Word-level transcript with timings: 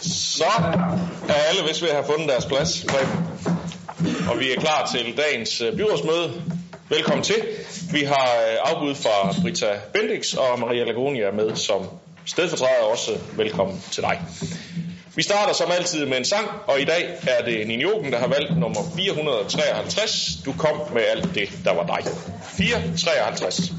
Så 0.00 0.44
er 1.28 1.34
alle 1.34 1.62
vist 1.68 1.82
ved 1.82 1.88
at 1.88 1.94
have 1.94 2.06
fundet 2.06 2.28
deres 2.28 2.44
plads, 2.44 2.84
og 4.30 4.38
vi 4.40 4.52
er 4.52 4.60
klar 4.60 4.90
til 4.94 5.16
dagens 5.16 5.60
øh, 5.60 5.76
byrådsmøde. 5.76 6.42
Velkommen 6.88 7.24
til. 7.24 7.42
Vi 7.92 8.02
har 8.02 8.24
øh, 8.24 8.72
afbud 8.72 8.94
fra 8.94 9.42
Brita 9.42 9.80
Bendix 9.92 10.34
og 10.34 10.60
Maria 10.60 10.84
Lagonia 10.84 11.30
med 11.30 11.56
som 11.56 11.86
stedfortræder 12.24 12.84
også. 12.92 13.18
Velkommen 13.36 13.82
til 13.90 14.02
dig. 14.02 14.20
Vi 15.14 15.22
starter 15.22 15.52
som 15.52 15.70
altid 15.78 16.06
med 16.06 16.18
en 16.18 16.24
sang, 16.24 16.48
og 16.66 16.80
i 16.80 16.84
dag 16.84 17.18
er 17.28 17.44
det 17.44 17.66
Nini 17.66 17.82
Jogen, 17.82 18.12
der 18.12 18.18
har 18.18 18.26
valgt 18.26 18.58
nummer 18.58 18.80
453. 18.96 20.38
Du 20.44 20.52
kom 20.52 20.92
med 20.92 21.02
alt 21.02 21.34
det, 21.34 21.48
der 21.64 21.74
var 21.74 21.86
dig. 21.86 22.12
453. 22.56 23.72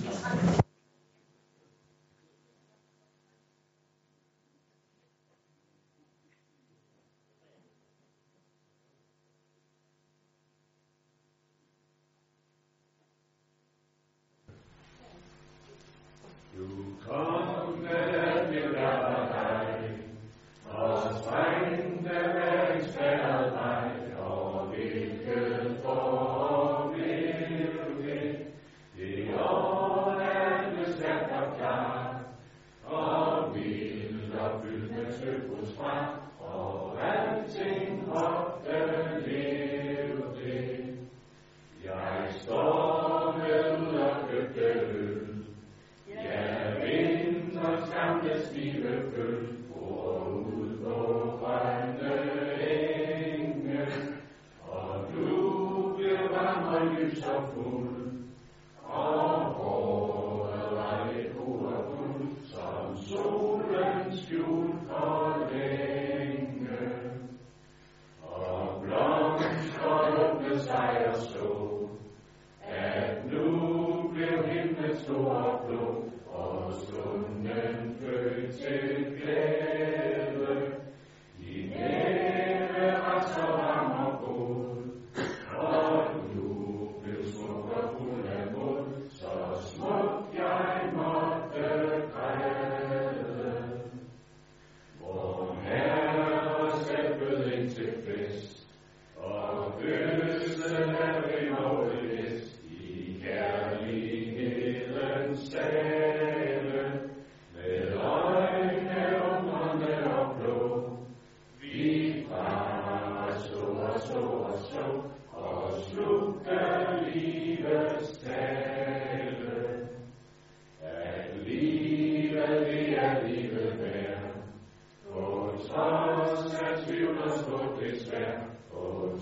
os 127.17 127.43
på 127.43 127.57
det 127.79 128.01
svær, 128.01 128.31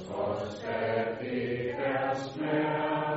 trods 0.07 0.63
at 0.63 1.19
det 1.21 1.71
er 1.71 2.15
smert. 2.15 3.08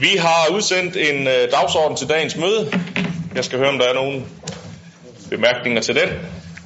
Vi 0.00 0.16
har 0.16 0.48
udsendt 0.54 0.96
en 0.96 1.26
øh, 1.26 1.50
dagsorden 1.52 1.96
til 1.96 2.08
dagens 2.08 2.36
møde. 2.36 2.72
Jeg 3.34 3.44
skal 3.44 3.58
høre, 3.58 3.68
om 3.68 3.78
der 3.78 3.88
er 3.88 3.94
nogle 3.94 4.22
bemærkninger 5.30 5.82
til 5.82 5.94
den. 5.94 6.08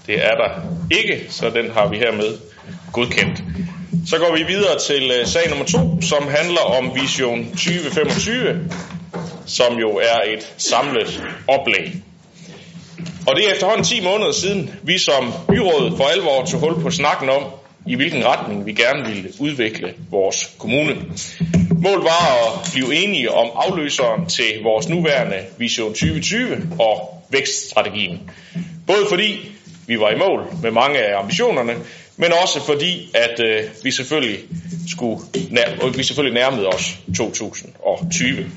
Det 0.07 0.25
er 0.25 0.35
der 0.37 0.51
ikke, 0.91 1.27
så 1.29 1.51
den 1.51 1.71
har 1.71 1.89
vi 1.89 1.97
hermed 1.97 2.39
godkendt. 2.93 3.43
Så 4.07 4.19
går 4.19 4.37
vi 4.37 4.43
videre 4.43 4.79
til 4.79 5.13
øh, 5.21 5.27
sag 5.27 5.49
nummer 5.49 5.65
to, 5.65 6.03
som 6.03 6.29
handler 6.29 6.61
om 6.61 6.93
Vision 6.95 7.45
2025, 7.45 8.71
som 9.47 9.79
jo 9.79 9.91
er 9.91 10.33
et 10.35 10.55
samlet 10.57 11.25
oplæg. 11.49 11.93
Og 13.27 13.37
det 13.37 13.49
er 13.49 13.53
efterhånden 13.53 13.85
10 13.85 14.05
måneder 14.05 14.33
siden, 14.33 14.71
vi 14.83 14.99
som 14.99 15.33
byråd 15.49 15.97
for 15.97 16.05
alvor 16.05 16.45
tog 16.45 16.61
hul 16.61 16.83
på 16.83 16.91
snakken 16.91 17.29
om, 17.29 17.43
i 17.87 17.95
hvilken 17.95 18.25
retning 18.27 18.67
vi 18.67 18.73
gerne 18.73 19.07
ville 19.07 19.33
udvikle 19.39 19.95
vores 20.11 20.55
kommune. 20.59 20.97
Målet 21.83 22.05
var 22.05 22.47
at 22.47 22.71
blive 22.73 22.95
enige 22.95 23.31
om 23.31 23.51
afløseren 23.55 24.27
til 24.27 24.63
vores 24.63 24.89
nuværende 24.89 25.37
Vision 25.59 25.89
2020 25.89 26.69
og 26.79 27.23
vækststrategien. 27.31 28.31
Både 28.87 29.07
fordi 29.09 29.53
vi 29.87 29.99
var 30.01 30.11
i 30.11 30.17
mål 30.17 30.47
med 30.63 30.71
mange 30.71 30.99
af 30.99 31.19
ambitionerne, 31.19 31.77
men 32.17 32.33
også 32.43 32.61
fordi, 32.67 33.11
at 33.15 33.41
øh, 33.41 33.63
vi, 33.85 33.91
selvfølgelig 33.91 34.39
skulle, 34.91 35.21
nær, 35.51 35.63
øh, 35.85 35.99
vi 35.99 36.03
selvfølgelig 36.03 36.41
nærmede 36.41 36.67
os 36.69 36.99
2020. 37.17 38.51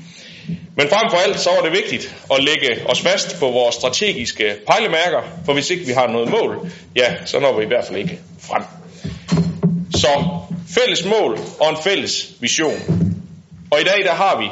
Men 0.76 0.88
frem 0.88 1.10
for 1.10 1.16
alt 1.16 1.40
så 1.40 1.50
var 1.50 1.62
det 1.62 1.72
vigtigt 1.72 2.16
at 2.34 2.44
lægge 2.44 2.88
os 2.88 3.00
fast 3.00 3.38
på 3.40 3.46
vores 3.50 3.74
strategiske 3.74 4.54
pejlemærker, 4.66 5.22
for 5.44 5.52
hvis 5.52 5.70
ikke 5.70 5.86
vi 5.86 5.92
har 5.92 6.06
noget 6.06 6.30
mål, 6.30 6.70
ja, 6.96 7.14
så 7.24 7.40
når 7.40 7.58
vi 7.58 7.64
i 7.64 7.68
hvert 7.68 7.84
fald 7.84 7.98
ikke 7.98 8.18
frem. 8.40 8.62
Så 9.94 10.08
fælles 10.68 11.04
mål 11.04 11.38
og 11.60 11.70
en 11.70 11.76
fælles 11.84 12.32
vision. 12.40 13.05
Og 13.70 13.80
i 13.80 13.84
dag 13.84 14.04
der 14.04 14.14
har 14.14 14.38
vi 14.40 14.50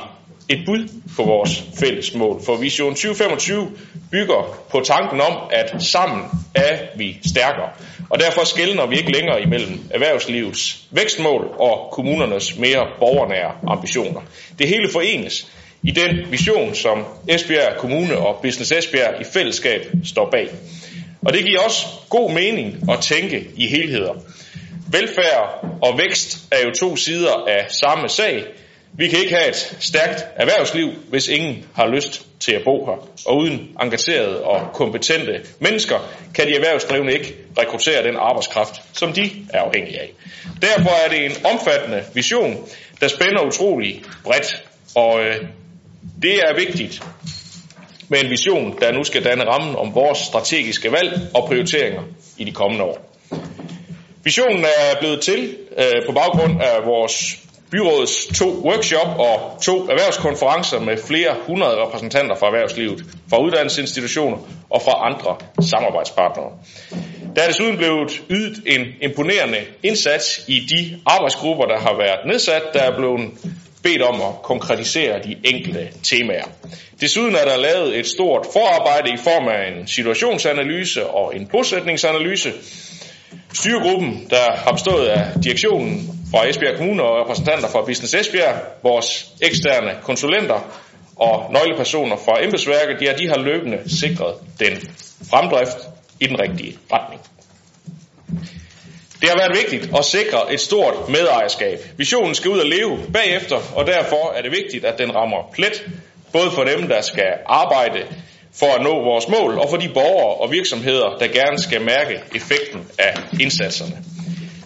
et 0.48 0.62
bud 0.66 0.88
på 1.16 1.22
vores 1.22 1.64
fælles 1.80 2.14
mål, 2.14 2.42
for 2.46 2.56
Vision 2.56 2.94
2025 2.94 3.70
bygger 4.10 4.64
på 4.70 4.80
tanken 4.80 5.20
om, 5.20 5.38
at 5.52 5.82
sammen 5.82 6.24
er 6.54 6.78
vi 6.96 7.18
stærkere. 7.26 7.68
Og 8.10 8.20
derfor 8.20 8.44
skældner 8.44 8.86
vi 8.86 8.96
ikke 8.96 9.12
længere 9.12 9.42
imellem 9.42 9.80
erhvervslivets 9.90 10.82
vækstmål 10.90 11.54
og 11.58 11.88
kommunernes 11.92 12.58
mere 12.58 12.86
borgernære 12.98 13.52
ambitioner. 13.68 14.20
Det 14.58 14.68
hele 14.68 14.88
forenes 14.92 15.52
i 15.82 15.90
den 15.90 16.30
vision, 16.30 16.74
som 16.74 17.04
Esbjerg 17.28 17.76
Kommune 17.76 18.18
og 18.18 18.38
Business 18.42 18.72
Esbjerg 18.72 19.20
i 19.20 19.24
fællesskab 19.24 19.86
står 20.04 20.30
bag. 20.30 20.48
Og 21.26 21.32
det 21.32 21.44
giver 21.44 21.60
også 21.60 21.86
god 22.10 22.32
mening 22.32 22.90
at 22.90 23.00
tænke 23.00 23.46
i 23.56 23.66
helheder. 23.66 24.12
Velfærd 24.90 25.64
og 25.82 25.98
vækst 25.98 26.38
er 26.50 26.66
jo 26.66 26.70
to 26.70 26.96
sider 26.96 27.44
af 27.48 27.66
samme 27.70 28.08
sag. 28.08 28.44
Vi 28.96 29.08
kan 29.08 29.18
ikke 29.18 29.34
have 29.34 29.48
et 29.48 29.76
stærkt 29.80 30.26
erhvervsliv, 30.36 30.88
hvis 31.08 31.28
ingen 31.28 31.64
har 31.74 31.86
lyst 31.86 32.26
til 32.40 32.52
at 32.52 32.64
bo 32.64 32.86
her. 32.86 33.08
Og 33.26 33.36
uden 33.36 33.76
engagerede 33.82 34.44
og 34.44 34.72
kompetente 34.72 35.40
mennesker 35.58 35.98
kan 36.34 36.46
de 36.46 36.54
erhvervsdrivende 36.54 37.12
ikke 37.12 37.34
rekruttere 37.58 38.02
den 38.02 38.16
arbejdskraft, 38.16 38.82
som 38.92 39.12
de 39.12 39.30
er 39.50 39.60
afhængige 39.60 40.00
af. 40.00 40.12
Derfor 40.62 41.04
er 41.04 41.08
det 41.08 41.24
en 41.24 41.46
omfattende 41.52 42.02
vision, 42.14 42.68
der 43.00 43.08
spænder 43.08 43.46
utrolig 43.46 44.02
bredt. 44.24 44.64
Og 44.94 45.20
øh, 45.20 45.36
det 46.22 46.34
er 46.38 46.54
vigtigt. 46.54 47.02
med 48.08 48.24
en 48.24 48.30
vision, 48.30 48.78
der 48.80 48.92
nu 48.92 49.04
skal 49.04 49.24
danne 49.24 49.44
rammen 49.44 49.76
om 49.76 49.94
vores 49.94 50.18
strategiske 50.18 50.92
valg 50.92 51.20
og 51.34 51.46
prioriteringer 51.46 52.02
i 52.38 52.44
de 52.44 52.52
kommende 52.52 52.84
år. 52.84 53.16
Visionen 54.24 54.64
er 54.64 54.98
blevet 55.00 55.20
til 55.20 55.56
øh, 55.78 56.06
på 56.06 56.12
baggrund 56.12 56.62
af 56.62 56.86
vores 56.86 57.38
byrådets 57.74 58.26
to 58.38 58.48
workshop 58.68 59.18
og 59.18 59.62
to 59.62 59.76
erhvervskonferencer 59.92 60.80
med 60.80 60.96
flere 61.08 61.34
hundrede 61.46 61.76
repræsentanter 61.84 62.34
fra 62.36 62.46
erhvervslivet, 62.46 63.04
fra 63.30 63.42
uddannelsesinstitutioner 63.44 64.38
og 64.70 64.82
fra 64.82 64.94
andre 65.10 65.36
samarbejdspartnere. 65.60 66.50
Der 67.36 67.42
er 67.42 67.46
desuden 67.46 67.76
blevet 67.76 68.22
ydet 68.30 68.56
en 68.66 68.86
imponerende 69.02 69.58
indsats 69.82 70.44
i 70.48 70.58
de 70.60 71.00
arbejdsgrupper, 71.06 71.64
der 71.64 71.78
har 71.78 71.96
været 71.96 72.26
nedsat, 72.26 72.62
der 72.74 72.80
er 72.80 72.96
blevet 72.96 73.30
bedt 73.82 74.02
om 74.02 74.14
at 74.20 74.42
konkretisere 74.42 75.22
de 75.22 75.36
enkelte 75.44 75.88
temaer. 76.02 76.48
Desuden 77.00 77.34
er 77.34 77.44
der 77.44 77.56
lavet 77.56 77.98
et 77.98 78.06
stort 78.06 78.46
forarbejde 78.52 79.10
i 79.10 79.16
form 79.24 79.48
af 79.48 79.68
en 79.70 79.86
situationsanalyse 79.86 81.06
og 81.06 81.36
en 81.36 81.46
bosætningsanalyse. 81.46 82.52
Styregruppen, 83.54 84.26
der 84.30 84.56
har 84.56 84.72
bestået 84.72 85.06
af 85.06 85.40
direktionen 85.44 86.08
fra 86.30 86.48
Esbjerg 86.48 86.76
Kommune 86.76 87.02
og 87.02 87.20
repræsentanter 87.20 87.68
fra 87.68 87.84
Business 87.84 88.14
Esbjerg, 88.14 88.54
vores 88.82 89.26
eksterne 89.42 89.90
konsulenter 90.02 90.80
og 91.16 91.52
nøglepersoner 91.52 92.16
fra 92.16 92.44
embedsværket, 92.44 93.02
ja, 93.02 93.12
de 93.18 93.28
har 93.28 93.38
løbende 93.38 93.78
sikret 94.00 94.34
den 94.60 94.72
fremdrift 95.30 95.76
i 96.20 96.26
den 96.26 96.40
rigtige 96.40 96.78
retning. 96.92 97.20
Det 99.20 99.28
har 99.28 99.36
været 99.36 99.56
vigtigt 99.62 99.96
at 99.98 100.04
sikre 100.04 100.52
et 100.54 100.60
stort 100.60 101.08
medejerskab. 101.08 101.78
Visionen 101.96 102.34
skal 102.34 102.50
ud 102.50 102.58
og 102.58 102.66
leve 102.66 102.98
bagefter, 103.12 103.56
og 103.74 103.86
derfor 103.86 104.32
er 104.36 104.42
det 104.42 104.50
vigtigt, 104.50 104.84
at 104.84 104.98
den 104.98 105.14
rammer 105.14 105.50
plet, 105.52 105.86
både 106.32 106.50
for 106.50 106.64
dem, 106.64 106.88
der 106.88 107.00
skal 107.00 107.32
arbejde 107.46 108.06
for 108.54 108.66
at 108.66 108.82
nå 108.82 109.02
vores 109.02 109.28
mål, 109.28 109.58
og 109.58 109.68
for 109.70 109.76
de 109.76 109.88
borgere 109.88 110.34
og 110.34 110.52
virksomheder, 110.52 111.16
der 111.20 111.26
gerne 111.26 111.58
skal 111.58 111.82
mærke 111.82 112.20
effekten 112.34 112.80
af 112.98 113.14
indsatserne. 113.40 114.04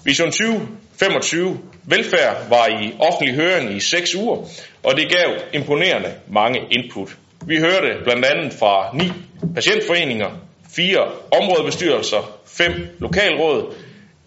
Vision 0.05 0.31
2025 0.31 1.59
velfærd 1.85 2.49
var 2.49 2.67
i 2.67 2.93
offentlig 2.99 3.35
høring 3.35 3.77
i 3.77 3.81
seks 3.81 4.15
uger, 4.15 4.37
og 4.83 4.97
det 4.97 5.09
gav 5.11 5.31
imponerende 5.53 6.15
mange 6.29 6.61
input. 6.71 7.17
Vi 7.47 7.57
hørte 7.59 7.89
blandt 8.05 8.25
andet 8.25 8.53
fra 8.53 8.97
ni 8.97 9.13
patientforeninger, 9.55 10.31
fire 10.77 11.01
områdebestyrelser, 11.43 12.39
fem 12.47 12.73
lokalråd, 12.99 13.75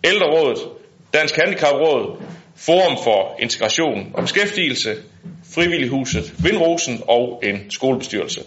ældrerådet, 0.04 0.58
Dansk 1.14 1.36
Handicapråd, 1.36 2.22
Forum 2.56 2.98
for 3.04 3.36
Integration 3.40 4.12
og 4.14 4.22
Beskæftigelse, 4.22 4.96
Frivillighuset 5.54 6.34
Vindrosen 6.44 7.02
og 7.08 7.40
en 7.44 7.72
skolebestyrelse. 7.72 8.42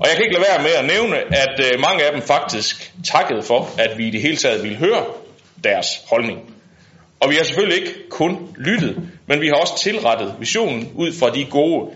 Og 0.00 0.08
jeg 0.08 0.16
kan 0.16 0.24
ikke 0.24 0.34
lade 0.34 0.46
være 0.48 0.62
med 0.62 0.70
at 0.70 0.84
nævne, 0.84 1.16
at 1.16 1.60
øh, 1.60 1.80
mange 1.80 2.04
af 2.04 2.12
dem 2.12 2.22
faktisk 2.22 2.92
takkede 3.04 3.42
for, 3.42 3.68
at 3.78 3.98
vi 3.98 4.06
i 4.06 4.10
det 4.10 4.22
hele 4.22 4.36
taget 4.36 4.62
ville 4.62 4.76
høre 4.76 5.04
deres 5.64 5.86
holdning. 6.10 6.54
Og 7.20 7.30
vi 7.30 7.34
har 7.34 7.44
selvfølgelig 7.44 7.78
ikke 7.78 8.08
kun 8.08 8.56
lyttet, 8.58 8.96
men 9.26 9.40
vi 9.40 9.46
har 9.46 9.54
også 9.54 9.78
tilrettet 9.78 10.34
visionen 10.40 10.92
ud 10.94 11.12
fra 11.12 11.30
de 11.30 11.44
gode 11.44 11.90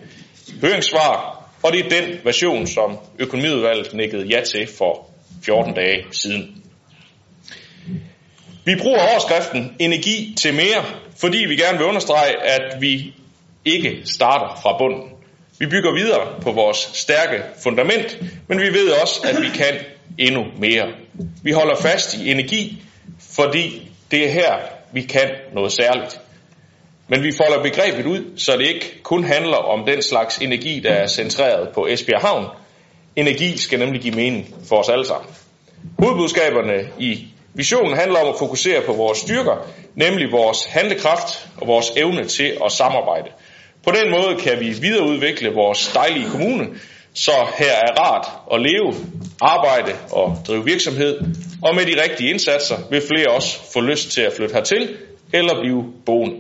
høringssvar, 0.61 1.43
og 1.63 1.73
det 1.73 1.85
er 1.85 1.89
den 1.89 2.19
version, 2.25 2.67
som 2.67 2.99
økonomiudvalget 3.19 3.95
nikkede 3.95 4.27
ja 4.27 4.41
til 4.41 4.69
for 4.79 5.11
14 5.43 5.75
dage 5.75 6.05
siden. 6.13 6.63
Vi 8.65 8.77
bruger 8.77 9.09
overskriften 9.11 9.77
energi 9.79 10.35
til 10.37 10.55
mere, 10.55 10.85
fordi 11.21 11.39
vi 11.39 11.57
gerne 11.57 11.79
vil 11.79 11.87
understrege, 11.87 12.43
at 12.43 12.81
vi 12.81 13.15
ikke 13.65 14.01
starter 14.05 14.61
fra 14.63 14.79
bunden. 14.79 15.16
Vi 15.59 15.67
bygger 15.67 15.93
videre 15.95 16.41
på 16.43 16.53
vores 16.53 16.91
stærke 16.93 17.43
fundament, 17.63 18.19
men 18.49 18.61
vi 18.61 18.67
ved 18.67 18.91
også, 19.03 19.21
at 19.25 19.43
vi 19.43 19.49
kan 19.55 19.75
endnu 20.19 20.45
mere. 20.59 20.87
Vi 21.43 21.53
holder 21.53 21.77
fast 21.77 22.15
i 22.15 22.31
energi, 22.31 22.83
fordi 23.21 23.91
det 24.11 24.25
er 24.25 24.33
her, 24.33 24.55
vi 24.93 25.03
kan 25.03 25.31
noget 25.53 25.73
særligt. 25.73 26.21
Men 27.09 27.23
vi 27.23 27.33
folder 27.33 27.63
begrebet 27.63 28.07
ud, 28.07 28.39
så 28.39 28.53
det 28.53 28.67
ikke 28.67 29.03
kun 29.03 29.25
handler 29.25 29.57
om 29.57 29.87
den 29.87 30.03
slags 30.03 30.39
energi, 30.39 30.81
der 30.81 30.91
er 30.91 31.07
centreret 31.07 31.69
på 31.75 31.87
Esbjerg 31.87 32.21
Havn. 32.21 32.47
Energi 33.17 33.59
skal 33.59 33.79
nemlig 33.79 34.03
give 34.03 34.15
mening 34.15 34.55
for 34.69 34.77
os 34.77 34.89
alle 34.89 35.07
sammen. 35.07 35.31
Hovedbudskaberne 35.99 36.89
i 36.99 37.29
visionen 37.55 37.97
handler 37.97 38.19
om 38.19 38.29
at 38.29 38.39
fokusere 38.39 38.83
på 38.87 38.93
vores 38.93 39.19
styrker, 39.19 39.69
nemlig 39.95 40.33
vores 40.33 40.65
handlekraft 40.65 41.49
og 41.57 41.67
vores 41.67 41.91
evne 41.97 42.25
til 42.25 42.57
at 42.65 42.73
samarbejde. 42.73 43.31
På 43.87 43.93
den 43.93 44.11
måde 44.11 44.37
kan 44.37 44.61
vi 44.61 44.69
videreudvikle 44.81 45.51
vores 45.51 45.93
dejlige 45.95 46.31
kommune, 46.31 46.67
så 47.15 47.33
her 47.59 47.73
er 47.73 47.93
rart 48.03 48.27
at 48.53 48.61
leve, 48.61 48.95
arbejde 49.41 49.93
og 50.13 50.39
drive 50.47 50.65
virksomhed, 50.65 51.21
og 51.63 51.75
med 51.75 51.87
de 51.87 52.03
rigtige 52.03 52.31
indsatser 52.31 52.77
vil 52.91 53.03
flere 53.11 53.29
også 53.37 53.73
få 53.73 53.81
lyst 53.81 54.11
til 54.11 54.21
at 54.21 54.33
flytte 54.33 54.55
hertil 54.55 54.97
eller 55.33 55.61
blive 55.61 55.93
boende. 56.07 56.37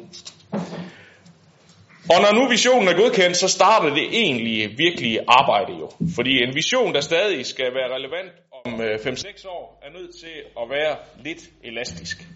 Og 2.12 2.19
når 2.25 2.32
nu 2.34 2.48
visionen 2.48 2.88
er 2.88 2.96
godkendt, 2.96 3.37
så 3.37 3.48
starter 3.48 3.94
det 3.94 4.06
egentlige, 4.12 4.69
virkelige 4.76 5.20
arbejde 5.28 5.72
jo. 5.81 5.90
Fordi 6.14 6.43
en 6.43 6.54
vision, 6.54 6.94
der 6.94 7.00
stadig 7.00 7.46
skal 7.46 7.64
være 7.75 7.94
relevant 7.96 8.31
om 8.64 8.81
øh, 8.81 8.94
5-6 8.94 9.48
år, 9.48 9.82
er 9.82 9.93
nødt 9.98 10.10
til 10.20 10.37
at 10.60 10.70
være 10.70 10.96
lidt 11.25 11.43
elastisk. 11.64 12.26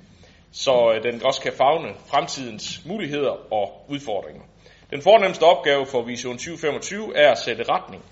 Så 0.53 0.93
øh, 0.95 1.13
den 1.13 1.23
også 1.25 1.41
kan 1.41 1.53
fagne 1.53 1.89
fremtidens 2.11 2.81
muligheder 2.87 3.53
og 3.53 3.87
udfordringer. 3.89 4.50
Den 4.91 5.03
fornemmeste 5.03 5.43
opgave 5.43 5.87
for 5.87 6.03
Vision 6.03 6.39
2025 6.39 7.17
er 7.17 7.31
at 7.31 7.39
sætte 7.39 7.63
retning. 7.63 8.03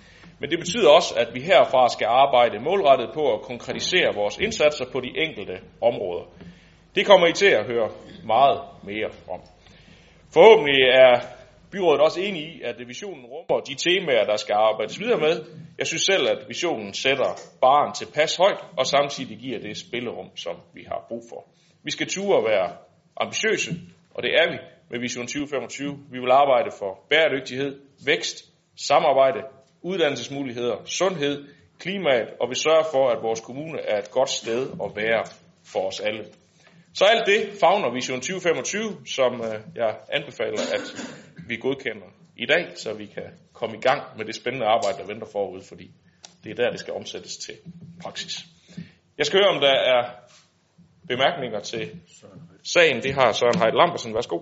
Men 0.41 0.51
det 0.51 0.59
betyder 0.59 0.91
også, 0.91 1.15
at 1.15 1.35
vi 1.35 1.41
herfra 1.41 1.89
skal 1.89 2.07
arbejde 2.07 2.59
målrettet 2.61 3.11
på 3.15 3.35
at 3.35 3.41
konkretisere 3.43 4.15
vores 4.15 4.39
indsatser 4.39 4.85
på 4.93 5.01
de 5.01 5.11
enkelte 5.17 5.61
områder. 5.83 6.25
Det 6.95 7.07
kommer 7.07 7.27
I 7.27 7.33
til 7.33 7.47
at 7.47 7.67
høre 7.67 7.91
meget 8.25 8.61
mere 8.83 9.11
om. 9.29 9.41
Forhåbentlig 10.35 10.83
er 10.83 11.21
byrådet 11.73 12.01
også 12.01 12.21
enig 12.21 12.43
i, 12.43 12.63
at 12.65 12.89
visionen 12.89 13.25
rummer 13.27 13.61
de 13.61 13.75
temaer, 13.75 14.25
der 14.25 14.37
skal 14.37 14.55
arbejdes 14.55 15.01
videre 15.01 15.21
med. 15.21 15.45
Jeg 15.79 15.87
synes 15.87 16.03
selv, 16.03 16.29
at 16.29 16.49
visionen 16.49 16.95
sætter 16.95 17.31
baren 17.61 17.93
til 17.95 18.07
pas 18.15 18.37
højt, 18.37 18.61
og 18.77 18.87
samtidig 18.87 19.39
giver 19.39 19.59
det 19.59 19.77
spillerum, 19.77 20.37
som 20.37 20.57
vi 20.75 20.83
har 20.89 21.05
brug 21.09 21.23
for. 21.31 21.45
Vi 21.85 21.91
skal 21.91 22.09
ture 22.09 22.39
at 22.39 22.45
være 22.45 22.73
ambitiøse, 23.17 23.71
og 24.15 24.23
det 24.23 24.31
er 24.35 24.51
vi 24.53 24.59
med 24.91 25.01
Vision 25.01 25.27
2025. 25.27 25.99
Vi 26.11 26.19
vil 26.19 26.31
arbejde 26.31 26.71
for 26.79 27.07
bæredygtighed, 27.11 27.81
vækst, 28.07 28.45
samarbejde, 28.77 29.41
uddannelsesmuligheder, 29.83 30.77
sundhed, 30.85 31.49
klimaet, 31.79 32.29
og 32.41 32.51
vi 32.51 32.55
sørger 32.55 32.85
for, 32.93 33.09
at 33.09 33.23
vores 33.23 33.41
kommune 33.41 33.81
er 33.81 33.99
et 33.99 34.11
godt 34.11 34.31
sted 34.31 34.71
at 34.85 34.97
være 34.97 35.25
for 35.65 35.81
os 35.81 36.01
alle. 36.01 36.25
Så 36.95 37.05
alt 37.05 37.27
det 37.27 37.61
fagner 37.61 37.93
Vision 37.95 38.21
2025, 38.21 39.07
som 39.07 39.41
øh, 39.41 39.61
jeg 39.75 39.97
anbefaler, 40.13 40.61
at 40.75 40.87
vi 41.49 41.57
godkender 41.57 42.07
i 42.37 42.47
dag, 42.47 42.73
så 42.75 42.95
vi 42.95 43.07
kan 43.07 43.29
komme 43.53 43.77
i 43.77 43.81
gang 43.81 44.03
med 44.17 44.25
det 44.25 44.35
spændende 44.35 44.67
arbejde, 44.67 44.99
der 44.99 45.07
venter 45.07 45.27
forud, 45.33 45.63
fordi 45.69 45.91
det 46.45 46.51
er 46.51 46.55
der, 46.55 46.71
det 46.71 46.81
skal 46.81 46.95
omsættes 46.95 47.37
til 47.37 47.55
praksis. 48.03 48.45
Jeg 49.19 49.27
skal 49.27 49.41
høre, 49.41 49.55
om 49.55 49.61
der 49.61 49.75
er 49.95 50.03
bemærkninger 51.09 51.61
til 51.61 52.01
sagen. 52.73 53.03
Det 53.03 53.15
har 53.15 53.33
Søren 53.33 53.59
Heidt 53.59 53.77
Lambersen. 53.77 54.15
Værsgo. 54.15 54.41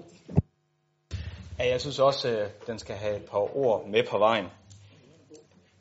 Ja, 1.59 1.69
jeg 1.69 1.81
synes 1.81 1.99
også, 1.99 2.29
øh, 2.31 2.51
den 2.67 2.79
skal 2.79 2.95
have 2.95 3.17
et 3.17 3.25
par 3.31 3.57
ord 3.57 3.89
med 3.89 4.03
på 4.11 4.19
vejen. 4.19 4.47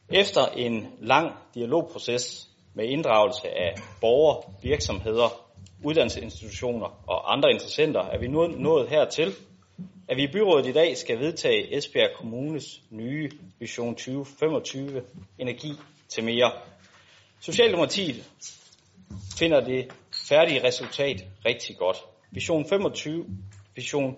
Efter 0.10 0.46
en 0.46 0.88
lang 1.00 1.32
dialogproces 1.56 2.48
med 2.74 2.86
inddragelse 2.86 3.48
af 3.48 3.75
borgere, 4.02 4.54
virksomheder, 4.64 5.30
uddannelsesinstitutioner 5.84 7.04
og 7.08 7.34
andre 7.34 7.52
interessenter, 7.52 8.02
er 8.02 8.20
vi 8.20 8.28
nu 8.28 8.48
nået 8.48 8.90
hertil, 8.90 9.34
at 10.10 10.18
vi 10.18 10.24
i 10.24 10.32
byrådet 10.32 10.68
i 10.68 10.72
dag 10.72 10.98
skal 10.98 11.20
vedtage 11.20 11.78
Esbjerg 11.78 12.10
Kommunes 12.18 12.82
nye 12.90 13.32
Vision 13.60 13.96
2025 13.96 15.04
Energi 15.40 15.74
til 16.10 16.24
mere. 16.24 16.52
Socialdemokratiet 17.40 18.30
finder 19.40 19.60
det 19.60 19.94
færdige 20.30 20.64
resultat 20.64 21.25
rigtig 21.46 21.78
godt. 21.78 21.98
Vision 22.32 22.65
25, 22.65 23.25
Vision 23.75 24.17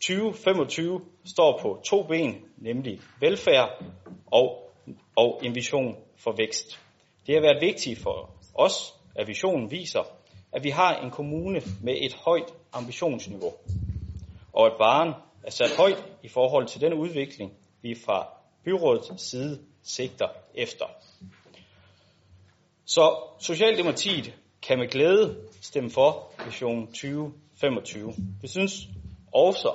2025 0.00 1.00
står 1.24 1.58
på 1.62 1.80
to 1.84 2.02
ben, 2.02 2.44
nemlig 2.56 3.00
velfærd 3.20 3.84
og, 4.26 4.72
og 5.16 5.40
en 5.42 5.54
vision 5.54 5.96
for 6.16 6.34
vækst. 6.36 6.80
Det 7.26 7.34
har 7.34 7.42
været 7.42 7.60
vigtigt 7.60 7.98
for 7.98 8.30
os, 8.54 8.94
at 9.14 9.28
visionen 9.28 9.70
viser, 9.70 10.02
at 10.52 10.64
vi 10.64 10.70
har 10.70 10.96
en 10.96 11.10
kommune 11.10 11.62
med 11.82 11.94
et 12.00 12.14
højt 12.14 12.54
ambitionsniveau, 12.72 13.52
og 14.52 14.66
at 14.66 14.72
varen 14.78 15.14
er 15.42 15.50
sat 15.50 15.76
højt 15.76 16.04
i 16.22 16.28
forhold 16.28 16.66
til 16.66 16.80
den 16.80 16.92
udvikling, 16.92 17.52
vi 17.82 17.94
fra 17.94 18.28
byrådets 18.64 19.22
side 19.22 19.60
sigter 19.82 20.28
efter. 20.54 20.84
Så 22.84 23.16
Socialdemokratiet 23.40 24.34
kan 24.62 24.78
med 24.78 24.88
glæde 24.88 25.36
stemme 25.60 25.90
for 25.90 26.32
Vision 26.44 26.92
25. 27.60 28.14
Vi 28.40 28.48
synes 28.48 28.88
også, 29.32 29.72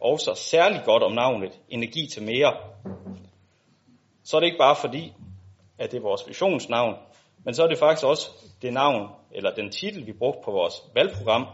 også 0.00 0.34
særligt 0.34 0.84
godt 0.84 1.02
om 1.02 1.12
navnet 1.12 1.60
Energi 1.68 2.08
til 2.12 2.22
mere. 2.22 2.56
så 4.24 4.36
er 4.36 4.40
det 4.40 4.46
ikke 4.46 4.58
bare 4.58 4.76
fordi, 4.76 5.12
at 5.78 5.90
det 5.90 5.98
er 5.98 6.02
vores 6.02 6.28
visionsnavn, 6.28 6.94
men 7.44 7.54
så 7.54 7.62
er 7.62 7.68
det 7.68 7.78
faktisk 7.78 8.06
også 8.06 8.30
det 8.62 8.72
navn, 8.72 9.10
eller 9.30 9.54
den 9.54 9.70
titel, 9.70 10.06
vi 10.06 10.12
brugte 10.12 10.40
på 10.44 10.50
vores 10.50 10.74
valgprogram, 10.94 11.46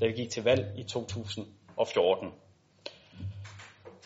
da 0.00 0.06
vi 0.06 0.12
gik 0.12 0.30
til 0.30 0.44
valg 0.44 0.78
i 0.78 0.82
2014. 0.82 2.28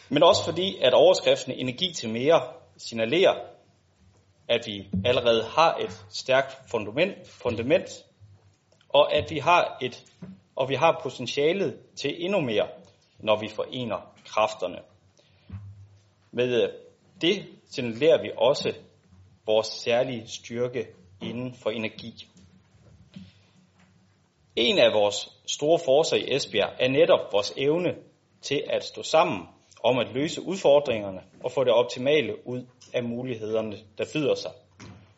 Men 0.08 0.22
også 0.22 0.44
fordi, 0.44 0.78
at 0.80 0.94
overskriften 0.94 1.52
Energi 1.52 1.92
til 1.94 2.10
mere 2.10 2.42
signalerer, 2.76 3.34
at 4.48 4.66
vi 4.66 4.88
allerede 5.04 5.44
har 5.44 5.76
et 5.76 6.06
stærkt 6.08 6.70
fundament, 6.70 7.28
fundament 7.28 7.90
og 8.88 9.14
at 9.14 9.30
vi 9.30 9.38
har 9.38 9.78
et 9.80 10.04
og 10.56 10.68
vi 10.68 10.74
har 10.74 11.00
potentialet 11.02 11.78
til 11.96 12.24
endnu 12.24 12.40
mere, 12.40 12.68
når 13.18 13.40
vi 13.40 13.48
forener 13.48 14.14
kræfterne. 14.24 14.78
Med 16.30 16.62
øh, 16.62 16.68
det 17.20 17.46
signalerer 17.66 18.22
vi 18.22 18.30
også 18.36 18.74
vores 19.46 19.66
særlige 19.66 20.28
styrke 20.28 20.86
inden 21.22 21.54
for 21.54 21.70
energi. 21.70 22.28
En 24.56 24.78
af 24.78 24.92
vores 24.92 25.28
store 25.46 25.78
forser 25.84 26.16
i 26.16 26.34
Esbjerg 26.36 26.72
er 26.78 26.88
netop 26.88 27.32
vores 27.32 27.52
evne 27.56 27.94
til 28.42 28.64
at 28.70 28.84
stå 28.84 29.02
sammen 29.02 29.40
om 29.82 29.98
at 29.98 30.12
løse 30.14 30.42
udfordringerne 30.42 31.20
og 31.44 31.52
få 31.52 31.64
det 31.64 31.72
optimale 31.72 32.46
ud 32.46 32.66
af 32.94 33.04
mulighederne, 33.04 33.76
der 33.98 34.04
byder 34.14 34.34
sig. 34.34 34.50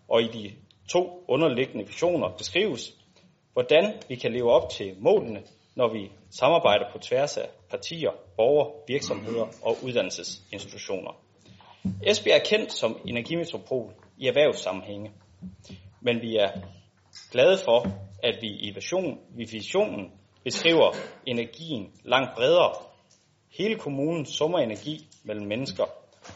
Og 0.09 0.23
i 0.23 0.27
de 0.27 0.53
to 0.89 1.25
underliggende 1.29 1.87
visioner 1.87 2.29
beskrives, 2.37 3.02
hvordan 3.53 3.95
vi 4.09 4.17
kan 4.17 4.33
leve 4.33 4.53
op 4.53 4.71
til 4.71 4.97
målene, 4.99 5.43
når 5.75 5.93
vi 5.93 6.13
samarbejder 6.31 6.85
på 6.93 6.99
tværs 6.99 7.37
af 7.37 7.49
partier, 7.71 8.11
borgere, 8.37 8.71
virksomheder 8.89 9.47
og 9.63 9.77
uddannelsesinstitutioner. 9.85 11.11
Esbjerg 12.07 12.37
er 12.37 12.45
kendt 12.45 12.73
som 12.73 12.99
energimetropol 13.07 13.95
i 14.19 14.27
erhvervssammenhænge, 14.27 15.13
men 16.01 16.23
vi 16.23 16.37
er 16.37 16.51
glade 17.33 17.59
for, 17.65 17.87
at 18.23 18.39
vi 18.41 18.49
i 18.49 18.71
vision, 18.75 19.19
i 19.39 19.45
visionen 19.53 20.13
beskriver 20.45 20.93
energien 21.27 21.93
langt 22.05 22.35
bredere. 22.37 22.73
Hele 23.59 23.79
kommunen 23.79 24.27
summer 24.27 24.59
energi 24.59 25.07
mellem 25.25 25.47
mennesker, 25.47 25.85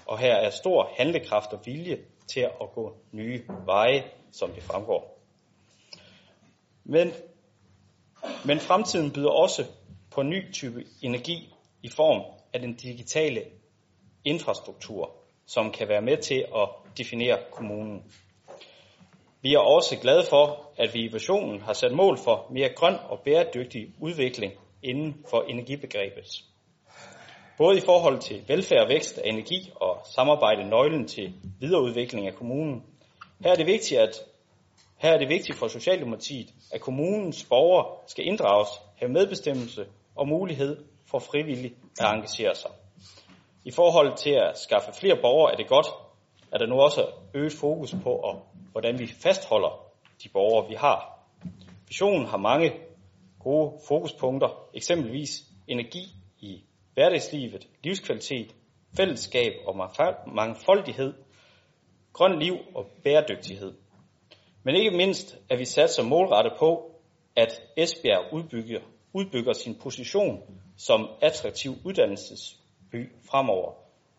og 0.06 0.18
her 0.18 0.34
er 0.34 0.50
stor 0.50 0.90
handlekraft 0.98 1.52
og 1.52 1.60
vilje 1.64 1.98
til 2.26 2.40
at 2.40 2.72
gå 2.74 2.96
nye 3.12 3.42
veje, 3.66 4.04
som 4.32 4.50
det 4.50 4.62
fremgår. 4.62 5.15
Men, 6.88 7.12
men 8.44 8.60
fremtiden 8.60 9.12
byder 9.12 9.30
også 9.30 9.64
på 10.10 10.22
ny 10.22 10.52
type 10.52 10.84
energi 11.02 11.54
i 11.82 11.88
form 11.88 12.22
af 12.52 12.60
den 12.60 12.74
digitale 12.74 13.42
infrastruktur, 14.24 15.10
som 15.46 15.72
kan 15.72 15.88
være 15.88 16.02
med 16.02 16.16
til 16.16 16.44
at 16.56 16.68
definere 16.98 17.38
kommunen. 17.50 18.02
Vi 19.42 19.54
er 19.54 19.58
også 19.58 19.96
glade 19.96 20.24
for, 20.30 20.72
at 20.76 20.94
vi 20.94 21.00
i 21.00 21.12
versionen 21.12 21.60
har 21.60 21.72
sat 21.72 21.92
mål 21.92 22.18
for 22.18 22.46
mere 22.50 22.68
grøn 22.68 22.94
og 23.08 23.20
bæredygtig 23.24 23.86
udvikling 24.00 24.52
inden 24.82 25.24
for 25.30 25.42
energibegrebet. 25.42 26.44
Både 27.58 27.78
i 27.78 27.80
forhold 27.80 28.18
til 28.18 28.44
velfærd 28.48 28.82
og 28.82 28.88
vækst 28.88 29.18
af 29.18 29.28
energi 29.28 29.70
og 29.74 30.06
samarbejde 30.14 30.68
nøglen 30.68 31.06
til 31.06 31.34
videreudvikling 31.60 32.26
af 32.26 32.34
kommunen. 32.34 32.82
Her 33.40 33.50
er 33.50 33.56
det 33.56 33.66
vigtigt, 33.66 34.00
at 34.00 34.20
her 34.96 35.12
er 35.12 35.18
det 35.18 35.28
vigtigt 35.28 35.58
for 35.58 35.68
Socialdemokratiet, 35.68 36.54
at 36.72 36.80
kommunens 36.80 37.44
borgere 37.44 37.86
skal 38.06 38.26
inddrages, 38.26 38.68
have 38.96 39.12
medbestemmelse 39.12 39.86
og 40.14 40.28
mulighed 40.28 40.84
for 41.10 41.18
frivilligt 41.18 41.74
at 42.00 42.14
engagere 42.14 42.54
sig. 42.54 42.70
I 43.64 43.70
forhold 43.70 44.16
til 44.16 44.30
at 44.30 44.58
skaffe 44.58 44.92
flere 45.00 45.16
borgere 45.22 45.52
er 45.52 45.56
det 45.56 45.68
godt, 45.68 45.86
at 46.52 46.60
der 46.60 46.66
nu 46.66 46.74
også 46.80 47.06
øget 47.34 47.52
fokus 47.52 47.94
på, 48.02 48.40
hvordan 48.72 48.98
vi 48.98 49.06
fastholder 49.06 49.86
de 50.22 50.28
borgere, 50.28 50.68
vi 50.68 50.74
har. 50.74 51.18
Visionen 51.88 52.26
har 52.26 52.36
mange 52.36 52.72
gode 53.40 53.78
fokuspunkter, 53.88 54.68
eksempelvis 54.74 55.42
energi 55.68 56.04
i 56.40 56.64
hverdagslivet, 56.94 57.68
livskvalitet, 57.84 58.54
fællesskab 58.96 59.52
og 59.66 59.76
mangfoldighed, 60.26 61.14
grøn 62.12 62.38
liv 62.38 62.54
og 62.74 62.86
bæredygtighed. 63.04 63.74
Men 64.66 64.76
ikke 64.76 64.90
mindst 64.90 65.38
at 65.50 65.58
vi 65.58 65.64
sat 65.64 65.90
som 65.90 66.06
målrettet 66.06 66.52
på, 66.58 66.90
at 67.36 67.62
Esbjerg 67.76 68.32
udbygger, 68.32 68.80
udbygger 69.12 69.52
sin 69.52 69.74
position 69.82 70.42
som 70.76 71.08
attraktiv 71.22 71.72
uddannelsesby 71.84 73.12
fremover, 73.30 73.72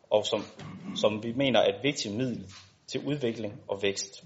og 0.10 0.25
som, 0.25 0.39
som 0.96 1.24
vi 1.24 1.34
mener 1.34 1.60
er 1.60 1.75
et 1.75 1.84
vigtigt 1.84 2.16
middel 2.16 2.46
til 2.88 3.01
udvikling 3.08 3.62
og 3.68 3.80
vækst. 3.82 4.24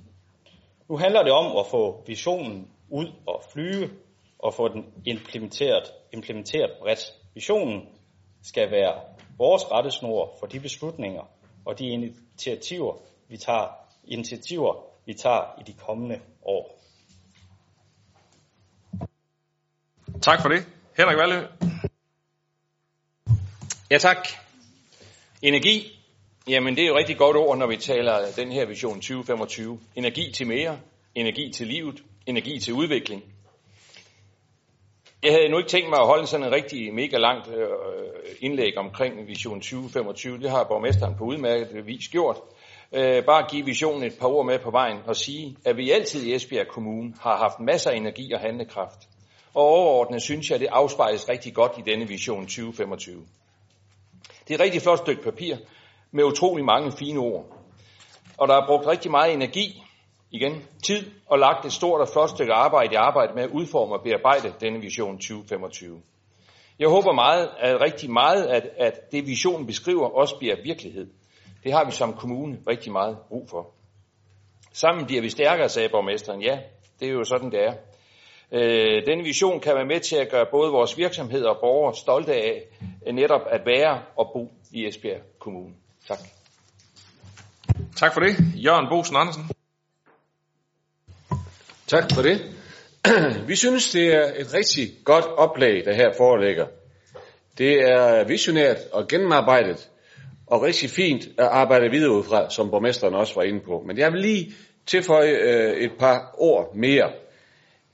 Nu 0.90 0.98
handler 0.98 1.24
det 1.24 1.32
om 1.32 1.58
at 1.58 1.66
få 1.72 2.04
visionen 2.08 2.72
ud 2.90 3.08
og 3.28 3.44
flyve 3.54 3.90
og 4.40 4.54
få 4.54 4.68
den 4.68 4.86
implementeret, 5.06 5.94
implementeret 6.14 6.72
bredt. 6.80 7.14
Visionen 7.34 7.90
skal 8.44 8.72
være 8.72 9.02
vores 9.38 9.72
rettesnor 9.72 10.36
for 10.40 10.48
de 10.48 10.60
beslutninger 10.60 11.24
og 11.66 11.80
de 11.80 11.86
initiativer, 11.86 12.94
vi 13.28 13.38
tager, 13.38 13.68
initiativer, 14.08 14.91
vi 15.06 15.14
tager 15.14 15.60
i 15.60 15.64
de 15.72 15.74
kommende 15.74 16.20
år. 16.44 16.82
Tak 20.22 20.42
for 20.42 20.50
det. 20.50 20.66
Henrik 20.98 21.18
Valø. 21.18 21.48
Ja, 23.92 23.98
tak. 23.98 24.28
Energi. 25.42 26.00
Jamen, 26.48 26.76
det 26.76 26.84
er 26.84 26.88
jo 26.88 26.98
rigtig 26.98 27.18
godt 27.18 27.38
ord, 27.38 27.58
når 27.58 27.68
vi 27.68 27.78
taler 27.78 28.32
den 28.36 28.52
her 28.52 28.66
vision 28.66 28.96
2025. 28.96 29.80
Energi 29.96 30.32
til 30.32 30.48
mere, 30.48 30.80
energi 31.16 31.52
til 31.52 31.68
livet, 31.68 32.04
energi 32.26 32.60
til 32.60 32.74
udvikling. 32.74 33.24
Jeg 35.24 35.32
havde 35.32 35.50
nu 35.50 35.58
ikke 35.58 35.70
tænkt 35.70 35.90
mig 35.90 36.00
at 36.00 36.06
holde 36.06 36.28
sådan 36.28 36.46
en 36.46 36.52
rigtig 36.52 36.94
mega 36.94 37.18
langt 37.18 37.48
øh, 37.48 37.68
indlæg 38.40 38.78
omkring 38.78 39.28
Vision 39.28 39.62
2025. 39.62 40.40
Det 40.40 40.50
har 40.50 40.64
borgmesteren 40.64 41.16
på 41.18 41.24
udmærket 41.24 41.88
vis 41.88 42.08
gjort. 42.08 42.38
Øh, 42.94 43.26
bare 43.26 43.48
give 43.50 43.66
visionen 43.66 44.04
et 44.04 44.18
par 44.20 44.28
ord 44.28 44.46
med 44.46 44.60
på 44.60 44.72
vejen 44.72 44.98
og 45.06 45.16
sige, 45.16 45.58
at 45.66 45.78
vi 45.78 45.92
altid 45.92 46.24
i 46.24 46.36
Esbjerg 46.36 46.68
Kommune 46.68 47.14
har 47.22 47.38
haft 47.38 47.60
masser 47.60 47.92
af 47.92 47.96
energi 47.96 48.32
og 48.34 48.40
handlekraft. 48.40 49.00
Og 49.54 49.64
overordnet 49.64 50.22
synes 50.22 50.50
jeg, 50.50 50.56
at 50.56 50.62
det 50.62 50.70
afspejles 50.72 51.30
rigtig 51.30 51.54
godt 51.54 51.72
i 51.78 51.82
denne 51.82 52.08
Vision 52.08 52.42
2025. 52.42 53.26
Det 54.48 54.54
er 54.54 54.56
et 54.56 54.62
rigtig 54.62 54.82
flot 54.82 54.98
stykke 54.98 55.24
papir 55.24 55.56
med 56.12 56.24
utrolig 56.24 56.66
mange 56.66 56.92
fine 56.92 57.20
ord. 57.20 57.46
Og 58.38 58.48
der 58.48 58.56
er 58.56 58.68
brugt 58.68 58.88
rigtig 58.88 59.12
meget 59.12 59.34
energi 59.34 59.84
igen 60.32 60.66
tid 60.84 61.12
og 61.28 61.40
lagt 61.40 61.66
et 61.66 61.74
stort 61.74 62.02
og 62.02 62.08
flot 62.08 62.30
stykke 62.30 62.54
arbejde 62.54 62.94
i 62.94 62.96
arbejde 62.96 63.34
med 63.36 63.44
at 63.44 63.50
udforme 63.50 63.94
og 63.96 64.04
bearbejde 64.04 64.54
denne 64.62 64.82
vision 64.82 65.18
2025. 65.18 66.02
Jeg 66.80 66.90
håber 66.90 67.14
meget, 67.14 67.50
at 67.60 67.82
rigtig 67.82 68.12
meget, 68.12 68.44
at, 68.44 68.64
at 68.78 69.12
det 69.12 69.28
visionen 69.28 69.68
beskriver 69.68 70.10
også 70.10 70.36
bliver 70.40 70.56
virkelighed. 70.64 71.08
Det 71.64 71.74
har 71.74 71.86
vi 71.86 71.92
som 71.92 72.14
kommune 72.14 72.58
rigtig 72.68 72.92
meget 72.92 73.18
brug 73.30 73.50
for. 73.50 73.74
Sammen 74.74 75.06
bliver 75.06 75.22
vi 75.22 75.30
stærkere, 75.30 75.70
sagde 75.70 75.90
borgmesteren. 75.90 76.42
Ja, 76.42 76.60
det 77.00 77.08
er 77.08 77.12
jo 77.12 77.24
sådan, 77.24 77.52
det 77.52 77.64
er. 77.64 77.74
Øh, 78.52 79.06
denne 79.06 79.24
vision 79.24 79.60
kan 79.60 79.76
være 79.76 79.86
med 79.86 80.00
til 80.00 80.16
at 80.16 80.30
gøre 80.30 80.46
både 80.52 80.72
vores 80.72 80.98
virksomheder 80.98 81.50
og 81.50 81.58
borgere 81.62 81.96
stolte 81.96 82.34
af 82.34 82.68
netop 83.14 83.42
at 83.50 83.62
være 83.66 84.02
og 84.18 84.32
bo 84.34 84.52
i 84.72 84.88
Esbjerg 84.88 85.22
Kommune. 85.40 85.74
Tak. 86.08 86.20
Tak 87.98 88.14
for 88.14 88.22
det. 88.22 88.36
Jørgen 88.56 88.88
Bosen 88.90 89.16
Andersen. 89.16 89.44
Tak 91.88 92.04
for 92.14 92.22
det. 92.22 92.56
Vi 93.50 93.56
synes, 93.56 93.92
det 93.92 94.16
er 94.16 94.34
et 94.36 94.54
rigtig 94.54 95.04
godt 95.06 95.26
oplag, 95.26 95.86
der 95.86 95.94
her 95.94 96.14
foreligger. 96.18 96.68
Det 97.58 97.82
er 97.82 98.28
visionært 98.28 98.78
og 98.94 99.08
gennemarbejdet, 99.08 99.91
og 100.52 100.62
rigtig 100.62 100.90
fint 100.90 101.24
at 101.38 101.46
arbejde 101.46 101.92
videre 101.92 102.12
ud 102.12 102.24
fra, 102.24 102.50
som 102.50 102.72
borgmesteren 102.72 103.14
også 103.14 103.36
var 103.36 103.44
inde 103.44 103.60
på. 103.60 103.84
Men 103.88 103.98
jeg 103.98 104.12
vil 104.12 104.22
lige 104.22 104.54
tilføje 104.86 105.32
øh, 105.32 105.78
et 105.78 105.92
par 106.00 106.36
ord 106.38 106.76
mere. 106.76 107.12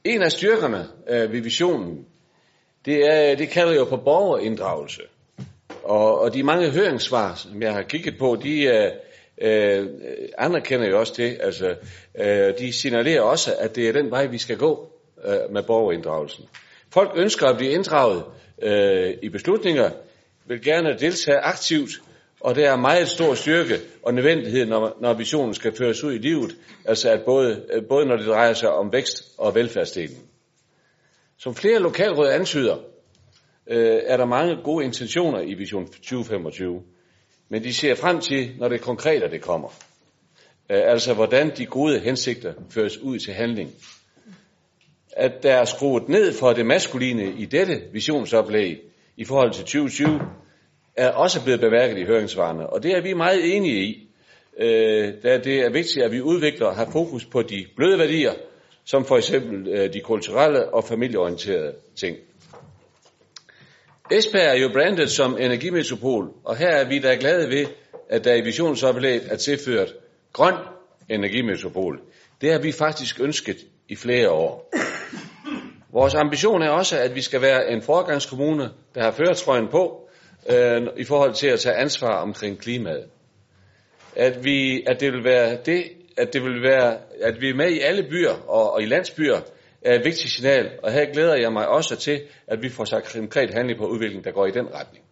En 0.03 0.21
af 0.21 0.31
styrkerne 0.31 0.87
øh, 1.09 1.31
ved 1.33 1.41
visionen, 1.41 2.05
det, 2.85 3.05
er, 3.05 3.35
det 3.35 3.49
kalder 3.49 3.75
jo 3.75 3.85
på 3.85 3.97
borgerinddragelse. 3.97 5.01
Og, 5.83 6.19
og 6.21 6.33
de 6.33 6.43
mange 6.43 6.69
høringssvar, 6.69 7.35
som 7.35 7.61
jeg 7.61 7.73
har 7.73 7.81
kigget 7.81 8.17
på, 8.17 8.37
de, 8.43 8.63
øh, 8.63 8.91
øh, 9.41 9.87
anerkender 10.37 10.89
jo 10.89 10.99
også 10.99 11.13
det. 11.17 11.37
Altså, 11.41 11.75
øh, 12.19 12.53
de 12.59 12.73
signalerer 12.73 13.21
også, 13.21 13.55
at 13.59 13.75
det 13.75 13.87
er 13.89 13.93
den 13.93 14.11
vej, 14.11 14.25
vi 14.25 14.37
skal 14.37 14.57
gå 14.57 14.91
øh, 15.25 15.51
med 15.51 15.63
borgerinddragelsen. 15.63 16.45
Folk 16.89 17.11
ønsker 17.15 17.47
at 17.47 17.57
blive 17.57 17.71
inddraget 17.71 18.23
øh, 18.61 19.13
i 19.21 19.29
beslutninger, 19.29 19.89
vil 20.45 20.63
gerne 20.63 20.97
deltage 20.99 21.37
aktivt, 21.37 21.91
og 22.47 22.55
det 22.55 22.65
er 22.65 22.75
meget 22.75 23.07
stor 23.07 23.33
styrke 23.33 23.79
og 24.03 24.13
nødvendighed, 24.13 24.65
når, 24.65 24.97
når 25.01 25.13
visionen 25.13 25.53
skal 25.53 25.75
føres 25.75 26.03
ud 26.03 26.13
i 26.13 26.17
livet, 26.17 26.55
altså 26.85 27.09
at 27.09 27.21
både, 27.25 27.65
øh, 27.73 27.83
både 27.89 28.05
når 28.05 28.17
det 28.17 28.25
drejer 28.27 28.53
sig 28.53 28.69
om 28.69 28.93
vækst 28.93 29.23
og 29.37 29.55
velfærdsdelen. 29.55 30.17
Som 31.37 31.55
flere 31.55 31.79
lokalråd 31.79 32.27
antyder, 32.27 32.77
øh, 33.67 33.99
er 34.05 34.17
der 34.17 34.25
mange 34.25 34.55
gode 34.63 34.85
intentioner 34.85 35.41
i 35.41 35.53
Vision 35.53 35.87
2025. 35.87 36.81
Men 37.49 37.63
de 37.63 37.73
ser 37.73 37.95
frem 37.95 38.19
til, 38.19 38.51
når 38.59 38.67
det 38.67 38.81
konkrete 38.81 39.31
det 39.31 39.41
kommer. 39.41 39.69
Øh, 40.71 40.81
altså 40.85 41.13
hvordan 41.13 41.51
de 41.57 41.65
gode 41.65 41.99
hensigter 41.99 42.53
føres 42.69 42.97
ud 42.97 43.19
til 43.19 43.33
handling. 43.33 43.71
At 45.11 45.43
der 45.43 45.53
er 45.53 45.65
skruet 45.65 46.09
ned 46.09 46.33
for 46.33 46.53
det 46.53 46.65
maskuline 46.65 47.33
i 47.33 47.45
dette 47.45 47.81
visionsoplæg 47.93 48.77
i 49.17 49.25
forhold 49.25 49.51
til 49.51 49.63
2020, 49.63 50.19
er 50.97 51.09
også 51.09 51.43
blevet 51.43 51.59
bemærket 51.59 51.97
i 51.97 52.05
høringsvarene, 52.05 52.67
og 52.67 52.83
det 52.83 52.91
er 52.91 53.01
vi 53.01 53.13
meget 53.13 53.55
enige 53.55 53.83
i, 53.83 54.09
øh, 54.59 55.13
da 55.23 55.37
det 55.37 55.59
er 55.59 55.69
vigtigt, 55.69 56.05
at 56.05 56.11
vi 56.11 56.21
udvikler 56.21 56.67
og 56.67 56.75
har 56.75 56.89
fokus 56.91 57.25
på 57.25 57.41
de 57.41 57.65
bløde 57.75 57.99
værdier, 57.99 58.33
som 58.85 59.05
for 59.05 59.17
eksempel 59.17 59.67
øh, 59.67 59.93
de 59.93 59.99
kulturelle 59.99 60.73
og 60.73 60.83
familieorienterede 60.83 61.73
ting. 61.95 62.17
Esbjerg 64.11 64.57
er 64.57 64.61
jo 64.61 64.69
brandet 64.73 65.11
som 65.11 65.37
energimetropol, 65.39 66.29
og 66.43 66.57
her 66.57 66.69
er 66.69 66.89
vi 66.89 66.99
da 66.99 67.15
glade 67.19 67.49
ved, 67.49 67.65
at 68.09 68.23
der 68.23 68.33
i 68.33 68.41
visionsoplægget 68.41 69.31
er 69.31 69.35
tilført 69.35 69.93
grøn 70.33 70.55
energimetropol. 71.09 71.99
Det 72.41 72.51
har 72.51 72.59
vi 72.59 72.71
faktisk 72.71 73.19
ønsket 73.21 73.57
i 73.89 73.95
flere 73.95 74.29
år. 74.31 74.71
Vores 75.93 76.15
ambition 76.15 76.61
er 76.61 76.69
også, 76.69 76.99
at 76.99 77.15
vi 77.15 77.21
skal 77.21 77.41
være 77.41 77.71
en 77.71 77.81
forgangskommune, 77.81 78.69
der 78.95 79.03
har 79.03 79.11
føretrøjen 79.11 79.67
på 79.67 80.06
øh, 80.49 80.87
i 80.97 81.03
forhold 81.03 81.33
til 81.33 81.47
at 81.47 81.59
tage 81.59 81.75
ansvar 81.75 82.21
omkring 82.21 82.59
klimaet. 82.59 83.05
At, 84.15 84.43
vi, 84.43 84.83
at 84.87 84.99
det 84.99 85.13
vil 85.13 85.23
være 85.23 85.57
det, 85.65 85.83
at 86.17 86.33
det 86.33 86.43
vil 86.43 86.61
være, 86.61 86.97
at 87.21 87.41
vi 87.41 87.49
er 87.49 87.55
med 87.55 87.71
i 87.71 87.79
alle 87.79 88.03
byer 88.03 88.33
og, 88.47 88.73
og 88.73 88.81
i 88.81 88.85
landsbyer, 88.85 89.39
er 89.81 89.95
et 89.95 90.05
vigtigt 90.05 90.33
signal, 90.33 90.69
og 90.83 90.91
her 90.91 91.05
glæder 91.13 91.35
jeg 91.35 91.53
mig 91.53 91.67
også 91.67 91.95
til, 91.95 92.21
at 92.47 92.61
vi 92.61 92.69
får 92.69 92.85
sagt 92.85 93.13
konkret 93.13 93.53
handling 93.53 93.79
på 93.79 93.85
udviklingen, 93.85 94.23
der 94.23 94.31
går 94.31 94.45
i 94.45 94.51
den 94.51 94.67
retning. 94.73 95.05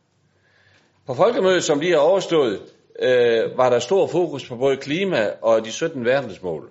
På 1.07 1.13
folkemødet, 1.13 1.63
som 1.63 1.79
lige 1.79 1.93
er 1.93 1.97
overstået, 1.97 2.59
øh, 3.01 3.57
var 3.57 3.69
der 3.69 3.79
stor 3.79 4.07
fokus 4.07 4.47
på 4.47 4.55
både 4.55 4.77
klima 4.77 5.29
og 5.41 5.65
de 5.65 5.71
17 5.71 6.05
verdensmål. 6.05 6.69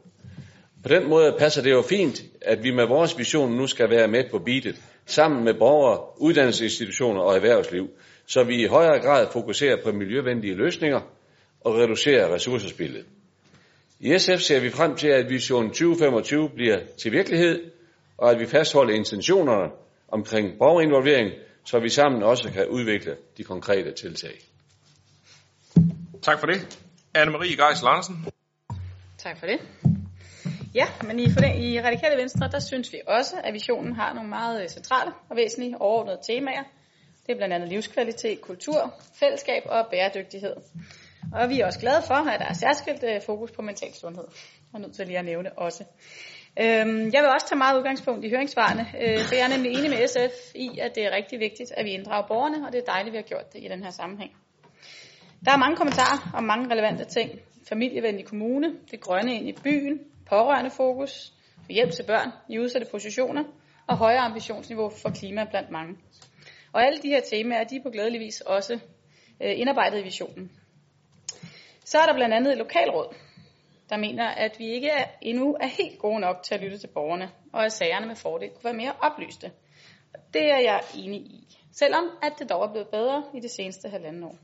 På 0.83 0.89
den 0.89 1.09
måde 1.09 1.35
passer 1.39 1.63
det 1.63 1.71
jo 1.71 1.83
fint, 1.83 2.23
at 2.43 2.63
vi 2.63 2.71
med 2.71 2.87
vores 2.87 3.19
vision 3.19 3.53
nu 3.53 3.67
skal 3.67 3.91
være 3.91 4.09
med 4.09 4.25
på 4.31 4.39
beatet, 4.39 4.77
sammen 5.07 5.45
med 5.45 5.55
borgere, 5.55 6.01
uddannelsesinstitutioner 6.21 7.21
og 7.21 7.37
erhvervsliv, 7.37 7.89
så 8.27 8.45
vi 8.45 8.63
i 8.63 8.67
højere 8.67 9.01
grad 9.01 9.27
fokuserer 9.33 9.77
på 9.85 9.93
miljøvenlige 9.93 10.55
løsninger 10.55 11.01
og 11.61 11.75
reducerer 11.75 12.35
ressourcespillet. 12.35 13.07
I 14.01 14.19
SF 14.19 14.41
ser 14.41 14.61
vi 14.61 14.71
frem 14.71 14.97
til, 14.97 15.09
at 15.09 15.31
vision 15.31 15.69
2025 15.69 16.51
bliver 16.55 16.79
til 17.03 17.13
virkelighed, 17.13 17.71
og 18.19 18.31
at 18.31 18.41
vi 18.41 18.47
fastholder 18.47 18.95
intentionerne 18.95 19.71
omkring 20.09 20.59
borgerinvolvering, 20.59 21.31
så 21.65 21.79
vi 21.79 21.89
sammen 21.89 22.23
også 22.23 22.51
kan 22.53 22.69
udvikle 22.69 23.17
de 23.37 23.45
konkrete 23.45 23.93
tiltag. 23.93 24.35
Tak 26.23 26.41
for 26.41 26.47
det. 26.47 26.79
Anne-Marie 27.19 27.67
Geisel 27.67 27.87
Andersen. 27.87 28.27
Tak 29.19 29.39
for 29.39 29.47
det. 29.47 29.61
Ja, 30.75 30.87
men 31.07 31.21
i, 31.21 31.25
i 31.59 31.81
Radikale 31.81 32.17
Venstre, 32.17 32.49
der 32.49 32.61
synes 32.61 32.93
vi 32.93 33.01
også, 33.07 33.35
at 33.45 33.55
visionen 33.55 33.97
har 33.97 34.15
nogle 34.15 34.29
meget 34.29 34.63
øh, 34.63 34.69
centrale 34.69 35.13
og 35.31 35.37
væsentlige 35.37 35.81
overordnede 35.81 36.19
temaer. 36.29 36.63
Det 37.27 37.33
er 37.33 37.37
blandt 37.37 37.55
andet 37.55 37.69
livskvalitet, 37.69 38.41
kultur, 38.41 38.95
fællesskab 39.15 39.63
og 39.67 39.87
bæredygtighed. 39.91 40.57
Og 41.33 41.49
vi 41.49 41.61
er 41.61 41.67
også 41.67 41.81
glade 41.81 42.03
for, 42.07 42.15
at 42.15 42.41
der 42.41 42.47
er 42.47 42.53
særskilt 42.53 43.05
øh, 43.05 43.23
fokus 43.27 43.51
på 43.51 43.63
mental 43.63 43.95
sundhed. 43.95 44.25
Jeg 44.73 44.79
er 44.79 44.83
nødt 44.83 44.95
til 44.95 45.07
lige 45.07 45.19
at 45.19 45.25
nævne 45.25 45.59
også. 45.59 45.85
Øhm, 46.61 47.05
jeg 47.15 47.21
vil 47.23 47.31
også 47.35 47.47
tage 47.49 47.59
meget 47.59 47.79
udgangspunkt 47.79 48.25
i 48.25 48.31
høringsvarene, 48.31 48.87
øh, 49.01 49.21
for 49.29 49.35
jeg 49.35 49.45
er 49.45 49.57
nemlig 49.57 49.73
enig 49.73 49.91
med 49.91 50.09
SF 50.09 50.37
i, 50.55 50.79
at 50.79 50.95
det 50.95 51.05
er 51.07 51.11
rigtig 51.17 51.41
vigtigt, 51.41 51.73
at 51.77 51.85
vi 51.85 51.91
inddrager 51.91 52.27
borgerne, 52.27 52.67
og 52.67 52.73
det 52.73 52.79
er 52.79 52.93
dejligt, 52.93 53.09
at 53.09 53.13
vi 53.13 53.17
har 53.17 53.29
gjort 53.33 53.53
det 53.53 53.61
i 53.65 53.69
den 53.69 53.83
her 53.83 53.91
sammenhæng. 53.91 54.33
Der 55.45 55.53
er 55.53 55.57
mange 55.57 55.77
kommentarer 55.77 56.31
om 56.35 56.45
mange 56.45 56.71
relevante 56.73 57.05
ting. 57.05 57.31
Familievenlig 57.69 58.25
kommune, 58.25 58.69
det 58.91 59.01
grønne 59.01 59.35
ind 59.35 59.49
i 59.49 59.53
byen, 59.65 59.99
pårørende 60.29 60.71
fokus, 60.71 61.33
hjælp 61.69 61.93
til 61.93 62.05
børn 62.07 62.31
i 62.49 62.59
udsatte 62.59 62.87
positioner 62.91 63.45
og 63.87 63.97
højere 63.97 64.21
ambitionsniveau 64.21 64.91
for 65.03 65.11
klima 65.11 65.45
blandt 65.51 65.71
mange. 65.71 65.95
Og 66.75 66.87
alle 66.87 67.03
de 67.03 67.09
her 67.09 67.21
temaer, 67.21 67.65
de 67.65 67.77
er 67.77 67.83
på 67.83 67.91
glædelig 67.91 68.21
vis 68.21 68.41
også 68.41 68.75
øh, 69.43 69.61
indarbejdet 69.61 70.01
i 70.01 70.03
visionen. 70.03 70.51
Så 71.85 71.99
er 71.99 72.07
der 72.07 72.15
blandt 72.15 72.35
andet 72.35 72.53
et 72.53 72.59
lokalråd, 72.59 73.15
der 73.91 73.97
mener, 73.97 74.29
at 74.29 74.59
vi 74.59 74.67
ikke 74.67 74.89
er, 74.89 75.05
endnu 75.23 75.57
er 75.61 75.67
helt 75.67 75.99
gode 75.99 76.21
nok 76.21 76.43
til 76.43 76.55
at 76.55 76.61
lytte 76.61 76.79
til 76.79 76.89
borgerne, 76.89 77.31
og 77.53 77.65
at 77.65 77.73
sagerne 77.73 78.07
med 78.07 78.17
fordel 78.17 78.51
kunne 78.51 78.65
være 78.65 78.75
mere 78.75 78.93
oplyste. 79.01 79.53
Og 80.15 80.21
det 80.35 80.51
er 80.51 80.59
jeg 80.59 80.81
enig 80.95 81.21
i, 81.21 81.59
selvom 81.73 82.05
at 82.23 82.33
det 82.39 82.51
dog 82.51 82.65
er 82.65 82.71
blevet 82.71 82.89
bedre 82.89 83.25
i 83.35 83.41
det 83.41 83.51
seneste 83.51 83.89
halvanden 83.89 84.25
år. 84.25 84.37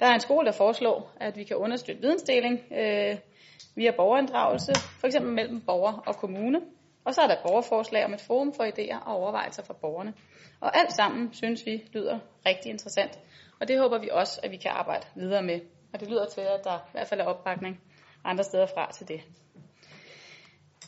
Der 0.00 0.06
er 0.06 0.14
en 0.14 0.20
skole, 0.20 0.46
der 0.46 0.52
foreslår, 0.52 1.12
at 1.20 1.36
vi 1.36 1.44
kan 1.44 1.56
understøtte 1.56 2.00
vidensdeling 2.00 2.60
øh, 2.72 3.16
via 3.76 3.90
borgerinddragelse, 3.96 4.72
f.eks. 5.00 5.16
mellem 5.20 5.60
borger 5.60 5.92
og 5.92 6.16
kommune. 6.16 6.60
Og 7.04 7.14
så 7.14 7.20
er 7.20 7.26
der 7.26 7.34
et 7.34 7.42
borgerforslag 7.42 8.04
om 8.04 8.14
et 8.14 8.20
forum 8.20 8.52
for 8.54 8.64
idéer 8.64 9.04
og 9.06 9.16
overvejelser 9.16 9.64
fra 9.64 9.74
borgerne. 9.80 10.14
Og 10.60 10.78
alt 10.78 10.92
sammen 10.92 11.32
synes 11.32 11.66
vi 11.66 11.84
lyder 11.92 12.18
rigtig 12.46 12.70
interessant, 12.70 13.18
og 13.60 13.68
det 13.68 13.78
håber 13.78 13.98
vi 13.98 14.08
også, 14.12 14.40
at 14.42 14.50
vi 14.50 14.56
kan 14.56 14.70
arbejde 14.70 15.06
videre 15.14 15.42
med. 15.42 15.60
Og 15.92 16.00
det 16.00 16.08
lyder 16.08 16.26
til, 16.26 16.40
at 16.40 16.64
der 16.64 16.76
i 16.76 16.92
hvert 16.92 17.08
fald 17.08 17.20
er 17.20 17.24
opbakning 17.24 17.80
andre 18.24 18.44
steder 18.44 18.66
fra 18.66 18.92
til 18.92 19.08
det. 19.08 19.20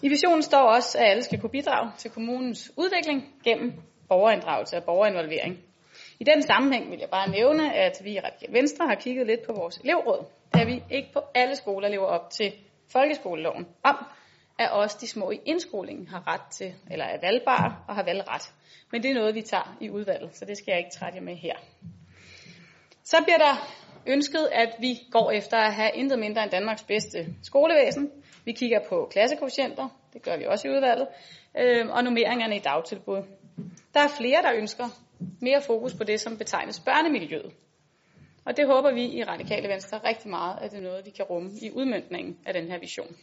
I 0.03 0.09
visionen 0.09 0.42
står 0.42 0.75
også, 0.75 0.98
at 0.98 1.11
alle 1.11 1.22
skal 1.22 1.40
kunne 1.40 1.51
bidrage 1.51 1.92
til 1.98 2.11
kommunens 2.11 2.72
udvikling 2.77 3.35
gennem 3.44 3.72
borgerinddragelse 4.09 4.77
og 4.77 4.85
borgerinvolvering. 4.85 5.59
I 6.20 6.25
den 6.25 6.42
sammenhæng 6.42 6.90
vil 6.90 6.98
jeg 6.98 7.09
bare 7.11 7.31
nævne, 7.31 7.75
at 7.75 8.01
vi 8.05 8.12
i 8.12 8.20
Radikale 8.20 8.53
Venstre 8.53 8.87
har 8.87 8.94
kigget 8.94 9.27
lidt 9.27 9.46
på 9.46 9.53
vores 9.53 9.79
elevråd, 9.79 10.25
da 10.55 10.64
vi 10.64 10.83
ikke 10.90 11.12
på 11.12 11.20
alle 11.35 11.57
skoler 11.57 11.88
lever 11.88 12.07
op 12.07 12.31
til 12.31 12.53
folkeskoleloven 12.92 13.66
om, 13.85 13.96
at 14.59 14.71
også 14.71 14.99
de 15.01 15.09
små 15.09 15.31
i 15.31 15.41
indskolingen 15.45 16.09
har 16.09 16.29
ret 16.29 16.53
til, 16.53 16.75
eller 16.91 17.05
er 17.05 17.19
valgbare 17.23 17.77
og 17.88 17.95
har 17.95 18.03
valgret. 18.03 18.43
Men 18.93 19.03
det 19.03 19.11
er 19.11 19.15
noget, 19.15 19.35
vi 19.35 19.43
tager 19.43 19.77
i 19.81 19.91
udvalget, 19.91 20.37
så 20.37 20.45
det 20.45 20.57
skal 20.57 20.73
jeg 20.73 20.79
ikke 20.79 20.91
trætte 20.91 21.17
jer 21.17 21.23
med 21.23 21.37
her. 21.37 21.57
Så 23.05 23.17
bliver 23.25 23.38
der 23.38 23.69
ønsket, 24.07 24.49
at 24.53 24.75
vi 24.81 24.99
går 25.11 25.31
efter 25.31 25.57
at 25.57 25.75
have 25.75 25.91
intet 25.95 26.19
mindre 26.19 26.43
end 26.43 26.51
Danmarks 26.51 26.83
bedste 26.83 27.27
skolevæsen. 27.43 28.11
Vi 28.45 28.53
kigger 28.53 28.81
på 28.88 29.09
klassekoefficienter, 29.12 29.88
det 30.12 30.23
gør 30.23 30.37
vi 30.37 30.45
også 30.45 30.69
i 30.69 30.71
udvalget, 30.71 31.09
øh, 31.59 31.88
og 31.91 32.05
nummeringerne 32.05 32.57
i 32.57 32.59
dagtilbud. 32.59 33.23
Der 33.95 34.01
er 34.01 34.09
flere, 34.19 34.43
der 34.43 34.53
ønsker 34.55 34.88
mere 35.41 35.62
fokus 35.62 35.95
på 35.95 36.05
det, 36.05 36.21
som 36.21 36.38
betegnes 36.38 36.81
børnemiljøet. 36.81 37.53
Og 38.45 38.57
det 38.57 38.67
håber 38.67 38.93
vi 38.93 39.05
i 39.05 39.25
Radikale 39.25 39.69
Venstre 39.69 40.01
rigtig 40.05 40.31
meget, 40.31 40.59
at 40.61 40.71
det 40.71 40.79
er 40.79 40.83
noget, 40.83 41.07
vi 41.07 41.11
kan 41.11 41.25
rumme 41.25 41.51
i 41.62 41.71
udmyndningen 41.71 42.38
af 42.47 42.55
den 42.55 42.71
her 42.71 42.79
vision. 42.79 43.17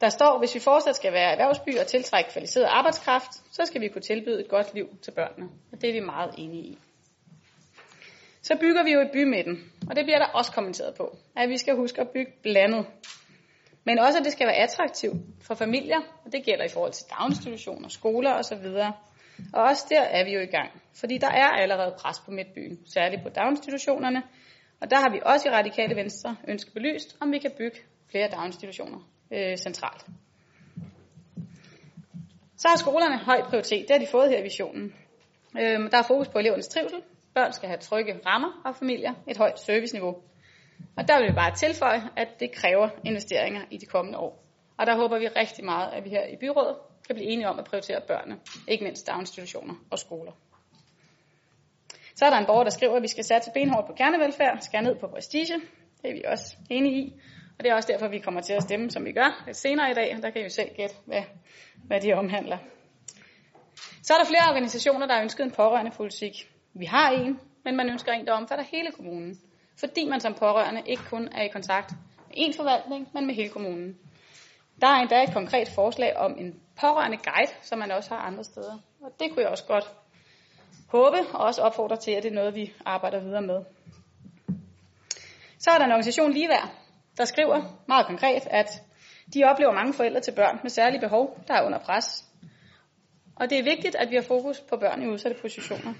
Der 0.00 0.08
står, 0.08 0.38
hvis 0.38 0.54
vi 0.54 0.60
fortsat 0.60 0.96
skal 0.96 1.12
være 1.12 1.32
erhvervsby 1.32 1.78
og 1.78 1.86
tiltrække 1.86 2.30
kvalificeret 2.30 2.64
arbejdskraft, 2.64 3.32
så 3.52 3.62
skal 3.64 3.80
vi 3.80 3.88
kunne 3.88 4.02
tilbyde 4.02 4.40
et 4.40 4.48
godt 4.48 4.74
liv 4.74 4.88
til 5.02 5.10
børnene. 5.10 5.50
Og 5.72 5.80
det 5.80 5.88
er 5.88 5.92
vi 5.92 6.00
meget 6.00 6.34
enige 6.38 6.62
i. 6.62 6.78
Så 8.42 8.56
bygger 8.60 8.82
vi 8.82 8.92
jo 8.92 9.00
i 9.00 9.08
bymidten, 9.12 9.72
og 9.90 9.96
det 9.96 10.04
bliver 10.04 10.18
der 10.18 10.26
også 10.26 10.52
kommenteret 10.52 10.94
på, 10.94 11.16
at 11.36 11.48
vi 11.48 11.58
skal 11.58 11.76
huske 11.76 12.00
at 12.00 12.08
bygge 12.08 12.32
blandet. 12.42 12.86
Men 13.84 13.98
også, 13.98 14.18
at 14.18 14.24
det 14.24 14.32
skal 14.32 14.46
være 14.46 14.56
attraktivt 14.56 15.16
for 15.42 15.54
familier, 15.54 16.00
og 16.24 16.32
det 16.32 16.44
gælder 16.44 16.64
i 16.64 16.68
forhold 16.68 16.92
til 16.92 17.06
daginstitutioner, 17.10 17.88
skoler 17.88 18.32
osv. 18.32 18.66
Og 19.52 19.62
også 19.62 19.86
der 19.88 20.00
er 20.00 20.24
vi 20.24 20.30
jo 20.30 20.40
i 20.40 20.46
gang, 20.46 20.70
fordi 21.00 21.18
der 21.18 21.30
er 21.30 21.48
allerede 21.48 21.94
pres 21.98 22.20
på 22.20 22.30
midtbyen, 22.30 22.78
særligt 22.86 23.22
på 23.22 23.28
daginstitutionerne, 23.28 24.22
og 24.80 24.90
der 24.90 24.96
har 24.96 25.10
vi 25.10 25.20
også 25.24 25.48
i 25.48 25.52
Radikale 25.52 25.96
Venstre 25.96 26.36
ønsket 26.48 26.74
belyst, 26.74 27.16
om 27.20 27.32
vi 27.32 27.38
kan 27.38 27.50
bygge 27.58 27.78
flere 28.10 28.28
daginstitutioner 28.28 28.98
øh, 29.30 29.56
centralt. 29.56 30.06
Så 32.56 32.68
har 32.68 32.76
skolerne 32.76 33.18
høj 33.18 33.42
prioritet, 33.42 33.88
det 33.88 33.90
har 33.90 33.98
de 33.98 34.06
fået 34.06 34.30
her 34.30 34.38
i 34.38 34.42
visionen. 34.42 34.94
Øh, 35.60 35.90
der 35.90 35.98
er 35.98 36.02
fokus 36.02 36.28
på 36.28 36.38
elevernes 36.38 36.68
trivsel, 36.68 37.02
børn 37.34 37.52
skal 37.52 37.68
have 37.68 37.78
trygge 37.78 38.20
rammer 38.26 38.62
og 38.64 38.76
familier 38.76 39.14
et 39.28 39.36
højt 39.36 39.60
serviceniveau. 39.60 40.16
Og 40.96 41.08
der 41.08 41.18
vil 41.18 41.28
vi 41.28 41.34
bare 41.34 41.54
tilføje, 41.54 42.02
at 42.16 42.28
det 42.40 42.52
kræver 42.52 42.88
investeringer 43.04 43.62
i 43.70 43.76
de 43.76 43.86
kommende 43.86 44.18
år. 44.18 44.44
Og 44.78 44.86
der 44.86 44.96
håber 44.96 45.18
vi 45.18 45.28
rigtig 45.28 45.64
meget, 45.64 45.92
at 45.92 46.04
vi 46.04 46.10
her 46.10 46.26
i 46.26 46.36
byrådet 46.36 46.76
kan 47.06 47.14
blive 47.14 47.30
enige 47.30 47.48
om 47.48 47.58
at 47.58 47.64
prioritere 47.64 48.00
børnene, 48.08 48.40
ikke 48.68 48.84
mindst 48.84 49.06
daginstitutioner 49.06 49.74
og 49.90 49.98
skoler. 49.98 50.32
Så 52.14 52.26
er 52.26 52.30
der 52.30 52.38
en 52.38 52.46
borger, 52.46 52.64
der 52.64 52.70
skriver, 52.70 52.96
at 52.96 53.02
vi 53.02 53.08
skal 53.08 53.24
satse 53.24 53.50
benhårdt 53.54 53.86
på 53.86 53.92
kernevelfærd, 53.92 54.58
skære 54.60 54.82
ned 54.82 54.96
på 54.96 55.06
prestige. 55.06 55.60
Det 56.02 56.10
er 56.10 56.14
vi 56.14 56.22
også 56.26 56.56
enige 56.70 56.98
i. 56.98 57.20
Og 57.60 57.64
det 57.64 57.70
er 57.70 57.74
også 57.74 57.92
derfor, 57.92 58.08
vi 58.08 58.18
kommer 58.18 58.40
til 58.40 58.52
at 58.52 58.62
stemme, 58.62 58.90
som 58.90 59.04
vi 59.04 59.12
gør 59.12 59.42
lidt 59.46 59.56
senere 59.56 59.90
i 59.90 59.94
dag. 59.94 60.18
Der 60.22 60.30
kan 60.30 60.40
I 60.40 60.44
jo 60.44 60.50
selv 60.50 60.68
gætte, 60.76 60.94
hvad, 61.06 61.22
hvad 61.74 62.00
de 62.00 62.12
omhandler. 62.12 62.58
Så 64.02 64.14
er 64.14 64.18
der 64.18 64.24
flere 64.24 64.48
organisationer, 64.48 65.06
der 65.06 65.14
har 65.14 65.22
ønsket 65.22 65.44
en 65.44 65.50
pårørende 65.50 65.90
politik. 65.96 66.32
Vi 66.74 66.84
har 66.84 67.10
en, 67.10 67.40
men 67.64 67.76
man 67.76 67.90
ønsker 67.90 68.12
en, 68.12 68.26
der 68.26 68.32
omfatter 68.32 68.64
hele 68.64 68.90
kommunen. 68.92 69.40
Fordi 69.80 70.04
man 70.04 70.20
som 70.20 70.34
pårørende 70.34 70.82
ikke 70.86 71.02
kun 71.10 71.28
er 71.32 71.42
i 71.42 71.48
kontakt 71.48 71.90
med 71.90 72.34
en 72.36 72.54
forvaltning, 72.54 73.08
men 73.14 73.26
med 73.26 73.34
hele 73.34 73.48
kommunen. 73.48 73.98
Der 74.80 74.86
er 74.86 75.00
endda 75.00 75.22
et 75.22 75.32
konkret 75.32 75.68
forslag 75.74 76.16
om 76.16 76.38
en 76.38 76.60
pårørende 76.80 77.16
guide, 77.16 77.52
som 77.62 77.78
man 77.78 77.90
også 77.90 78.14
har 78.14 78.20
andre 78.20 78.44
steder. 78.44 78.78
Og 79.02 79.10
det 79.20 79.30
kunne 79.30 79.42
jeg 79.42 79.50
også 79.50 79.66
godt 79.66 79.90
håbe, 80.88 81.18
og 81.32 81.40
også 81.40 81.62
opfordre 81.62 81.96
til, 81.96 82.10
at 82.10 82.22
det 82.22 82.30
er 82.30 82.34
noget, 82.34 82.54
vi 82.54 82.72
arbejder 82.84 83.20
videre 83.20 83.42
med. 83.42 83.64
Så 85.58 85.70
er 85.70 85.78
der 85.78 85.84
en 85.84 85.90
organisation 85.90 86.32
Ligeværd, 86.32 86.79
der 87.20 87.26
skriver 87.26 87.62
meget 87.88 88.06
konkret, 88.06 88.46
at 88.50 88.82
de 89.34 89.44
oplever 89.44 89.72
mange 89.72 89.94
forældre 89.94 90.20
til 90.20 90.32
børn 90.32 90.58
med 90.62 90.70
særlige 90.70 91.00
behov, 91.00 91.38
der 91.48 91.54
er 91.54 91.66
under 91.66 91.78
pres. 91.78 92.24
Og 93.36 93.50
det 93.50 93.58
er 93.58 93.62
vigtigt, 93.62 93.94
at 93.94 94.10
vi 94.10 94.14
har 94.14 94.22
fokus 94.22 94.60
på 94.60 94.76
børn 94.76 95.02
i 95.02 95.06
udsatte 95.06 95.40
positioner. 95.40 95.94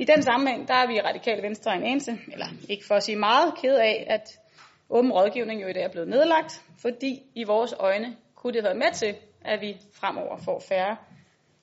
I 0.00 0.04
den 0.04 0.22
sammenhæng, 0.22 0.68
der 0.68 0.74
er 0.74 0.86
vi 0.86 0.94
i 0.96 1.00
Radikale 1.00 1.42
Venstre 1.42 1.76
en 1.76 1.82
eneste, 1.82 2.18
eller 2.32 2.46
ikke 2.68 2.84
for 2.86 2.94
at 2.94 3.02
sige 3.02 3.16
meget, 3.16 3.54
ked 3.62 3.76
af, 3.76 4.06
at 4.08 4.38
åben 4.90 5.12
rådgivning 5.12 5.62
jo 5.62 5.68
i 5.68 5.72
dag 5.72 5.82
er 5.82 5.88
blevet 5.92 6.08
nedlagt, 6.08 6.62
fordi 6.82 7.22
i 7.34 7.44
vores 7.44 7.74
øjne 7.78 8.16
kunne 8.34 8.52
det 8.52 8.64
være 8.64 8.74
med 8.74 8.92
til, 8.94 9.16
at 9.44 9.60
vi 9.60 9.76
fremover 9.92 10.36
får 10.44 10.62
færre 10.68 10.96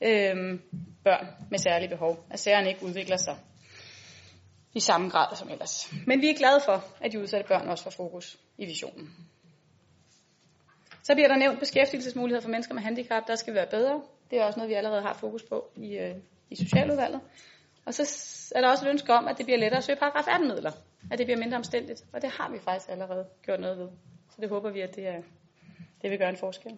øhm, 0.01 0.61
børn 1.03 1.27
med 1.51 1.59
særlige 1.59 1.89
behov, 1.89 2.17
at 2.31 2.39
sagerne 2.39 2.69
ikke 2.69 2.85
udvikler 2.85 3.17
sig 3.17 3.37
i 4.77 4.79
samme 4.79 5.09
grad 5.09 5.35
som 5.35 5.49
ellers. 5.49 5.93
Men 6.07 6.21
vi 6.21 6.29
er 6.29 6.37
glade 6.37 6.61
for, 6.65 6.83
at 7.01 7.11
de 7.11 7.19
udsatte 7.19 7.47
børn 7.47 7.67
også 7.67 7.83
får 7.83 7.91
fokus 7.91 8.37
i 8.57 8.65
visionen. 8.65 9.09
Så 11.03 11.13
bliver 11.13 11.27
der 11.27 11.35
nævnt 11.35 11.59
beskæftigelsesmuligheder 11.59 12.41
for 12.41 12.49
mennesker 12.49 12.73
med 12.73 12.83
handicap, 12.83 13.27
der 13.27 13.35
skal 13.35 13.53
være 13.53 13.67
bedre. 13.67 14.01
Det 14.31 14.39
er 14.39 14.43
også 14.43 14.59
noget, 14.59 14.69
vi 14.69 14.73
allerede 14.73 15.01
har 15.01 15.13
fokus 15.13 15.43
på 15.43 15.69
i, 15.75 15.97
øh, 15.97 16.15
i 16.49 16.55
Socialudvalget. 16.55 17.21
Og 17.85 17.93
så 17.93 18.03
er 18.55 18.61
der 18.61 18.69
også 18.69 18.85
et 18.85 18.89
ønske 18.89 19.13
om, 19.13 19.27
at 19.27 19.37
det 19.37 19.45
bliver 19.45 19.59
lettere 19.59 19.77
at 19.77 19.83
søge 19.83 19.99
paragraf 19.99 20.27
18 20.27 20.47
midler. 20.47 20.71
At 21.11 21.17
det 21.19 21.25
bliver 21.25 21.39
mindre 21.39 21.57
omstændigt. 21.57 22.03
Og 22.13 22.21
det 22.21 22.29
har 22.29 22.51
vi 22.51 22.59
faktisk 22.59 22.91
allerede 22.91 23.25
gjort 23.45 23.59
noget 23.59 23.77
ved. 23.77 23.87
Så 24.29 24.37
det 24.41 24.49
håber 24.49 24.69
vi, 24.71 24.81
at 24.81 24.95
det, 24.95 25.07
er, 25.07 25.21
det 26.01 26.11
vil 26.11 26.19
gøre 26.19 26.29
en 26.29 26.37
forskel. 26.37 26.77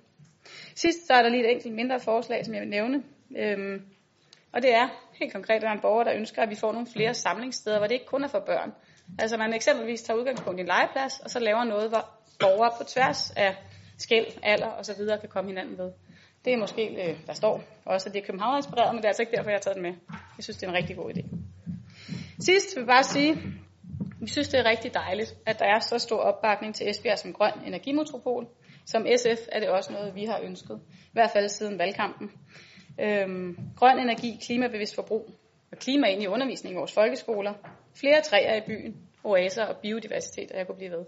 Sidst 0.75 1.07
så 1.07 1.13
er 1.13 1.21
der 1.21 1.29
lige 1.29 1.43
et 1.43 1.51
enkelt 1.51 1.75
mindre 1.75 1.99
forslag, 1.99 2.45
som 2.45 2.53
jeg 2.53 2.61
vil 2.61 2.69
nævne. 2.69 3.03
Øhm, 3.37 3.85
og 4.53 4.61
det 4.61 4.75
er 4.75 4.87
helt 5.13 5.33
konkret, 5.33 5.55
at 5.55 5.61
der 5.61 5.67
er 5.67 5.73
en 5.73 5.81
borger, 5.81 6.03
der 6.03 6.13
ønsker, 6.13 6.41
at 6.41 6.49
vi 6.49 6.55
får 6.55 6.71
nogle 6.71 6.87
flere 6.87 7.13
samlingssteder, 7.13 7.77
hvor 7.77 7.87
det 7.87 7.93
ikke 7.93 8.05
kun 8.05 8.23
er 8.23 8.27
for 8.27 8.39
børn. 8.39 8.73
Altså 9.19 9.37
man 9.37 9.53
eksempelvis 9.53 10.01
tager 10.01 10.19
udgangspunkt 10.19 10.59
i 10.59 10.61
en 10.61 10.67
legeplads, 10.67 11.19
og 11.19 11.29
så 11.29 11.39
laver 11.39 11.63
noget, 11.63 11.89
hvor 11.89 12.09
borgere 12.39 12.71
på 12.77 12.83
tværs 12.83 13.31
af 13.31 13.55
skæld, 13.97 14.25
alder 14.43 14.67
og 14.67 14.85
så 14.85 14.95
videre 14.97 15.19
kan 15.19 15.29
komme 15.29 15.49
hinanden 15.49 15.77
ved. 15.77 15.91
Det 16.45 16.53
er 16.53 16.57
måske, 16.57 17.17
der 17.27 17.33
står 17.33 17.63
også, 17.85 18.09
at 18.09 18.13
det 18.13 18.21
er 18.21 18.25
København 18.25 18.57
inspireret, 18.57 18.93
men 18.93 18.97
det 18.97 19.05
er 19.05 19.09
altså 19.09 19.21
ikke 19.21 19.35
derfor, 19.37 19.49
jeg 19.49 19.55
har 19.55 19.61
taget 19.61 19.75
den 19.75 19.83
med. 19.83 19.93
Jeg 20.37 20.43
synes, 20.43 20.57
det 20.57 20.63
er 20.63 20.69
en 20.69 20.77
rigtig 20.77 20.95
god 20.95 21.11
idé. 21.13 21.23
Sidst 22.39 22.75
vil 22.75 22.81
jeg 22.81 22.87
bare 22.87 23.03
sige, 23.03 23.35
vi 24.21 24.27
synes, 24.27 24.47
det 24.47 24.59
er 24.59 24.65
rigtig 24.65 24.93
dejligt, 24.93 25.35
at 25.45 25.59
der 25.59 25.65
er 25.65 25.79
så 25.79 25.97
stor 25.97 26.19
opbakning 26.19 26.75
til 26.75 26.89
Esbjerg 26.89 27.19
som 27.19 27.33
grøn 27.33 27.53
energimetropol. 27.65 28.47
Som 28.85 29.05
SF 29.17 29.41
er 29.51 29.59
det 29.59 29.69
også 29.69 29.91
noget, 29.93 30.15
vi 30.15 30.25
har 30.25 30.39
ønsket, 30.43 30.81
i 30.89 31.13
hvert 31.13 31.31
fald 31.31 31.49
siden 31.49 31.79
valgkampen. 31.79 32.31
Øhm, 32.99 33.57
grøn 33.75 33.99
energi, 33.99 34.39
klimabevidst 34.45 34.95
forbrug 34.95 35.29
og 35.71 35.77
klima 35.77 36.07
ind 36.07 36.23
i 36.23 36.27
undervisning 36.27 36.75
i 36.75 36.77
vores 36.77 36.93
folkeskoler, 36.93 37.53
flere 37.99 38.21
træer 38.21 38.55
i 38.55 38.61
byen, 38.67 38.97
oaser 39.23 39.65
og 39.65 39.77
biodiversitet, 39.77 40.51
og 40.51 40.57
jeg 40.57 40.67
kunne 40.67 40.77
blive 40.77 40.91
ved. 40.91 41.05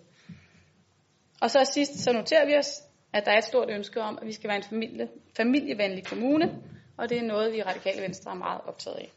Og 1.42 1.52
så 1.52 1.72
sidst, 1.74 2.00
så 2.00 2.14
noterer 2.14 2.46
vi 2.46 2.58
os, 2.58 2.82
at 3.14 3.26
der 3.26 3.32
er 3.32 3.38
et 3.38 3.44
stort 3.44 3.70
ønske 3.70 4.02
om, 4.02 4.18
at 4.22 4.28
vi 4.28 4.34
skal 4.34 4.48
være 4.48 4.58
en 4.58 4.64
familie, 4.64 5.08
familievenlig 5.38 6.06
kommune, 6.06 6.62
og 6.98 7.10
det 7.10 7.18
er 7.18 7.24
noget, 7.24 7.52
vi 7.52 7.58
i 7.58 7.64
Radikale 7.64 8.02
Venstre 8.02 8.32
er 8.32 8.36
meget 8.36 8.62
optaget 8.66 8.98
af. 8.98 9.12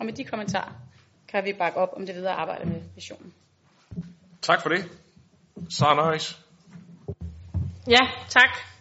Og 0.00 0.06
med 0.06 0.12
de 0.12 0.24
kommentarer 0.24 0.72
kan 1.28 1.44
vi 1.44 1.52
bakke 1.52 1.78
op 1.78 1.88
om 1.96 2.06
det 2.06 2.14
videre 2.14 2.32
arbejde 2.32 2.64
med 2.68 2.82
visionen. 2.94 3.34
Tak 4.42 4.62
for 4.62 4.68
det. 4.68 4.84
Sara 5.70 5.94
Nøjes. 5.94 6.38
Ja, 7.88 8.00
tak. 8.28 8.71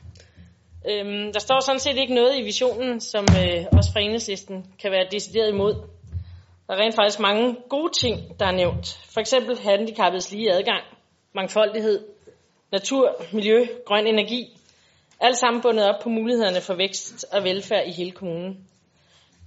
Øhm, 0.90 1.34
der 1.34 1.40
står 1.40 1.60
sådan 1.60 1.80
set 1.80 1.98
ikke 1.98 2.14
noget 2.14 2.38
i 2.38 2.42
visionen, 2.42 3.00
som 3.02 3.24
øh, 3.24 3.66
også 3.72 3.92
fra 3.94 4.00
enhedslisten 4.00 4.66
kan 4.82 4.92
være 4.92 5.08
decideret 5.12 5.50
imod. 5.50 5.74
Der 6.68 6.74
er 6.74 6.80
rent 6.80 6.96
faktisk 6.96 7.20
mange 7.20 7.56
gode 7.70 7.92
ting, 8.02 8.40
der 8.40 8.46
er 8.46 8.52
nævnt. 8.52 9.00
For 9.14 9.20
eksempel 9.20 9.60
handicappedes 9.60 10.32
lige 10.32 10.54
adgang, 10.54 10.84
mangfoldighed, 11.36 12.06
natur, 12.72 13.24
miljø, 13.34 13.68
grøn 13.86 14.08
energi. 14.08 14.58
Alt 15.20 15.38
sammen 15.38 15.62
bundet 15.62 15.90
op 15.90 16.04
på 16.04 16.10
mulighederne 16.10 16.62
for 16.62 16.74
vækst 16.74 17.26
og 17.32 17.44
velfærd 17.44 17.88
i 17.88 17.92
hele 17.92 18.12
kommunen. 18.12 18.68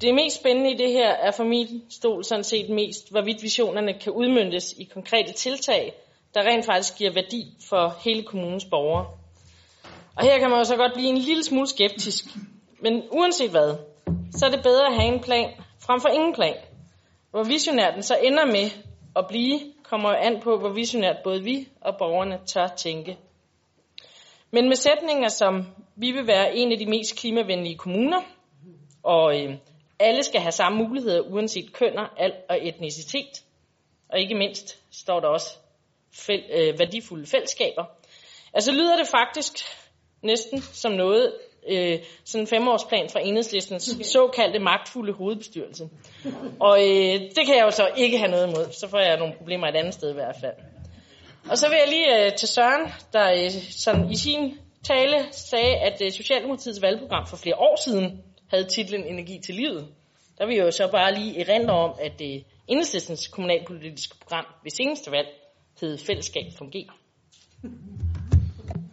Det 0.01 0.15
mest 0.15 0.41
spændende 0.41 0.71
i 0.71 0.77
det 0.77 0.93
her 0.93 1.11
er 1.11 1.31
for 1.31 1.45
min 1.45 1.83
stol 1.91 2.25
sådan 2.25 2.45
set 2.45 2.69
mest, 2.69 3.11
hvorvidt 3.11 3.43
visionerne 3.43 3.95
kan 3.99 4.13
udmyndtes 4.13 4.75
i 4.79 4.85
konkrete 4.85 5.33
tiltag, 5.33 5.95
der 6.35 6.43
rent 6.43 6.65
faktisk 6.65 6.99
giver 6.99 7.13
værdi 7.13 7.57
for 7.69 7.97
hele 8.05 8.23
kommunens 8.23 8.65
borgere. 8.65 9.07
Og 10.17 10.25
her 10.25 10.39
kan 10.39 10.51
man 10.51 10.59
jo 10.59 10.65
så 10.65 10.77
godt 10.77 10.93
blive 10.95 11.09
en 11.09 11.19
lille 11.19 11.45
smule 11.45 11.67
skeptisk. 11.67 12.25
Men 12.81 13.03
uanset 13.11 13.51
hvad, 13.51 13.77
så 14.31 14.47
er 14.47 14.51
det 14.51 14.63
bedre 14.63 14.87
at 14.87 14.95
have 14.95 15.15
en 15.15 15.21
plan 15.21 15.51
frem 15.81 16.01
for 16.01 16.09
ingen 16.09 16.35
plan. 16.35 16.57
Hvor 17.31 17.43
visionær 17.43 17.91
den 17.91 18.03
så 18.03 18.17
ender 18.23 18.47
med 18.47 18.71
at 19.17 19.27
blive, 19.29 19.61
kommer 19.83 20.11
jo 20.11 20.17
an 20.17 20.41
på, 20.41 20.59
hvor 20.59 20.69
visionært 20.69 21.17
både 21.25 21.43
vi 21.43 21.69
og 21.81 21.95
borgerne 21.99 22.39
tør 22.47 22.67
tænke. 22.67 23.19
Men 24.51 24.69
med 24.69 24.77
sætninger 24.77 25.29
som, 25.29 25.67
vi 25.97 26.11
vil 26.11 26.27
være 26.27 26.57
en 26.57 26.73
af 26.73 26.79
de 26.79 26.87
mest 26.87 27.17
klimavenlige 27.17 27.79
kommuner, 27.79 28.21
og 29.03 29.41
øh, 29.41 29.55
alle 29.99 30.23
skal 30.23 30.41
have 30.41 30.53
samme 30.53 30.79
muligheder 30.79 31.21
uanset 31.21 31.73
kønner, 31.73 32.15
alt 32.17 32.35
og 32.49 32.67
etnicitet, 32.67 33.45
og 34.09 34.21
ikke 34.21 34.35
mindst 34.35 34.79
står 34.91 35.21
der 35.21 35.29
også 35.29 35.57
fæl, 36.13 36.45
øh, 36.53 36.79
værdifulde 36.79 37.27
fællesskaber. 37.27 37.85
Altså 38.55 38.73
lyder 38.73 38.97
det 38.97 39.09
faktisk 39.09 39.55
næsten 40.25 40.61
som 40.61 40.93
noget, 40.93 41.33
øh, 41.69 41.99
sådan 42.25 42.43
en 42.43 42.47
femårsplan 42.47 43.09
fra 43.13 43.21
enhedslistens 43.21 43.97
såkaldte 44.03 44.59
magtfulde 44.59 45.13
hovedbestyrelse. 45.13 45.89
Og 46.61 46.79
øh, 46.81 47.21
det 47.37 47.47
kan 47.47 47.57
jeg 47.57 47.65
jo 47.65 47.71
så 47.71 47.89
ikke 47.97 48.19
have 48.19 48.31
noget 48.31 48.49
imod, 48.49 48.73
så 48.73 48.89
får 48.89 48.99
jeg 48.99 49.19
nogle 49.19 49.35
problemer 49.39 49.67
et 49.67 49.77
andet 49.77 49.95
sted 49.95 50.11
i 50.11 50.15
hvert 50.15 50.37
fald. 50.41 50.55
Og 51.51 51.59
så 51.59 51.69
vil 51.69 51.79
jeg 51.81 51.89
lige 51.89 52.27
øh, 52.27 52.35
til 52.35 52.49
Søren, 52.49 52.93
der 53.13 53.33
øh, 53.33 53.51
sådan 53.71 54.11
i 54.11 54.17
sin 54.17 54.59
tale 54.85 55.27
sagde, 55.31 55.77
at 55.77 56.03
øh, 56.05 56.13
Socialdemokratiets 56.13 56.83
valgprogram 56.83 57.27
for 57.27 57.37
flere 57.37 57.59
år 57.59 57.77
siden 57.85 58.23
havde 58.51 58.65
titlen 58.65 59.05
Energi 59.05 59.41
til 59.47 59.55
livet. 59.55 59.89
Der 60.39 60.47
vil 60.47 60.57
jeg 60.57 60.65
jo 60.65 60.71
så 60.71 60.89
bare 60.91 61.15
lige 61.15 61.41
erindre 61.41 61.75
om, 61.75 61.91
at 62.01 62.21
øh, 62.23 62.43
enhedslistens 62.69 63.29
kommunalpolitiske 63.29 64.17
program 64.21 64.45
ved 64.63 64.71
seneste 64.71 65.11
valg 65.11 65.29
hed 65.81 65.99
Fællesskab 65.99 66.45
fungerer. 66.59 66.93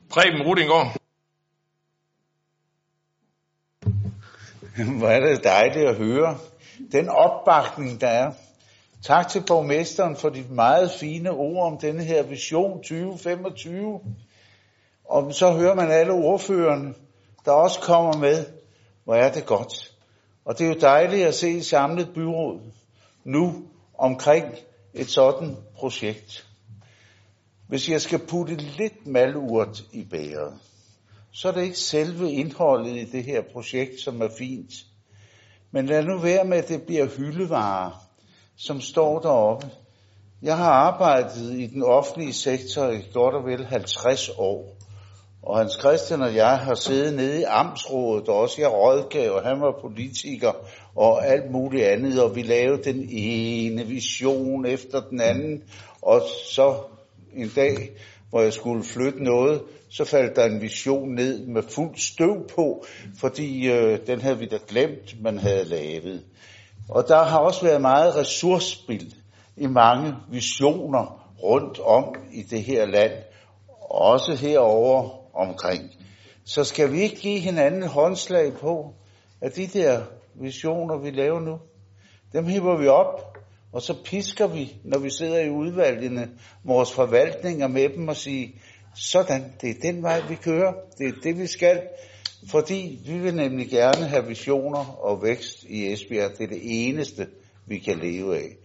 Preben 0.09 0.41
Rudingård. 0.47 1.00
Hvor 4.97 5.07
er 5.07 5.19
det 5.19 5.43
dejligt 5.43 5.87
at 5.87 5.95
høre. 5.95 6.37
Den 6.91 7.09
opbakning, 7.09 8.01
der 8.01 8.07
er. 8.07 8.31
Tak 9.03 9.29
til 9.29 9.43
borgmesteren 9.47 10.15
for 10.15 10.29
de 10.29 10.45
meget 10.49 10.91
fine 10.91 11.31
ord 11.31 11.71
om 11.71 11.77
denne 11.77 12.03
her 12.03 12.23
vision 12.23 12.77
2025. 12.77 13.99
Og 15.05 15.33
så 15.33 15.51
hører 15.51 15.75
man 15.75 15.91
alle 15.91 16.13
ordførerne, 16.13 16.93
der 17.45 17.51
også 17.51 17.79
kommer 17.79 18.17
med. 18.17 18.45
Hvor 19.03 19.15
er 19.15 19.31
det 19.31 19.45
godt. 19.45 19.91
Og 20.45 20.57
det 20.57 20.65
er 20.65 20.69
jo 20.69 20.79
dejligt 20.81 21.27
at 21.27 21.35
se 21.35 21.49
et 21.57 21.65
samlet 21.65 22.09
byråd 22.13 22.59
nu 23.23 23.63
omkring 23.97 24.45
et 24.93 25.09
sådan 25.09 25.57
projekt. 25.75 26.47
Hvis 27.67 27.89
jeg 27.89 28.01
skal 28.01 28.19
putte 28.19 28.55
lidt 28.55 29.07
malurt 29.07 29.83
i 29.91 30.03
bæret, 30.03 30.53
så 31.33 31.47
er 31.47 31.51
det 31.51 31.63
ikke 31.63 31.79
selve 31.79 32.31
indholdet 32.31 32.95
i 32.97 33.03
det 33.03 33.23
her 33.23 33.41
projekt, 33.53 34.01
som 34.01 34.21
er 34.21 34.29
fint. 34.37 34.73
Men 35.71 35.85
lad 35.85 36.03
nu 36.03 36.19
være 36.19 36.45
med, 36.45 36.57
at 36.57 36.69
det 36.69 36.81
bliver 36.83 37.05
hyldevarer, 37.17 38.07
som 38.57 38.81
står 38.81 39.19
deroppe. 39.19 39.67
Jeg 40.41 40.57
har 40.57 40.71
arbejdet 40.71 41.59
i 41.59 41.67
den 41.67 41.83
offentlige 41.83 42.33
sektor 42.33 42.87
i 42.87 43.01
godt 43.13 43.35
og 43.35 43.45
vel 43.45 43.65
50 43.65 44.29
år. 44.37 44.77
Og 45.43 45.57
Hans 45.57 45.77
Christian 45.79 46.21
og 46.21 46.35
jeg 46.35 46.57
har 46.57 46.75
siddet 46.75 47.13
nede 47.13 47.39
i 47.39 47.43
Amtsrådet, 47.43 48.29
og 48.29 48.35
også 48.35 48.61
jeg 48.61 48.71
rådgav, 48.71 49.31
og 49.31 49.43
han 49.43 49.61
var 49.61 49.79
politiker, 49.81 50.51
og 50.95 51.27
alt 51.27 51.51
muligt 51.51 51.85
andet, 51.85 52.23
og 52.23 52.35
vi 52.35 52.41
lavede 52.41 52.83
den 52.83 53.07
ene 53.09 53.85
vision 53.85 54.65
efter 54.65 55.01
den 55.01 55.21
anden, 55.21 55.63
og 56.01 56.21
så 56.51 56.75
en 57.33 57.51
dag, 57.55 57.89
hvor 58.29 58.41
jeg 58.41 58.53
skulle 58.53 58.83
flytte 58.83 59.23
noget, 59.23 59.61
så 59.91 60.05
faldt 60.05 60.35
der 60.35 60.45
en 60.45 60.61
vision 60.61 61.15
ned 61.15 61.45
med 61.47 61.63
fuld 61.63 61.95
støv 61.95 62.47
på, 62.55 62.85
fordi 63.19 63.71
øh, 63.71 63.99
den 64.07 64.21
havde 64.21 64.39
vi 64.39 64.45
da 64.45 64.57
glemt, 64.67 65.21
man 65.21 65.37
havde 65.37 65.65
lavet. 65.65 66.23
Og 66.89 67.07
der 67.07 67.23
har 67.23 67.39
også 67.39 67.65
været 67.65 67.81
meget 67.81 68.15
ressourcespild 68.15 69.11
i 69.57 69.67
mange 69.67 70.15
visioner 70.29 71.31
rundt 71.43 71.79
om 71.79 72.15
i 72.31 72.41
det 72.41 72.63
her 72.63 72.85
land, 72.85 73.11
også 73.89 74.35
herover 74.35 75.09
omkring. 75.35 75.91
Så 76.45 76.63
skal 76.63 76.91
vi 76.91 77.01
ikke 77.01 77.15
give 77.15 77.39
hinanden 77.39 77.83
håndslag 77.83 78.53
på, 78.53 78.93
at 79.41 79.55
de 79.55 79.67
der 79.67 80.01
visioner, 80.35 80.97
vi 80.97 81.09
laver 81.09 81.39
nu, 81.39 81.59
dem 82.33 82.45
hiver 82.45 82.77
vi 82.77 82.87
op, 82.87 83.37
og 83.73 83.81
så 83.81 83.95
pisker 84.05 84.47
vi, 84.47 84.75
når 84.83 84.99
vi 84.99 85.09
sidder 85.09 85.39
i 85.39 85.49
udvalgene, 85.49 86.29
vores 86.63 86.93
forvaltninger 86.93 87.67
med 87.67 87.89
dem 87.89 88.07
og 88.07 88.15
siger, 88.15 88.47
sådan, 88.95 89.53
det 89.61 89.69
er 89.69 89.81
den 89.81 90.03
vej, 90.03 90.21
vi 90.29 90.35
kører, 90.35 90.73
det 90.97 91.07
er 91.07 91.13
det, 91.23 91.37
vi 91.37 91.47
skal, 91.47 91.81
fordi 92.49 93.01
vi 93.05 93.17
vil 93.19 93.35
nemlig 93.35 93.69
gerne 93.69 94.07
have 94.07 94.27
visioner 94.27 94.85
og 94.85 95.23
vækst 95.23 95.63
i 95.63 95.91
Esbjerg. 95.93 96.31
Det 96.37 96.43
er 96.43 96.47
det 96.47 96.61
eneste, 96.63 97.27
vi 97.65 97.77
kan 97.77 97.99
leve 97.99 98.37
af. 98.37 98.57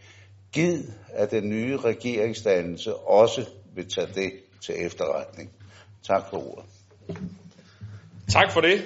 Gid, 0.52 0.84
at 1.08 1.30
den 1.30 1.48
nye 1.48 1.76
regeringsdannelse 1.76 2.94
også 2.94 3.46
vil 3.74 3.88
tage 3.88 4.08
det 4.14 4.32
til 4.60 4.74
efterretning. 4.86 5.50
Tak 6.06 6.22
for 6.30 6.36
ordet. 6.36 6.64
Tak 8.28 8.52
for 8.52 8.60
det. 8.60 8.84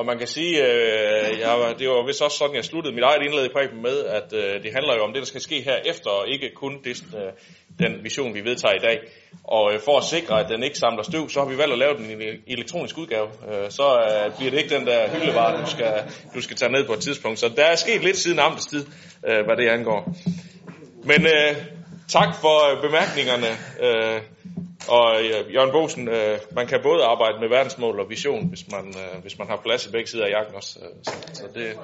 Og 0.00 0.06
man 0.06 0.18
kan 0.18 0.26
sige, 0.26 0.52
øh, 0.66 1.38
jeg, 1.40 1.74
det 1.78 1.88
var 1.88 2.06
vist 2.06 2.22
også 2.22 2.36
sådan, 2.38 2.56
jeg 2.56 2.64
sluttede 2.64 2.94
mit 2.94 3.04
eget 3.04 3.22
indlæg 3.22 3.44
i 3.44 3.48
præben 3.48 3.82
med, 3.82 4.04
at 4.04 4.32
øh, 4.32 4.62
det 4.62 4.72
handler 4.72 4.94
jo 4.96 5.02
om 5.04 5.12
det, 5.12 5.20
der 5.20 5.26
skal 5.26 5.40
ske 5.40 5.60
her 5.60 5.76
efter, 5.84 6.10
og 6.10 6.28
ikke 6.28 6.50
kun 6.54 6.72
det, 6.84 7.04
øh, 7.16 7.32
den 7.78 8.04
vision, 8.04 8.34
vi 8.34 8.44
vedtager 8.44 8.74
i 8.74 8.78
dag. 8.78 8.98
Og 9.44 9.72
øh, 9.72 9.80
for 9.84 9.98
at 9.98 10.04
sikre, 10.04 10.40
at 10.40 10.48
den 10.48 10.62
ikke 10.62 10.78
samler 10.78 11.02
støv, 11.02 11.28
så 11.28 11.40
har 11.40 11.48
vi 11.48 11.58
valgt 11.58 11.72
at 11.72 11.78
lave 11.78 11.94
den 11.96 12.06
i 12.46 12.52
elektronisk 12.52 12.98
udgave. 12.98 13.26
Øh, 13.26 13.70
så 13.70 13.86
øh, 14.08 14.36
bliver 14.36 14.50
det 14.50 14.58
ikke 14.58 14.74
den 14.78 14.86
der 14.86 15.10
hyldevare, 15.10 15.60
du 15.60 15.70
skal, 15.70 15.92
du 16.34 16.40
skal 16.40 16.56
tage 16.56 16.72
ned 16.72 16.86
på 16.86 16.92
et 16.92 17.00
tidspunkt. 17.00 17.38
Så 17.38 17.48
der 17.56 17.64
er 17.64 17.76
sket 17.76 18.04
lidt 18.04 18.16
siden 18.16 18.38
amtets 18.38 18.66
tid, 18.66 18.86
øh, 19.28 19.44
hvad 19.44 19.56
det 19.56 19.68
angår. 19.68 20.14
Men 21.04 21.26
øh, 21.26 21.56
tak 22.08 22.34
for 22.40 22.56
øh, 22.70 22.82
bemærkningerne. 22.82 23.50
Øh, 23.84 24.20
og 24.90 25.24
øh, 25.24 25.54
Jørgen 25.54 25.72
Bosen, 25.72 26.08
øh, 26.08 26.38
man 26.52 26.66
kan 26.66 26.80
både 26.82 27.04
arbejde 27.04 27.40
med 27.40 27.48
verdensmål 27.48 28.00
og 28.00 28.10
vision, 28.10 28.48
hvis 28.48 28.70
man, 28.70 28.88
øh, 28.88 29.22
hvis 29.22 29.38
man 29.38 29.48
har 29.48 29.56
plads 29.56 29.86
i 29.86 29.90
begge 29.90 30.06
sider 30.06 30.24
af 30.24 30.30
jakken 30.30 30.54
også. 30.54 30.78
Øh, 30.82 30.90
så, 31.02 31.12
så 31.32 31.44
det, 31.54 31.78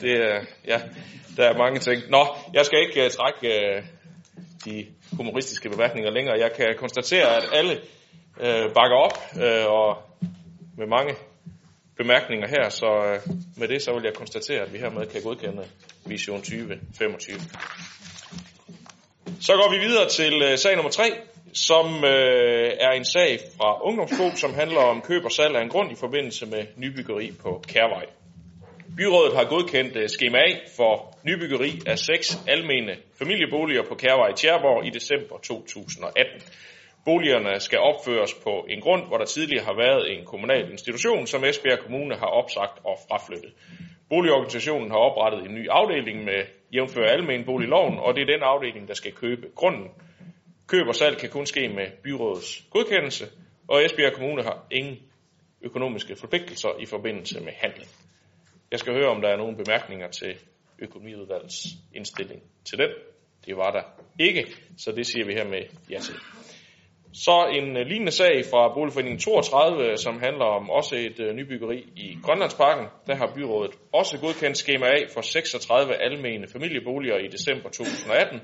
det 0.00 0.10
øh, 0.10 0.44
ja, 0.66 0.80
der 1.36 1.44
er 1.44 1.58
mange 1.58 1.78
ting. 1.80 2.02
Nå, 2.10 2.26
jeg 2.54 2.66
skal 2.66 2.78
ikke 2.88 3.04
øh, 3.04 3.10
trække 3.10 3.48
øh, 3.58 3.82
de 4.64 4.86
humoristiske 5.16 5.70
bemærkninger 5.70 6.10
længere. 6.10 6.38
Jeg 6.38 6.52
kan 6.52 6.74
konstatere, 6.78 7.36
at 7.36 7.44
alle 7.52 7.72
øh, 8.40 8.72
bakker 8.74 8.96
op, 8.96 9.18
øh, 9.42 9.66
og 9.66 10.02
med 10.78 10.86
mange 10.86 11.14
bemærkninger 11.96 12.48
her, 12.48 12.68
så 12.68 12.86
øh, 12.86 13.20
med 13.56 13.68
det 13.68 13.82
så 13.82 13.92
vil 13.94 14.02
jeg 14.04 14.14
konstatere, 14.14 14.60
at 14.60 14.72
vi 14.72 14.78
hermed 14.78 15.06
kan 15.06 15.22
godkende 15.22 15.64
Vision 16.06 16.38
2025. 16.38 17.36
Så 19.40 19.52
går 19.52 19.70
vi 19.70 19.78
videre 19.78 20.08
til 20.08 20.42
øh, 20.42 20.58
sag 20.58 20.76
nummer 20.76 20.90
3, 20.90 21.04
som 21.52 22.04
øh, 22.04 22.70
er 22.80 22.90
en 22.90 23.04
sag 23.04 23.38
fra 23.56 23.86
Ungdomsgruppe, 23.86 24.36
som 24.36 24.54
handler 24.54 24.80
om 24.80 25.00
køb 25.00 25.24
og 25.24 25.32
salg 25.32 25.56
af 25.56 25.62
en 25.62 25.68
grund 25.68 25.92
i 25.92 25.94
forbindelse 25.94 26.46
med 26.46 26.66
nybyggeri 26.76 27.32
på 27.42 27.62
Kærvej. 27.68 28.06
Byrådet 28.96 29.36
har 29.36 29.44
godkendt 29.44 29.96
øh, 29.96 30.08
skema 30.08 30.38
A 30.38 30.50
for 30.76 31.18
nybyggeri 31.24 31.80
af 31.86 31.98
seks 31.98 32.38
almene 32.48 32.96
familieboliger 33.18 33.82
på 33.88 33.94
Kærvej 33.94 34.28
i 34.28 34.36
Tjerborg 34.36 34.86
i 34.86 34.90
december 34.90 35.36
2018. 35.38 36.42
Boligerne 37.04 37.60
skal 37.60 37.78
opføres 37.78 38.34
på 38.34 38.66
en 38.68 38.80
grund, 38.80 39.06
hvor 39.08 39.18
der 39.18 39.24
tidligere 39.24 39.64
har 39.64 39.76
været 39.76 40.12
en 40.12 40.24
kommunal 40.24 40.70
institution, 40.70 41.26
som 41.26 41.44
Esbjerg 41.44 41.78
Kommune 41.78 42.14
har 42.16 42.26
opsagt 42.26 42.78
og 42.84 42.96
fraflyttet. 43.08 43.52
Boligorganisationen 44.08 44.90
har 44.90 44.98
oprettet 44.98 45.40
en 45.46 45.54
ny 45.54 45.68
afdeling 45.70 46.24
med 46.24 46.40
jævnfør 46.74 47.04
almen 47.04 47.44
boligloven, 47.44 47.98
og 47.98 48.14
det 48.14 48.22
er 48.22 48.32
den 48.34 48.42
afdeling, 48.42 48.88
der 48.88 48.94
skal 48.94 49.12
købe 49.12 49.46
grunden. 49.54 49.88
Køb 50.72 50.88
og 50.88 50.94
salg 50.94 51.18
kan 51.18 51.30
kun 51.30 51.46
ske 51.46 51.68
med 51.68 51.86
byrådets 52.02 52.64
godkendelse, 52.70 53.26
og 53.68 53.84
Esbjerg 53.84 54.12
Kommune 54.12 54.42
har 54.42 54.66
ingen 54.70 54.98
økonomiske 55.62 56.16
forpligtelser 56.16 56.68
i 56.80 56.86
forbindelse 56.86 57.40
med 57.40 57.52
handling. 57.52 57.90
Jeg 58.70 58.78
skal 58.78 58.92
høre, 58.92 59.08
om 59.08 59.20
der 59.20 59.28
er 59.28 59.36
nogle 59.36 59.56
bemærkninger 59.56 60.08
til 60.08 60.34
økonomiudvalgets 60.78 61.66
indstilling 61.94 62.42
til 62.64 62.78
den. 62.78 62.90
Det 63.46 63.56
var 63.56 63.70
der 63.70 63.82
ikke, 64.20 64.46
så 64.78 64.92
det 64.92 65.06
siger 65.06 65.26
vi 65.26 65.32
her 65.32 65.48
med 65.48 65.62
ja 65.90 65.98
til. 65.98 66.14
Så 67.14 67.46
en 67.58 67.76
øh, 67.76 67.86
lignende 67.86 68.12
sag 68.12 68.44
fra 68.50 68.74
Boligforeningen 68.74 69.18
32, 69.18 69.90
øh, 69.90 69.96
som 69.98 70.20
handler 70.20 70.44
om 70.44 70.70
også 70.70 70.96
et 70.96 71.20
øh, 71.20 71.34
nybyggeri 71.34 71.78
i 71.96 72.18
Grønlandsparken. 72.22 72.86
Der 73.06 73.14
har 73.14 73.32
byrådet 73.34 73.72
også 73.92 74.18
godkendt 74.20 74.58
skema 74.58 74.86
A 74.86 74.98
for 75.14 75.20
36 75.20 75.94
almene 75.94 76.46
familieboliger 76.48 77.18
i 77.18 77.28
december 77.28 77.68
2018. 77.68 78.40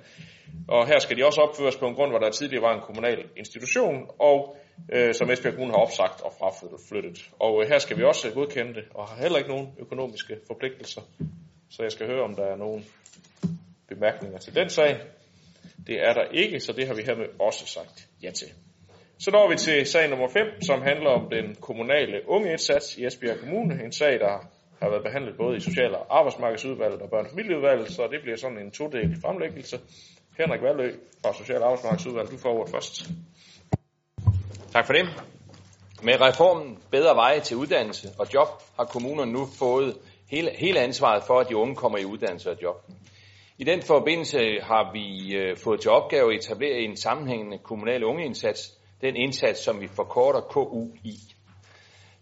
Og 0.68 0.86
her 0.86 0.98
skal 0.98 1.16
de 1.16 1.26
også 1.26 1.40
opføres 1.40 1.76
på 1.76 1.86
en 1.86 1.94
grund, 1.94 2.10
hvor 2.12 2.18
der 2.18 2.30
tidligere 2.30 2.62
var 2.62 2.74
en 2.74 2.80
kommunal 2.80 3.24
institution, 3.36 4.10
og 4.18 4.56
øh, 4.92 5.14
som 5.14 5.30
Esbjerg 5.30 5.54
Kommune 5.54 5.72
har 5.72 5.80
opsagt 5.80 6.20
og 6.20 6.32
fraflyttet. 6.38 7.30
Og 7.38 7.62
øh, 7.62 7.68
her 7.68 7.78
skal 7.78 7.98
vi 7.98 8.02
også 8.02 8.30
godkende 8.34 8.74
det, 8.74 8.84
og 8.94 9.08
har 9.08 9.22
heller 9.22 9.38
ikke 9.38 9.50
nogen 9.50 9.68
økonomiske 9.78 10.34
forpligtelser. 10.46 11.02
Så 11.70 11.82
jeg 11.82 11.92
skal 11.92 12.06
høre, 12.06 12.22
om 12.22 12.34
der 12.34 12.44
er 12.44 12.56
nogen 12.56 12.84
bemærkninger 13.88 14.38
til 14.38 14.54
den 14.54 14.68
sag. 14.68 14.96
Det 15.86 15.96
er 16.08 16.12
der 16.12 16.24
ikke, 16.32 16.60
så 16.60 16.72
det 16.72 16.86
har 16.86 16.94
vi 16.94 17.02
hermed 17.02 17.26
også 17.40 17.66
sagt 17.66 18.08
ja 18.22 18.30
til. 18.30 18.48
Så 19.18 19.30
når 19.30 19.48
vi 19.50 19.56
til 19.56 19.86
sag 19.86 20.10
nummer 20.10 20.28
5, 20.28 20.62
som 20.62 20.82
handler 20.82 21.10
om 21.10 21.30
den 21.30 21.54
kommunale 21.54 22.28
ungeindsats 22.28 22.96
i 22.98 23.06
Esbjerg 23.06 23.38
Kommune. 23.38 23.84
En 23.84 23.92
sag, 23.92 24.20
der 24.20 24.34
har 24.82 24.88
været 24.90 25.02
behandlet 25.02 25.36
både 25.36 25.56
i 25.56 25.60
Social- 25.60 25.94
og 25.94 26.18
Arbejdsmarkedsudvalget 26.18 27.02
og 27.02 27.08
Børne- 27.08 27.24
og 27.24 27.30
Familieudvalget, 27.30 27.88
så 27.90 28.02
det 28.12 28.20
bliver 28.22 28.36
sådan 28.36 28.58
en 28.58 28.70
todel 28.70 29.20
fremlæggelse. 29.20 29.78
Henrik 30.38 30.62
Valø 30.62 30.92
fra 31.22 31.34
Social- 31.34 31.62
og 31.62 31.64
Arbejdsmarkedsudvalget, 31.64 32.32
du 32.32 32.38
får 32.38 32.58
ordet 32.58 32.70
først. 32.70 33.10
Tak 34.72 34.86
for 34.86 34.92
det. 34.92 35.06
Med 36.02 36.20
reformen 36.20 36.78
Bedre 36.90 37.16
Veje 37.16 37.40
til 37.40 37.56
Uddannelse 37.56 38.08
og 38.18 38.26
Job 38.34 38.48
har 38.76 38.84
kommunerne 38.84 39.32
nu 39.32 39.46
fået 39.58 39.96
hele, 40.30 40.50
hele 40.58 40.80
ansvaret 40.80 41.22
for, 41.26 41.40
at 41.40 41.48
de 41.48 41.56
unge 41.56 41.74
kommer 41.74 41.98
i 41.98 42.04
uddannelse 42.04 42.50
og 42.50 42.62
job. 42.62 42.76
I 43.60 43.64
den 43.64 43.82
forbindelse 43.82 44.38
har 44.62 44.92
vi 44.92 45.34
øh, 45.36 45.56
fået 45.56 45.80
til 45.80 45.90
opgave 45.90 46.34
at 46.34 46.38
etablere 46.44 46.78
en 46.78 46.96
sammenhængende 46.96 47.58
kommunal 47.58 48.04
ungeindsats, 48.04 48.78
den 49.00 49.16
indsats, 49.16 49.64
som 49.64 49.80
vi 49.80 49.88
forkorter 49.88 50.40
KUI. 50.40 51.18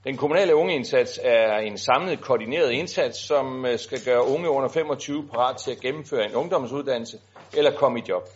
Den 0.05 0.17
kommunale 0.17 0.55
ungeindsats 0.55 1.21
er 1.23 1.57
en 1.57 1.79
samlet 1.79 2.21
koordineret 2.21 2.73
indsats, 2.73 3.19
som 3.19 3.67
øh, 3.67 3.79
skal 3.79 4.05
gøre 4.05 4.27
unge 4.27 4.51
under 4.51 4.69
25 4.69 5.29
parat 5.29 5.57
til 5.57 5.71
at 5.71 5.81
gennemføre 5.81 6.25
en 6.25 6.35
ungdomsuddannelse 6.35 7.19
eller 7.57 7.77
komme 7.77 7.99
i 7.99 8.03
job. 8.09 8.29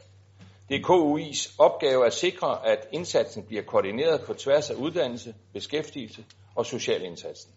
Det 0.68 0.76
er 0.76 0.84
KUI's 0.84 1.56
opgave 1.58 2.06
at 2.06 2.12
sikre, 2.12 2.66
at 2.66 2.88
indsatsen 2.92 3.42
bliver 3.42 3.62
koordineret 3.62 4.20
på 4.26 4.34
tværs 4.34 4.70
af 4.70 4.74
uddannelse, 4.74 5.34
beskæftigelse 5.52 6.24
og 6.54 6.66
social 6.66 7.02
indsatsen. 7.02 7.52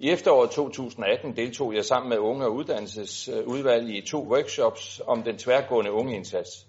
I 0.00 0.10
efteråret 0.10 0.50
2018 0.50 1.36
deltog 1.36 1.74
jeg 1.74 1.84
sammen 1.84 2.08
med 2.08 2.18
unge 2.18 2.46
og 2.46 2.54
uddannelsesudvalg 2.54 3.88
i 3.88 4.06
to 4.06 4.22
workshops 4.22 5.00
om 5.06 5.22
den 5.22 5.38
tværgående 5.38 5.92
ungeindsats. 5.92 6.66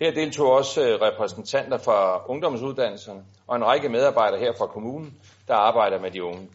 Her 0.00 0.10
deltog 0.10 0.50
også 0.52 0.88
øh, 0.88 1.00
repræsentanter 1.00 1.78
fra 1.78 2.30
ungdomsuddannelserne 2.30 3.24
og 3.46 3.56
en 3.56 3.64
række 3.64 3.88
medarbejdere 3.88 4.40
her 4.40 4.52
fra 4.58 4.66
kommunen, 4.66 5.14
der 5.48 5.54
arbejder 5.54 6.00
med 6.00 6.10
de 6.10 6.24
unge. 6.24 6.48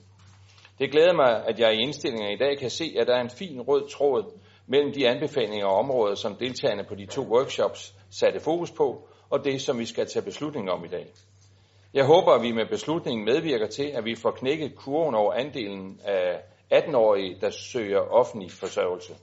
Det 0.79 0.91
glæder 0.91 1.13
mig, 1.13 1.45
at 1.47 1.59
jeg 1.59 1.73
i 1.73 1.81
indstillingen 1.81 2.31
i 2.31 2.37
dag 2.37 2.57
kan 2.57 2.69
se, 2.69 2.95
at 2.99 3.07
der 3.07 3.15
er 3.15 3.21
en 3.21 3.29
fin 3.29 3.61
rød 3.61 3.89
tråd 3.89 4.23
mellem 4.67 4.93
de 4.93 5.09
anbefalinger 5.09 5.65
og 5.65 5.77
områder, 5.77 6.15
som 6.15 6.35
deltagerne 6.35 6.83
på 6.83 6.95
de 6.95 7.05
to 7.05 7.21
workshops 7.21 7.95
satte 8.11 8.39
fokus 8.39 8.71
på, 8.71 9.07
og 9.29 9.45
det, 9.45 9.61
som 9.61 9.79
vi 9.79 9.85
skal 9.85 10.07
tage 10.07 10.25
beslutning 10.25 10.71
om 10.71 10.85
i 10.85 10.87
dag. 10.87 11.07
Jeg 11.93 12.05
håber, 12.05 12.31
at 12.31 12.41
vi 12.41 12.51
med 12.51 12.65
beslutningen 12.65 13.25
medvirker 13.25 13.67
til, 13.67 13.83
at 13.83 14.05
vi 14.05 14.15
får 14.15 14.31
knækket 14.31 14.75
kurven 14.75 15.15
over 15.15 15.33
andelen 15.33 15.99
af 16.03 16.39
18-årige, 16.73 17.37
der 17.41 17.49
søger 17.49 17.99
offentlig 17.99 18.51
forsørgelse. 18.51 19.13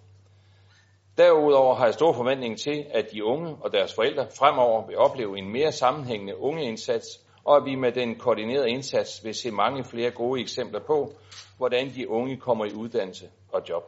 Derudover 1.19 1.75
har 1.75 1.85
jeg 1.85 1.95
stor 1.95 2.13
forventning 2.13 2.59
til, 2.59 2.87
at 2.91 3.07
de 3.13 3.25
unge 3.25 3.57
og 3.61 3.73
deres 3.73 3.95
forældre 3.95 4.27
fremover 4.39 4.87
vil 4.87 4.99
opleve 4.99 5.39
en 5.39 5.53
mere 5.53 5.73
sammenhængende 5.73 6.39
ungeindsats, 6.39 7.07
og 7.45 7.57
at 7.57 7.65
vi 7.65 7.75
med 7.75 7.93
den 7.93 8.19
koordinerede 8.19 8.71
indsats 8.71 9.25
vil 9.25 9.35
se 9.35 9.51
mange 9.51 9.85
flere 9.85 10.11
gode 10.11 10.41
eksempler 10.41 10.81
på, 10.81 11.13
hvordan 11.57 11.91
de 11.95 12.09
unge 12.09 12.37
kommer 12.37 12.65
i 12.65 12.73
uddannelse 12.73 13.29
og 13.53 13.63
job. 13.69 13.83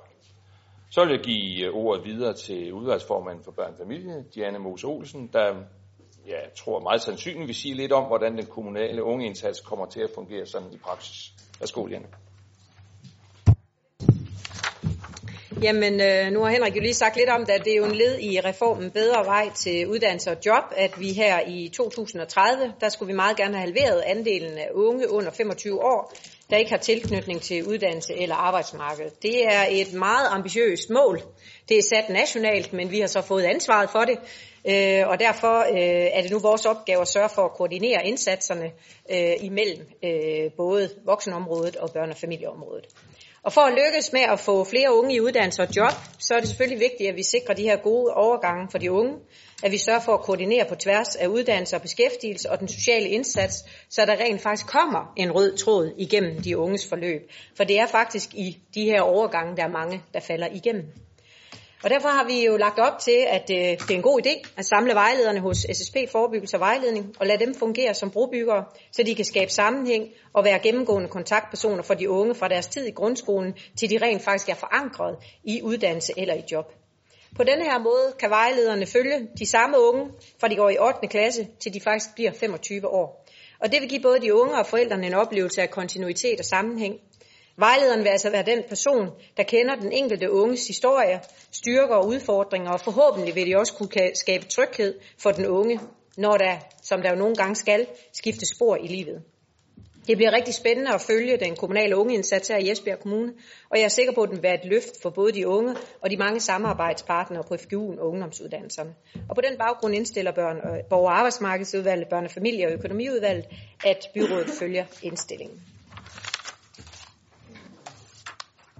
Så 0.90 1.05
vil 1.05 1.11
jeg 1.11 1.25
give 1.25 1.71
ordet 1.71 2.05
videre 2.05 2.35
til 2.35 2.73
udvalgsformanden 2.73 3.45
for 3.45 3.53
børn 3.53 3.73
og 3.73 3.79
familie, 3.79 4.25
Diana 4.35 4.59
Mose 4.59 4.87
Olsen, 4.87 5.31
der 5.33 5.55
jeg 6.26 6.42
tror 6.56 6.80
meget 6.80 7.02
sandsynligt 7.02 7.46
vil 7.46 7.54
sige 7.54 7.74
lidt 7.74 7.92
om, 7.92 8.04
hvordan 8.04 8.37
den 8.37 8.46
kommunale 8.46 9.02
ungeindsats 9.02 9.61
kommer 9.61 9.87
til 9.87 10.00
at 10.00 10.11
fungere 10.14 10.46
sådan 10.46 10.72
i 10.72 10.78
praksis. 10.78 11.32
Værsgo, 11.61 11.87
Diana. 11.87 12.06
Jamen, 15.62 16.00
øh, 16.00 16.32
nu 16.32 16.40
har 16.40 16.50
Henrik 16.50 16.76
jo 16.76 16.80
lige 16.80 16.94
sagt 16.94 17.16
lidt 17.16 17.28
om 17.28 17.46
det, 17.46 17.52
at 17.52 17.64
det 17.64 17.72
er 17.72 17.76
jo 17.76 17.85
en 17.85 17.94
led 17.94 18.18
i 18.18 18.40
reformen 18.40 18.90
Bedre 18.90 19.24
Vej 19.24 19.50
til 19.54 19.87
Uddannelse 19.88 20.30
og 20.30 20.37
Job, 20.46 20.64
at 20.76 21.00
vi 21.00 21.12
her 21.12 21.40
i 21.46 21.68
2030, 21.68 22.72
der 22.80 22.88
skulle 22.88 23.06
vi 23.06 23.16
meget 23.16 23.37
gerne 23.37 23.54
have 23.54 23.66
halveret 23.66 24.00
andelen 24.06 24.58
af 24.58 24.68
unge 24.74 25.11
under 25.11 25.30
25 25.30 25.85
år, 25.85 26.12
der 26.53 26.59
ikke 26.59 26.71
har 26.71 26.79
tilknytning 26.79 27.41
til 27.41 27.65
uddannelse 27.65 28.15
eller 28.15 28.35
arbejdsmarked. 28.35 29.11
Det 29.23 29.47
er 29.47 29.67
et 29.71 29.93
meget 29.93 30.29
ambitiøst 30.31 30.91
mål. 30.91 31.23
Det 31.69 31.79
er 31.79 31.83
sat 31.83 32.09
nationalt, 32.09 32.73
men 32.73 32.91
vi 32.91 33.01
har 33.01 33.07
så 33.07 33.23
fået 33.23 33.43
ansvaret 33.43 33.91
for 33.91 34.05
det, 34.05 34.19
øh, 34.65 35.09
og 35.09 35.21
derfor 35.21 35.61
øh, 35.61 36.09
er 36.12 36.23
det 36.23 36.31
nu 36.31 36.38
vores 36.38 36.67
opgave 36.67 37.01
at 37.01 37.09
sørge 37.09 37.29
for 37.29 37.43
at 37.43 37.53
koordinere 37.53 38.07
indsatserne 38.07 38.71
øh, 39.11 39.45
imellem 39.45 39.87
øh, 40.05 40.51
både 40.57 40.91
voksenområdet 41.05 41.77
og 41.77 41.91
børne- 41.97 42.11
og 42.11 42.17
familieområdet. 42.17 42.87
Og 43.44 43.52
for 43.52 43.61
at 43.61 43.72
lykkes 43.72 44.12
med 44.12 44.20
at 44.20 44.40
få 44.40 44.64
flere 44.64 44.96
unge 44.98 45.14
i 45.14 45.20
uddannelse 45.20 45.62
og 45.62 45.76
job, 45.76 45.92
så 46.18 46.35
er 46.35 46.40
det 46.40 46.48
selvfølgelig 46.48 46.81
vigtigt, 46.81 47.11
at 47.11 47.16
vi 47.16 47.22
sikrer 47.22 47.55
de 47.55 47.62
her 47.62 47.76
gode 47.76 48.14
overgange 48.14 48.68
for 48.70 48.78
de 48.78 48.92
unge, 48.92 49.14
at 49.62 49.72
vi 49.72 49.78
sørger 49.78 50.00
for 50.00 50.14
at 50.14 50.20
koordinere 50.20 50.64
på 50.68 50.74
tværs 50.74 51.16
af 51.16 51.26
uddannelse 51.26 51.76
og 51.76 51.83
beskæftigelse 51.83 52.50
og 52.50 52.61
den 52.61 52.68
sociale 52.68 53.09
indsats, 53.09 53.64
så 53.90 54.07
der 54.07 54.12
rent 54.12 54.40
faktisk 54.40 54.66
kommer 54.66 55.12
en 55.16 55.33
rød 55.33 55.57
tråd 55.57 55.94
igennem 55.98 56.42
de 56.42 56.59
unges 56.59 56.88
forløb. 56.88 57.31
For 57.57 57.64
det 57.64 57.78
er 57.78 57.87
faktisk 57.87 58.35
i 58.35 58.59
de 58.74 58.85
her 58.85 59.00
overgange, 59.00 59.57
der 59.57 59.62
er 59.62 59.68
mange, 59.68 60.02
der 60.14 60.20
falder 60.20 60.48
igennem. 60.52 60.85
Og 61.83 61.90
derfor 61.90 62.09
har 62.09 62.25
vi 62.25 62.45
jo 62.45 62.57
lagt 62.57 62.79
op 62.79 62.99
til, 62.99 63.25
at 63.29 63.51
øh, 63.51 63.57
det 63.57 63.90
er 63.90 63.95
en 63.95 64.03
god 64.03 64.21
idé 64.27 64.51
at 64.57 64.64
samle 64.64 64.95
vejlederne 64.95 65.40
hos 65.40 65.66
SSP 65.73 65.97
Forebyggelse 66.12 66.57
og 66.57 66.61
Vejledning 66.61 67.14
og 67.21 67.27
lade 67.27 67.45
dem 67.45 67.55
fungere 67.55 67.95
som 67.95 68.11
brobyggere, 68.11 68.64
så 68.92 69.03
de 69.03 69.14
kan 69.14 69.25
skabe 69.25 69.51
sammenhæng 69.51 70.09
og 70.33 70.45
være 70.45 70.59
gennemgående 70.59 71.09
kontaktpersoner 71.09 71.83
for 71.83 71.95
de 71.95 72.11
unge 72.11 72.35
fra 72.35 72.49
deres 72.49 72.66
tid 72.66 72.87
i 72.87 72.90
grundskolen, 72.90 73.55
til 73.79 73.90
de 73.90 73.99
rent 73.99 74.23
faktisk 74.23 74.49
er 74.49 74.55
forankret 74.55 75.16
i 75.45 75.62
uddannelse 75.62 76.12
eller 76.16 76.35
i 76.35 76.42
job. 76.53 76.73
På 77.37 77.45
denne 77.45 77.64
her 77.64 77.79
måde 77.79 78.14
kan 78.18 78.31
vejlederne 78.31 78.87
følge 78.87 79.29
de 79.38 79.47
samme 79.47 79.77
unge, 79.81 80.11
fra 80.40 80.49
de 80.49 80.57
går 80.57 80.71
i 80.71 80.79
8. 80.79 81.09
klasse, 81.09 81.49
til 81.62 81.75
de 81.75 81.81
faktisk 81.81 82.14
bliver 82.14 82.33
25 82.33 82.88
år. 82.88 83.27
Og 83.61 83.73
det 83.73 83.81
vil 83.81 83.88
give 83.88 84.03
både 84.03 84.21
de 84.21 84.35
unge 84.35 84.55
og 84.55 84.66
forældrene 84.66 85.07
en 85.07 85.14
oplevelse 85.14 85.62
af 85.62 85.71
kontinuitet 85.71 86.38
og 86.38 86.45
sammenhæng, 86.45 86.95
Vejlederen 87.66 88.05
vil 88.05 88.09
altså 88.09 88.31
være 88.31 88.42
den 88.42 88.62
person, 88.68 89.11
der 89.37 89.42
kender 89.42 89.75
den 89.75 89.92
enkelte 89.92 90.31
unges 90.31 90.66
historie, 90.66 91.20
styrker 91.53 91.94
og 91.94 92.07
udfordringer, 92.07 92.70
og 92.70 92.81
forhåbentlig 92.81 93.35
vil 93.35 93.46
de 93.46 93.57
også 93.57 93.75
kunne 93.75 93.88
skabe 94.14 94.44
tryghed 94.44 94.94
for 95.18 95.31
den 95.31 95.46
unge, 95.46 95.81
når 96.16 96.37
der, 96.37 96.57
som 96.83 97.03
der 97.03 97.11
jo 97.11 97.16
nogle 97.16 97.37
gange 97.37 97.57
skal, 97.57 97.87
skifte 98.12 98.46
spor 98.57 98.77
i 98.77 98.87
livet. 98.87 99.22
Det 100.07 100.16
bliver 100.16 100.33
rigtig 100.33 100.55
spændende 100.55 100.94
at 100.94 101.01
følge 101.01 101.37
den 101.37 101.57
kommunale 101.57 101.96
ungeindsats 101.96 102.48
her 102.48 102.57
i 102.57 102.70
Esbjerg 102.70 102.98
Kommune, 102.98 103.33
og 103.70 103.79
jeg 103.79 103.85
er 103.85 103.88
sikker 103.88 104.12
på, 104.12 104.22
at 104.22 104.29
den 104.29 104.37
vil 104.37 104.42
være 104.42 104.64
et 104.64 104.70
løft 104.70 105.03
for 105.03 105.11
både 105.11 105.33
de 105.33 105.48
unge 105.48 105.77
og 106.01 106.11
de 106.11 106.16
mange 106.16 106.40
samarbejdspartnere 106.40 107.42
på 107.48 107.55
FGU'en 107.55 108.01
og 108.01 108.09
ungdomsuddannelserne. 108.09 108.94
Og 109.29 109.35
på 109.35 109.40
den 109.40 109.59
baggrund 109.59 109.94
indstiller 109.94 110.33
børn, 110.33 110.57
borger- 110.90 111.11
og 111.11 111.18
arbejdsmarkedsudvalget, 111.18 112.09
børne-, 112.09 112.35
familie- 112.35 112.66
og 112.66 112.72
økonomiudvalget, 112.72 113.44
at 113.85 114.09
byrådet 114.14 114.51
følger 114.61 114.85
indstillingen. 115.03 115.71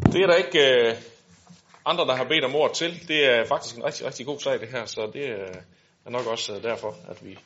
Det 0.07 0.23
er 0.23 0.27
der 0.27 0.35
ikke 0.35 0.89
øh, 0.89 0.97
andre, 1.85 2.07
der 2.07 2.15
har 2.15 2.25
bedt 2.25 2.45
om 2.45 2.55
ord 2.55 2.75
til. 2.75 3.09
Det 3.09 3.27
er 3.31 3.45
faktisk 3.45 3.77
en 3.77 3.85
rigtig, 3.85 4.07
rigtig 4.07 4.27
god 4.27 4.39
sag, 4.39 4.61
det 4.61 4.69
her, 4.69 4.85
så 4.85 5.11
det 5.13 5.25
øh, 5.29 5.55
er 6.07 6.11
nok 6.11 6.27
også 6.27 6.57
øh, 6.57 6.63
derfor, 6.63 6.95
at 7.09 7.25
vi 7.25 7.39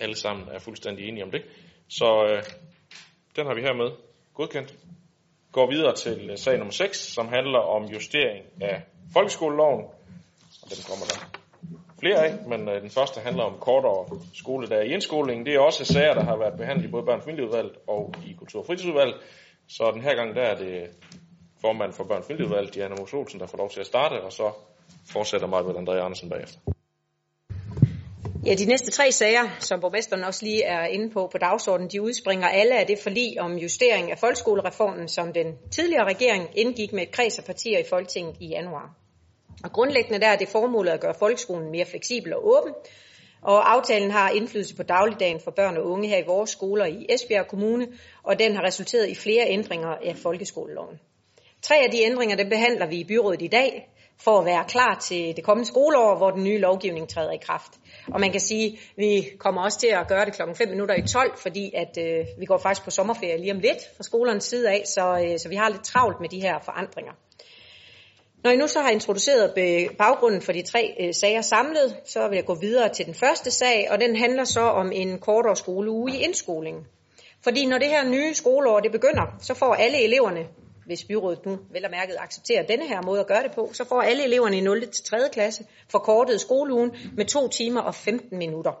alle 0.00 0.16
sammen 0.16 0.48
er 0.52 0.58
fuldstændig 0.58 1.08
enige 1.08 1.24
om 1.24 1.30
det. 1.30 1.42
Så 1.88 2.24
øh, 2.30 2.42
den 3.36 3.46
har 3.46 3.54
vi 3.54 3.60
hermed 3.60 3.90
godkendt. 4.34 4.74
Går 5.52 5.70
videre 5.70 5.94
til 5.94 6.30
øh, 6.30 6.38
sag 6.38 6.58
nummer 6.58 6.72
6, 6.72 6.98
som 6.98 7.28
handler 7.28 7.58
om 7.58 7.84
justering 7.84 8.44
af 8.60 8.82
folkeskoleloven. 9.12 9.84
Og 10.62 10.70
den 10.70 10.78
kommer 10.88 11.06
der 11.06 11.38
flere 12.00 12.26
af, 12.26 12.48
men 12.48 12.68
øh, 12.68 12.82
den 12.82 12.90
første 12.90 13.20
handler 13.20 13.42
om 13.42 13.58
kortere 13.60 14.20
skoledag 14.34 14.86
i 14.86 14.92
indskolingen. 14.92 15.46
Det 15.46 15.54
er 15.54 15.60
også 15.60 15.84
sager, 15.84 16.14
der 16.14 16.24
har 16.24 16.36
været 16.36 16.58
behandlet 16.58 16.84
i 16.88 16.90
både 16.90 17.04
børn- 17.04 17.18
og 17.18 17.24
familieudvalget 17.24 17.74
og 17.86 18.14
i 18.26 18.32
kultur- 18.32 18.60
og 18.60 18.66
fritidsudvalget. 18.66 19.16
Så 19.68 19.90
den 19.94 20.02
her 20.02 20.14
gang 20.14 20.36
der 20.36 20.42
er 20.42 20.56
det 20.56 20.90
formand 21.60 21.92
for 21.92 22.04
børn- 22.04 22.66
og 22.66 22.74
Diana 22.74 22.94
Mos 22.94 23.14
Olsen, 23.14 23.40
der 23.40 23.46
får 23.46 23.58
lov 23.58 23.70
til 23.70 23.80
at 23.80 23.86
starte, 23.86 24.22
og 24.22 24.32
så 24.32 24.52
fortsætter 25.12 25.46
mig 25.46 25.64
med 25.64 25.74
André 25.74 25.92
Andersen 25.92 26.30
bagefter. 26.30 26.58
Ja, 28.46 28.54
de 28.54 28.64
næste 28.64 28.90
tre 28.90 29.12
sager, 29.12 29.56
som 29.58 29.80
borgmesteren 29.80 30.24
også 30.24 30.44
lige 30.44 30.62
er 30.62 30.86
inde 30.86 31.10
på 31.10 31.28
på 31.32 31.38
dagsordenen, 31.38 31.90
de 31.90 32.02
udspringer 32.02 32.48
alle 32.48 32.78
af 32.78 32.86
det 32.86 32.98
forlig 32.98 33.40
om 33.40 33.52
justering 33.56 34.10
af 34.10 34.18
folkeskolereformen, 34.18 35.08
som 35.08 35.32
den 35.32 35.58
tidligere 35.70 36.04
regering 36.04 36.48
indgik 36.54 36.92
med 36.92 37.02
et 37.02 37.10
kreds 37.10 37.38
af 37.38 37.44
partier 37.44 37.78
i 37.78 37.84
Folketinget 37.90 38.36
i 38.40 38.46
januar. 38.46 38.94
Og 39.64 39.72
grundlæggende 39.72 40.20
der 40.20 40.26
er 40.26 40.36
det 40.36 40.48
formålet 40.48 40.90
at 40.90 41.00
gøre 41.00 41.14
folkeskolen 41.18 41.70
mere 41.70 41.84
fleksibel 41.84 42.34
og 42.34 42.48
åben, 42.48 42.74
og 43.42 43.72
aftalen 43.72 44.10
har 44.10 44.30
indflydelse 44.30 44.76
på 44.76 44.82
dagligdagen 44.82 45.40
for 45.40 45.50
børn 45.50 45.76
og 45.76 45.84
unge 45.84 46.08
her 46.08 46.18
i 46.18 46.26
vores 46.26 46.50
skoler 46.50 46.84
i 46.84 47.06
Esbjerg 47.08 47.46
Kommune, 47.48 47.88
og 48.22 48.38
den 48.38 48.56
har 48.56 48.62
resulteret 48.62 49.08
i 49.08 49.14
flere 49.14 49.44
ændringer 49.48 49.88
af 49.88 50.16
folkeskoleloven. 50.16 51.00
Tre 51.68 51.76
af 51.76 51.90
de 51.90 52.02
ændringer, 52.02 52.36
det 52.36 52.48
behandler 52.48 52.86
vi 52.86 52.96
i 52.96 53.04
byrådet 53.04 53.42
i 53.42 53.46
dag, 53.46 53.88
for 54.24 54.38
at 54.38 54.46
være 54.46 54.64
klar 54.68 54.98
til 55.08 55.36
det 55.36 55.44
kommende 55.44 55.68
skoleår, 55.68 56.16
hvor 56.16 56.30
den 56.30 56.44
nye 56.44 56.58
lovgivning 56.58 57.08
træder 57.08 57.32
i 57.32 57.36
kraft. 57.36 57.72
Og 58.12 58.20
man 58.20 58.30
kan 58.30 58.40
sige, 58.40 58.66
at 58.66 58.78
vi 58.96 59.26
kommer 59.38 59.62
også 59.62 59.78
til 59.78 59.86
at 59.86 60.08
gøre 60.08 60.24
det 60.24 60.34
klokken 60.34 60.56
5 60.56 60.68
minutter 60.68 60.94
i 60.94 61.08
12, 61.08 61.38
fordi 61.38 61.70
at, 61.74 61.98
øh, 62.00 62.26
vi 62.38 62.44
går 62.44 62.58
faktisk 62.58 62.84
på 62.84 62.90
sommerferie 62.90 63.38
lige 63.38 63.52
om 63.52 63.58
lidt 63.58 63.78
fra 63.96 64.02
skolernes 64.02 64.44
side 64.44 64.70
af, 64.70 64.82
så, 64.86 65.24
øh, 65.24 65.38
så 65.38 65.48
vi 65.48 65.54
har 65.54 65.68
lidt 65.68 65.84
travlt 65.84 66.20
med 66.20 66.28
de 66.28 66.40
her 66.40 66.58
forandringer. 66.64 67.12
Når 68.42 68.50
jeg 68.50 68.58
nu 68.58 68.66
så 68.66 68.80
har 68.80 68.90
introduceret 68.90 69.54
baggrunden 69.98 70.42
for 70.42 70.52
de 70.52 70.62
tre 70.62 70.94
øh, 71.00 71.14
sager 71.14 71.40
samlet, 71.40 71.96
så 72.04 72.28
vil 72.28 72.36
jeg 72.36 72.44
gå 72.44 72.54
videre 72.54 72.88
til 72.88 73.06
den 73.06 73.14
første 73.14 73.50
sag, 73.50 73.88
og 73.90 74.00
den 74.00 74.16
handler 74.16 74.44
så 74.44 74.60
om 74.60 74.92
en 74.92 75.18
kortere 75.18 75.56
skoleuge 75.56 76.12
i 76.12 76.22
indskolingen. 76.24 76.86
Fordi 77.44 77.66
når 77.66 77.78
det 77.78 77.88
her 77.88 78.08
nye 78.08 78.34
skoleår 78.34 78.80
det 78.80 78.92
begynder, 78.92 79.36
så 79.40 79.54
får 79.54 79.74
alle 79.74 80.04
eleverne 80.04 80.46
hvis 80.88 81.04
byrådet 81.04 81.46
nu 81.46 81.58
vel 81.72 81.84
og 81.84 81.90
mærket 81.90 82.16
accepterer 82.18 82.62
denne 82.62 82.88
her 82.88 83.02
måde 83.02 83.20
at 83.20 83.26
gøre 83.26 83.42
det 83.42 83.52
på, 83.54 83.70
så 83.72 83.84
får 83.84 84.02
alle 84.02 84.24
eleverne 84.24 84.58
i 84.58 84.60
0. 84.60 84.80
til 84.80 85.04
3. 85.04 85.18
klasse 85.32 85.64
forkortet 85.90 86.40
skoleugen 86.40 86.90
med 87.16 87.24
2 87.24 87.48
timer 87.48 87.80
og 87.80 87.94
15 87.94 88.38
minutter. 88.38 88.72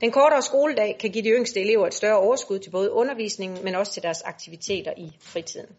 Den 0.00 0.10
kortere 0.12 0.42
skoledag 0.42 0.96
kan 1.00 1.10
give 1.10 1.24
de 1.24 1.28
yngste 1.28 1.60
elever 1.60 1.86
et 1.86 1.94
større 1.94 2.18
overskud 2.18 2.58
til 2.58 2.70
både 2.70 2.92
undervisningen, 2.92 3.64
men 3.64 3.74
også 3.74 3.92
til 3.92 4.02
deres 4.02 4.22
aktiviteter 4.22 4.92
i 4.96 5.12
fritiden. 5.20 5.76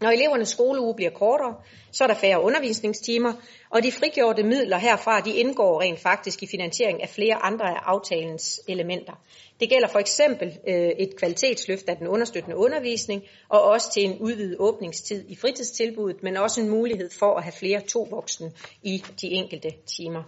Når 0.00 0.10
elevernes 0.10 0.48
skoleuge 0.48 0.94
bliver 0.94 1.10
kortere, 1.10 1.54
så 1.92 2.04
er 2.04 2.08
der 2.08 2.14
færre 2.14 2.42
undervisningstimer, 2.42 3.32
og 3.70 3.82
de 3.82 3.92
frigjorte 3.92 4.42
midler 4.42 4.78
herfra, 4.78 5.20
de 5.20 5.32
indgår 5.36 5.80
rent 5.80 6.00
faktisk 6.00 6.42
i 6.42 6.46
finansiering 6.46 7.02
af 7.02 7.08
flere 7.08 7.34
andre 7.34 7.64
af 7.64 7.80
aftalens 7.82 8.60
elementer. 8.68 9.12
Det 9.60 9.68
gælder 9.68 9.88
for 9.88 9.98
eksempel 9.98 10.58
øh, 10.68 10.90
et 10.98 11.16
kvalitetsløft 11.16 11.88
af 11.88 11.96
den 11.96 12.08
understøttende 12.08 12.56
undervisning, 12.56 13.22
og 13.48 13.62
også 13.62 13.92
til 13.92 14.04
en 14.04 14.18
udvidet 14.18 14.56
åbningstid 14.58 15.24
i 15.28 15.36
fritidstilbuddet, 15.36 16.22
men 16.22 16.36
også 16.36 16.60
en 16.60 16.68
mulighed 16.68 17.10
for 17.18 17.34
at 17.34 17.42
have 17.42 17.52
flere 17.52 17.80
to 17.80 18.06
voksne 18.10 18.52
i 18.82 19.04
de 19.20 19.26
enkelte 19.26 19.70
timer. 19.96 20.22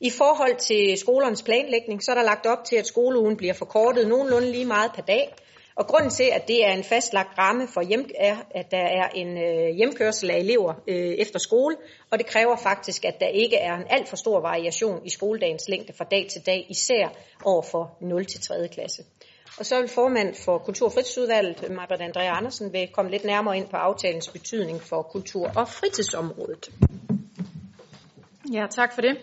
I 0.00 0.10
forhold 0.10 0.56
til 0.56 0.98
skolernes 0.98 1.42
planlægning, 1.42 2.02
så 2.02 2.10
er 2.10 2.14
der 2.14 2.22
lagt 2.22 2.46
op 2.46 2.64
til, 2.64 2.76
at 2.76 2.86
skoleugen 2.86 3.36
bliver 3.36 3.54
forkortet 3.54 4.08
nogenlunde 4.08 4.50
lige 4.50 4.64
meget 4.64 4.90
per 4.94 5.02
dag, 5.02 5.34
og 5.76 5.86
grunden 5.86 6.10
til, 6.10 6.28
at 6.32 6.48
det 6.48 6.66
er 6.66 6.72
en 6.72 6.84
fastlagt 6.84 7.38
ramme 7.38 7.68
for 7.68 7.82
hjem, 7.82 8.10
er, 8.18 8.36
at 8.50 8.70
der 8.70 8.84
er 9.00 9.08
en 9.08 9.38
øh, 9.38 9.76
hjemkørsel 9.76 10.30
af 10.30 10.38
elever 10.38 10.74
øh, 10.88 11.14
efter 11.18 11.38
skole, 11.38 11.76
og 12.10 12.18
det 12.18 12.26
kræver 12.26 12.56
faktisk, 12.56 13.04
at 13.04 13.20
der 13.20 13.26
ikke 13.26 13.56
er 13.56 13.76
en 13.76 13.84
alt 13.90 14.08
for 14.08 14.16
stor 14.16 14.40
variation 14.40 15.06
i 15.06 15.10
skoledagens 15.10 15.68
længde 15.68 15.92
fra 15.92 16.04
dag 16.04 16.26
til 16.32 16.46
dag, 16.46 16.66
især 16.68 17.08
over 17.44 17.62
for 17.62 17.96
0 18.00 18.24
til 18.24 18.40
3. 18.40 18.68
klasse. 18.68 19.02
Og 19.58 19.66
så 19.66 19.80
vil 19.80 19.88
formand 19.88 20.34
for 20.34 20.58
Kultur- 20.58 20.86
og 20.86 20.92
fritidsudvalget, 20.92 21.70
Marbert 21.70 22.00
Andrea 22.00 22.36
Andersen, 22.36 22.72
vil 22.72 22.88
komme 22.88 23.10
lidt 23.10 23.24
nærmere 23.24 23.56
ind 23.56 23.68
på 23.68 23.76
aftalens 23.76 24.28
betydning 24.28 24.82
for 24.82 25.02
kultur- 25.02 25.52
og 25.56 25.68
fritidsområdet. 25.68 26.70
Ja, 28.52 28.66
tak 28.70 28.94
for 28.94 29.00
det. 29.00 29.16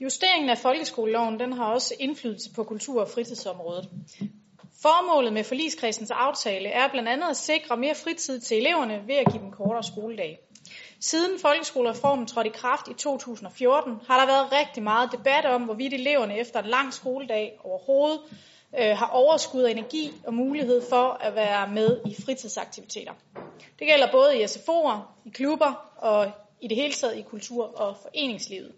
Justeringen 0.00 0.50
af 0.50 0.58
folkeskoleloven 0.58 1.40
den 1.40 1.52
har 1.52 1.72
også 1.72 1.94
indflydelse 1.98 2.52
på 2.54 2.64
kultur- 2.64 3.00
og 3.00 3.08
fritidsområdet. 3.08 3.88
Formålet 4.82 5.32
med 5.32 5.44
forligskredsens 5.44 6.10
aftale 6.10 6.68
er 6.68 6.88
blandt 6.88 7.08
andet 7.08 7.28
at 7.30 7.36
sikre 7.36 7.76
mere 7.76 7.94
fritid 7.94 8.40
til 8.40 8.58
eleverne 8.58 9.02
ved 9.06 9.14
at 9.14 9.32
give 9.32 9.42
dem 9.42 9.50
kortere 9.52 9.82
skoledag. 9.82 10.38
Siden 11.00 11.38
folkeskolereformen 11.38 12.26
trådte 12.26 12.50
i 12.50 12.52
kraft 12.52 12.88
i 12.88 12.94
2014, 12.94 13.92
har 14.06 14.20
der 14.20 14.26
været 14.26 14.52
rigtig 14.52 14.82
meget 14.82 15.12
debat 15.12 15.44
om, 15.44 15.62
hvorvidt 15.62 15.94
eleverne 15.94 16.38
efter 16.38 16.62
en 16.62 16.68
lang 16.68 16.94
skoledag 16.94 17.60
overhovedet 17.64 18.20
øh, 18.78 18.96
har 18.96 19.10
overskud 19.12 19.62
af 19.62 19.70
energi 19.70 20.12
og 20.26 20.34
mulighed 20.34 20.82
for 20.90 21.18
at 21.20 21.34
være 21.34 21.68
med 21.68 22.00
i 22.06 22.22
fritidsaktiviteter. 22.24 23.12
Det 23.78 23.86
gælder 23.86 24.12
både 24.12 24.42
i 24.42 24.44
SFO'er, 24.44 24.98
i 25.26 25.30
klubber 25.30 25.90
og 25.96 26.30
i 26.60 26.68
det 26.68 26.76
hele 26.76 26.92
taget 26.92 27.18
i 27.18 27.22
kultur- 27.22 27.80
og 27.80 27.96
foreningslivet. 28.02 28.72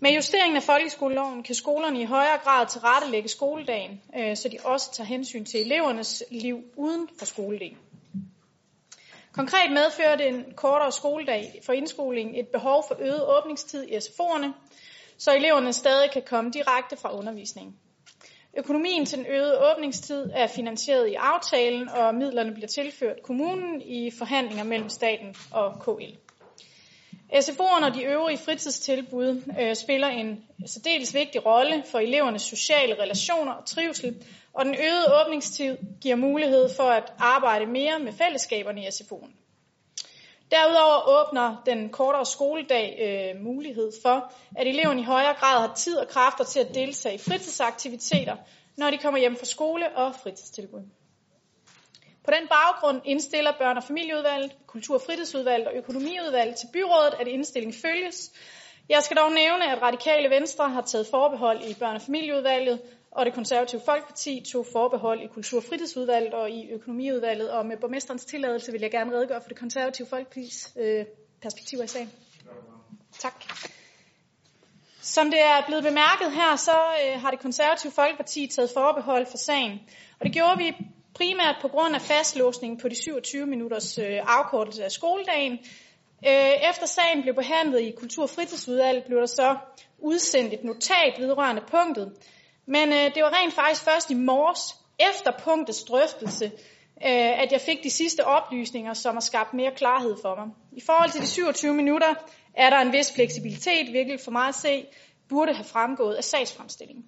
Med 0.00 0.10
justeringen 0.10 0.56
af 0.56 0.62
folkeskoleloven 0.62 1.42
kan 1.42 1.54
skolerne 1.54 2.00
i 2.00 2.04
højere 2.04 2.38
grad 2.44 2.66
tilrettelægge 2.66 3.28
skoledagen, 3.28 4.00
øh, 4.18 4.36
så 4.36 4.48
de 4.48 4.58
også 4.64 4.92
tager 4.92 5.08
hensyn 5.08 5.44
til 5.44 5.60
elevernes 5.60 6.24
liv 6.30 6.62
uden 6.76 7.08
for 7.18 7.26
skoledagen. 7.26 7.78
Konkret 9.32 9.72
medfører 9.72 10.16
den 10.16 10.44
kortere 10.56 10.92
skoledag 10.92 11.60
for 11.66 11.72
indskolingen 11.72 12.34
et 12.34 12.48
behov 12.48 12.84
for 12.88 12.96
øget 13.00 13.24
åbningstid 13.38 13.88
i 13.88 13.96
SFO'erne, 13.96 14.48
så 15.18 15.34
eleverne 15.36 15.72
stadig 15.72 16.10
kan 16.10 16.22
komme 16.26 16.50
direkte 16.50 16.96
fra 16.96 17.18
undervisningen. 17.18 17.76
Økonomien 18.58 19.06
til 19.06 19.18
den 19.18 19.26
øgede 19.26 19.72
åbningstid 19.72 20.30
er 20.34 20.46
finansieret 20.46 21.08
i 21.08 21.14
aftalen, 21.14 21.88
og 21.88 22.14
midlerne 22.14 22.52
bliver 22.54 22.66
tilført 22.66 23.22
kommunen 23.22 23.82
i 23.82 24.10
forhandlinger 24.18 24.64
mellem 24.64 24.88
staten 24.88 25.36
og 25.52 25.80
KL. 25.80 26.27
SFO'erne 27.32 27.86
og 27.86 27.94
de 27.94 28.02
øvrige 28.02 28.38
fritidstilbud 28.38 29.42
øh, 29.60 29.76
spiller 29.76 30.08
en 30.08 30.44
særdeles 30.66 31.14
vigtig 31.14 31.46
rolle 31.46 31.84
for 31.90 31.98
elevernes 31.98 32.42
sociale 32.42 33.02
relationer 33.02 33.52
og 33.52 33.66
trivsel, 33.66 34.24
og 34.52 34.64
den 34.64 34.74
øgede 34.74 35.20
åbningstid 35.20 35.76
giver 36.00 36.16
mulighed 36.16 36.68
for 36.76 36.82
at 36.82 37.12
arbejde 37.18 37.66
mere 37.66 37.98
med 37.98 38.12
fællesskaberne 38.12 38.82
i 38.82 38.86
SFO'en. 38.86 39.30
Derudover 40.50 41.08
åbner 41.08 41.62
den 41.66 41.88
kortere 41.88 42.26
skoledag 42.26 42.98
øh, 43.00 43.42
mulighed 43.42 43.92
for, 44.02 44.32
at 44.56 44.66
eleverne 44.66 45.00
i 45.00 45.04
højere 45.04 45.34
grad 45.34 45.60
har 45.60 45.74
tid 45.74 45.96
og 45.96 46.08
kræfter 46.08 46.44
til 46.44 46.60
at 46.60 46.74
deltage 46.74 47.14
i 47.14 47.18
fritidsaktiviteter, 47.18 48.36
når 48.76 48.90
de 48.90 48.98
kommer 48.98 49.20
hjem 49.20 49.36
fra 49.36 49.44
skole 49.44 49.96
og 49.96 50.14
fritidstilbud. 50.14 50.82
På 52.28 52.32
den 52.40 52.48
baggrund 52.48 53.00
indstiller 53.04 53.52
Børne- 53.52 53.76
og 53.76 53.84
familieudvalget, 53.84 54.52
kultur- 54.66 54.94
og 54.94 55.00
fritidsudvalget 55.06 55.68
og 55.68 55.74
økonomiudvalget 55.74 56.56
til 56.56 56.68
byrådet, 56.72 57.14
at 57.20 57.28
indstillingen 57.28 57.80
følges. 57.82 58.32
Jeg 58.88 59.02
skal 59.02 59.16
dog 59.16 59.32
nævne, 59.32 59.72
at 59.72 59.82
radikale 59.82 60.30
venstre 60.30 60.70
har 60.70 60.80
taget 60.80 61.06
forbehold 61.06 61.62
i 61.64 61.72
Børne- 61.72 61.94
og 61.94 62.02
familieudvalget, 62.02 62.80
og 63.12 63.26
det 63.26 63.34
konservative 63.34 63.80
Folkeparti 63.84 64.44
tog 64.52 64.66
forbehold 64.72 65.22
i 65.22 65.26
kultur- 65.26 65.58
og 65.58 65.64
fritidsudvalget 65.64 66.34
og 66.34 66.50
i 66.50 66.70
økonomiudvalget. 66.70 67.50
Og 67.50 67.66
med 67.66 67.76
borgmesterens 67.76 68.24
tilladelse 68.24 68.72
vil 68.72 68.80
jeg 68.80 68.90
gerne 68.90 69.12
redegøre 69.12 69.40
for 69.40 69.48
det 69.48 69.58
konservative 69.58 70.06
Folkepartis 70.06 70.72
øh, 70.78 71.04
perspektiver 71.42 71.82
i 71.82 71.86
sagen. 71.86 72.12
Tak. 73.18 73.44
Som 75.00 75.30
det 75.30 75.40
er 75.40 75.66
blevet 75.66 75.84
bemærket 75.84 76.32
her, 76.32 76.56
så 76.56 76.76
øh, 77.04 77.20
har 77.20 77.30
det 77.30 77.40
konservative 77.40 77.92
Folkeparti 77.92 78.46
taget 78.46 78.70
forbehold 78.74 79.26
for 79.26 79.36
sagen. 79.36 79.80
Og 80.20 80.26
det 80.26 80.32
gjorde 80.32 80.58
vi 80.58 80.76
primært 81.18 81.56
på 81.62 81.68
grund 81.68 81.94
af 81.94 82.00
fastlåsningen 82.00 82.80
på 82.80 82.88
de 82.88 82.94
27 82.94 83.46
minutters 83.46 83.98
øh, 83.98 84.18
afkortelse 84.26 84.84
af 84.84 84.92
skoledagen. 84.92 85.52
Øh, 86.26 86.54
efter 86.70 86.86
sagen 86.86 87.22
blev 87.22 87.34
behandlet 87.34 87.80
i 87.80 87.90
Kultur- 87.90 88.22
og 88.22 88.30
Fritidsudvalget, 88.30 89.04
blev 89.04 89.18
der 89.18 89.26
så 89.26 89.56
udsendt 89.98 90.52
et 90.54 90.64
notat 90.64 91.14
vedrørende 91.18 91.62
punktet. 91.70 92.12
Men 92.66 92.88
øh, 92.88 93.14
det 93.14 93.22
var 93.22 93.42
rent 93.42 93.54
faktisk 93.54 93.84
først 93.84 94.10
i 94.10 94.14
morges, 94.14 94.74
efter 95.10 95.30
punktets 95.44 95.82
drøftelse, 95.84 96.44
øh, 97.06 97.42
at 97.42 97.52
jeg 97.52 97.60
fik 97.60 97.84
de 97.84 97.90
sidste 97.90 98.24
oplysninger, 98.24 98.94
som 98.94 99.14
har 99.14 99.20
skabt 99.20 99.54
mere 99.54 99.72
klarhed 99.76 100.16
for 100.22 100.34
mig. 100.34 100.48
I 100.72 100.80
forhold 100.86 101.10
til 101.10 101.20
de 101.20 101.26
27 101.26 101.74
minutter 101.74 102.14
er 102.54 102.70
der 102.70 102.78
en 102.78 102.92
vis 102.92 103.12
fleksibilitet, 103.14 103.92
virkelig 103.92 104.20
for 104.24 104.30
mig 104.30 104.48
at 104.48 104.54
se, 104.54 104.86
burde 105.28 105.54
have 105.54 105.64
fremgået 105.64 106.14
af 106.14 106.24
sagsfremstillingen. 106.24 107.04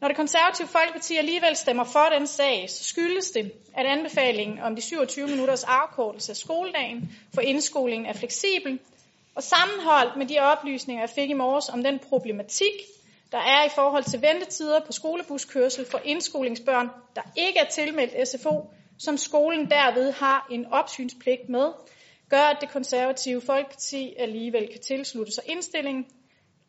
Når 0.00 0.08
det 0.08 0.16
konservative 0.16 0.68
Folkeparti 0.68 1.16
alligevel 1.16 1.56
stemmer 1.56 1.84
for 1.84 2.08
den 2.18 2.26
sag, 2.26 2.70
så 2.70 2.84
skyldes 2.84 3.30
det, 3.30 3.52
at 3.74 3.86
anbefalingen 3.86 4.58
om 4.58 4.76
de 4.76 4.82
27 4.82 5.26
minutters 5.26 5.64
afkortelse 5.64 6.32
af 6.32 6.36
skoledagen 6.36 7.10
for 7.34 7.40
indskolingen 7.40 8.06
er 8.06 8.12
fleksibel, 8.12 8.78
og 9.34 9.42
sammenholdt 9.42 10.16
med 10.16 10.26
de 10.26 10.38
oplysninger, 10.38 11.02
jeg 11.02 11.10
fik 11.10 11.30
i 11.30 11.32
morges 11.32 11.68
om 11.68 11.82
den 11.82 11.98
problematik, 11.98 12.72
der 13.32 13.38
er 13.38 13.64
i 13.64 13.68
forhold 13.74 14.04
til 14.04 14.22
ventetider 14.22 14.80
på 14.80 14.92
skolebuskørsel 14.92 15.86
for 15.90 16.00
indskolingsbørn, 16.04 16.90
der 17.16 17.22
ikke 17.36 17.58
er 17.58 17.68
tilmeldt 17.68 18.28
SFO, 18.28 18.70
som 18.98 19.16
skolen 19.16 19.70
derved 19.70 20.12
har 20.12 20.46
en 20.50 20.66
opsynspligt 20.66 21.48
med, 21.48 21.72
gør, 22.30 22.42
at 22.42 22.56
det 22.60 22.70
konservative 22.70 23.40
Folkeparti 23.40 24.14
alligevel 24.18 24.68
kan 24.72 24.80
tilslutte 24.80 25.32
sig 25.32 25.44
indstillingen, 25.46 26.06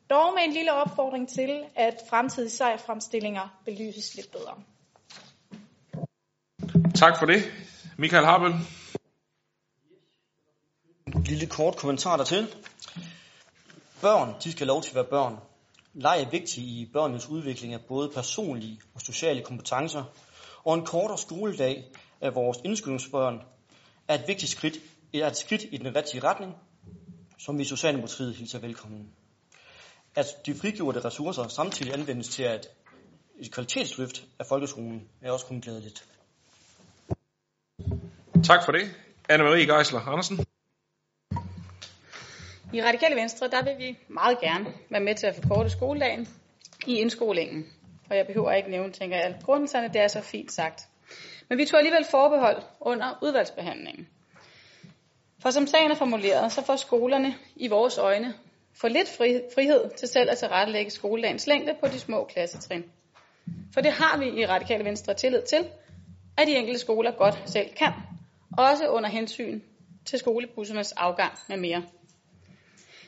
dog 0.10 0.34
med 0.34 0.44
en 0.44 0.54
lille 0.54 0.74
opfordring 0.74 1.30
til, 1.30 1.64
at 1.76 1.96
fremtidige 2.10 2.50
sejrfremstillinger 2.50 3.60
belyses 3.66 4.16
lidt 4.16 4.32
bedre. 4.32 4.56
Tak 6.96 7.20
for 7.20 7.26
det. 7.26 7.44
Michael 7.98 8.26
Harbel. 8.26 8.54
En 11.16 11.24
lille 11.24 11.48
kort 11.48 11.78
kommentar 11.78 12.18
dertil. 12.18 12.48
Børn, 14.02 14.36
de 14.44 14.52
skal 14.52 14.68
have 14.68 14.74
lov 14.74 14.82
til 14.82 14.90
at 14.90 14.96
være 14.96 15.04
børn. 15.04 15.38
Leg 15.94 16.22
er 16.22 16.30
vigtig 16.30 16.64
i 16.64 16.90
børnenes 16.94 17.30
udvikling 17.30 17.74
af 17.74 17.82
både 17.88 18.10
personlige 18.10 18.82
og 18.96 19.02
sociale 19.02 19.44
kompetencer, 19.44 20.04
og 20.64 20.76
en 20.76 20.86
kortere 20.86 21.18
skoledag 21.18 21.84
af 22.22 22.36
vores 22.36 22.58
indskolingsbørn 22.64 23.42
er 24.08 24.14
et 24.14 24.24
vigtigt 24.28 24.52
skridt, 24.52 24.78
er 25.14 25.28
et 25.28 25.38
skridt 25.38 25.66
i 25.72 25.78
den 25.78 25.96
rigtige 25.96 26.24
retning, 26.24 26.56
som 27.38 27.58
vi 27.58 27.62
i 27.62 27.66
Socialdemokratiet 27.66 28.36
hilser 28.36 28.60
velkommen. 28.60 29.17
At 30.18 30.46
de 30.46 30.56
frigjorte 30.56 31.06
ressourcer 31.06 31.48
samtidig 31.48 31.94
anvendes 31.94 32.28
til 32.30 32.44
at 32.44 32.70
et 33.40 33.52
kvalitetsløft 33.52 34.24
af 34.40 34.46
folkeskolen 34.46 35.10
er 35.22 35.32
også 35.32 35.46
kun 35.46 35.62
glædeligt. 35.62 36.06
Tak 38.44 38.66
for 38.66 38.72
det. 38.72 38.82
Anne-Marie 39.32 39.76
Geisler 39.76 40.00
Andersen. 40.00 40.46
I 42.74 42.84
Radikale 42.84 43.16
Venstre, 43.16 43.48
der 43.48 43.64
vil 43.64 43.78
vi 43.78 43.98
meget 44.08 44.40
gerne 44.40 44.74
være 44.90 45.02
med 45.02 45.16
til 45.16 45.28
at 45.28 45.36
forkorte 45.36 45.70
skoledagen 45.70 46.28
i 46.88 46.96
indskolingen. 46.96 47.66
Og 48.10 48.18
jeg 48.18 48.28
behøver 48.28 48.52
ikke 48.52 48.72
nævne, 48.72 48.94
tænker 48.94 49.18
jeg, 49.18 49.40
grundserne, 49.44 49.88
det 49.88 50.02
er 50.02 50.08
så 50.08 50.22
fint 50.22 50.52
sagt. 50.52 50.82
Men 51.50 51.58
vi 51.58 51.66
tog 51.66 51.80
alligevel 51.80 52.06
forbehold 52.12 52.64
under 52.82 53.20
udvalgsbehandlingen. 53.22 54.08
For 55.42 55.52
som 55.52 55.68
sagen 55.68 55.92
er 55.92 55.96
formuleret, 55.96 56.52
så 56.52 56.66
får 56.66 56.76
skolerne 56.76 57.36
i 57.56 57.68
vores 57.68 57.98
øjne 57.98 58.34
for 58.82 58.88
lidt 58.88 59.10
frihed 59.54 59.90
til 59.98 60.08
selv 60.08 60.30
at 60.30 60.38
tilrettelægge 60.38 60.92
skoledagens 60.92 61.48
længde 61.48 61.76
på 61.80 61.88
de 61.88 62.00
små 62.00 62.24
klassetrin. 62.24 62.84
For 63.74 63.82
det 63.82 63.92
har 63.92 64.18
vi 64.18 64.42
i 64.42 64.46
Radikale 64.46 64.86
Venstre 64.86 65.14
tillid 65.14 65.42
til, 65.42 65.68
at 66.38 66.48
de 66.48 66.56
enkelte 66.56 66.80
skoler 66.80 67.12
godt 67.12 67.44
selv 67.46 67.70
kan, 67.74 67.92
også 68.58 68.88
under 68.88 69.10
hensyn 69.10 69.62
til 70.06 70.20
skolebussernes 70.20 70.92
afgang 70.92 71.34
med 71.50 71.58
mere. 71.58 71.84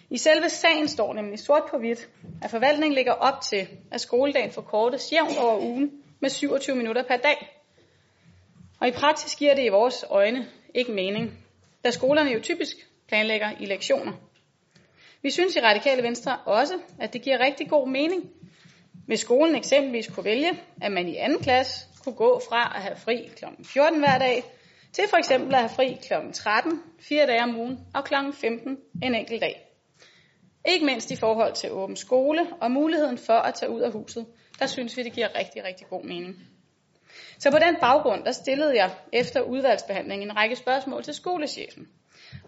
I 0.09 0.17
selve 0.17 0.49
sagen 0.49 0.87
står 0.87 1.13
nemlig 1.13 1.39
sort 1.39 1.63
på 1.71 1.77
hvidt, 1.77 2.09
at 2.41 2.49
forvaltningen 2.49 2.95
ligger 2.95 3.11
op 3.11 3.41
til, 3.41 3.67
at 3.91 4.01
skoledagen 4.01 4.51
forkortes 4.51 5.11
jævnt 5.11 5.37
over 5.37 5.59
ugen 5.59 5.91
med 6.19 6.29
27 6.29 6.75
minutter 6.75 7.03
per 7.03 7.17
dag. 7.17 7.59
Og 8.81 8.87
i 8.87 8.91
praksis 8.91 9.35
giver 9.35 9.55
det 9.55 9.65
i 9.65 9.69
vores 9.69 10.05
øjne 10.09 10.47
ikke 10.75 10.91
mening, 10.91 11.45
da 11.83 11.91
skolerne 11.91 12.29
jo 12.29 12.39
typisk 12.39 12.75
planlægger 13.07 13.51
i 13.59 13.65
lektioner. 13.65 14.28
Vi 15.21 15.29
synes 15.29 15.55
i 15.55 15.59
Radikale 15.59 16.03
Venstre 16.03 16.37
også, 16.45 16.73
at 16.99 17.13
det 17.13 17.21
giver 17.21 17.39
rigtig 17.39 17.69
god 17.69 17.87
mening, 17.87 18.29
hvis 19.05 19.19
skolen 19.19 19.55
eksempelvis 19.55 20.07
kunne 20.07 20.25
vælge, 20.25 20.51
at 20.81 20.91
man 20.91 21.07
i 21.07 21.15
anden 21.15 21.39
klasse 21.39 21.87
kunne 22.03 22.15
gå 22.15 22.41
fra 22.49 22.73
at 22.75 22.81
have 22.81 22.95
fri 22.95 23.29
kl. 23.37 23.45
14 23.63 23.99
hver 23.99 24.17
dag, 24.17 24.43
til 24.93 25.03
for 25.09 25.17
eksempel 25.17 25.53
at 25.53 25.59
have 25.59 25.69
fri 25.69 25.97
kl. 26.07 26.13
13 26.33 26.81
fire 26.99 27.27
dage 27.27 27.43
om 27.43 27.57
ugen 27.59 27.79
og 27.93 28.03
kl. 28.03 28.13
15 28.33 28.77
en 29.03 29.15
enkelt 29.15 29.41
dag. 29.41 29.65
Ikke 30.65 30.85
mindst 30.85 31.11
i 31.11 31.15
forhold 31.15 31.53
til 31.53 31.71
åben 31.71 31.95
skole 31.95 32.47
og 32.61 32.71
muligheden 32.71 33.17
for 33.17 33.33
at 33.33 33.53
tage 33.53 33.71
ud 33.71 33.81
af 33.81 33.91
huset, 33.91 34.25
der 34.59 34.65
synes 34.65 34.97
vi, 34.97 35.03
det 35.03 35.13
giver 35.13 35.35
rigtig, 35.39 35.63
rigtig 35.63 35.87
god 35.87 36.03
mening. 36.03 36.35
Så 37.39 37.51
på 37.51 37.57
den 37.59 37.75
baggrund, 37.81 38.25
der 38.25 38.31
stillede 38.31 38.75
jeg 38.75 38.91
efter 39.13 39.41
udvalgsbehandlingen 39.41 40.29
en 40.29 40.37
række 40.37 40.55
spørgsmål 40.55 41.03
til 41.03 41.13
skolechefen. 41.13 41.87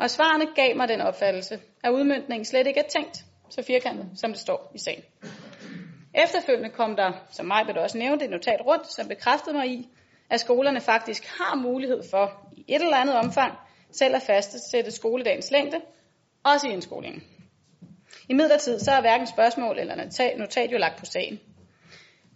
Og 0.01 0.09
svarene 0.09 0.47
gav 0.55 0.75
mig 0.75 0.87
den 0.87 1.01
opfattelse, 1.01 1.59
at 1.83 1.91
udmyndningen 1.91 2.45
slet 2.45 2.67
ikke 2.67 2.79
er 2.79 2.87
tænkt 2.89 3.25
så 3.49 3.63
firkantet, 3.63 4.09
som 4.15 4.31
det 4.31 4.39
står 4.39 4.71
i 4.75 4.77
sagen. 4.77 5.03
Efterfølgende 6.15 6.69
kom 6.69 6.95
der, 6.95 7.11
som 7.31 7.45
mig 7.45 7.77
også 7.77 7.97
nævnte, 7.97 8.25
et 8.25 8.31
notat 8.31 8.61
rundt, 8.65 8.87
som 8.87 9.07
bekræftede 9.07 9.55
mig 9.55 9.67
i, 9.67 9.87
at 10.29 10.39
skolerne 10.39 10.81
faktisk 10.81 11.25
har 11.25 11.55
mulighed 11.55 12.03
for 12.11 12.49
i 12.57 12.65
et 12.67 12.81
eller 12.81 12.97
andet 12.97 13.15
omfang 13.15 13.53
selv 13.91 14.15
at 14.15 14.21
fastsætte 14.21 14.91
skoledagens 14.91 15.51
længde, 15.51 15.77
også 16.43 16.67
i 16.67 16.71
indskolingen. 16.71 17.23
I 18.29 18.33
midlertid 18.33 18.79
så 18.79 18.91
er 18.91 19.01
hverken 19.01 19.27
spørgsmål 19.27 19.79
eller 19.79 19.95
notat, 19.95 20.37
notat 20.37 20.71
jo 20.71 20.77
lagt 20.77 20.99
på 20.99 21.05
sagen. 21.05 21.39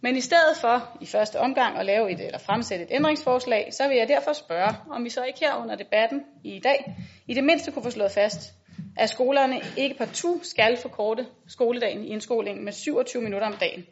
Men 0.06 0.16
i 0.16 0.22
stedet 0.22 0.58
for 0.62 0.98
i 1.02 1.06
første 1.06 1.40
omgang 1.40 1.78
at 1.78 1.86
lave 1.86 2.12
et 2.12 2.20
eller 2.20 2.38
fremsætte 2.38 2.86
et 2.86 2.92
ændringsforslag, 2.92 3.74
så 3.74 3.88
vil 3.88 3.98
jeg 3.98 4.08
derfor 4.08 4.34
spørge, 4.34 4.76
om 4.90 5.04
vi 5.04 5.10
så 5.10 5.24
ikke 5.24 5.40
her 5.40 5.56
under 5.56 5.76
debatten 5.76 6.22
i 6.44 6.60
dag, 6.60 6.96
i 7.28 7.34
det 7.34 7.44
mindste 7.44 7.72
kunne 7.72 7.84
få 7.84 7.90
slået 7.90 8.12
fast, 8.12 8.54
at 8.98 9.10
skolerne 9.10 9.62
ikke 9.78 9.98
partout 9.98 10.46
skal 10.46 10.78
forkorte 10.82 11.26
skoledagen 11.48 12.04
i 12.04 12.08
indskolingen 12.08 12.66
med 12.66 12.72
27 12.74 13.24
minutter 13.24 13.48
om 13.48 13.54
dagen, 13.54 13.86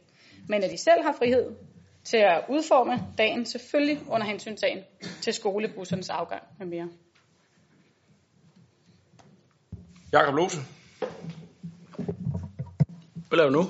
men 0.50 0.64
at 0.64 0.72
de 0.72 0.78
selv 0.78 1.04
har 1.04 1.16
frihed 1.18 1.56
til 2.04 2.18
at 2.18 2.44
udforme 2.50 3.00
dagen, 3.18 3.46
selvfølgelig 3.46 4.00
under 4.10 4.28
hensyntagen 4.28 4.80
til 5.22 5.34
skolebussernes 5.34 6.10
afgang 6.10 6.44
med 6.60 6.68
mere. 6.68 6.90
Jakob 10.12 10.36
Lose. 10.36 10.58
Hvad 13.30 13.38
laver 13.38 13.50
du 13.50 13.62
nu? 13.62 13.68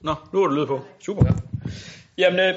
Nå, 0.00 0.14
nu 0.32 0.42
er 0.42 0.46
du 0.46 0.54
lyd 0.54 0.66
på. 0.66 0.80
Super. 1.00 1.24
Ja. 1.26 1.43
Jamen, 2.18 2.40
øh, 2.40 2.54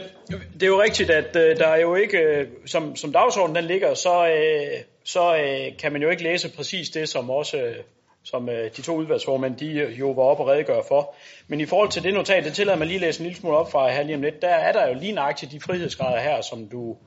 det 0.54 0.64
er 0.64 0.68
jo 0.68 0.82
rigtigt, 0.82 1.10
at 1.10 1.36
øh, 1.36 1.58
der 1.58 1.68
er 1.68 1.82
jo 1.82 1.96
ikke, 1.96 2.18
øh, 2.18 2.48
som, 2.66 2.96
som 2.96 3.12
dagsordenen 3.12 3.56
den 3.56 3.66
ligger, 3.66 3.94
så, 3.94 4.28
øh, 4.28 4.84
så 5.04 5.38
øh, 5.38 5.78
kan 5.78 5.92
man 5.92 6.02
jo 6.02 6.10
ikke 6.10 6.24
læse 6.24 6.50
præcis 6.56 6.90
det, 6.90 7.10
som 7.10 7.30
også 7.30 7.58
øh, 7.58 7.76
som 8.24 8.50
øh, 8.50 8.72
de 8.78 8.82
to 8.82 8.96
udvalgsformænd, 8.96 9.56
de 9.56 9.72
øh, 9.72 10.00
jo 10.00 10.12
var 10.12 10.24
oppe 10.24 10.44
og 10.44 10.50
redegøre 10.50 10.84
for. 10.88 11.16
Men 11.48 11.62
i 11.62 11.66
forhold 11.66 11.90
til 11.90 12.04
det 12.04 12.14
notat, 12.14 12.44
det 12.44 12.54
tillader 12.54 12.78
mig 12.78 12.88
lige 12.88 12.96
at 12.96 13.02
læse 13.02 13.20
en 13.20 13.24
lille 13.24 13.40
smule 13.40 13.58
op 13.58 13.72
fra 13.72 13.92
her 13.92 14.04
lige 14.04 14.16
om 14.16 14.22
lidt, 14.22 14.42
der 14.42 14.48
er 14.48 14.72
der 14.72 14.88
jo 14.88 14.94
lige 14.94 15.12
nøjagtigt 15.12 15.52
de 15.52 15.60
frihedsgrader 15.60 16.20
her, 16.20 16.42
som 16.42 16.68
du, 16.68 16.98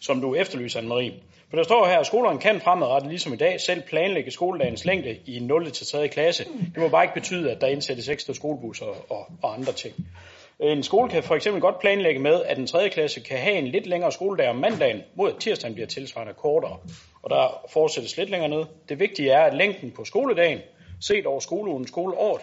som 0.00 0.20
du 0.20 0.34
efterlyser, 0.34 0.80
Anne-Marie. 0.80 1.12
For 1.50 1.56
der 1.56 1.64
står 1.64 1.86
her, 1.86 1.98
at 1.98 2.06
skolerne 2.06 2.38
kan 2.38 2.60
fremadrettet, 2.60 3.10
ligesom 3.10 3.32
i 3.32 3.36
dag, 3.36 3.60
selv 3.60 3.82
planlægge 3.82 4.30
skoledagens 4.30 4.84
længde 4.84 5.16
i 5.26 5.38
0. 5.38 5.70
til 5.70 5.86
3. 5.86 6.08
klasse. 6.08 6.44
Det 6.44 6.76
må 6.82 6.88
bare 6.88 7.04
ikke 7.04 7.14
betyde, 7.14 7.50
at 7.50 7.60
der 7.60 7.66
indsættes 7.66 8.08
ekstra 8.08 8.34
skolebusser 8.34 8.86
og, 8.86 9.26
og 9.42 9.54
andre 9.54 9.72
ting. 9.72 9.94
Øh, 10.62 10.72
en 10.72 10.82
skole 10.82 11.10
kan 11.10 11.22
for 11.22 11.34
eksempel 11.34 11.60
godt 11.60 11.78
planlægge 11.80 12.20
med, 12.20 12.42
at 12.42 12.58
en 12.58 12.66
3. 12.66 12.88
klasse 12.88 13.20
kan 13.20 13.38
have 13.38 13.56
en 13.56 13.66
lidt 13.66 13.86
længere 13.86 14.12
skoledag 14.12 14.48
om 14.48 14.56
mandagen, 14.56 15.02
mod 15.14 15.30
at 15.30 15.36
tirsdagen 15.40 15.74
bliver 15.74 15.86
tilsvarende 15.86 16.34
kortere. 16.34 16.78
Og 17.22 17.30
der 17.30 17.66
fortsættes 17.72 18.16
lidt 18.16 18.30
længere 18.30 18.48
ned. 18.48 18.64
Det 18.88 19.00
vigtige 19.00 19.30
er, 19.30 19.40
at 19.40 19.54
længden 19.54 19.90
på 19.90 20.04
skoledagen, 20.04 20.58
set 21.00 21.26
over 21.26 21.40
skoleugen 21.40 21.86
skoleåret, 21.86 22.42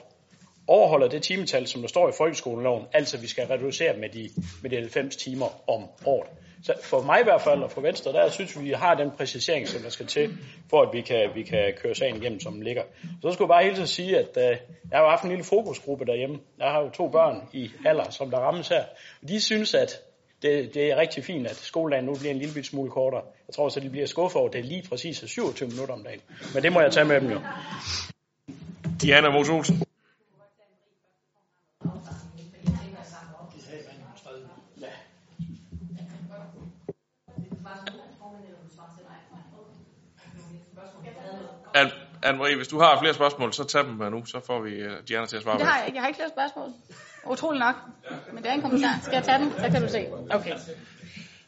overholder 0.67 1.07
det 1.07 1.23
timetal, 1.23 1.67
som 1.67 1.81
der 1.81 1.87
står 1.87 2.09
i 2.09 2.11
folkeskoleloven. 2.17 2.85
Altså, 2.93 3.17
vi 3.17 3.27
skal 3.27 3.47
reducere 3.47 3.97
med 3.97 4.09
de, 4.09 4.29
med 4.61 4.69
de 4.69 4.75
90 4.75 5.15
timer 5.15 5.69
om 5.69 5.83
året. 6.05 6.29
Så 6.63 6.73
for 6.83 7.01
mig 7.01 7.19
i 7.19 7.23
hvert 7.23 7.41
fald, 7.41 7.63
og 7.63 7.71
for 7.71 7.81
Venstre, 7.81 8.11
der 8.11 8.29
synes 8.29 8.59
vi, 8.59 8.63
vi 8.63 8.71
har 8.71 8.95
den 8.95 9.11
præcisering, 9.11 9.67
som 9.67 9.81
der 9.81 9.89
skal 9.89 10.05
til, 10.05 10.37
for 10.69 10.81
at 10.81 10.89
vi 10.93 11.01
kan, 11.01 11.29
vi 11.35 11.43
kan 11.43 11.73
køre 11.77 11.95
sagen 11.95 12.15
igennem, 12.15 12.39
som 12.39 12.53
den 12.53 12.63
ligger. 12.63 12.83
Så 13.21 13.31
skulle 13.31 13.45
jeg 13.45 13.55
bare 13.55 13.63
hele 13.63 13.75
tiden 13.75 13.87
sige, 13.87 14.17
at 14.17 14.37
uh, 14.37 14.43
jeg 14.91 14.99
har 14.99 15.09
haft 15.09 15.23
en 15.23 15.29
lille 15.29 15.43
fokusgruppe 15.43 16.05
derhjemme. 16.05 16.39
Jeg 16.59 16.71
har 16.71 16.81
jo 16.81 16.89
to 16.89 17.07
børn 17.09 17.41
i 17.53 17.71
alder, 17.85 18.09
som 18.09 18.29
der 18.29 18.37
rammes 18.37 18.67
her. 18.67 18.83
De 19.27 19.41
synes, 19.41 19.73
at 19.73 19.91
det, 20.41 20.73
det 20.73 20.91
er 20.91 20.95
rigtig 20.97 21.23
fint, 21.23 21.47
at 21.47 21.55
skoledagen 21.55 22.05
nu 22.05 22.13
bliver 22.15 22.31
en 22.31 22.39
lille 22.39 22.63
smule 22.63 22.91
kortere. 22.91 23.21
Jeg 23.47 23.55
tror 23.55 23.69
så, 23.69 23.79
de 23.79 23.89
bliver 23.89 24.05
skuffet 24.05 24.39
over, 24.39 24.47
at 24.47 24.53
det 24.53 24.59
er 24.59 24.63
lige 24.63 24.83
præcis 24.89 25.23
27 25.27 25.69
minutter 25.69 25.93
om 25.93 26.03
dagen. 26.03 26.21
Men 26.53 26.63
det 26.63 26.73
må 26.73 26.81
jeg 26.81 26.91
tage 26.91 27.05
med 27.05 27.21
dem 27.21 27.31
jo. 27.31 27.39
Diana 29.01 29.29
Mos 29.29 29.49
Olsen. 29.49 29.86
Anne- 41.81 42.07
Anne-Marie, 42.25 42.55
hvis 42.55 42.67
du 42.67 42.79
har 42.79 42.99
flere 42.99 43.13
spørgsmål, 43.13 43.53
så 43.53 43.63
tag 43.63 43.83
dem 43.83 43.93
med 43.93 44.09
nu, 44.09 44.25
så 44.25 44.39
får 44.47 44.61
vi 44.61 44.71
øh, 44.71 44.91
Diana 45.07 45.25
til 45.25 45.37
at 45.37 45.43
svare 45.43 45.57
Det 45.57 45.65
på 45.65 45.69
har 45.71 45.83
jeg. 45.83 45.93
Jeg 45.93 46.01
har 46.01 46.07
ikke 46.07 46.17
flere 46.17 46.29
spørgsmål. 46.29 46.69
Utrolig 47.25 47.59
nok. 47.59 47.75
Men 48.33 48.43
det 48.43 48.49
er 48.49 48.53
en 48.53 48.61
kommentar. 48.61 48.99
Skal 49.01 49.13
jeg 49.13 49.23
tage 49.23 49.39
den? 49.39 49.51
Så 49.57 49.69
kan 49.71 49.81
du 49.81 49.87
se. 49.89 50.07
Okay. 50.31 50.53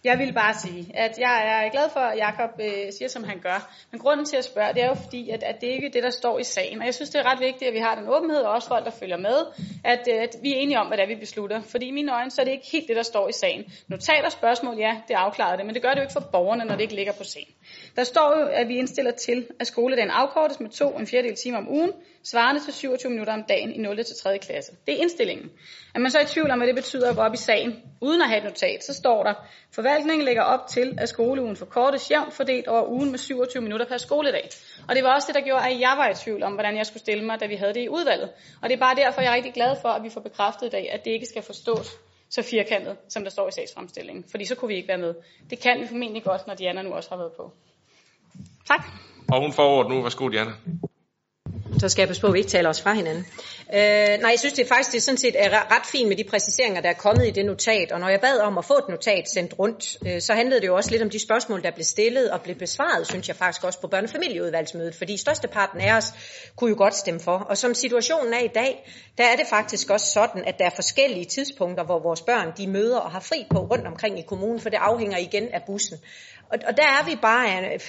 Jeg 0.03 0.19
vil 0.19 0.33
bare 0.33 0.53
sige, 0.53 0.91
at 0.93 1.11
jeg 1.19 1.65
er 1.65 1.71
glad 1.71 1.89
for, 1.93 1.99
at 1.99 2.17
Jacob 2.17 2.49
øh, 2.61 2.93
siger, 2.97 3.09
som 3.09 3.23
han 3.23 3.39
gør. 3.39 3.71
Men 3.91 3.99
grunden 4.01 4.25
til 4.25 4.37
at 4.37 4.45
spørge, 4.45 4.73
det 4.73 4.83
er 4.83 4.87
jo 4.87 4.93
fordi, 4.93 5.29
at, 5.29 5.43
at 5.43 5.55
det 5.61 5.67
ikke 5.67 5.87
er 5.87 5.91
det, 5.91 6.03
der 6.03 6.09
står 6.09 6.39
i 6.39 6.43
sagen. 6.43 6.79
Og 6.79 6.85
jeg 6.85 6.93
synes, 6.93 7.09
det 7.09 7.19
er 7.19 7.31
ret 7.31 7.39
vigtigt, 7.39 7.67
at 7.67 7.73
vi 7.73 7.79
har 7.79 7.95
den 7.95 8.05
åbenhed, 8.07 8.41
og 8.41 8.51
også 8.51 8.67
folk, 8.67 8.85
der 8.85 8.91
følger 8.91 9.17
med, 9.17 9.37
at, 9.83 10.07
øh, 10.13 10.23
at 10.23 10.35
vi 10.43 10.53
er 10.53 10.57
enige 10.57 10.79
om, 10.79 10.87
hvad 10.87 10.97
det 10.97 11.03
er, 11.03 11.07
vi 11.07 11.15
beslutter. 11.15 11.61
Fordi 11.61 11.85
i 11.85 11.91
mine 11.91 12.13
øjne, 12.15 12.31
så 12.31 12.41
er 12.41 12.45
det 12.45 12.51
ikke 12.51 12.67
helt 12.71 12.87
det, 12.87 12.95
der 12.95 13.01
står 13.01 13.29
i 13.29 13.33
sagen. 13.33 13.63
Notater, 13.87 14.29
spørgsmål, 14.29 14.77
ja, 14.77 14.93
det 15.07 15.13
afklarer 15.13 15.55
det, 15.55 15.65
men 15.65 15.75
det 15.75 15.81
gør 15.81 15.89
det 15.89 15.97
jo 15.97 16.01
ikke 16.01 16.13
for 16.13 16.29
borgerne, 16.31 16.65
når 16.65 16.75
det 16.75 16.81
ikke 16.81 16.95
ligger 16.95 17.13
på 17.13 17.23
sagen. 17.23 17.47
Der 17.95 18.03
står 18.03 18.39
jo, 18.39 18.45
at 18.45 18.67
vi 18.67 18.77
indstiller 18.77 19.11
til, 19.11 19.47
at 19.59 19.67
skoledagen 19.67 20.09
afkortes 20.09 20.59
med 20.59 20.69
to 20.69 20.97
en 20.97 21.07
fjerdedel 21.07 21.35
time 21.35 21.57
om 21.57 21.69
ugen, 21.69 21.91
svarende 22.23 22.61
til 22.61 22.73
27 22.73 23.11
minutter 23.11 23.33
om 23.33 23.43
dagen 23.49 23.71
i 23.73 23.77
0. 23.77 23.97
til 23.97 24.15
3. 24.23 24.37
klasse. 24.37 24.71
Det 24.87 24.93
er 24.93 25.01
indstillingen. 25.01 25.51
Er 25.95 25.99
man 25.99 26.11
så 26.11 26.19
i 26.19 26.25
tvivl 26.25 26.51
om, 26.51 26.59
hvad 26.59 26.67
det 26.67 26.75
betyder 26.75 27.09
at 27.09 27.15
gå 27.15 27.21
op 27.21 27.33
i 27.33 27.37
sagen, 27.37 27.83
uden 28.01 28.21
at 28.21 28.27
have 28.27 28.37
et 28.37 28.43
notat, 28.43 28.83
så 28.83 28.93
står 28.93 29.23
der, 29.23 29.33
forvaltningen 29.75 30.25
lægger 30.25 30.41
op 30.41 30.67
til, 30.67 30.97
at 30.97 31.09
skoleugen 31.09 31.55
forkortes 31.55 32.11
jævnt 32.11 32.33
fordelt 32.33 32.67
over 32.67 32.89
ugen 32.89 33.11
med 33.11 33.19
27 33.19 33.63
minutter 33.63 33.85
per 33.85 33.97
skoledag. 33.97 34.49
Og 34.89 34.95
det 34.95 35.03
var 35.03 35.15
også 35.15 35.27
det, 35.27 35.35
der 35.35 35.41
gjorde, 35.41 35.65
at 35.65 35.79
jeg 35.79 35.93
var 35.97 36.09
i 36.09 36.13
tvivl 36.13 36.43
om, 36.43 36.53
hvordan 36.53 36.77
jeg 36.77 36.85
skulle 36.85 37.01
stille 37.01 37.25
mig, 37.25 37.39
da 37.39 37.45
vi 37.45 37.55
havde 37.55 37.73
det 37.73 37.81
i 37.81 37.89
udvalget. 37.89 38.29
Og 38.61 38.69
det 38.69 38.75
er 38.75 38.79
bare 38.79 38.95
derfor, 38.95 39.21
jeg 39.21 39.31
er 39.31 39.35
rigtig 39.35 39.53
glad 39.53 39.75
for, 39.81 39.89
at 39.89 40.03
vi 40.03 40.09
får 40.09 40.21
bekræftet 40.21 40.67
i 40.67 40.69
dag, 40.69 40.91
at 40.91 41.05
det 41.05 41.11
ikke 41.11 41.25
skal 41.25 41.41
forstås 41.41 41.87
så 42.29 42.41
firkantet, 42.41 42.97
som 43.07 43.23
der 43.23 43.29
står 43.29 43.47
i 43.47 43.51
sagsfremstillingen. 43.51 44.25
Fordi 44.31 44.45
så 44.45 44.55
kunne 44.55 44.69
vi 44.69 44.75
ikke 44.75 44.87
være 44.87 44.97
med. 44.97 45.13
Det 45.49 45.59
kan 45.59 45.81
vi 45.81 45.87
formentlig 45.87 46.23
godt, 46.23 46.47
når 46.47 46.53
Diana 46.53 46.81
nu 46.81 46.91
også 46.91 47.09
har 47.09 47.17
været 47.17 47.33
på. 47.37 47.51
Tak. 48.69 48.85
Og 49.31 49.41
hun 49.41 49.53
får 49.53 49.67
ordet 49.77 49.91
nu. 49.91 50.01
Værsgo, 50.01 50.27
Diana. 50.27 50.51
Så 51.79 51.89
skal 51.89 52.01
jeg 52.01 52.07
passe 52.07 52.21
på, 52.21 52.27
at 52.27 52.33
vi 52.33 52.39
ikke 52.39 52.49
taler 52.49 52.69
os 52.69 52.81
fra 52.81 52.93
hinanden. 52.93 53.25
Øh, 53.73 54.21
nej, 54.21 54.29
jeg 54.29 54.39
synes 54.39 54.53
det 54.53 54.63
er 54.63 54.67
faktisk 54.67 54.91
det 54.91 54.97
er 54.97 55.01
sådan 55.01 55.17
set 55.17 55.35
er 55.45 55.49
ret 55.75 55.85
fint 55.85 56.07
med 56.07 56.17
de 56.17 56.23
præciseringer, 56.23 56.81
der 56.81 56.89
er 56.89 56.93
kommet 56.93 57.27
i 57.27 57.31
det 57.31 57.45
notat. 57.45 57.91
Og 57.91 57.99
når 57.99 58.09
jeg 58.09 58.19
bad 58.21 58.39
om 58.39 58.57
at 58.57 58.65
få 58.65 58.73
et 58.73 58.89
notat 58.89 59.29
sendt 59.29 59.59
rundt, 59.59 59.97
øh, 60.07 60.21
så 60.21 60.33
handlede 60.33 60.61
det 60.61 60.67
jo 60.67 60.75
også 60.75 60.91
lidt 60.91 61.01
om 61.01 61.09
de 61.09 61.19
spørgsmål, 61.19 61.63
der 61.63 61.71
blev 61.71 61.83
stillet 61.83 62.31
og 62.31 62.41
blev 62.41 62.55
besvaret, 62.55 63.07
synes 63.07 63.27
jeg 63.27 63.35
faktisk 63.35 63.63
også 63.63 63.81
på 63.81 63.87
børne- 63.87 64.03
og 64.03 64.09
familieudvalgsmødet. 64.09 64.95
Fordi 64.95 65.17
størsteparten 65.17 65.81
af 65.81 65.97
os 65.97 66.13
kunne 66.55 66.69
jo 66.69 66.77
godt 66.77 66.95
stemme 66.95 67.19
for. 67.19 67.37
Og 67.37 67.57
som 67.57 67.73
situationen 67.73 68.33
er 68.33 68.39
i 68.39 68.51
dag, 68.55 68.91
der 69.17 69.23
er 69.23 69.35
det 69.35 69.47
faktisk 69.49 69.89
også 69.89 70.07
sådan, 70.11 70.43
at 70.45 70.55
der 70.59 70.65
er 70.65 70.75
forskellige 70.75 71.25
tidspunkter, 71.25 71.83
hvor 71.83 71.99
vores 71.99 72.21
børn 72.21 72.53
de 72.57 72.67
møder 72.67 72.99
og 72.99 73.11
har 73.11 73.19
fri 73.19 73.45
på 73.49 73.59
rundt 73.59 73.87
omkring 73.87 74.19
i 74.19 74.23
kommunen, 74.27 74.59
for 74.59 74.69
det 74.69 74.77
afhænger 74.81 75.17
igen 75.17 75.47
af 75.53 75.61
bussen. 75.67 75.97
Og, 76.51 76.59
og 76.67 76.77
der 76.77 76.83
er 76.83 77.05
vi 77.05 77.15
bare 77.21 77.47
af, 77.47 77.81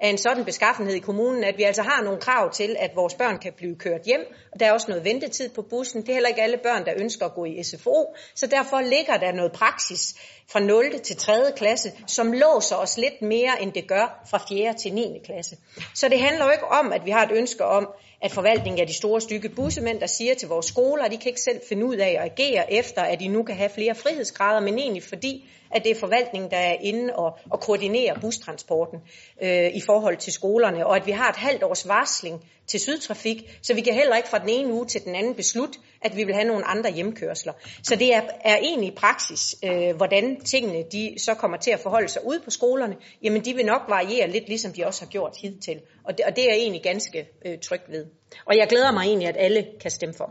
af 0.00 0.08
en 0.08 0.18
sådan 0.18 0.44
beskaffenhed 0.44 0.94
i 0.94 0.98
kommunen, 0.98 1.44
at 1.44 1.58
vi 1.58 1.62
altså 1.62 1.82
har 1.82 2.02
nogle 2.02 2.20
krav 2.20 2.52
til, 2.52 2.76
at 2.78 2.90
vores 2.94 3.14
børn 3.14 3.38
kan 3.38 3.52
blive 3.56 3.76
kørt 3.76 4.02
hjem. 4.06 4.20
Og 4.52 4.60
der 4.60 4.66
er 4.66 4.72
også 4.72 4.86
noget 4.88 5.04
ventetid 5.04 5.48
på 5.48 5.62
bussen. 5.62 6.00
Det 6.02 6.08
er 6.08 6.12
heller 6.12 6.28
ikke 6.28 6.42
alle 6.42 6.56
børn, 6.62 6.86
der 6.86 6.92
ønsker 6.96 7.26
at 7.26 7.34
gå 7.34 7.44
i 7.44 7.62
SFO. 7.62 8.14
Så 8.34 8.46
derfor 8.46 8.80
ligger 8.80 9.16
der 9.16 9.32
noget 9.32 9.52
praksis 9.52 10.14
fra 10.52 10.60
0. 10.60 11.00
til 11.00 11.16
3. 11.16 11.32
klasse, 11.56 11.92
som 12.06 12.32
låser 12.32 12.76
os 12.76 12.98
lidt 12.98 13.22
mere, 13.22 13.62
end 13.62 13.72
det 13.72 13.88
gør 13.88 14.26
fra 14.30 14.44
4. 14.48 14.74
til 14.74 14.92
9. 14.92 15.20
klasse. 15.24 15.56
Så 15.94 16.08
det 16.08 16.20
handler 16.20 16.44
jo 16.44 16.50
ikke 16.50 16.68
om, 16.68 16.92
at 16.92 17.04
vi 17.04 17.10
har 17.10 17.26
et 17.26 17.32
ønske 17.32 17.64
om, 17.64 17.88
at 18.22 18.32
forvaltningen 18.32 18.82
er 18.82 18.86
de 18.86 18.94
store 18.94 19.20
stykke 19.20 19.48
bussemænd, 19.48 20.00
der 20.00 20.06
siger 20.06 20.34
til 20.34 20.48
vores 20.48 20.66
skoler, 20.66 21.04
at 21.04 21.10
de 21.10 21.16
kan 21.16 21.26
ikke 21.26 21.40
selv 21.40 21.60
finde 21.68 21.86
ud 21.86 21.96
af 21.96 22.16
at 22.20 22.32
agere 22.32 22.72
efter, 22.72 23.02
at 23.02 23.20
de 23.20 23.28
nu 23.28 23.42
kan 23.42 23.56
have 23.56 23.70
flere 23.70 23.94
frihedsgrader, 23.94 24.60
men 24.60 24.78
egentlig 24.78 25.02
fordi, 25.02 25.50
at 25.70 25.84
det 25.84 25.90
er 25.90 26.00
forvaltningen, 26.00 26.50
der 26.50 26.56
er 26.56 26.76
inde 26.80 27.16
og, 27.16 27.38
og 27.50 27.60
koordinerer 27.60 28.20
bustransporten 28.20 28.98
øh, 29.42 29.70
i 29.74 29.80
forhold 29.86 30.16
til 30.16 30.32
skolerne, 30.32 30.86
og 30.86 30.96
at 30.96 31.06
vi 31.06 31.10
har 31.10 31.28
et 31.28 31.36
halvt 31.36 31.62
års 31.62 31.88
varsling 31.88 32.44
til 32.66 32.80
Sydtrafik, 32.80 33.58
så 33.62 33.74
vi 33.74 33.80
kan 33.80 33.94
heller 33.94 34.16
ikke 34.16 34.28
fra 34.28 34.38
den 34.38 34.48
ene 34.48 34.72
uge 34.72 34.86
til 34.86 35.04
den 35.04 35.14
anden 35.14 35.34
beslutte, 35.34 35.78
at 36.02 36.16
vi 36.16 36.24
vil 36.24 36.34
have 36.34 36.46
nogle 36.46 36.64
andre 36.64 36.90
hjemkørsler. 36.90 37.52
Så 37.82 37.96
det 37.96 38.14
er, 38.14 38.22
er 38.44 38.56
egentlig 38.56 38.94
praksis, 38.94 39.56
øh, 39.64 39.96
hvordan 39.96 40.40
tingene 40.40 40.84
de 40.92 41.14
så 41.18 41.34
kommer 41.34 41.56
til 41.56 41.70
at 41.70 41.80
forholde 41.80 42.08
sig 42.08 42.26
ude 42.26 42.40
på 42.44 42.50
skolerne, 42.50 42.96
jamen 43.22 43.44
de 43.44 43.54
vil 43.54 43.66
nok 43.66 43.82
variere 43.88 44.30
lidt, 44.30 44.48
ligesom 44.48 44.72
de 44.72 44.86
også 44.86 45.04
har 45.04 45.10
gjort 45.10 45.36
hidtil. 45.42 45.80
Og 46.04 46.18
det, 46.18 46.26
og 46.26 46.36
det 46.36 46.44
er 46.44 46.48
jeg 46.48 46.58
egentlig 46.58 46.82
ganske 46.82 47.28
øh, 47.46 47.58
tryg 47.58 47.80
ved. 47.88 48.06
Og 48.44 48.56
jeg 48.56 48.66
glæder 48.68 48.92
mig 48.92 49.02
egentlig, 49.06 49.28
at 49.28 49.36
alle 49.38 49.66
kan 49.80 49.90
stemme 49.90 50.14
for. 50.14 50.30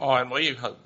Og 0.00 0.20
Anne-Marie 0.20 0.60
har 0.60 0.76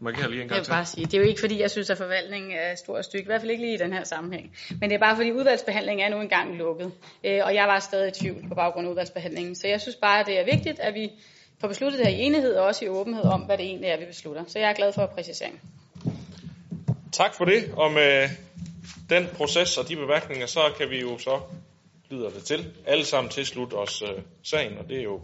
markeret 0.00 0.30
lige 0.30 0.42
en 0.42 0.42
Jeg 0.42 0.48
gang 0.48 0.58
vil 0.58 0.64
til. 0.64 0.70
bare 0.72 0.84
sige, 0.86 1.04
det 1.06 1.14
er 1.14 1.18
jo 1.18 1.24
ikke 1.24 1.40
fordi, 1.40 1.60
jeg 1.60 1.70
synes, 1.70 1.90
at 1.90 1.96
forvaltningen 1.98 2.52
er 2.52 2.74
stor 2.74 2.96
og 2.96 3.04
stykke, 3.04 3.22
i 3.22 3.26
hvert 3.26 3.40
fald 3.40 3.50
ikke 3.50 3.62
lige 3.64 3.74
i 3.74 3.78
den 3.78 3.92
her 3.92 4.04
sammenhæng. 4.04 4.56
Men 4.80 4.90
det 4.90 4.94
er 4.96 5.00
bare 5.00 5.16
fordi, 5.16 5.32
udvalgsbehandlingen 5.32 6.06
er 6.06 6.16
nu 6.16 6.22
engang 6.22 6.56
lukket. 6.56 6.92
Øh, 7.24 7.40
Og 7.44 7.54
jeg 7.54 7.64
var 7.68 7.78
stadig 7.78 8.08
i 8.08 8.20
tvivl 8.20 8.48
på 8.48 8.54
baggrund 8.54 8.86
af 8.86 8.90
udvalgsbehandlingen. 8.90 9.54
Så 9.54 9.68
jeg 9.68 9.80
synes 9.80 9.96
bare, 9.96 10.20
at 10.20 10.26
det 10.26 10.40
er 10.40 10.44
vigtigt, 10.44 10.80
at 10.80 10.94
vi 10.94 11.10
får 11.60 11.68
besluttet 11.68 11.98
det 11.98 12.06
her 12.06 12.14
i 12.16 12.20
enighed 12.20 12.54
og 12.54 12.66
også 12.66 12.84
i 12.84 12.88
åbenhed 12.88 13.24
om, 13.24 13.40
hvad 13.40 13.58
det 13.58 13.66
egentlig 13.66 13.88
er, 13.90 13.98
vi 13.98 14.04
beslutter. 14.04 14.44
Så 14.46 14.58
jeg 14.58 14.70
er 14.70 14.74
glad 14.74 14.92
for 14.92 15.06
præciseringen. 15.06 15.60
Tak 17.12 17.34
for 17.34 17.44
det, 17.44 17.70
og 17.76 17.92
med 17.92 18.28
den 19.10 19.26
proces 19.36 19.78
og 19.78 19.88
de 19.88 19.96
bemærkninger, 19.96 20.46
så 20.46 20.60
kan 20.78 20.90
vi 20.90 21.00
jo 21.00 21.18
så, 21.18 21.40
lyder 22.10 22.30
det 22.30 22.44
til, 22.44 22.72
alle 22.86 23.04
sammen 23.04 23.30
tilslutte 23.30 23.74
os 23.74 24.02
øh, 24.02 24.08
sagen, 24.42 24.78
og 24.78 24.88
det 24.88 24.98
er 24.98 25.02
jo 25.02 25.20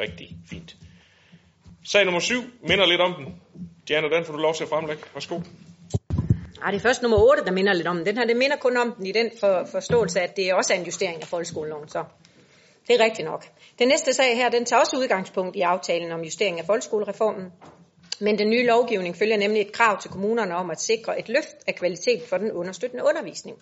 rigtig 0.00 0.36
fint. 0.50 0.76
Sag 1.84 2.04
nummer 2.04 2.20
syv 2.20 2.42
minder 2.68 2.86
lidt 2.86 3.00
om 3.00 3.14
den. 3.14 3.34
Diana, 3.88 4.08
den 4.08 4.24
får 4.24 4.32
du 4.32 4.38
lov 4.38 4.54
til 4.54 4.64
at 4.64 4.68
fremlægge. 4.68 5.02
Værsgo. 5.14 5.40
Ej, 6.62 6.70
det 6.70 6.76
er 6.76 6.82
først 6.82 7.02
nummer 7.02 7.18
8, 7.18 7.44
der 7.44 7.52
minder 7.52 7.72
lidt 7.72 7.86
om 7.86 7.96
den. 7.96 8.06
Den 8.06 8.16
her, 8.16 8.24
det 8.24 8.36
minder 8.36 8.56
kun 8.56 8.76
om 8.76 8.92
den 8.92 9.06
i 9.06 9.12
den 9.12 9.30
for, 9.40 9.68
forståelse, 9.72 10.20
at 10.20 10.36
det 10.36 10.54
også 10.54 10.74
er 10.74 10.78
en 10.78 10.84
justering 10.84 11.22
af 11.22 11.28
folkeskoleloven. 11.28 11.88
Så 11.88 12.04
det 12.88 13.00
er 13.00 13.04
rigtigt 13.04 13.28
nok. 13.28 13.44
Den 13.78 13.88
næste 13.88 14.12
sag 14.12 14.36
her, 14.36 14.48
den 14.48 14.64
tager 14.64 14.80
også 14.80 14.96
udgangspunkt 14.96 15.56
i 15.56 15.60
aftalen 15.60 16.12
om 16.12 16.20
justering 16.20 16.58
af 16.58 16.66
folkeskolereformen. 16.66 17.52
Men 18.20 18.38
den 18.38 18.50
nye 18.50 18.66
lovgivning 18.66 19.16
følger 19.16 19.36
nemlig 19.36 19.60
et 19.60 19.72
krav 19.72 20.00
til 20.00 20.10
kommunerne 20.10 20.54
om 20.54 20.70
at 20.70 20.80
sikre 20.80 21.18
et 21.18 21.28
løft 21.28 21.56
af 21.66 21.74
kvalitet 21.74 22.22
for 22.28 22.36
den 22.36 22.52
understøttende 22.52 23.04
undervisning. 23.04 23.58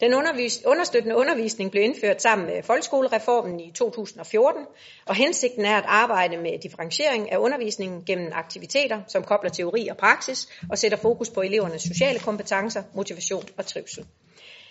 Den 0.00 0.14
undervis- 0.14 0.62
understøttende 0.66 1.16
undervisning 1.16 1.70
blev 1.70 1.82
indført 1.82 2.22
sammen 2.22 2.46
med 2.46 2.62
folkeskolereformen 2.62 3.60
i 3.60 3.70
2014, 3.70 4.62
og 5.06 5.14
hensigten 5.14 5.64
er 5.64 5.76
at 5.76 5.84
arbejde 5.86 6.36
med 6.36 6.58
differentiering 6.58 7.32
af 7.32 7.36
undervisningen 7.38 8.04
gennem 8.04 8.30
aktiviteter, 8.34 9.00
som 9.08 9.24
kobler 9.24 9.50
teori 9.50 9.88
og 9.88 9.96
praksis 9.96 10.48
og 10.70 10.78
sætter 10.78 10.98
fokus 10.98 11.30
på 11.30 11.42
elevernes 11.42 11.82
sociale 11.82 12.18
kompetencer, 12.18 12.82
motivation 12.94 13.44
og 13.56 13.66
trivsel. 13.66 14.06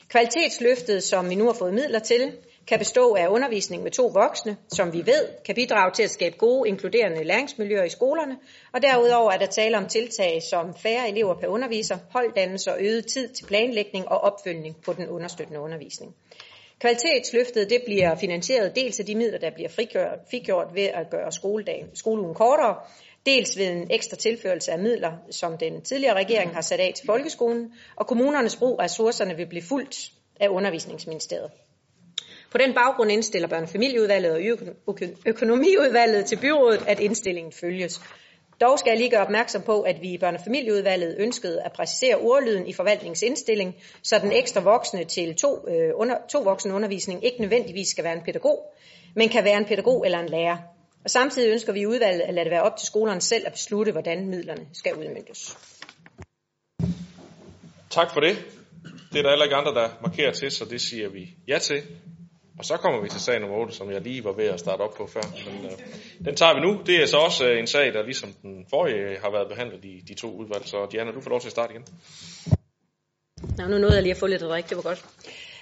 Kvalitetsløftet, 0.09 1.03
som 1.03 1.29
vi 1.29 1.35
nu 1.35 1.45
har 1.45 1.53
fået 1.53 1.73
midler 1.73 1.99
til, 1.99 2.31
kan 2.67 2.79
bestå 2.79 3.15
af 3.15 3.27
undervisning 3.27 3.83
med 3.83 3.91
to 3.91 4.07
voksne, 4.07 4.57
som 4.67 4.93
vi 4.93 5.05
ved 5.05 5.43
kan 5.45 5.55
bidrage 5.55 5.91
til 5.91 6.03
at 6.03 6.09
skabe 6.09 6.37
gode, 6.37 6.69
inkluderende 6.69 7.23
læringsmiljøer 7.23 7.83
i 7.83 7.89
skolerne, 7.89 8.37
og 8.73 8.81
derudover 8.81 9.31
er 9.31 9.37
der 9.37 9.45
tale 9.45 9.77
om 9.77 9.87
tiltag 9.87 10.41
som 10.49 10.75
færre 10.75 11.09
elever 11.09 11.33
per 11.39 11.47
underviser, 11.47 11.97
holddannelse 12.09 12.71
og 12.73 12.77
øget 12.81 13.05
tid 13.07 13.29
til 13.29 13.45
planlægning 13.45 14.07
og 14.07 14.17
opfølgning 14.17 14.75
på 14.85 14.93
den 14.93 15.09
understøttende 15.09 15.59
undervisning. 15.59 16.15
Kvalitetsløftet 16.79 17.69
det 17.69 17.81
bliver 17.85 18.15
finansieret 18.15 18.75
dels 18.75 18.99
af 18.99 19.05
de 19.05 19.15
midler, 19.15 19.39
der 19.39 19.49
bliver 19.51 19.69
frigjort, 19.69 20.19
frigjort 20.29 20.67
ved 20.73 20.83
at 20.83 21.09
gøre 21.09 21.31
skoledagen, 21.31 21.95
skoleugen 21.95 22.35
kortere, 22.35 22.75
dels 23.25 23.57
ved 23.57 23.67
en 23.67 23.91
ekstra 23.91 24.15
tilførelse 24.15 24.71
af 24.71 24.79
midler, 24.79 25.11
som 25.31 25.57
den 25.57 25.81
tidligere 25.81 26.15
regering 26.15 26.53
har 26.53 26.61
sat 26.61 26.79
af 26.79 26.93
til 26.95 27.05
folkeskolen, 27.05 27.73
og 27.95 28.07
kommunernes 28.07 28.55
brug 28.55 28.79
af 28.79 28.83
ressourcerne 28.83 29.35
vil 29.35 29.45
blive 29.49 29.63
fuldt 29.63 30.11
af 30.39 30.47
undervisningsministeriet. 30.47 31.51
På 32.55 32.59
den 32.59 32.73
baggrund 32.73 33.11
indstiller 33.11 33.47
børnefamilieudvalget 33.47 34.31
og 34.31 34.97
økonomiudvalget 35.25 36.25
til 36.25 36.35
byrådet, 36.35 36.83
at 36.87 36.99
indstillingen 36.99 37.53
følges. 37.53 38.01
Dog 38.61 38.79
skal 38.79 38.89
jeg 38.89 38.97
lige 38.97 39.09
gøre 39.09 39.21
opmærksom 39.21 39.61
på, 39.61 39.81
at 39.81 40.01
vi 40.01 40.13
i 40.13 40.17
børnefamilieudvalget 40.17 41.15
ønskede 41.19 41.61
at 41.61 41.71
præcisere 41.71 42.15
ordlyden 42.15 42.67
i 42.67 42.73
forvaltningens 42.73 43.21
indstilling, 43.21 43.75
så 44.03 44.19
den 44.19 44.31
ekstra 44.31 44.61
voksne 44.61 45.03
til 45.03 45.35
to, 45.35 45.69
øh, 45.69 45.91
under, 45.95 46.17
to 46.31 46.39
voksne 46.39 46.73
undervisning 46.73 47.25
ikke 47.25 47.41
nødvendigvis 47.41 47.87
skal 47.87 48.03
være 48.03 48.13
en 48.13 48.23
pædagog, 48.25 48.73
men 49.15 49.29
kan 49.29 49.43
være 49.43 49.57
en 49.57 49.65
pædagog 49.65 50.05
eller 50.05 50.19
en 50.19 50.29
lærer. 50.29 50.57
Og 51.03 51.09
samtidig 51.09 51.51
ønsker 51.51 51.73
vi 51.73 51.79
i 51.79 51.85
udvalget 51.85 52.21
at 52.21 52.33
lade 52.33 52.45
det 52.45 52.51
være 52.51 52.63
op 52.63 52.77
til 52.77 52.87
skolerne 52.87 53.21
selv 53.21 53.43
at 53.45 53.51
beslutte, 53.51 53.91
hvordan 53.91 54.27
midlerne 54.27 54.67
skal 54.73 54.93
udmyndtes. 54.93 55.57
Tak 57.89 58.13
for 58.13 58.19
det. 58.19 58.37
Det 59.11 59.19
er 59.19 59.23
der 59.23 59.29
heller 59.29 59.45
ikke 59.45 59.55
andre, 59.55 59.73
der 59.73 59.89
markerer 60.01 60.31
til, 60.31 60.51
så 60.51 60.65
det 60.65 60.81
siger 60.81 61.09
vi 61.09 61.29
ja 61.47 61.59
til. 61.59 61.83
Og 62.59 62.65
så 62.65 62.77
kommer 62.77 63.01
vi 63.01 63.09
til 63.09 63.21
sag 63.21 63.39
nummer 63.39 63.57
8, 63.57 63.73
som 63.73 63.91
jeg 63.91 64.01
lige 64.01 64.23
var 64.23 64.31
ved 64.31 64.45
at 64.45 64.59
starte 64.59 64.81
op 64.81 64.93
på 64.93 65.07
før. 65.07 65.21
Men 65.45 65.65
øh, 65.65 65.71
den 66.25 66.35
tager 66.35 66.53
vi 66.53 66.59
nu. 66.59 66.81
Det 66.85 67.01
er 67.01 67.05
så 67.05 67.17
også 67.17 67.45
øh, 67.47 67.59
en 67.59 67.67
sag, 67.67 67.93
der 67.93 68.03
ligesom 68.03 68.33
den 68.41 68.65
forrige 68.69 69.17
har 69.23 69.31
været 69.31 69.47
behandlet 69.49 69.85
i 69.85 70.03
de 70.07 70.13
to 70.13 70.31
udvalg. 70.35 70.67
Så 70.67 70.87
Diana, 70.91 71.11
du 71.11 71.21
får 71.21 71.29
lov 71.29 71.39
til 71.39 71.47
at 71.47 71.51
starte 71.51 71.73
igen. 71.73 71.85
Nå, 73.57 73.67
nu 73.67 73.77
nåede 73.77 73.93
jeg 73.93 74.03
lige 74.03 74.11
at 74.13 74.17
få 74.17 74.27
lidt 74.27 74.41
drik. 74.41 74.69
det 74.69 74.77
var 74.77 74.83
godt. 74.83 75.05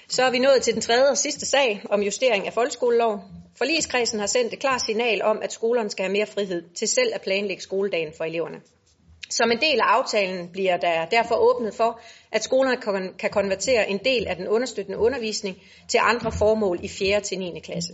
Så 0.07 0.23
er 0.23 0.31
vi 0.31 0.39
nået 0.39 0.61
til 0.61 0.73
den 0.73 0.81
tredje 0.81 1.09
og 1.09 1.17
sidste 1.17 1.45
sag 1.45 1.81
om 1.89 2.01
justering 2.01 2.47
af 2.47 2.53
folkeskoleloven. 2.53 3.19
Forligskredsen 3.57 4.19
har 4.19 4.27
sendt 4.27 4.53
et 4.53 4.59
klart 4.59 4.81
signal 4.85 5.21
om, 5.21 5.39
at 5.41 5.53
skolerne 5.53 5.89
skal 5.89 6.03
have 6.05 6.13
mere 6.13 6.25
frihed 6.25 6.63
til 6.75 6.87
selv 6.87 7.11
at 7.15 7.21
planlægge 7.21 7.63
skoledagen 7.63 8.13
for 8.17 8.23
eleverne. 8.23 8.61
Som 9.29 9.51
en 9.51 9.61
del 9.61 9.79
af 9.79 9.85
aftalen 9.85 10.49
bliver 10.51 10.77
der 10.77 11.05
derfor 11.05 11.35
åbnet 11.35 11.73
for, 11.73 12.01
at 12.31 12.43
skolerne 12.43 13.13
kan 13.19 13.29
konvertere 13.29 13.89
en 13.89 13.97
del 14.05 14.27
af 14.27 14.35
den 14.35 14.47
understøttende 14.47 14.97
undervisning 14.97 15.57
til 15.89 15.99
andre 16.03 16.31
formål 16.31 16.79
i 16.83 16.87
4. 16.87 17.21
til 17.21 17.39
9. 17.39 17.59
klasse. 17.59 17.93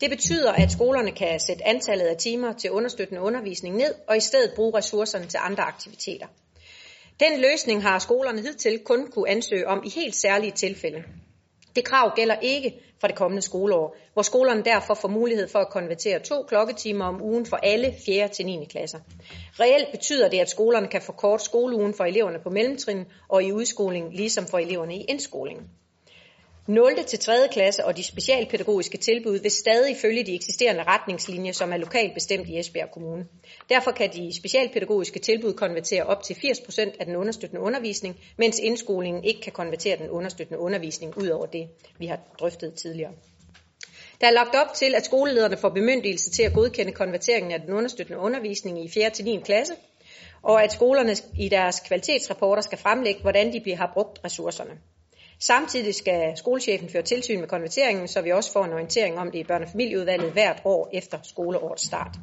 Det 0.00 0.10
betyder, 0.10 0.52
at 0.52 0.72
skolerne 0.72 1.12
kan 1.12 1.40
sætte 1.40 1.66
antallet 1.66 2.04
af 2.04 2.16
timer 2.16 2.52
til 2.52 2.70
understøttende 2.70 3.20
undervisning 3.20 3.76
ned 3.76 3.94
og 4.08 4.16
i 4.16 4.20
stedet 4.20 4.52
bruge 4.56 4.78
ressourcerne 4.78 5.26
til 5.26 5.40
andre 5.42 5.62
aktiviteter. 5.62 6.26
Den 7.20 7.40
løsning 7.40 7.82
har 7.82 7.98
skolerne 7.98 8.40
hidtil 8.40 8.78
kun 8.78 9.10
kunne 9.10 9.30
ansøge 9.30 9.68
om 9.68 9.82
i 9.84 9.90
helt 9.90 10.16
særlige 10.16 10.52
tilfælde. 10.52 11.04
Det 11.76 11.84
krav 11.84 12.12
gælder 12.16 12.36
ikke 12.42 12.74
for 13.00 13.06
det 13.06 13.16
kommende 13.16 13.42
skoleår, 13.42 13.96
hvor 14.12 14.22
skolerne 14.22 14.64
derfor 14.64 14.94
får 14.94 15.08
mulighed 15.08 15.48
for 15.48 15.58
at 15.58 15.68
konvertere 15.70 16.18
to 16.18 16.42
klokketimer 16.42 17.04
om 17.04 17.22
ugen 17.22 17.46
for 17.46 17.56
alle 17.56 17.94
4. 18.06 18.28
til 18.28 18.46
9. 18.46 18.64
klasser. 18.64 18.98
Reelt 19.60 19.90
betyder 19.90 20.28
det, 20.28 20.38
at 20.38 20.50
skolerne 20.50 20.88
kan 20.88 21.02
forkorte 21.02 21.44
skoleugen 21.44 21.94
for 21.94 22.04
eleverne 22.04 22.38
på 22.38 22.50
mellemtrin 22.50 23.04
og 23.28 23.44
i 23.44 23.52
udskoling, 23.52 24.14
ligesom 24.14 24.46
for 24.46 24.58
eleverne 24.58 24.96
i 24.96 25.04
indskolingen. 25.04 25.64
0. 26.70 27.04
til 27.06 27.18
3. 27.18 27.32
klasse 27.52 27.84
og 27.84 27.96
de 27.96 28.02
specialpædagogiske 28.02 28.98
tilbud 28.98 29.38
vil 29.38 29.50
stadig 29.50 29.96
følge 29.96 30.24
de 30.24 30.34
eksisterende 30.34 30.82
retningslinjer, 30.82 31.52
som 31.52 31.72
er 31.72 31.76
lokalt 31.76 32.14
bestemt 32.14 32.48
i 32.48 32.58
Esbjerg 32.58 32.90
Kommune. 32.90 33.26
Derfor 33.68 33.90
kan 33.90 34.12
de 34.12 34.36
specialpædagogiske 34.36 35.18
tilbud 35.18 35.52
konvertere 35.52 36.02
op 36.02 36.22
til 36.22 36.34
80% 36.34 36.96
af 37.00 37.06
den 37.06 37.16
understøttende 37.16 37.62
undervisning, 37.62 38.16
mens 38.36 38.58
indskolingen 38.58 39.24
ikke 39.24 39.40
kan 39.40 39.52
konvertere 39.52 39.96
den 39.96 40.10
understøttende 40.10 40.60
undervisning 40.60 41.18
ud 41.18 41.28
over 41.28 41.46
det, 41.46 41.68
vi 41.98 42.06
har 42.06 42.18
drøftet 42.40 42.74
tidligere. 42.74 43.12
Der 44.20 44.26
er 44.26 44.30
lagt 44.30 44.54
op 44.54 44.74
til, 44.74 44.94
at 44.94 45.04
skolelederne 45.04 45.56
får 45.56 45.68
bemyndigelse 45.68 46.30
til 46.30 46.42
at 46.42 46.52
godkende 46.52 46.92
konverteringen 46.92 47.52
af 47.52 47.60
den 47.60 47.74
understøttende 47.74 48.20
undervisning 48.20 48.84
i 48.84 48.88
4. 48.88 49.10
til 49.10 49.24
9. 49.24 49.40
klasse, 49.44 49.74
og 50.42 50.64
at 50.64 50.72
skolerne 50.72 51.14
i 51.38 51.48
deres 51.48 51.80
kvalitetsrapporter 51.80 52.62
skal 52.62 52.78
fremlægge, 52.78 53.20
hvordan 53.20 53.52
de 53.52 53.76
har 53.76 53.90
brugt 53.94 54.24
ressourcerne. 54.24 54.78
Samtidig 55.42 55.94
skal 55.94 56.36
skolechefen 56.36 56.88
føre 56.88 57.02
tilsyn 57.02 57.40
med 57.40 57.48
konverteringen, 57.48 58.08
så 58.08 58.20
vi 58.22 58.32
også 58.32 58.52
får 58.52 58.64
en 58.64 58.72
orientering 58.72 59.18
om 59.18 59.30
det 59.30 59.38
i 59.38 59.44
børne- 59.52 59.62
og 59.62 59.68
familieudvalget 59.70 60.32
hvert 60.32 60.62
år 60.64 60.90
efter 60.92 61.18
skoleårets 61.22 61.86
start. 61.86 62.16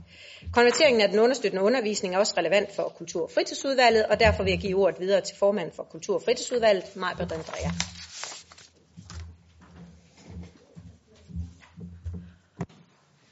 Konverteringen 0.54 1.02
af 1.02 1.10
den 1.10 1.20
understøttende 1.20 1.64
undervisning 1.64 2.16
er 2.16 2.20
også 2.20 2.34
relevant 2.38 2.76
for 2.76 2.94
kultur- 2.98 3.24
og 3.24 3.32
fritidsudvalget, 3.32 4.06
og 4.06 4.20
derfor 4.20 4.44
vil 4.44 4.52
jeg 4.52 4.60
give 4.60 4.78
ordet 4.78 5.00
videre 5.00 5.22
til 5.22 5.38
formanden 5.38 5.76
for 5.76 5.84
kultur- 5.84 6.16
og 6.16 6.22
fritidsudvalget, 6.22 6.96
Majbert 6.96 7.32
Andrea. 7.32 7.72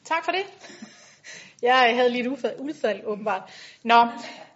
Tak 0.06 0.26
for 0.26 0.32
det. 0.32 0.46
Jeg 1.62 1.96
havde 1.96 2.10
lige 2.10 2.22
et 2.22 2.58
udfald, 2.60 3.02
åbenbart. 3.06 3.42
Nå, 3.84 4.08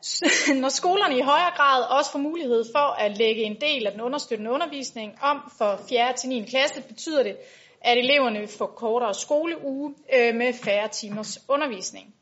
når 0.61 0.69
skolerne 0.69 1.17
i 1.17 1.21
højere 1.21 1.51
grad 1.55 1.83
også 1.83 2.11
får 2.11 2.19
mulighed 2.19 2.65
for 2.75 2.93
at 3.03 3.17
lægge 3.17 3.43
en 3.43 3.61
del 3.61 3.85
af 3.85 3.91
den 3.91 4.01
understøttende 4.01 4.51
undervisning 4.51 5.17
om 5.21 5.51
for 5.57 5.79
4. 5.89 6.13
til 6.13 6.29
9. 6.29 6.45
klasse, 6.45 6.81
betyder 6.81 7.23
det, 7.23 7.37
at 7.81 7.97
eleverne 7.97 8.47
får 8.47 8.65
kortere 8.65 9.13
skoleuge 9.13 9.95
øh, 10.15 10.35
med 10.35 10.53
færre 10.53 10.87
timers 10.87 11.39
undervisning. 11.47 12.13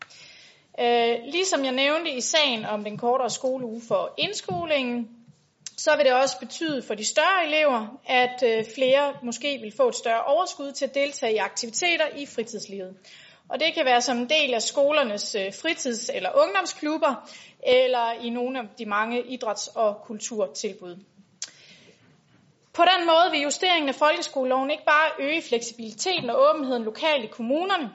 Øh, 0.80 1.16
ligesom 1.24 1.66
jeg 1.66 1.72
nævnte 1.72 2.12
i 2.12 2.22
sagen 2.22 2.66
om 2.66 2.84
den 2.84 2.98
kortere 2.98 3.30
skoleuge 3.30 3.82
for 3.88 4.14
indskolingen, 4.18 5.10
så 5.78 5.96
vil 5.96 6.06
det 6.06 6.14
også 6.14 6.40
betyde 6.40 6.82
for 6.82 6.94
de 6.94 7.06
større 7.06 7.48
elever, 7.48 8.00
at 8.06 8.44
øh, 8.46 8.66
flere 8.76 9.14
måske 9.24 9.60
vil 9.62 9.74
få 9.78 9.88
et 9.88 9.96
større 9.96 10.24
overskud 10.24 10.72
til 10.72 10.86
at 10.86 10.96
deltage 10.96 11.34
i 11.34 11.38
aktiviteter 11.38 12.08
i 12.16 12.26
fritidslivet. 12.26 12.96
Og 13.50 13.60
det 13.60 13.74
kan 13.74 13.86
være 13.86 14.02
som 14.02 14.18
en 14.18 14.30
del 14.30 14.54
af 14.54 14.62
skolernes 14.62 15.36
øh, 15.36 15.54
fritids- 15.54 16.10
eller 16.16 16.30
ungdomsklubber, 16.44 17.30
eller 17.64 18.12
i 18.12 18.30
nogle 18.30 18.60
af 18.60 18.66
de 18.78 18.86
mange 18.86 19.24
idræts- 19.24 19.76
og 19.76 20.02
kulturtilbud. 20.04 20.96
På 22.74 22.84
den 22.84 23.06
måde 23.06 23.32
vil 23.32 23.42
justeringen 23.42 23.90
af 23.90 23.96
folkeskoleloven 23.96 24.72
ikke 24.72 24.86
bare 24.86 25.12
øge 25.20 25.42
fleksibiliteten 25.42 26.30
og 26.30 26.50
åbenheden 26.50 26.84
lokalt 26.84 27.24
i 27.24 27.28
kommunerne 27.28 27.92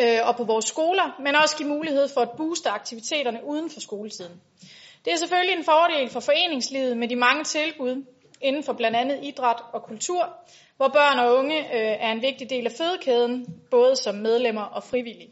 øh, 0.00 0.28
og 0.28 0.36
på 0.36 0.44
vores 0.44 0.64
skoler, 0.64 1.16
men 1.20 1.34
også 1.34 1.56
give 1.56 1.68
mulighed 1.68 2.08
for 2.14 2.20
at 2.20 2.30
booste 2.36 2.70
aktiviteterne 2.70 3.40
uden 3.44 3.70
for 3.70 3.80
skoletiden. 3.80 4.40
Det 5.04 5.12
er 5.12 5.16
selvfølgelig 5.16 5.56
en 5.56 5.64
fordel 5.64 6.10
for 6.10 6.20
foreningslivet 6.20 6.96
med 6.96 7.08
de 7.08 7.16
mange 7.16 7.44
tilbud 7.44 8.04
inden 8.40 8.64
for 8.64 8.72
blandt 8.72 8.96
andet 8.96 9.18
idræt 9.22 9.56
og 9.72 9.82
kultur, 9.82 10.36
hvor 10.76 10.88
børn 10.88 11.18
og 11.18 11.34
unge 11.36 11.58
øh, 11.58 11.96
er 12.00 12.12
en 12.12 12.22
vigtig 12.22 12.50
del 12.50 12.66
af 12.66 12.72
fødekæden, 12.72 13.46
både 13.70 13.96
som 13.96 14.14
medlemmer 14.14 14.62
og 14.62 14.84
frivillige. 14.84 15.30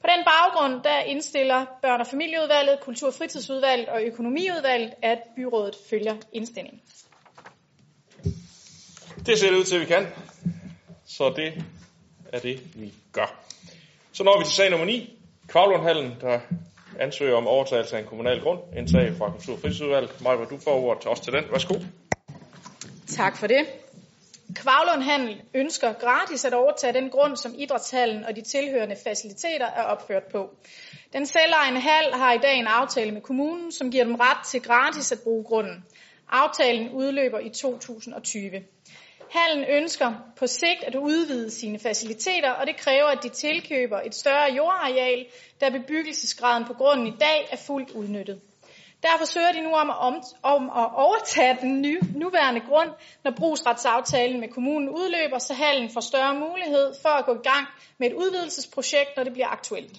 På 0.00 0.06
den 0.16 0.24
baggrund 0.24 0.82
der 0.82 1.00
indstiller 1.00 1.66
børn- 1.82 2.00
og 2.00 2.06
familieudvalget, 2.06 2.80
kultur- 2.80 3.08
og 3.08 3.14
fritidsudvalget 3.14 3.88
og 3.88 4.02
økonomiudvalget, 4.02 4.94
at 5.02 5.18
byrådet 5.36 5.76
følger 5.90 6.16
indstillingen. 6.32 6.80
Det 9.26 9.38
ser 9.38 9.50
det 9.50 9.58
ud 9.58 9.64
til, 9.64 9.74
at 9.74 9.80
vi 9.80 9.86
kan. 9.86 10.06
Så 11.06 11.32
det 11.36 11.64
er 12.32 12.38
det, 12.38 12.60
vi 12.74 12.92
gør. 13.12 13.44
Så 14.12 14.24
når 14.24 14.38
vi 14.38 14.44
til 14.44 14.54
sag 14.54 14.70
nummer 14.70 14.86
9. 14.86 15.18
Kvavlundhallen, 15.48 16.16
der 16.20 16.40
ansøger 17.00 17.36
om 17.36 17.46
overtagelse 17.46 17.96
af 17.96 18.00
en 18.00 18.06
kommunal 18.06 18.40
grund. 18.40 18.60
En 18.76 18.88
sag 18.88 19.14
fra 19.18 19.30
Kultur- 19.30 19.54
og 19.54 19.60
Fritidsudvalget. 19.60 20.20
Maja, 20.22 20.44
du 20.44 20.58
får 20.58 20.74
ordet 20.84 21.02
til 21.02 21.10
os 21.10 21.20
til 21.20 21.32
den. 21.32 21.44
Værsgo. 21.50 21.74
Tak 23.16 23.36
for 23.36 23.46
det. 23.46 23.66
Kvavlund 24.54 25.02
Handel 25.02 25.42
ønsker 25.54 25.92
gratis 25.92 26.44
at 26.44 26.54
overtage 26.54 26.92
den 26.92 27.10
grund, 27.10 27.36
som 27.36 27.54
idrætshallen 27.58 28.24
og 28.24 28.36
de 28.36 28.42
tilhørende 28.42 28.96
faciliteter 29.04 29.66
er 29.66 29.82
opført 29.82 30.22
på. 30.32 30.50
Den 31.12 31.26
selvejende 31.26 31.80
hal 31.80 32.12
har 32.12 32.32
i 32.32 32.38
dag 32.38 32.56
en 32.58 32.66
aftale 32.66 33.10
med 33.10 33.20
kommunen, 33.20 33.72
som 33.72 33.90
giver 33.90 34.04
dem 34.04 34.14
ret 34.14 34.46
til 34.46 34.62
gratis 34.62 35.12
at 35.12 35.18
bruge 35.24 35.44
grunden. 35.44 35.84
Aftalen 36.28 36.90
udløber 36.90 37.38
i 37.38 37.48
2020. 37.48 38.50
Hallen 39.30 39.64
ønsker 39.68 40.12
på 40.36 40.46
sigt 40.46 40.84
at 40.86 40.94
udvide 40.94 41.50
sine 41.50 41.78
faciliteter, 41.78 42.50
og 42.50 42.66
det 42.66 42.76
kræver, 42.76 43.06
at 43.06 43.22
de 43.22 43.28
tilkøber 43.28 44.00
et 44.00 44.14
større 44.14 44.52
jordareal, 44.52 45.26
da 45.60 45.68
bebyggelsesgraden 45.68 46.64
på 46.64 46.74
grunden 46.74 47.06
i 47.06 47.16
dag 47.20 47.48
er 47.50 47.56
fuldt 47.56 47.90
udnyttet. 47.90 48.40
Derfor 49.02 49.24
søger 49.24 49.52
de 49.52 49.60
nu 49.60 49.72
om 49.72 49.90
at, 49.90 49.96
om, 49.98 50.14
om 50.42 50.70
at 50.70 50.90
overtage 50.94 51.58
den 51.60 51.82
nye, 51.82 52.00
nuværende 52.14 52.60
grund, 52.60 52.90
når 53.24 53.30
brugsretsaftalen 53.36 54.40
med 54.40 54.48
kommunen 54.48 54.88
udløber, 54.88 55.38
så 55.38 55.54
hallen 55.54 55.90
får 55.90 56.00
større 56.00 56.34
mulighed 56.34 56.94
for 57.02 57.08
at 57.08 57.24
gå 57.24 57.34
i 57.34 57.48
gang 57.50 57.66
med 57.98 58.10
et 58.10 58.14
udvidelsesprojekt, 58.14 59.16
når 59.16 59.24
det 59.24 59.32
bliver 59.32 59.48
aktuelt. 59.48 59.96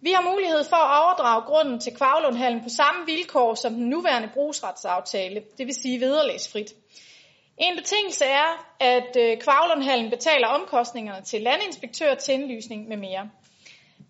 Vi 0.00 0.12
har 0.12 0.30
mulighed 0.32 0.64
for 0.64 0.76
at 0.76 1.04
overdrage 1.04 1.42
grunden 1.42 1.80
til 1.80 1.96
Kvavlundhallen 1.96 2.62
på 2.62 2.68
samme 2.68 3.06
vilkår 3.06 3.54
som 3.54 3.74
den 3.74 3.88
nuværende 3.88 4.30
brugsretsaftale, 4.34 5.42
det 5.58 5.66
vil 5.66 5.74
sige 5.74 6.00
vederlagsfrit. 6.00 6.74
En 7.58 7.76
betingelse 7.76 8.24
er, 8.24 8.66
at 8.80 9.16
øh, 9.18 9.38
Kvavlundhallen 9.38 10.10
betaler 10.10 10.48
omkostningerne 10.48 11.24
til 11.24 11.42
landinspektør, 11.42 12.14
tændlysning 12.14 12.88
med 12.88 12.96
mere. 12.96 13.30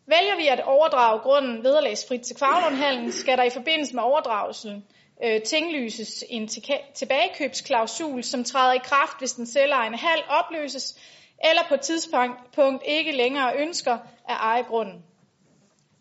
Vælger 0.08 0.36
vi 0.36 0.46
at 0.46 0.60
overdrage 0.60 1.20
grunden 1.20 1.64
vederlagsfrit 1.64 2.20
til 2.20 2.36
Kvarlundhallen, 2.36 3.12
skal 3.12 3.38
der 3.38 3.44
i 3.44 3.50
forbindelse 3.50 3.94
med 3.94 4.02
overdragelsen 4.02 4.84
øh, 5.24 5.42
tinglyses 5.42 6.24
en 6.28 6.48
tilbagekøbsklausul, 6.94 8.22
som 8.22 8.44
træder 8.44 8.72
i 8.72 8.84
kraft, 8.84 9.18
hvis 9.18 9.32
den 9.32 9.46
selvejende 9.46 9.98
hal 9.98 10.22
opløses, 10.28 10.98
eller 11.50 11.62
på 11.68 11.74
et 11.74 11.80
tidspunkt 11.80 12.82
ikke 12.86 13.12
længere 13.12 13.56
ønsker 13.58 13.92
at 14.28 14.36
eje 14.40 14.62
grunden. 14.62 15.04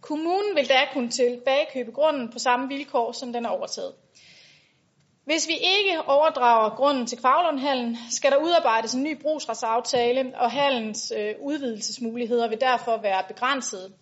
Kommunen 0.02 0.56
vil 0.56 0.70
da 0.70 0.80
kunne 0.94 1.10
tilbagekøbe 1.10 1.92
grunden 1.92 2.32
på 2.32 2.40
samme 2.40 2.68
vilkår, 2.68 3.12
som 3.12 3.34
den 3.34 3.46
er 3.46 3.50
overtaget. 3.50 3.94
Hvis 5.26 5.48
vi 5.48 5.54
ikke 5.54 6.02
overdrager 6.08 6.70
grunden 6.70 7.06
til 7.06 7.18
Kvavlundhallen, 7.18 7.98
skal 8.10 8.32
der 8.32 8.38
udarbejdes 8.38 8.94
en 8.94 9.04
ny 9.04 9.22
brugsretsaftale, 9.22 10.34
og 10.36 10.52
hallens 10.52 11.14
øh, 11.18 11.36
udvidelsesmuligheder 11.42 12.48
vil 12.50 12.62
derfor 12.62 12.98
være 12.98 13.24
begrænsede. 13.28 13.94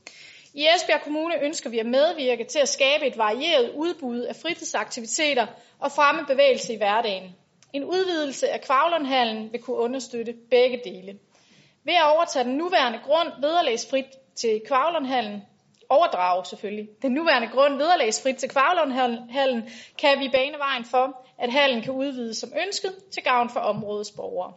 I 0.54 0.68
Esbjerg 0.76 1.02
Kommune 1.02 1.44
ønsker 1.44 1.70
vi 1.70 1.80
at 1.80 1.86
medvirke 1.86 2.44
til 2.44 2.60
at 2.60 2.70
skabe 2.70 3.08
et 3.08 3.18
varieret 3.18 3.72
udbud 3.76 4.20
af 4.20 4.36
fritidsaktiviteter 4.36 5.48
og 5.80 5.92
fremme 5.92 6.26
bevægelse 6.28 6.74
i 6.74 6.78
hverdagen. 6.78 7.36
En 7.74 7.84
udvidelse 7.84 8.50
af 8.50 8.62
Kvavlundhallen 8.62 9.52
vil 9.52 9.62
kunne 9.62 9.78
understøtte 9.78 10.34
begge 10.50 10.82
dele. 10.84 11.20
Ved 11.86 11.94
at 11.94 12.16
overtage 12.16 12.46
den 12.46 12.58
nuværende 12.58 13.00
grund 13.06 13.28
vederlagsfrit 13.42 14.06
til 14.36 14.62
Kvavlundhallen 14.68 15.42
overdrage 15.96 16.46
selvfølgelig 16.46 16.88
den 17.02 17.12
nuværende 17.12 17.48
grund 17.48 17.74
vederlagsfrit 17.78 18.38
til 18.38 18.50
Kvavlundhallen, 18.50 19.62
kan 20.02 20.20
vi 20.20 20.30
bane 20.38 20.58
vejen 20.58 20.86
for, 20.86 21.06
at 21.38 21.52
hallen 21.52 21.82
kan 21.82 21.94
udvides 21.94 22.38
som 22.38 22.50
ønsket 22.66 22.94
til 23.14 23.24
gavn 23.24 23.50
for 23.50 23.60
områdets 23.60 24.12
borgere. 24.12 24.54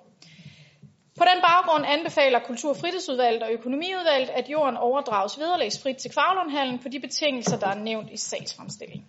På 1.19 1.25
den 1.31 1.43
baggrund 1.49 1.85
anbefaler 1.87 2.39
Kultur- 2.39 2.71
og 2.71 2.77
Fritidsudvalget 2.77 3.43
og 3.43 3.53
Økonomiudvalget, 3.53 4.29
at 4.29 4.49
jorden 4.49 4.77
overdrages 4.77 5.39
vederlagsfrit 5.39 5.97
til 5.97 6.11
Kvavlundhallen 6.11 6.79
på 6.79 6.89
de 6.89 7.01
betingelser, 7.01 7.59
der 7.59 7.69
er 7.69 7.79
nævnt 7.79 8.11
i 8.11 8.17
sagsfremstillingen. 8.17 9.07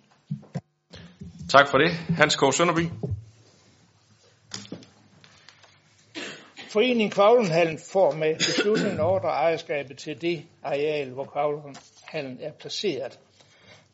Tak 1.49 1.67
for 1.67 1.77
det. 1.77 1.91
Hans 1.91 2.35
K. 2.35 2.53
Sønderby. 2.53 2.89
Foreningen 6.69 7.11
Kvavlundhallen 7.11 7.79
får 7.91 8.11
med 8.11 8.35
beslutningen 8.35 8.99
overdre 8.99 9.29
ejerskabet 9.29 9.97
til 9.97 10.21
det 10.21 10.45
areal, 10.63 11.09
hvor 11.09 11.25
Kvavlundhallen 12.07 12.37
er 12.41 12.51
placeret. 12.51 13.19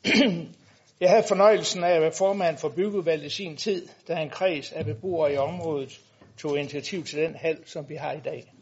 Jeg 1.00 1.10
havde 1.10 1.24
fornøjelsen 1.28 1.84
af 1.84 1.92
at 1.92 2.02
være 2.02 2.12
formand 2.12 2.58
for 2.58 2.70
byggeudvalget 2.70 3.26
i 3.26 3.30
sin 3.30 3.58
tid, 3.58 3.88
da 4.08 4.22
en 4.22 4.30
kreds 4.30 4.72
af 4.72 4.86
beboere 4.86 5.34
i 5.34 5.38
området 5.38 6.00
tog 6.38 6.60
initiativ 6.60 7.04
til 7.04 7.20
den 7.20 7.36
hal, 7.36 7.58
som 7.66 7.90
vi 7.90 7.96
har 7.96 8.12
i 8.12 8.20
dag. 8.20 8.54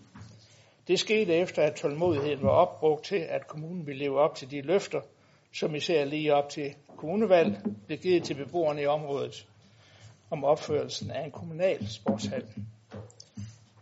Det 0.88 1.00
skete 1.00 1.34
efter, 1.34 1.64
at 1.64 1.76
tålmodigheden 1.76 2.44
var 2.44 2.50
opbrugt 2.50 3.06
til, 3.06 3.16
at 3.16 3.48
kommunen 3.48 3.88
ville 3.88 4.00
leve 4.00 4.20
op 4.20 4.36
til 4.36 4.52
de 4.52 4.62
løfter, 4.62 5.02
som 5.54 5.76
især 5.76 6.06
lige 6.06 6.36
op 6.36 6.50
til 6.50 6.76
kommunevalg 6.98 7.58
blev 7.88 8.00
givet 8.00 8.24
til 8.24 8.34
beboerne 8.34 8.82
i 8.82 8.86
området 8.86 9.48
om 10.30 10.44
opførelsen 10.44 11.12
af 11.12 11.24
en 11.26 11.32
kommunal 11.32 11.88
sportshal. 11.90 12.46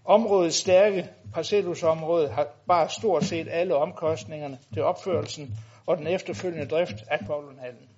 Områdets 0.09 0.55
stærke 0.55 1.09
parcelhusområde 1.33 2.29
har 2.29 2.47
bare 2.67 2.89
stort 2.89 3.23
set 3.23 3.47
alle 3.51 3.75
omkostningerne 3.75 4.59
til 4.73 4.83
opførelsen 4.83 5.57
og 5.85 5.97
den 5.97 6.07
efterfølgende 6.07 6.67
drift 6.67 7.03
af 7.07 7.19
Kvavlundhallen. 7.19 7.89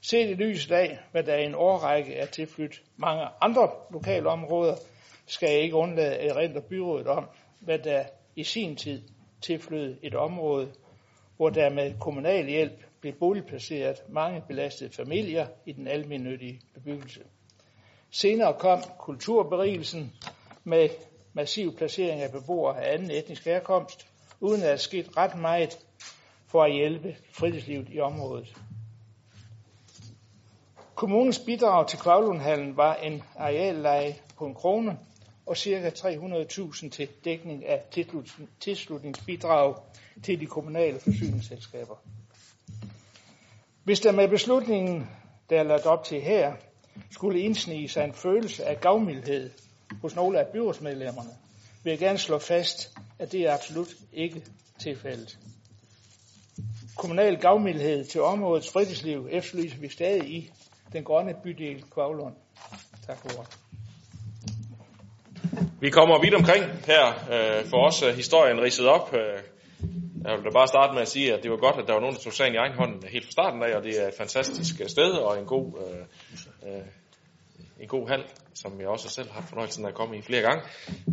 Set 0.00 0.30
i 0.30 0.34
lyset 0.34 0.72
af, 0.72 0.98
hvad 1.12 1.22
der 1.22 1.36
i 1.36 1.44
en 1.44 1.54
årrække 1.54 2.14
er 2.14 2.26
tilflyttet 2.26 2.82
mange 2.96 3.26
andre 3.40 3.70
lokale 3.90 4.28
områder, 4.28 4.74
skal 5.26 5.50
jeg 5.50 5.60
ikke 5.60 5.76
undlade 5.76 6.16
at 6.16 6.30
erindre 6.36 6.60
byrådet 6.60 7.06
om, 7.06 7.24
hvad 7.60 7.78
der 7.78 8.04
i 8.36 8.44
sin 8.44 8.76
tid 8.76 9.02
tilflyttede 9.42 9.98
et 10.02 10.14
område, 10.14 10.72
hvor 11.36 11.50
der 11.50 11.70
med 11.70 11.94
kommunal 12.00 12.46
hjælp 12.46 12.84
blev 13.00 13.12
boligplaceret 13.12 13.96
mange 14.08 14.42
belastede 14.48 14.92
familier 14.92 15.46
i 15.66 15.72
den 15.72 15.88
almindelige 15.88 16.60
bebyggelse. 16.74 17.20
Senere 18.10 18.54
kom 18.58 18.82
kulturberigelsen 18.98 20.12
med 20.64 20.88
massiv 21.32 21.76
placering 21.76 22.20
af 22.20 22.32
beboere 22.32 22.84
af 22.84 22.94
anden 22.94 23.10
etnisk 23.10 23.44
herkomst, 23.44 24.06
uden 24.40 24.60
at 24.60 24.66
der 24.66 24.72
er 24.72 24.76
sket 24.76 25.16
ret 25.16 25.38
meget 25.38 25.78
for 26.46 26.64
at 26.64 26.72
hjælpe 26.72 27.16
fritidslivet 27.32 27.88
i 27.90 28.00
området. 28.00 28.56
Kommunens 30.94 31.38
bidrag 31.38 31.88
til 31.88 31.98
Kvavlundhallen 31.98 32.76
var 32.76 32.94
en 32.94 33.22
arealleje 33.36 34.16
på 34.36 34.46
en 34.46 34.54
krone 34.54 34.98
og 35.46 35.56
ca. 35.56 35.90
300.000 35.90 36.88
til 36.90 37.08
dækning 37.24 37.66
af 37.66 37.82
tilslutningsbidrag 38.60 39.74
til 40.22 40.40
de 40.40 40.46
kommunale 40.46 41.00
forsyningsselskaber. 41.00 41.94
Hvis 43.84 44.00
der 44.00 44.12
med 44.12 44.28
beslutningen, 44.28 45.10
der 45.50 45.58
er 45.58 45.62
lagt 45.62 45.86
op 45.86 46.04
til 46.04 46.20
her, 46.20 46.54
skulle 47.10 47.40
indsnige 47.40 47.88
sig 47.88 48.04
en 48.04 48.12
følelse 48.12 48.64
af 48.64 48.80
gavmildhed 48.80 49.50
hos 50.02 50.16
nogle 50.16 50.40
af 50.40 50.46
byrådsmedlemmerne, 50.46 51.30
vil 51.84 51.90
jeg 51.90 51.98
gerne 51.98 52.18
slå 52.18 52.38
fast, 52.38 52.90
at 53.18 53.32
det 53.32 53.40
er 53.40 53.54
absolut 53.54 53.88
ikke 54.12 54.42
tilfældet. 54.78 55.38
Kommunal 56.96 57.40
gavmildhed 57.40 58.04
til 58.04 58.22
områdets 58.22 58.72
fritidsliv 58.72 59.28
efterlyser 59.30 59.78
vi 59.78 59.88
stadig 59.88 60.30
i 60.30 60.50
den 60.92 61.04
grønne 61.04 61.34
bydel 61.42 61.84
Kvavlund. 61.90 62.34
Tak 63.06 63.18
for 63.18 63.38
ordet. 63.38 63.58
Vi 65.80 65.90
kommer 65.90 66.20
vidt 66.20 66.34
omkring 66.34 66.64
her. 66.64 67.06
Øh, 67.08 67.64
for 67.66 67.86
os 67.86 68.02
øh, 68.02 68.14
historien 68.14 68.60
ridset 68.60 68.86
op. 68.86 69.14
Øh, 69.14 69.42
jeg 70.24 70.36
vil 70.36 70.44
da 70.44 70.50
bare 70.50 70.66
starte 70.66 70.92
med 70.94 71.02
at 71.02 71.08
sige, 71.08 71.34
at 71.34 71.42
det 71.42 71.50
var 71.50 71.56
godt, 71.56 71.76
at 71.80 71.86
der 71.86 71.92
var 71.92 72.00
nogen, 72.00 72.14
der 72.14 72.20
tog 72.20 72.32
sagen 72.32 72.54
i 72.54 72.56
egen 72.56 72.72
hånd 72.72 73.04
helt 73.04 73.24
fra 73.24 73.30
starten 73.30 73.62
af, 73.62 73.76
og 73.76 73.82
det 73.82 74.02
er 74.02 74.08
et 74.08 74.14
fantastisk 74.18 74.80
øh, 74.80 74.88
sted 74.88 75.10
og 75.10 75.38
en 75.38 75.46
god, 75.46 75.66
øh, 75.84 76.00
øh, 76.68 76.82
en 77.84 77.88
god 77.88 78.08
hal, 78.08 78.24
som 78.54 78.80
jeg 78.80 78.88
også 78.88 79.08
selv 79.08 79.28
har 79.28 79.34
haft 79.34 79.48
fornøjelsen 79.48 79.84
af 79.84 79.88
at 79.88 79.94
komme 79.94 80.18
i 80.18 80.22
flere 80.22 80.42
gange. 80.42 80.62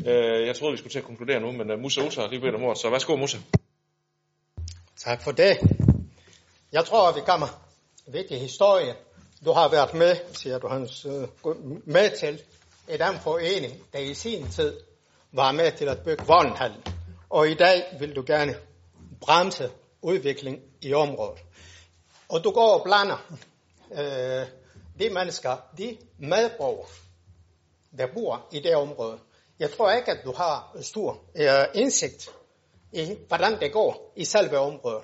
Øh, 0.07 0.47
jeg 0.47 0.55
troede, 0.55 0.71
vi 0.71 0.77
skulle 0.77 0.91
til 0.91 0.99
at 0.99 1.05
konkludere 1.05 1.39
nu, 1.39 1.51
men 1.51 1.71
øh, 1.71 1.77
uh, 1.77 1.81
Musa 1.81 2.01
Osa 2.01 2.21
har 2.21 2.27
lige 2.27 2.41
bedt 2.41 2.55
om 2.55 2.63
ordet, 2.63 2.77
så 2.77 2.89
værsgo 2.89 3.15
Musa. 3.15 3.37
Tak 4.97 5.21
for 5.23 5.31
det. 5.31 5.57
Jeg 6.71 6.85
tror, 6.85 7.09
at 7.09 7.15
vi 7.15 7.21
kommer 7.25 7.47
vigtig 8.07 8.39
historie. 8.39 8.95
Du 9.45 9.51
har 9.51 9.69
været 9.69 9.93
med, 9.93 10.15
siger 10.33 10.59
du, 10.59 10.67
Hans, 10.67 11.05
øh, 11.05 11.27
med 11.85 12.17
til 12.19 12.41
et 12.87 12.99
den 12.99 13.19
forening, 13.19 13.73
der 13.93 13.99
i 13.99 14.13
sin 14.13 14.47
tid 14.47 14.79
var 15.31 15.51
med 15.51 15.71
til 15.71 15.85
at 15.85 16.03
bygge 16.05 16.23
Voldenhallen. 16.27 16.83
Og 17.29 17.49
i 17.49 17.53
dag 17.53 17.83
vil 17.99 18.15
du 18.15 18.23
gerne 18.27 18.55
bremse 19.21 19.69
udvikling 20.01 20.59
i 20.81 20.93
området. 20.93 21.39
Og 22.29 22.43
du 22.43 22.51
går 22.51 22.77
og 22.77 22.83
blander 22.83 23.17
øh, 23.91 24.60
de 25.01 25.09
mennesker, 25.09 25.57
de 25.77 25.97
medborgere, 26.17 26.87
der 27.97 28.07
bor 28.13 28.47
i 28.51 28.59
det 28.59 28.75
område. 28.75 29.19
Jeg 29.59 29.71
tror 29.71 29.91
ikke, 29.91 30.11
at 30.11 30.23
du 30.25 30.33
har 30.33 30.77
stor 30.81 31.19
øh, 31.35 31.81
indsigt 31.81 32.29
i, 32.91 33.17
hvordan 33.27 33.59
det 33.59 33.73
går 33.73 34.13
i 34.15 34.25
selve 34.25 34.57
området. 34.57 35.03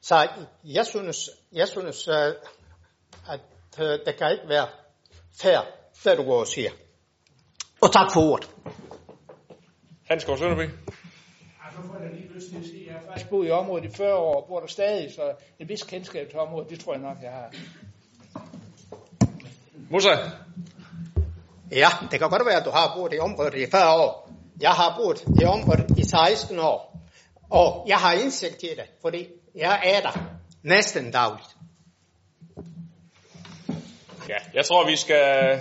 Så 0.00 0.28
jeg 0.64 0.86
synes, 0.86 1.30
jeg 1.52 1.68
synes 1.68 2.08
øh, 2.08 2.34
at 3.28 3.40
øh, 3.78 3.98
det 4.06 4.16
kan 4.18 4.32
ikke 4.32 4.48
være 4.48 4.68
fair, 5.42 5.58
det 6.04 6.18
du 6.18 6.24
går 6.24 6.40
og 6.40 6.46
siger. 6.46 6.70
Og 7.82 7.92
tak 7.92 8.12
for 8.12 8.20
ordet. 8.20 8.50
Hans 10.08 10.24
Gård 10.24 10.38
Sønderby. 10.38 10.70
Nu 11.76 11.82
får 11.82 11.98
jeg 12.02 12.12
lige 12.12 12.28
lyst 12.34 12.48
til 12.48 12.56
at 12.56 12.64
sige, 12.64 12.80
at 12.80 12.86
jeg 12.86 12.94
har 12.94 13.06
faktisk 13.06 13.30
boet 13.30 13.48
i 13.48 13.50
området 13.50 13.84
i 13.84 13.96
40 13.96 14.14
år, 14.14 14.42
og 14.42 14.48
bor 14.48 14.60
der 14.60 14.66
stadig, 14.66 15.14
så 15.14 15.34
en 15.58 15.68
vis 15.68 15.82
kendskab 15.82 16.30
til 16.30 16.38
området, 16.38 16.70
det 16.70 16.80
tror 16.80 16.92
jeg 16.92 17.02
nok, 17.02 17.16
jeg 17.22 17.32
har. 17.32 17.52
Musa. 19.90 20.08
Ja, 21.72 21.88
det 22.10 22.20
kan 22.20 22.30
godt 22.30 22.46
være, 22.46 22.60
at 22.60 22.64
du 22.64 22.70
har 22.70 22.92
boet 22.96 23.12
i 23.14 23.18
området 23.18 23.54
i 23.54 23.70
40 23.70 23.94
år. 23.94 24.30
Jeg 24.60 24.70
har 24.70 24.96
boet 24.98 25.24
i 25.42 25.44
området 25.44 25.98
i 25.98 26.04
16 26.04 26.58
år. 26.58 27.00
Og 27.50 27.84
jeg 27.88 27.96
har 27.96 28.12
indsigt 28.12 28.62
i 28.62 28.66
det, 28.66 28.84
fordi 29.02 29.28
jeg 29.54 29.80
er 29.84 30.00
der 30.00 30.18
næsten 30.62 31.10
dagligt. 31.10 31.48
Ja, 34.28 34.36
jeg 34.54 34.64
tror, 34.64 34.90
vi 34.90 34.96
skal 34.96 35.60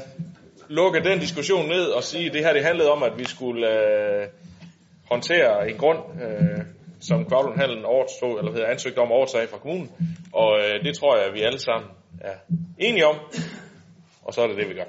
lukke 0.67 1.03
den 1.03 1.19
diskussion 1.19 1.67
ned 1.67 1.85
og 1.85 2.03
sige, 2.03 2.25
at 2.25 2.33
det 2.33 2.45
her 2.45 2.53
det 2.53 2.63
handlede 2.63 2.91
om, 2.91 3.03
at 3.03 3.17
vi 3.17 3.25
skulle 3.25 3.67
øh, 3.69 4.27
håndtere 5.11 5.69
en 5.69 5.77
grund, 5.77 5.99
øh, 6.21 6.65
som 6.99 7.25
Kvavlundhallen 7.25 7.85
overtog, 7.85 8.39
eller 8.39 8.51
hedder 8.51 8.67
ansøgt 8.67 8.97
om 8.97 9.07
at 9.07 9.15
overtage 9.15 9.47
fra 9.47 9.57
kommunen. 9.57 9.91
Og 10.33 10.59
øh, 10.59 10.83
det 10.83 10.97
tror 10.97 11.17
jeg, 11.17 11.25
at 11.25 11.33
vi 11.33 11.41
alle 11.41 11.59
sammen 11.59 11.89
er 12.21 12.35
enige 12.77 13.07
om. 13.07 13.15
Og 14.25 14.33
så 14.33 14.41
er 14.41 14.47
det 14.47 14.57
det, 14.57 14.69
vi 14.69 14.73
gør. 14.73 14.85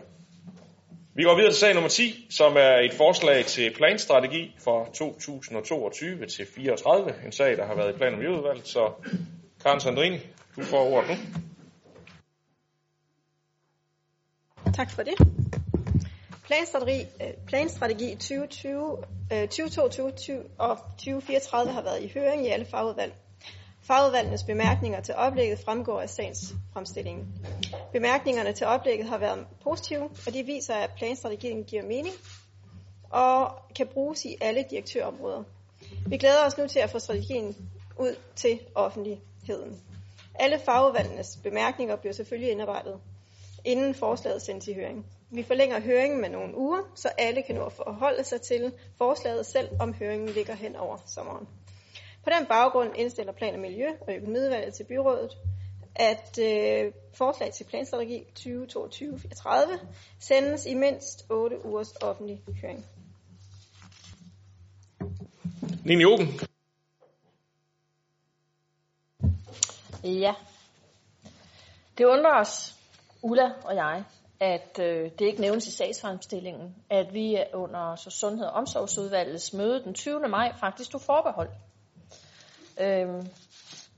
Vi 1.14 1.22
går 1.22 1.37
videre 1.37 1.53
til 1.53 1.61
sag 1.61 1.74
nummer 1.74 1.89
10, 1.89 2.26
som 2.30 2.57
er 2.57 2.78
et 2.78 2.93
forslag 2.95 3.45
til 3.45 3.74
planstrategi 3.74 4.55
for 4.59 4.84
2022 4.84 6.26
til 6.26 6.47
34. 6.47 7.14
En 7.24 7.32
sag, 7.32 7.57
der 7.57 7.66
har 7.66 7.74
været 7.74 7.95
i 7.95 7.97
plan- 7.97 8.12
og 8.12 8.18
miljøudvalget. 8.18 8.68
Så 8.68 8.93
Karen 9.62 9.80
Sandrini, 9.80 10.18
du 10.57 10.62
får 10.62 10.91
ordet 10.93 11.11
nu. 11.11 11.16
Tak 14.74 14.91
for 14.91 15.03
det. 15.03 15.14
Planstrategi, 16.47 17.01
øh, 17.01 17.32
planstrategi 17.47 18.14
2020, 18.14 18.97
2022 19.30 20.37
øh, 20.37 20.45
og 20.59 20.78
2034 20.99 21.72
har 21.72 21.82
været 21.82 22.03
i 22.03 22.11
høring 22.14 22.47
i 22.47 22.49
alle 22.49 22.66
fagudvalg. 22.66 23.12
Fagudvalgenes 23.87 24.45
bemærkninger 24.45 25.01
til 25.01 25.14
oplægget 25.14 25.59
fremgår 25.59 26.01
af 26.01 26.11
sagens 26.11 26.55
fremstilling. 26.72 27.26
Bemærkningerne 27.93 28.53
til 28.53 28.66
oplægget 28.66 29.09
har 29.09 29.18
været 29.18 29.47
positive, 29.62 30.03
og 30.26 30.32
de 30.34 30.43
viser, 30.43 30.74
at 30.74 30.91
planstrategien 30.97 31.64
giver 31.64 31.82
mening 31.82 32.14
og 33.11 33.51
kan 33.76 33.87
bruges 33.87 34.24
i 34.24 34.37
alle 34.41 34.64
direktørområder. 34.70 35.43
Vi 36.07 36.16
glæder 36.16 36.47
os 36.47 36.59
nu 36.59 36.66
til 36.66 36.78
at 36.78 36.91
få 36.91 36.99
strategien 36.99 37.57
ud 37.99 38.16
til 38.37 38.61
offentligheden. 38.74 39.82
Alle 40.34 40.59
fagudvalgenes 40.59 41.39
bemærkninger 41.43 41.97
bliver 41.97 42.12
selvfølgelig 42.12 42.51
indarbejdet, 42.51 43.01
inden 43.64 43.95
forslaget 43.95 44.43
sendes 44.43 44.68
i 44.68 44.74
høring. 44.74 45.07
Vi 45.30 45.43
forlænger 45.43 45.80
høringen 45.80 46.20
med 46.20 46.30
nogle 46.30 46.57
uger, 46.57 46.82
så 46.95 47.09
alle 47.18 47.43
kan 47.43 47.55
nå 47.55 47.64
at 47.64 47.72
forholde 47.72 48.24
sig 48.24 48.41
til 48.41 48.72
forslaget 48.99 49.47
selv, 49.47 49.68
om 49.80 49.95
høringen 49.95 50.28
ligger 50.28 50.55
hen 50.55 50.76
over 50.76 50.97
sommeren. 51.07 51.49
På 52.27 52.31
den 52.39 52.47
baggrund 52.47 52.93
indstiller 52.97 53.33
Plan 53.33 53.55
og 53.55 53.61
Miljø 53.61 53.89
og 54.01 54.14
Økonomiudvalget 54.14 54.74
til 54.74 54.85
byrådet, 54.85 55.39
at 55.95 56.39
øh, 56.39 56.93
forslag 57.14 57.53
til 57.53 57.64
planstrategi 57.64 58.22
2022-34 58.39 59.87
sendes 60.20 60.66
i 60.66 60.74
mindst 60.74 61.27
8 61.31 61.64
ugers 61.64 61.97
offentlig 61.97 62.43
høring. 62.62 62.87
Nini 65.85 66.05
Ogen. 66.05 66.41
Ja. 70.05 70.35
Det 71.99 72.05
undrer 72.05 72.41
os, 72.41 72.74
Ulla 73.22 73.51
og 73.64 73.74
jeg, 73.77 74.05
at 74.41 74.79
øh, 74.81 75.11
det 75.18 75.27
ikke 75.27 75.41
nævnes 75.41 75.66
i 75.66 75.72
sagsfremstillingen, 75.72 76.74
at 76.91 77.14
vi 77.14 77.39
under 77.55 77.97
så 77.97 78.11
Sundhed- 78.11 78.47
og 78.47 78.53
Omsorgsudvalgets 78.53 79.53
møde 79.53 79.85
den 79.85 79.95
20. 79.95 80.29
maj 80.29 80.53
faktisk 80.61 80.91
tog 80.91 81.01
forbehold. 81.01 81.49
Øhm, 82.81 83.27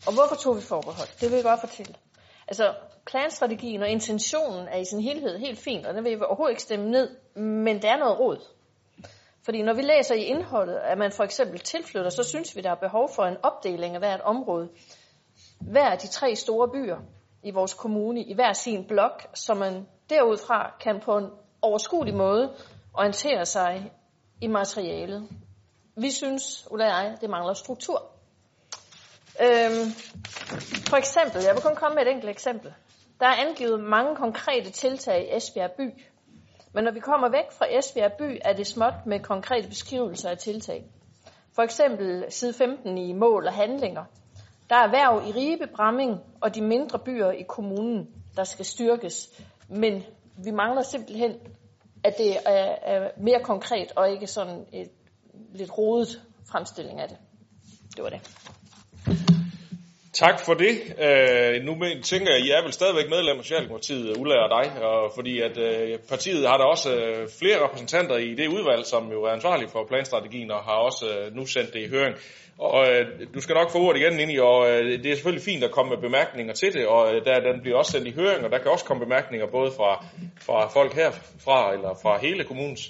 og 0.07 0.13
hvorfor 0.15 0.35
tog 0.35 0.57
vi 0.57 0.61
forbehold? 0.61 1.21
Det 1.21 1.31
vil 1.31 1.37
jeg 1.37 1.45
godt 1.45 1.61
fortælle. 1.61 1.95
Altså, 2.49 2.75
planstrategien 3.07 3.83
og 3.83 3.89
intentionen 3.89 4.69
er 4.69 4.77
i 4.77 4.85
sin 4.85 5.01
helhed 5.01 5.39
helt 5.39 5.59
fint, 5.59 5.87
og 5.87 5.95
den 5.95 6.05
vil 6.05 6.11
jeg 6.11 6.23
overhovedet 6.23 6.53
ikke 6.53 6.63
stemme 6.63 6.91
ned, 6.91 7.17
men 7.37 7.83
der 7.83 7.89
er 7.93 7.97
noget 7.97 8.21
råd. 8.21 8.39
Fordi 9.45 9.63
når 9.63 9.75
vi 9.75 9.83
læser 9.83 10.15
i 10.15 10.23
indholdet, 10.23 10.77
at 10.77 10.99
man 10.99 11.13
for 11.13 11.25
eksempel 11.25 11.59
tilflytter, 11.59 12.11
så 12.11 12.23
synes 12.23 12.57
vi, 12.57 12.61
der 12.61 12.71
er 12.71 12.75
behov 12.75 13.11
for 13.15 13.23
en 13.23 13.37
opdeling 13.43 13.95
af 13.95 14.01
hvert 14.01 14.21
område. 14.21 14.69
Hver 15.61 15.91
af 15.91 15.99
de 15.99 16.07
tre 16.07 16.37
store 16.37 16.69
byer 16.69 16.99
i 17.43 17.51
vores 17.51 17.75
kommune, 17.75 18.25
i 18.25 18.35
hver 18.35 18.53
sin 18.53 18.85
blok, 18.85 19.27
så 19.35 19.55
man 19.55 19.87
derudfra 20.11 20.77
kan 20.81 21.01
på 21.01 21.17
en 21.19 21.31
overskuelig 21.63 22.15
måde 22.15 22.55
orientere 22.95 23.47
sig 23.47 23.93
i 24.41 24.47
materialet. 24.47 25.29
Vi 25.97 26.11
synes, 26.11 26.69
Ulla 26.71 26.85
og 26.85 26.91
jeg, 26.91 27.17
det 27.21 27.31
mangler 27.31 27.55
struktur. 27.55 28.18
Øhm, 29.41 29.91
for 30.91 30.97
eksempel, 30.97 31.43
jeg 31.43 31.55
vil 31.55 31.63
kun 31.63 31.75
komme 31.75 31.95
med 31.95 32.03
et 32.03 32.11
enkelt 32.11 32.31
eksempel. 32.31 32.73
Der 33.21 33.27
er 33.27 33.47
angivet 33.47 33.81
mange 33.81 34.17
konkrete 34.17 34.71
tiltag 34.71 35.23
i 35.23 35.37
Esbjerg 35.37 35.71
by. 35.71 35.91
Men 36.73 36.85
når 36.85 36.93
vi 36.93 37.01
kommer 37.01 37.29
væk 37.29 37.53
fra 37.59 37.67
Esbjerg 37.79 38.13
by, 38.13 38.39
er 38.45 38.53
det 38.53 38.67
småt 38.67 39.07
med 39.07 39.21
konkrete 39.21 39.69
beskrivelser 39.69 40.31
af 40.31 40.39
tiltag. 40.39 40.85
For 41.55 41.63
eksempel 41.63 42.25
side 42.29 42.53
15 42.53 42.99
i 42.99 43.13
mål 43.13 43.47
og 43.47 43.53
handlinger. 43.53 44.05
Der 44.71 44.77
er 44.77 44.85
erhverv 44.85 45.29
i 45.29 45.33
Ribe, 45.33 45.67
Bramming 45.77 46.21
og 46.41 46.55
de 46.55 46.63
mindre 46.63 46.99
byer 46.99 47.31
i 47.31 47.43
kommunen, 47.43 48.09
der 48.37 48.45
skal 48.45 48.65
styrkes. 48.65 49.43
Men 49.69 50.03
vi 50.45 50.51
mangler 50.51 50.83
simpelthen, 50.83 51.33
at 52.05 52.19
det 52.19 52.37
er, 52.37 52.77
er 52.83 53.11
mere 53.17 53.41
konkret 53.41 53.93
og 53.97 54.11
ikke 54.11 54.27
sådan 54.27 54.67
et 54.73 54.91
lidt 55.53 55.79
rodet 55.79 56.23
fremstilling 56.51 57.01
af 57.01 57.09
det. 57.09 57.19
Det 57.97 58.05
var 58.05 58.11
det. 58.11 58.21
Tak 60.13 60.41
for 60.47 60.55
det. 60.55 60.75
Øh, 61.07 61.65
nu 61.65 61.73
tænker 62.03 62.31
jeg, 62.33 62.41
I 62.47 62.51
er 62.51 62.63
vel 62.63 62.73
stadigvæk 62.73 63.09
medlem 63.11 63.39
af 63.39 63.45
Socialdemokratiet, 63.45 64.17
Ulla 64.17 64.37
og 64.45 64.51
dig, 64.59 64.83
og 64.83 65.13
fordi 65.15 65.41
at 65.41 65.59
øh, 65.59 65.99
partiet 66.09 66.49
har 66.49 66.57
der 66.57 66.65
også 66.65 66.95
øh, 66.95 67.29
flere 67.39 67.65
repræsentanter 67.65 68.17
i 68.17 68.35
det 68.35 68.49
udvalg, 68.49 68.87
som 68.87 69.13
jo 69.13 69.23
er 69.25 69.31
ansvarlig 69.31 69.69
for 69.71 69.85
planstrategien, 69.89 70.51
og 70.51 70.59
har 70.59 70.79
også 70.89 71.07
øh, 71.19 71.37
nu 71.37 71.47
sendt 71.47 71.73
det 71.75 71.81
i 71.81 71.89
høring. 71.89 72.15
Og 72.59 72.87
øh, 72.91 73.07
du 73.35 73.41
skal 73.41 73.55
nok 73.55 73.71
få 73.73 73.79
ordet 73.79 74.01
igen 74.01 74.21
ind 74.21 74.33
i, 74.33 74.39
og 74.39 74.71
øh, 74.71 75.03
det 75.03 75.07
er 75.11 75.15
selvfølgelig 75.15 75.45
fint 75.45 75.65
at 75.65 75.71
komme 75.71 75.91
med 75.91 75.99
bemærkninger 75.99 76.55
til 76.55 76.73
det, 76.73 76.87
og 76.87 77.15
øh, 77.15 77.25
der, 77.25 77.41
den 77.41 77.61
bliver 77.63 77.79
også 77.79 77.93
sendt 77.93 78.09
i 78.09 78.15
høring, 78.21 78.45
og 78.45 78.51
der 78.51 78.59
kan 78.59 78.71
også 78.71 78.85
komme 78.85 79.05
bemærkninger 79.05 79.47
både 79.47 79.71
fra, 79.77 80.05
fra 80.47 80.69
folk 80.69 80.93
herfra, 80.95 81.73
eller 81.73 81.93
fra 82.03 82.19
hele 82.19 82.45
kommunens 82.45 82.83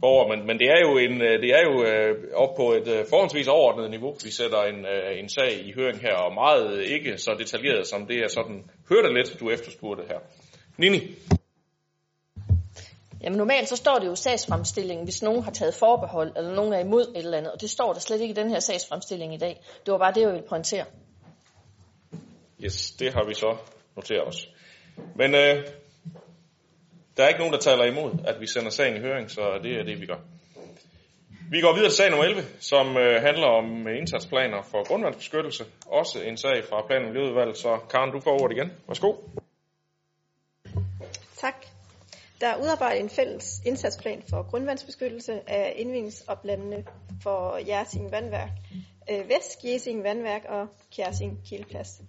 borgere, 0.00 0.36
men, 0.36 0.46
men 0.46 0.58
det 0.58 0.68
er 0.68 0.80
jo, 0.80 0.98
en, 0.98 1.20
det 1.20 1.50
er 1.58 1.62
jo 1.68 1.84
øh, 1.84 2.14
op 2.34 2.54
på 2.56 2.72
et 2.72 2.88
øh, 2.88 3.06
forholdsvis 3.10 3.48
overordnet 3.48 3.90
niveau. 3.90 4.16
Vi 4.24 4.30
sætter 4.30 4.62
en, 4.62 4.86
øh, 4.86 5.18
en 5.18 5.28
sag 5.28 5.66
i 5.66 5.72
høring 5.72 6.00
her, 6.00 6.14
og 6.14 6.34
meget 6.34 6.84
ikke 6.84 7.18
så 7.18 7.34
detaljeret 7.38 7.86
som 7.86 8.06
det 8.06 8.16
er 8.16 8.28
sådan, 8.28 8.70
hørte 8.88 9.14
lidt, 9.14 9.40
du 9.40 9.50
efterspurgte 9.50 10.02
her. 10.08 10.18
Nini? 10.78 11.00
Jamen 13.22 13.38
normalt 13.38 13.68
så 13.68 13.76
står 13.76 13.98
det 13.98 14.06
jo 14.06 14.12
i 14.12 14.16
sagsfremstillingen, 14.16 15.04
hvis 15.04 15.22
nogen 15.22 15.42
har 15.42 15.50
taget 15.50 15.74
forbehold, 15.74 16.36
eller 16.36 16.54
nogen 16.54 16.72
er 16.72 16.78
imod 16.78 17.02
et 17.02 17.24
eller 17.24 17.38
andet, 17.38 17.52
og 17.52 17.60
det 17.60 17.70
står 17.70 17.92
der 17.92 18.00
slet 18.00 18.20
ikke 18.20 18.32
i 18.32 18.34
den 18.34 18.50
her 18.50 18.60
sagsfremstilling 18.60 19.34
i 19.34 19.38
dag. 19.38 19.60
Det 19.86 19.92
var 19.92 19.98
bare 19.98 20.12
det, 20.14 20.20
jeg 20.20 20.28
ville 20.28 20.48
pointere. 20.48 20.84
Yes, 22.64 22.90
det 22.90 23.12
har 23.12 23.24
vi 23.28 23.34
så 23.34 23.56
noteret 23.96 24.26
os. 24.26 24.48
Men 25.16 25.34
øh, 25.34 25.66
der 27.20 27.26
er 27.26 27.28
ikke 27.28 27.40
nogen, 27.40 27.54
der 27.54 27.60
taler 27.60 27.84
imod, 27.84 28.12
at 28.24 28.40
vi 28.40 28.46
sender 28.46 28.70
sagen 28.70 28.96
i 28.96 29.00
høring, 29.00 29.30
så 29.30 29.40
det 29.62 29.72
er 29.80 29.84
det, 29.84 30.00
vi 30.00 30.06
gør. 30.06 30.20
Vi 31.50 31.60
går 31.60 31.72
videre 31.74 31.90
til 31.90 31.96
sag 31.96 32.10
nummer 32.10 32.24
11, 32.24 32.42
som 32.60 32.96
øh, 32.96 33.22
handler 33.22 33.46
om 33.46 33.88
indsatsplaner 33.88 34.62
for 34.62 34.88
grundvandsbeskyttelse. 34.88 35.64
Også 35.86 36.22
en 36.22 36.36
sag 36.36 36.64
fra 36.68 36.86
Plan- 36.86 37.02
og 37.02 37.08
Miljøudvalget, 37.08 37.58
så 37.58 37.78
Karen, 37.90 38.10
du 38.12 38.20
får 38.20 38.42
ordet 38.42 38.56
igen. 38.56 38.72
Værsgo. 38.88 39.14
Tak. 41.36 41.66
Der 42.40 42.46
er 42.46 42.56
udarbejdet 42.56 43.02
en 43.02 43.10
fælles 43.10 43.60
indsatsplan 43.66 44.22
for 44.30 44.50
grundvandsbeskyttelse 44.50 45.32
af 45.46 45.72
indvindingsoplandene 45.76 46.84
for 47.22 47.56
Jersing 47.68 48.12
Vandværk, 48.12 48.50
øh, 49.10 49.28
Vest 49.28 49.64
Jesing 49.64 50.04
Vandværk 50.04 50.44
og 50.48 50.66
Kjersing 50.96 51.38
Kildeplads. 51.48 52.00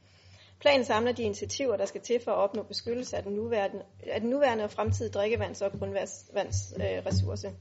Planen 0.62 0.86
samler 0.86 1.12
de 1.12 1.24
initiativer, 1.24 1.78
der 1.78 1.86
skal 1.86 2.02
til 2.02 2.20
for 2.24 2.32
at 2.32 2.38
opnå 2.38 2.64
beskyttelse 2.64 3.18
af 3.18 3.24
den 3.24 3.34
nuværende, 3.34 3.84
af 4.08 4.22
den 4.22 4.30
nuværende 4.30 4.64
og 4.64 4.72
fremtidige 4.72 5.20
drikkevands- 5.20 5.62
og 5.62 5.72
grundvandsressource. 5.80 7.48
Øh, 7.48 7.54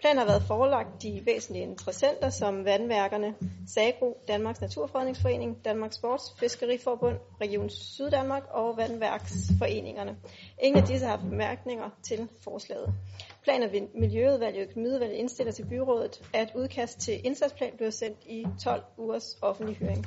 Planen 0.00 0.18
har 0.18 0.26
været 0.26 0.42
forelagt 0.42 1.02
de 1.02 1.22
væsentlige 1.26 1.62
interessenter 1.62 2.30
som 2.30 2.64
vandværkerne, 2.64 3.34
Sagro, 3.66 4.16
Danmarks 4.28 4.60
Naturfredningsforening, 4.60 5.64
Danmarks 5.64 5.96
Sports 5.96 6.34
Fiskeriforbund, 6.40 7.16
Region 7.40 7.70
Syddanmark 7.70 8.42
og 8.50 8.76
Vandværksforeningerne. 8.76 10.16
Ingen 10.62 10.82
af 10.82 10.88
disse 10.88 11.06
har 11.06 11.16
bemærkninger 11.16 11.90
til 12.02 12.28
forslaget. 12.40 12.94
Planer 13.42 13.68
ved 13.68 13.80
Miljøudvalget 13.94 14.62
og 14.62 14.68
Økonomiudvalget 14.70 15.16
indstiller 15.16 15.52
til 15.52 15.66
byrådet, 15.66 16.22
at 16.34 16.52
udkast 16.56 17.00
til 17.00 17.26
indsatsplan 17.26 17.72
bliver 17.76 17.90
sendt 17.90 18.18
i 18.26 18.46
12 18.64 18.82
ugers 18.98 19.38
offentlig 19.42 19.76
høring. 19.76 20.06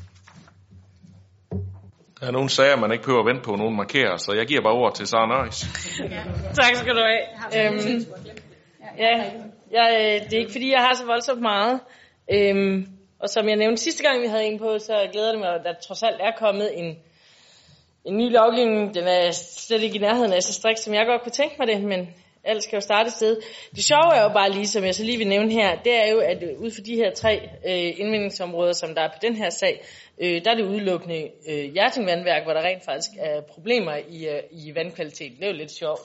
Der 2.22 2.28
er 2.28 2.32
nogle 2.32 2.50
sager, 2.50 2.76
man 2.76 2.92
ikke 2.92 3.04
behøver 3.04 3.24
at 3.24 3.30
vente 3.32 3.42
på, 3.46 3.56
nogen 3.56 3.76
markerer, 3.76 4.18
så 4.18 4.34
jeg 4.34 4.46
giver 4.48 4.62
bare 4.62 4.74
ord 4.74 4.96
til 4.96 5.08
Sara 5.08 5.28
Nøjes. 5.28 5.60
Tak 6.60 6.76
skal 6.76 6.96
du 6.96 7.02
have. 7.10 7.24
Øhm, 7.58 8.06
ja, 8.98 9.16
jeg, 9.72 9.88
det 10.26 10.34
er 10.34 10.40
ikke 10.40 10.52
fordi, 10.52 10.72
jeg 10.72 10.82
har 10.82 10.94
så 10.94 11.06
voldsomt 11.06 11.42
meget. 11.42 11.80
Øhm, 12.34 12.88
og 13.20 13.30
som 13.30 13.48
jeg 13.50 13.56
nævnte 13.56 13.82
sidste 13.82 14.04
gang, 14.04 14.22
vi 14.22 14.28
havde 14.28 14.46
en 14.46 14.60
på, 14.60 14.80
så 14.80 15.10
glæder 15.12 15.32
det 15.32 15.40
mig, 15.40 15.50
at 15.50 15.62
der 15.64 15.74
trods 15.88 16.04
alt 16.04 16.20
er 16.20 16.32
kommet 16.38 16.70
en, 16.80 16.98
en 18.06 18.18
ny 18.18 18.32
lovgivning. 18.32 18.96
Den 18.96 19.08
er 19.08 19.32
slet 19.32 19.84
ikke 19.84 19.96
i 19.96 20.02
nærheden 20.02 20.34
af 20.34 20.44
så 20.44 20.54
strikt, 20.54 20.80
som 20.80 20.94
jeg 20.94 21.06
godt 21.06 21.22
kunne 21.24 21.40
tænke 21.42 21.56
mig 21.60 21.68
det, 21.68 21.84
men 21.84 22.14
alt 22.44 22.64
skal 22.64 22.78
jo 22.78 22.82
starte 22.82 23.08
et 23.08 23.14
sted. 23.14 23.38
Det 23.76 23.84
sjove 23.84 24.16
er 24.16 24.24
jo 24.24 24.30
bare 24.30 24.52
lige, 24.52 24.68
som 24.68 24.84
jeg 24.84 24.96
så 24.96 25.04
lige 25.04 25.18
vil 25.18 25.28
nævne 25.28 25.52
her, 25.52 25.76
det 25.76 25.96
er 25.96 26.12
jo, 26.12 26.20
at 26.20 26.44
ud 26.58 26.72
for 26.72 26.82
de 26.82 26.96
her 26.96 27.14
tre 27.14 27.50
øh, 27.66 28.00
indvindingsområder, 28.00 28.74
som 28.74 28.96
der 28.96 29.02
er 29.02 29.08
på 29.08 29.20
den 29.22 29.36
her 29.36 29.50
sag, 29.50 29.84
øh, 30.22 30.44
der 30.46 30.52
er 30.52 30.56
det 30.56 30.66
udelukkende 30.66 31.30
øh, 31.50 31.74
Hjertingvandværk, 31.74 32.44
hvor 32.44 32.54
der 32.54 32.62
rent 32.62 32.86
faktisk 32.86 33.12
er 33.20 33.42
problemer 33.42 33.96
i, 34.10 34.28
øh, 34.28 34.42
i 34.52 34.76
vandkvaliteten. 34.76 35.38
Det 35.38 35.44
er 35.44 35.52
jo 35.52 35.58
lidt 35.58 35.72
sjovt 35.72 36.02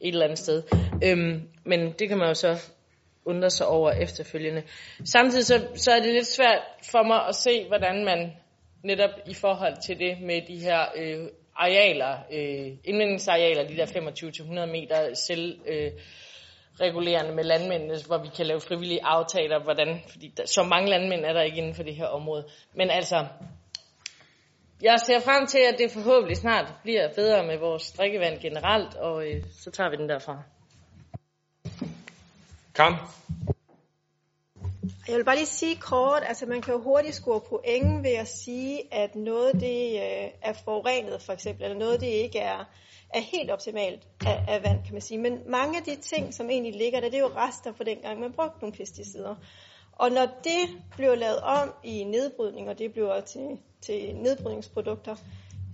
et 0.00 0.08
eller 0.08 0.24
andet 0.24 0.38
sted. 0.38 0.62
Øhm, 1.04 1.42
men 1.64 1.92
det 1.98 2.08
kan 2.08 2.18
man 2.18 2.28
jo 2.28 2.34
så 2.34 2.56
undre 3.24 3.50
sig 3.50 3.66
over 3.66 3.90
efterfølgende. 3.90 4.62
Samtidig 5.04 5.46
så, 5.46 5.66
så 5.74 5.90
er 5.90 6.00
det 6.00 6.14
lidt 6.14 6.26
svært 6.26 6.62
for 6.90 7.02
mig 7.02 7.26
at 7.28 7.34
se, 7.34 7.64
hvordan 7.68 8.04
man 8.04 8.32
netop 8.84 9.10
i 9.26 9.34
forhold 9.34 9.76
til 9.86 9.98
det 9.98 10.20
med 10.20 10.42
de 10.48 10.58
her 10.58 10.80
øh, 10.96 11.28
arealer, 11.56 12.18
øh, 12.32 12.72
indvindingsarealer, 12.84 13.68
de 13.68 13.76
der 13.76 13.86
25-100 13.86 14.66
meter 14.66 15.14
selv 15.14 15.60
øh, 15.66 15.92
regulerende 16.80 17.34
med 17.34 17.44
landmændene, 17.44 17.94
hvor 18.06 18.18
vi 18.18 18.28
kan 18.36 18.46
lave 18.46 18.60
frivillige 18.60 19.04
aftaler, 19.04 19.62
hvordan, 19.62 20.00
fordi 20.08 20.32
der, 20.36 20.46
så 20.46 20.62
mange 20.62 20.90
landmænd 20.90 21.24
er 21.24 21.32
der 21.32 21.42
ikke 21.42 21.58
inden 21.58 21.74
for 21.74 21.82
det 21.82 21.94
her 21.94 22.06
område. 22.06 22.46
Men 22.74 22.90
altså, 22.90 23.26
jeg 24.82 25.00
ser 25.06 25.20
frem 25.20 25.46
til, 25.46 25.58
at 25.58 25.78
det 25.78 25.90
forhåbentlig 25.90 26.36
snart 26.36 26.74
bliver 26.82 27.08
bedre 27.14 27.46
med 27.46 27.58
vores 27.58 27.92
drikkevand 27.92 28.40
generelt, 28.40 28.94
og 28.94 29.26
øh, 29.26 29.42
så 29.52 29.70
tager 29.70 29.90
vi 29.90 29.96
den 29.96 30.08
derfra. 30.08 30.42
Kom. 32.74 32.94
Jeg 35.08 35.16
vil 35.16 35.24
bare 35.24 35.36
lige 35.36 35.46
sige 35.46 35.76
kort, 35.76 36.22
altså 36.26 36.46
man 36.46 36.62
kan 36.62 36.74
jo 36.74 36.80
hurtigt 36.80 37.14
score 37.14 37.40
point 37.40 38.02
ved 38.02 38.10
at 38.10 38.28
sige, 38.28 38.94
at 38.94 39.14
noget 39.14 39.52
det 39.54 39.92
øh, 39.92 40.30
er 40.42 40.52
forurenet 40.64 41.22
for 41.22 41.32
eksempel, 41.32 41.64
eller 41.64 41.78
noget 41.78 42.00
det 42.00 42.06
ikke 42.06 42.38
er, 42.38 42.64
er 43.14 43.20
helt 43.20 43.50
optimalt 43.50 44.08
af, 44.26 44.44
af 44.48 44.62
vand, 44.62 44.84
kan 44.84 44.92
man 44.92 45.00
sige. 45.00 45.18
Men 45.18 45.38
mange 45.50 45.78
af 45.78 45.84
de 45.84 45.96
ting, 45.96 46.34
som 46.34 46.50
egentlig 46.50 46.74
ligger 46.74 47.00
der, 47.00 47.08
det 47.08 47.16
er 47.16 47.20
jo 47.20 47.30
rester 47.36 47.72
fra 47.72 47.84
dengang, 47.84 48.20
man 48.20 48.32
brugte 48.32 48.58
nogle 48.60 48.76
pesticider. 48.76 49.34
Og 49.92 50.10
når 50.10 50.26
det 50.44 50.82
bliver 50.96 51.14
lavet 51.14 51.40
om 51.40 51.72
i 51.84 52.04
nedbrydning, 52.04 52.68
og 52.68 52.78
det 52.78 52.92
bliver 52.92 53.20
til, 53.20 53.58
til 53.80 54.16
nedbrydningsprodukter, 54.16 55.16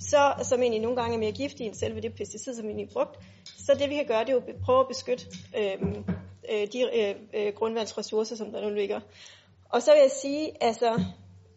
så, 0.00 0.32
som 0.42 0.60
egentlig 0.60 0.80
nogle 0.80 0.96
gange 0.96 1.14
er 1.14 1.18
mere 1.18 1.32
giftige 1.32 1.66
end 1.66 1.74
selve 1.74 2.00
det 2.00 2.14
pesticid, 2.14 2.54
som 2.54 2.64
vi 2.64 2.68
egentlig 2.68 2.92
brugt, 2.92 3.18
så 3.44 3.74
det 3.78 3.90
vi 3.90 3.94
kan 3.94 4.06
gøre, 4.06 4.20
det 4.20 4.28
er 4.28 4.32
jo 4.32 4.42
at 4.48 4.54
prøve 4.64 4.80
at 4.80 4.88
beskytte 4.88 5.26
øhm, 5.58 6.04
øh, 6.52 6.68
de 6.72 6.98
øh, 6.98 7.14
øh, 7.34 7.54
grundvandsressourcer, 7.54 8.36
som 8.36 8.52
der 8.52 8.68
nu 8.68 8.74
ligger. 8.74 9.00
Og 9.68 9.82
så 9.82 9.92
vil 9.92 10.00
jeg 10.00 10.10
sige, 10.10 10.50
altså, 10.60 11.04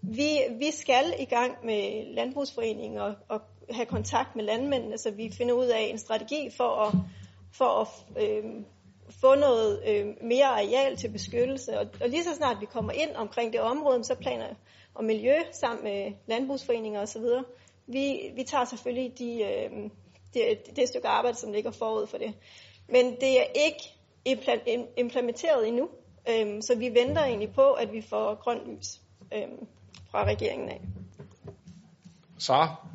vi, 0.01 0.39
vi 0.59 0.71
skal 0.71 1.13
i 1.19 1.25
gang 1.25 1.65
med 1.65 2.13
landbrugsforeningen 2.15 2.99
og, 2.99 3.15
og 3.29 3.41
have 3.69 3.85
kontakt 3.85 4.35
med 4.35 4.43
landmændene, 4.43 4.97
så 4.97 5.11
vi 5.11 5.31
finder 5.37 5.53
ud 5.53 5.65
af 5.65 5.81
en 5.81 5.97
strategi 5.97 6.49
for 6.57 6.69
at, 6.85 6.93
for 7.51 7.65
at 7.65 7.87
øh, 8.23 8.43
få 9.21 9.35
noget 9.35 9.83
øh, 9.87 10.05
mere 10.21 10.45
areal 10.45 10.97
til 10.97 11.09
beskyttelse. 11.09 11.79
Og, 11.79 11.87
og 12.01 12.09
lige 12.09 12.23
så 12.23 12.35
snart 12.35 12.57
vi 12.61 12.65
kommer 12.65 12.91
ind 12.91 13.15
omkring 13.15 13.53
det 13.53 13.61
område, 13.61 14.03
så 14.03 14.15
planer 14.15 14.47
og 14.93 15.03
miljø 15.03 15.35
sammen 15.51 15.83
med 15.83 16.11
landbrugsforeninger 16.27 17.01
osv., 17.01 17.23
vi, 17.87 18.31
vi 18.35 18.43
tager 18.43 18.65
selvfølgelig 18.65 19.19
de, 19.19 19.43
øh, 19.43 19.89
det, 20.33 20.75
det 20.75 20.87
stykke 20.87 21.07
arbejde, 21.07 21.37
som 21.37 21.51
ligger 21.51 21.71
forud 21.71 22.07
for 22.07 22.17
det. 22.17 22.33
Men 22.89 23.15
det 23.15 23.39
er 23.39 23.45
ikke 23.65 23.94
implementeret 24.97 25.67
endnu, 25.67 25.89
øh, 26.29 26.61
så 26.61 26.75
vi 26.77 26.85
venter 26.85 27.23
egentlig 27.23 27.53
på, 27.53 27.71
at 27.71 27.93
vi 27.93 28.01
får 28.01 28.35
grøn 28.35 28.59
lys 28.67 29.01
øh, 29.33 29.47
fra 30.11 30.25
regeringen 30.25 30.69
af. 30.69 30.81
Sara? 32.37 32.87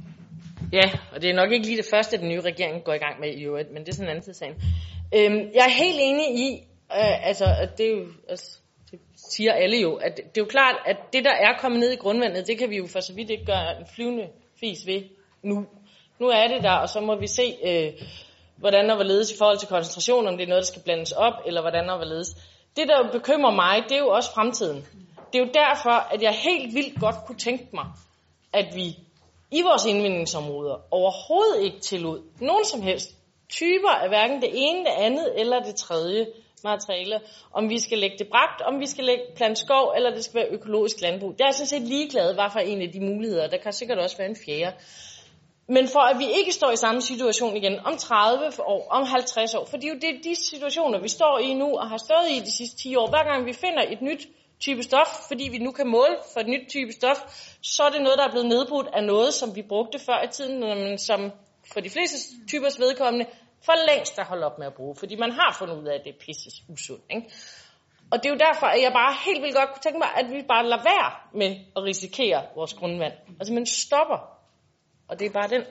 Ja, 0.72 0.90
og 1.12 1.22
det 1.22 1.30
er 1.30 1.34
nok 1.34 1.52
ikke 1.52 1.66
lige 1.66 1.76
det 1.76 1.90
første, 1.90 2.18
den 2.18 2.28
nye 2.28 2.40
regering 2.40 2.84
går 2.84 2.92
i 2.92 2.98
gang 2.98 3.20
med 3.20 3.34
i 3.34 3.44
øvrigt, 3.44 3.70
men 3.70 3.82
det 3.82 3.88
er 3.88 3.92
sådan 3.92 4.06
en 4.06 4.10
anden 4.10 4.24
tidssagen. 4.24 4.54
Øhm, 5.14 5.50
jeg 5.54 5.64
er 5.64 5.84
helt 5.84 5.98
enig 6.00 6.28
i, 6.38 6.54
øh, 6.92 7.26
altså, 7.26 7.44
at 7.44 7.78
det 7.78 7.86
er 7.86 7.90
jo, 7.90 8.06
altså, 8.28 8.58
det 8.90 9.00
siger 9.16 9.52
alle 9.52 9.76
jo, 9.76 9.94
at 9.94 10.16
det, 10.16 10.24
det 10.24 10.40
er 10.40 10.44
jo 10.44 10.48
klart, 10.50 10.76
at 10.86 10.96
det, 11.12 11.24
der 11.24 11.32
er 11.32 11.58
kommet 11.58 11.80
ned 11.80 11.90
i 11.92 11.96
grundvandet, 11.96 12.46
det 12.46 12.58
kan 12.58 12.70
vi 12.70 12.76
jo 12.76 12.86
for 12.86 13.00
så 13.00 13.14
vidt 13.14 13.30
ikke 13.30 13.44
gøre 13.44 13.80
en 13.80 13.86
flyvende 13.94 14.28
fis 14.60 14.86
ved 14.86 15.02
nu. 15.42 15.66
Nu 16.18 16.26
er 16.26 16.48
det 16.48 16.62
der, 16.62 16.72
og 16.72 16.88
så 16.88 17.00
må 17.00 17.16
vi 17.16 17.26
se, 17.26 17.56
øh, 17.64 17.92
hvordan 18.60 18.90
og 18.90 18.96
hvorledes 18.96 19.32
i 19.32 19.38
forhold 19.38 19.58
til 19.58 19.68
koncentration, 19.68 20.26
om 20.26 20.36
det 20.36 20.44
er 20.44 20.48
noget, 20.48 20.62
der 20.62 20.72
skal 20.72 20.82
blandes 20.82 21.12
op, 21.12 21.34
eller 21.46 21.60
hvordan 21.60 21.90
og 21.90 21.96
hvorledes. 21.96 22.28
Det, 22.76 22.88
der 22.88 23.12
bekymrer 23.12 23.54
mig, 23.54 23.84
det 23.88 23.92
er 23.92 23.98
jo 23.98 24.08
også 24.08 24.30
fremtiden. 24.34 24.86
Det 25.32 25.40
er 25.40 25.44
jo 25.46 25.50
derfor, 25.54 25.96
at 26.14 26.22
jeg 26.22 26.32
helt 26.32 26.74
vildt 26.74 27.00
godt 27.00 27.16
kunne 27.26 27.38
tænke 27.38 27.68
mig, 27.72 27.86
at 28.52 28.66
vi 28.74 28.86
i 29.50 29.62
vores 29.62 29.86
indvindingsområder 29.86 30.76
overhovedet 30.90 31.64
ikke 31.64 31.80
tillod 31.80 32.20
nogen 32.40 32.64
som 32.64 32.82
helst 32.82 33.10
typer 33.48 33.88
af 33.88 34.08
hverken 34.08 34.42
det 34.42 34.50
ene, 34.52 34.78
det 34.78 34.94
andet 34.98 35.40
eller 35.40 35.60
det 35.60 35.74
tredje 35.74 36.26
materiale. 36.64 37.20
Om 37.52 37.68
vi 37.68 37.78
skal 37.78 37.98
lægge 37.98 38.18
det 38.18 38.28
bragt, 38.28 38.60
om 38.60 38.80
vi 38.80 38.86
skal 38.86 39.04
lægge 39.04 39.24
plant 39.36 39.58
skov, 39.58 39.92
eller 39.96 40.10
det 40.10 40.24
skal 40.24 40.40
være 40.40 40.50
økologisk 40.50 41.00
landbrug. 41.00 41.32
Det 41.32 41.40
er 41.40 41.46
jeg 41.46 41.54
sådan 41.54 41.66
set 41.66 41.82
ligeglad, 41.82 42.34
hvad 42.34 42.50
for 42.52 42.58
en 42.58 42.82
af 42.82 42.92
de 42.92 43.00
muligheder. 43.00 43.48
Der 43.48 43.56
kan 43.56 43.72
sikkert 43.72 43.98
også 43.98 44.16
være 44.16 44.28
en 44.28 44.36
fjerde. 44.46 44.76
Men 45.76 45.88
for 45.88 46.00
at 46.00 46.18
vi 46.18 46.28
ikke 46.38 46.52
står 46.52 46.70
i 46.70 46.76
samme 46.76 47.00
situation 47.00 47.56
igen 47.56 47.78
om 47.84 47.96
30 47.96 48.44
år, 48.66 48.88
om 48.90 49.06
50 49.06 49.54
år, 49.54 49.64
for 49.64 49.76
det 49.76 49.84
er 49.84 49.94
jo 49.94 50.00
det, 50.00 50.24
de 50.24 50.34
situationer, 50.34 50.98
vi 51.00 51.08
står 51.08 51.38
i 51.38 51.54
nu 51.54 51.78
og 51.78 51.88
har 51.88 51.96
stået 51.96 52.30
i 52.30 52.38
de 52.40 52.50
sidste 52.50 52.76
10 52.76 52.96
år. 52.96 53.08
Hver 53.10 53.24
gang 53.24 53.46
vi 53.46 53.52
finder 53.52 53.82
et 53.82 54.02
nyt 54.02 54.28
type 54.60 54.82
stof, 54.82 55.10
fordi 55.28 55.48
vi 55.52 55.58
nu 55.58 55.70
kan 55.70 55.86
måle 55.86 56.16
for 56.32 56.40
et 56.40 56.48
nyt 56.48 56.68
type 56.68 56.92
stof, 56.92 57.18
så 57.62 57.82
er 57.82 57.90
det 57.90 58.02
noget, 58.02 58.18
der 58.18 58.24
er 58.26 58.30
blevet 58.30 58.48
nedbrudt 58.48 58.88
af 58.92 59.04
noget, 59.04 59.34
som 59.34 59.56
vi 59.56 59.62
brugte 59.62 59.98
før 59.98 60.22
i 60.22 60.28
tiden, 60.28 60.60
men 60.60 60.98
som 60.98 61.30
for 61.72 61.80
de 61.80 61.90
fleste 61.90 62.16
typers 62.48 62.80
vedkommende 62.80 63.26
for 63.64 63.72
længst 63.88 64.18
er 64.18 64.24
holdt 64.24 64.44
op 64.44 64.58
med 64.58 64.66
at 64.66 64.74
bruge, 64.74 64.96
fordi 64.96 65.16
man 65.16 65.32
har 65.32 65.56
fundet 65.58 65.76
ud 65.76 65.86
af, 65.86 65.94
at 65.94 66.04
det 66.04 66.10
er 66.14 66.18
pisses 66.26 66.54
usundt. 66.68 67.04
Ikke? 67.10 67.30
Og 68.10 68.18
det 68.18 68.26
er 68.26 68.32
jo 68.34 68.38
derfor, 68.48 68.66
at 68.66 68.82
jeg 68.82 68.92
bare 68.92 69.14
helt 69.26 69.42
vildt 69.42 69.56
godt 69.56 69.70
kunne 69.72 69.82
tænke 69.82 69.98
mig, 69.98 70.08
at 70.16 70.26
vi 70.30 70.42
bare 70.48 70.64
lader 70.66 70.82
være 70.82 71.10
med 71.34 71.50
at 71.76 71.82
risikere 71.82 72.42
vores 72.54 72.74
grundvand. 72.74 73.12
Altså 73.40 73.52
man 73.54 73.66
stopper. 73.66 74.39
Og 75.10 75.18
det 75.18 75.26
er 75.26 75.30
bare 75.30 75.48
den 75.48 75.64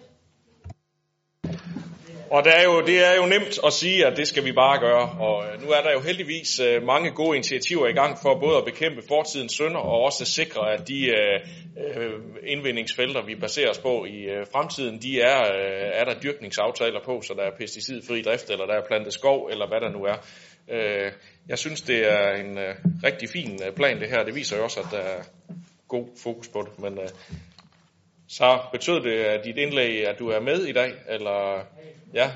og 2.32 2.44
det 2.44 2.54
er, 2.58 2.64
jo, 2.64 2.82
det 2.82 3.08
er 3.08 3.16
jo 3.16 3.26
nemt 3.26 3.60
at 3.66 3.74
sige, 3.74 4.06
at 4.06 4.18
det 4.18 4.28
skal 4.28 4.46
vi 4.46 4.52
bare 4.52 4.80
gøre. 4.80 5.10
Og 5.20 5.46
øh, 5.46 5.62
nu 5.62 5.70
er 5.70 5.82
der 5.82 5.92
jo 5.92 6.00
heldigvis 6.00 6.60
øh, 6.60 6.84
mange 6.84 7.12
gode 7.12 7.36
initiativer 7.36 7.88
i 7.88 7.94
gang 7.94 8.18
for 8.22 8.40
både 8.40 8.58
at 8.58 8.66
bekæmpe 8.66 9.02
fortidens 9.08 9.52
synder 9.52 9.80
og 9.80 10.02
også 10.02 10.26
sikre, 10.26 10.74
at 10.74 10.88
de 10.88 11.08
øh, 11.08 11.40
indvindingsfelter, 12.44 13.26
vi 13.26 13.36
baserer 13.36 13.70
os 13.70 13.80
på 13.80 14.06
i 14.06 14.28
fremtiden, 14.52 15.02
de 15.02 15.22
er, 15.22 15.42
er 15.94 16.04
der 16.06 16.20
dyrkningsaftaler 16.24 17.00
på, 17.06 17.22
så 17.22 17.34
der 17.34 17.44
er 17.44 17.58
pesticidfri 17.58 18.22
drift, 18.22 18.50
eller 18.50 18.66
der 18.66 18.74
er 18.74 18.88
plantet 18.88 19.14
skov, 19.14 19.48
eller 19.52 19.68
hvad 19.68 19.82
der 19.82 19.90
nu 19.90 20.04
er. 20.04 20.18
Jeg 21.48 21.58
synes, 21.58 21.82
det 21.82 22.12
er 22.12 22.32
en 22.32 22.58
rigtig 23.04 23.30
fin 23.30 23.60
plan, 23.76 24.00
det 24.00 24.10
her. 24.10 24.24
Det 24.24 24.36
viser 24.36 24.58
jo 24.58 24.64
også, 24.64 24.80
at 24.80 24.88
der 24.92 24.98
er 24.98 25.24
god 25.88 26.08
fokus 26.24 26.48
på 26.48 26.62
det. 26.62 26.80
Men 26.80 27.00
så 28.30 28.60
betød 28.72 29.04
det 29.04 29.20
at 29.20 29.46
dit 29.46 29.58
indlæg, 29.58 30.08
at 30.08 30.20
du 30.20 30.30
er 30.30 30.40
med 30.40 30.66
i 30.66 30.72
dag, 30.72 30.92
eller 31.10 31.66
Ja, 32.14 32.32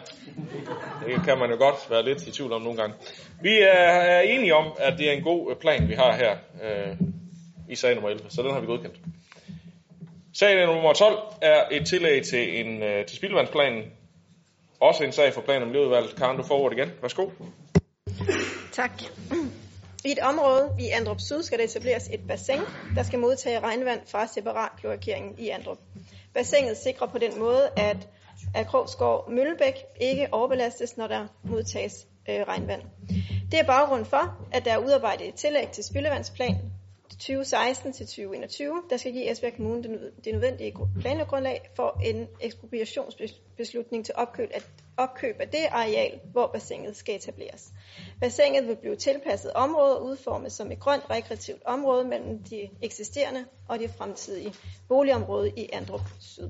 det 1.07 1.23
kan 1.25 1.37
man 1.37 1.49
jo 1.49 1.57
godt 1.57 1.89
være 1.89 2.03
lidt 2.05 2.27
i 2.27 2.31
tvivl 2.31 2.53
om 2.53 2.61
nogle 2.61 2.77
gange. 2.77 2.95
Vi 3.41 3.59
er 3.61 4.19
enige 4.19 4.55
om, 4.55 4.71
at 4.77 4.97
det 4.97 5.09
er 5.09 5.13
en 5.13 5.23
god 5.23 5.51
øh, 5.51 5.57
plan, 5.57 5.87
vi 5.89 5.93
har 5.93 6.15
her 6.15 6.37
øh, 6.63 6.97
i 7.69 7.75
sag 7.75 7.93
nummer 7.95 8.09
11, 8.09 8.29
så 8.29 8.41
den 8.41 8.51
har 8.51 8.59
vi 8.59 8.65
godkendt. 8.65 8.95
Sag 10.33 10.65
nummer 10.65 10.93
12 10.93 11.17
er 11.41 11.63
et 11.71 11.87
tillæg 11.87 12.23
til, 12.23 12.65
en, 12.65 12.83
øh, 12.83 13.05
til 13.05 13.17
spildevandsplanen. 13.17 13.83
Også 14.79 15.03
en 15.03 15.11
sag 15.11 15.33
for 15.33 15.41
plan 15.41 15.61
om 15.61 15.67
miljøudvalget. 15.67 16.15
Karen, 16.15 16.37
du 16.37 16.43
får 16.43 16.59
ordet 16.59 16.77
igen. 16.77 16.91
Værsgo. 17.01 17.29
Tak. 18.71 19.03
I 20.05 20.11
et 20.11 20.19
område 20.19 20.75
i 20.79 20.89
Andrup 20.89 21.21
Syd 21.21 21.43
skal 21.43 21.57
der 21.59 21.63
etableres 21.63 22.09
et 22.13 22.27
bassin, 22.27 22.59
der 22.95 23.03
skal 23.03 23.19
modtage 23.19 23.59
regnvand 23.59 23.99
fra 24.05 24.27
separat 24.27 24.71
kloakering 24.79 25.35
i 25.39 25.49
Andrup. 25.49 25.77
Bassinet 26.33 26.77
sikrer 26.77 27.07
på 27.07 27.17
den 27.17 27.39
måde, 27.39 27.69
at 27.77 27.97
at 28.55 28.67
Møllebæk 29.29 29.73
ikke 30.01 30.27
overbelastes, 30.31 30.97
når 30.97 31.07
der 31.07 31.27
modtages 31.43 32.07
øh, 32.29 32.41
regnvand. 32.47 32.81
Det 33.51 33.59
er 33.59 33.63
baggrunden 33.63 34.05
for, 34.05 34.37
at 34.51 34.65
der 34.65 34.73
er 34.73 34.77
udarbejdet 34.77 35.27
et 35.27 35.33
tillæg 35.33 35.67
til 35.67 35.83
spildevandsplan 35.83 36.55
2016 37.17 37.93
til 37.93 38.05
2021, 38.05 38.83
der 38.89 38.97
skal 38.97 39.11
give 39.11 39.31
Esbjerg 39.31 39.55
Kommune 39.55 39.83
det 40.23 40.33
nødvendige 40.33 40.73
plangrundlag 41.01 41.69
for 41.75 42.01
en 42.03 42.27
ekspropriationsbeslutning 42.39 44.05
til 44.05 44.13
opkøb 44.17 44.49
af, 44.53 44.61
opkøb 44.97 45.35
af 45.39 45.49
det 45.49 45.65
areal, 45.71 46.19
hvor 46.31 46.47
bassinet 46.47 46.95
skal 46.95 47.15
etableres. 47.15 47.71
Bassinet 48.19 48.67
vil 48.67 48.75
blive 48.75 48.95
tilpasset 48.95 49.53
område 49.53 49.97
og 49.97 50.05
udformet 50.05 50.51
som 50.51 50.71
et 50.71 50.79
grønt 50.79 51.03
rekreativt 51.09 51.63
område 51.65 52.03
mellem 52.03 52.43
de 52.43 52.69
eksisterende 52.81 53.45
og 53.67 53.79
de 53.79 53.89
fremtidige 53.89 54.53
boligområder 54.87 55.51
i 55.57 55.69
Andrup 55.73 56.01
Syd. 56.19 56.49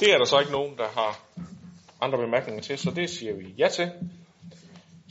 Det 0.00 0.12
er 0.12 0.18
der 0.18 0.24
så 0.24 0.40
ikke 0.40 0.52
nogen, 0.52 0.76
der 0.76 0.88
har 0.88 1.20
andre 2.00 2.18
bemærkninger 2.18 2.62
til, 2.62 2.78
så 2.78 2.90
det 2.90 3.10
siger 3.10 3.34
vi 3.34 3.54
ja 3.58 3.68
til. 3.68 3.92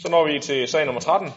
Så 0.04 0.10
når 0.10 0.28
vi 0.28 0.40
til 0.40 0.68
sag 0.68 0.86
nummer 0.86 1.02
13. 1.02 1.30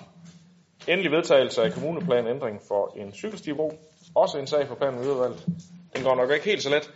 Endelig 0.88 1.12
vedtagelse 1.12 1.62
af 1.62 1.72
kommuneplanændring 1.72 2.60
for 2.68 2.92
en 2.96 3.14
cykelstibro. 3.14 3.72
Også 4.14 4.38
en 4.38 4.46
sag 4.46 4.68
for 4.68 4.74
planen 4.74 5.00
udvalget. 5.00 5.46
Den 5.96 6.04
går 6.04 6.14
nok 6.14 6.30
ikke 6.30 6.44
helt 6.44 6.62
så 6.62 6.70
let 6.70 6.90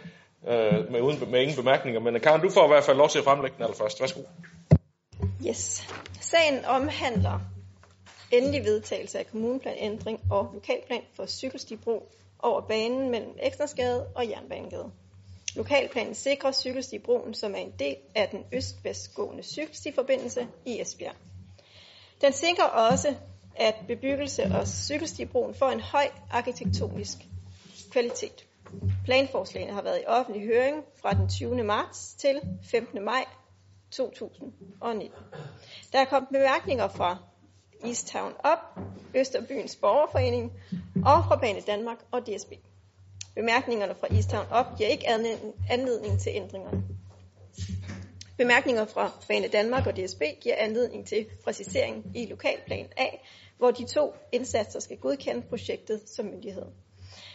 øh, 0.48 0.92
med, 0.92 1.00
uden, 1.00 1.30
med 1.30 1.40
ingen 1.40 1.56
bemærkninger, 1.56 2.00
men 2.00 2.14
øh, 2.14 2.22
Karen, 2.22 2.40
du 2.40 2.50
får 2.50 2.64
i 2.64 2.68
hvert 2.68 2.84
fald 2.84 2.96
lov 2.96 3.08
til 3.08 3.18
at 3.18 3.24
fremlægge 3.24 3.56
den 3.56 3.64
allerførst. 3.64 4.00
Værsgo. 4.00 4.20
Yes. 5.48 5.88
Sagen 6.20 6.64
omhandler 6.64 7.40
endelig 8.30 8.64
vedtagelse 8.64 9.18
af 9.18 9.26
kommuneplanændring 9.26 10.20
og 10.30 10.50
lokalplan 10.54 11.02
for 11.16 11.26
cykelstibro 11.26 12.12
over 12.38 12.60
banen 12.60 13.10
mellem 13.10 13.32
Eksnersgade 13.42 14.06
og 14.14 14.28
Jernbanegade. 14.28 14.90
Lokalplanen 15.56 16.14
sikrer 16.14 16.52
cykelstibroen, 16.52 17.34
som 17.34 17.54
er 17.54 17.58
en 17.58 17.72
del 17.78 17.96
af 18.14 18.28
den 18.28 18.44
øst-vestgående 18.52 19.42
cykelstiforbindelse 19.42 20.46
i 20.66 20.80
Esbjerg. 20.80 21.14
Den 22.20 22.32
sikrer 22.32 22.64
også, 22.64 23.14
at 23.56 23.74
bebyggelse 23.88 24.42
og 24.42 24.68
cykelstibroen 24.68 25.54
får 25.54 25.70
en 25.70 25.80
høj 25.80 26.08
arkitektonisk 26.30 27.18
kvalitet. 27.90 28.46
Planforslagene 29.04 29.72
har 29.72 29.82
været 29.82 30.00
i 30.00 30.06
offentlig 30.06 30.46
høring 30.46 30.84
fra 31.02 31.14
den 31.14 31.28
20. 31.28 31.64
marts 31.64 32.14
til 32.14 32.40
15. 32.62 33.04
maj 33.04 33.24
2019. 33.90 35.18
Der 35.92 35.98
er 35.98 36.04
kommet 36.04 36.28
bemærkninger 36.28 36.88
fra 36.88 37.16
East 37.84 38.08
Town 38.08 38.32
Up, 38.32 38.84
Østerbyens 39.14 39.76
Borgerforening 39.76 40.52
og 41.06 41.24
fra 41.28 41.36
Bane 41.36 41.60
Danmark 41.60 41.98
og 42.10 42.26
DSB. 42.26 42.52
Bemærkningerne 43.34 43.94
fra 43.94 44.06
Easttown 44.10 44.46
op 44.50 44.66
giver 44.78 44.88
ikke 44.88 45.08
anledning 45.70 46.20
til 46.20 46.32
ændringerne. 46.34 46.82
Bemærkninger 48.40 48.84
fra 48.84 49.10
Bane 49.28 49.48
Danmark 49.48 49.86
og 49.86 49.96
DSB 49.96 50.22
giver 50.40 50.54
anledning 50.58 51.06
til 51.06 51.26
præcisering 51.44 52.12
i 52.14 52.26
lokalplan 52.26 52.86
A, 52.96 53.06
hvor 53.58 53.70
de 53.70 53.86
to 53.86 54.14
indsatser 54.32 54.80
skal 54.80 54.96
godkende 54.96 55.42
projektet 55.42 56.00
som 56.06 56.26
myndighed. 56.26 56.62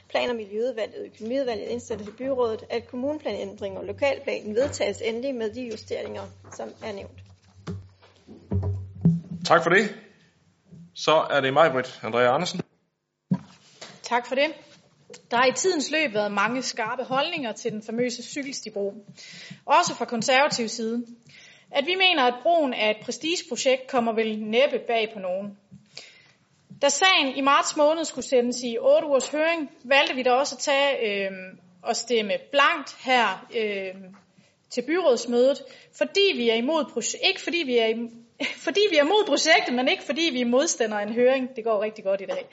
Plan- 0.09 0.29
og 0.29 0.35
Miljøudvalget 0.35 0.99
og 0.99 1.05
Økonomiudvalget 1.05 1.67
indstiller 1.67 2.05
til 2.05 2.11
byrådet, 2.11 2.63
at 2.69 2.87
kommuneplanændring 2.87 3.77
og 3.77 3.85
lokalplanen 3.85 4.55
vedtages 4.55 5.01
endelig 5.01 5.35
med 5.35 5.53
de 5.53 5.61
justeringer, 5.61 6.23
som 6.53 6.69
er 6.83 6.93
nævnt. 6.93 7.19
Tak 9.45 9.63
for 9.63 9.69
det. 9.69 9.95
Så 10.95 11.27
er 11.29 11.41
det 11.41 11.53
mig, 11.53 11.71
Britt 11.71 11.99
Andrea 12.03 12.35
Andersen. 12.35 12.61
Tak 14.03 14.27
for 14.27 14.35
det. 14.35 14.64
Der 15.31 15.37
har 15.37 15.45
i 15.45 15.53
tidens 15.55 15.91
løb 15.91 16.13
været 16.13 16.31
mange 16.31 16.61
skarpe 16.61 17.03
holdninger 17.03 17.51
til 17.51 17.71
den 17.71 17.83
famøse 17.83 18.23
cykelstibro. 18.23 18.93
Også 19.65 19.95
fra 19.95 20.05
konservativ 20.05 20.67
side. 20.67 21.05
At 21.71 21.85
vi 21.85 21.95
mener, 21.95 22.23
at 22.23 22.33
broen 22.43 22.73
er 22.73 22.89
et 22.89 22.97
prestigeprojekt, 23.03 23.87
kommer 23.87 24.13
vel 24.13 24.39
næppe 24.39 24.79
bag 24.87 25.11
på 25.13 25.19
nogen. 25.19 25.57
Da 26.81 26.89
sagen 26.89 27.35
i 27.35 27.41
marts 27.41 27.75
måned 27.75 28.05
skulle 28.05 28.25
sendes 28.25 28.63
i 28.63 28.77
8 28.79 29.07
ugers 29.07 29.29
høring, 29.29 29.71
valgte 29.83 30.15
vi 30.15 30.23
da 30.23 30.31
også 30.31 30.55
at 30.55 30.59
tage 30.59 31.27
øh, 31.27 31.31
og 31.81 31.95
stemme 31.95 32.33
blankt 32.51 32.95
her 33.05 33.47
øh, 33.55 33.93
til 34.69 34.81
byrådsmødet, 34.81 35.63
fordi 35.97 36.31
vi 36.35 36.49
er 36.49 36.55
imod 36.55 37.03
ikke 37.23 37.41
fordi 37.41 37.63
vi 37.65 37.77
er 37.77 38.09
fordi 38.65 38.79
vi 38.91 38.97
er 38.97 39.03
imod 39.03 39.25
projektet, 39.27 39.75
men 39.75 39.87
ikke 39.87 40.03
fordi 40.03 40.29
vi 40.33 40.41
er 40.41 40.45
modstandere 40.45 41.01
af 41.01 41.07
en 41.07 41.13
høring. 41.13 41.55
Det 41.55 41.63
går 41.63 41.81
rigtig 41.81 42.03
godt 42.03 42.21
i 42.21 42.25
dag. 42.25 42.45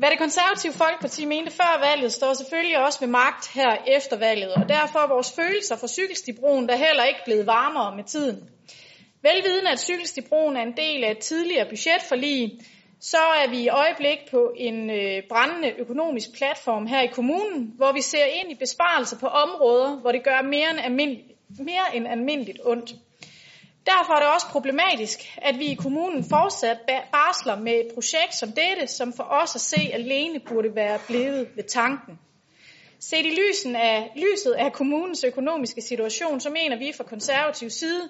Hvad 0.00 0.10
det 0.10 0.18
konservative 0.18 0.72
Folkeparti 0.72 1.24
mente 1.24 1.50
før 1.52 1.80
valget, 1.88 2.12
står 2.12 2.34
selvfølgelig 2.34 2.78
også 2.86 3.00
ved 3.00 3.08
magt 3.08 3.48
her 3.54 3.76
efter 3.86 4.16
valget, 4.16 4.54
og 4.54 4.68
derfor 4.68 4.98
er 4.98 5.08
vores 5.08 5.32
følelser 5.32 5.76
for 5.76 5.86
cykelstibroen 5.86 6.68
der 6.68 6.76
heller 6.76 7.04
ikke 7.04 7.20
blevet 7.24 7.46
varmere 7.46 7.96
med 7.96 8.04
tiden. 8.04 8.38
Velvidende 9.22 9.70
at 9.70 9.80
cykelstibroen 9.80 10.56
er 10.56 10.62
en 10.62 10.76
del 10.76 11.04
af 11.04 11.10
et 11.10 11.18
tidligere 11.18 11.68
budgetforlig, 11.68 12.60
så 13.00 13.22
er 13.42 13.50
vi 13.50 13.58
i 13.58 13.68
øjeblik 13.68 14.18
på 14.30 14.52
en 14.56 14.90
øh, 14.90 15.22
brændende 15.28 15.70
økonomisk 15.78 16.28
platform 16.36 16.86
her 16.86 17.00
i 17.00 17.14
kommunen, 17.18 17.72
hvor 17.76 17.92
vi 17.92 18.00
ser 18.00 18.24
ind 18.24 18.50
i 18.50 18.54
besparelser 18.54 19.18
på 19.18 19.26
områder, 19.26 20.00
hvor 20.00 20.12
det 20.12 20.24
gør 20.24 20.42
mere 20.42 20.70
end, 20.70 20.80
almindeligt, 20.80 21.26
mere 21.58 21.86
end 21.96 22.08
almindeligt 22.08 22.60
ondt. 22.64 22.90
Derfor 23.98 24.12
er 24.12 24.20
det 24.20 24.34
også 24.34 24.46
problematisk, 24.46 25.18
at 25.36 25.58
vi 25.58 25.66
i 25.66 25.74
kommunen 25.74 26.24
fortsat 26.24 26.78
barsler 27.12 27.56
med 27.56 27.72
et 27.72 27.88
projekt 27.94 28.34
som 28.34 28.52
dette, 28.52 28.86
som 28.86 29.12
for 29.12 29.22
os 29.22 29.54
at 29.54 29.60
se 29.60 29.90
alene 29.92 30.40
burde 30.40 30.74
være 30.74 30.98
blevet 31.06 31.48
ved 31.56 31.64
tanken. 31.64 32.18
Set 33.00 33.26
i 33.26 33.38
lysen 33.40 33.76
af, 33.76 34.12
lyset 34.16 34.52
af 34.52 34.72
kommunens 34.72 35.24
økonomiske 35.24 35.80
situation, 35.80 36.40
så 36.40 36.50
mener 36.50 36.76
vi 36.78 36.92
fra 36.96 37.04
konservativ 37.04 37.70
side 37.70 38.08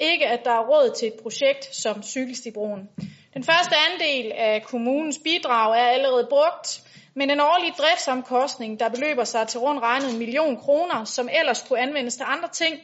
ikke, 0.00 0.26
at 0.26 0.44
der 0.44 0.50
er 0.50 0.66
råd 0.68 0.94
til 0.98 1.08
et 1.08 1.14
projekt 1.22 1.76
som 1.76 2.02
Cykelstibroen. 2.02 2.88
Den 3.34 3.44
første 3.44 3.74
andel 3.92 4.32
af 4.32 4.62
kommunens 4.62 5.18
bidrag 5.24 5.78
er 5.80 5.88
allerede 5.88 6.26
brugt, 6.30 6.82
men 7.14 7.30
en 7.30 7.40
årlig 7.40 7.72
driftsomkostning, 7.78 8.80
der 8.80 8.88
beløber 8.88 9.24
sig 9.24 9.48
til 9.48 9.60
rundt 9.60 9.82
regnet 9.82 10.10
en 10.10 10.18
million 10.18 10.56
kroner, 10.56 11.04
som 11.04 11.28
ellers 11.40 11.64
kunne 11.68 11.78
anvendes 11.78 12.16
til 12.16 12.24
andre 12.28 12.48
ting, 12.48 12.80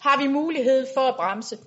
har 0.00 0.22
vi 0.22 0.26
mulighed 0.26 0.86
for 0.94 1.00
at 1.00 1.16
bremse. 1.16 1.58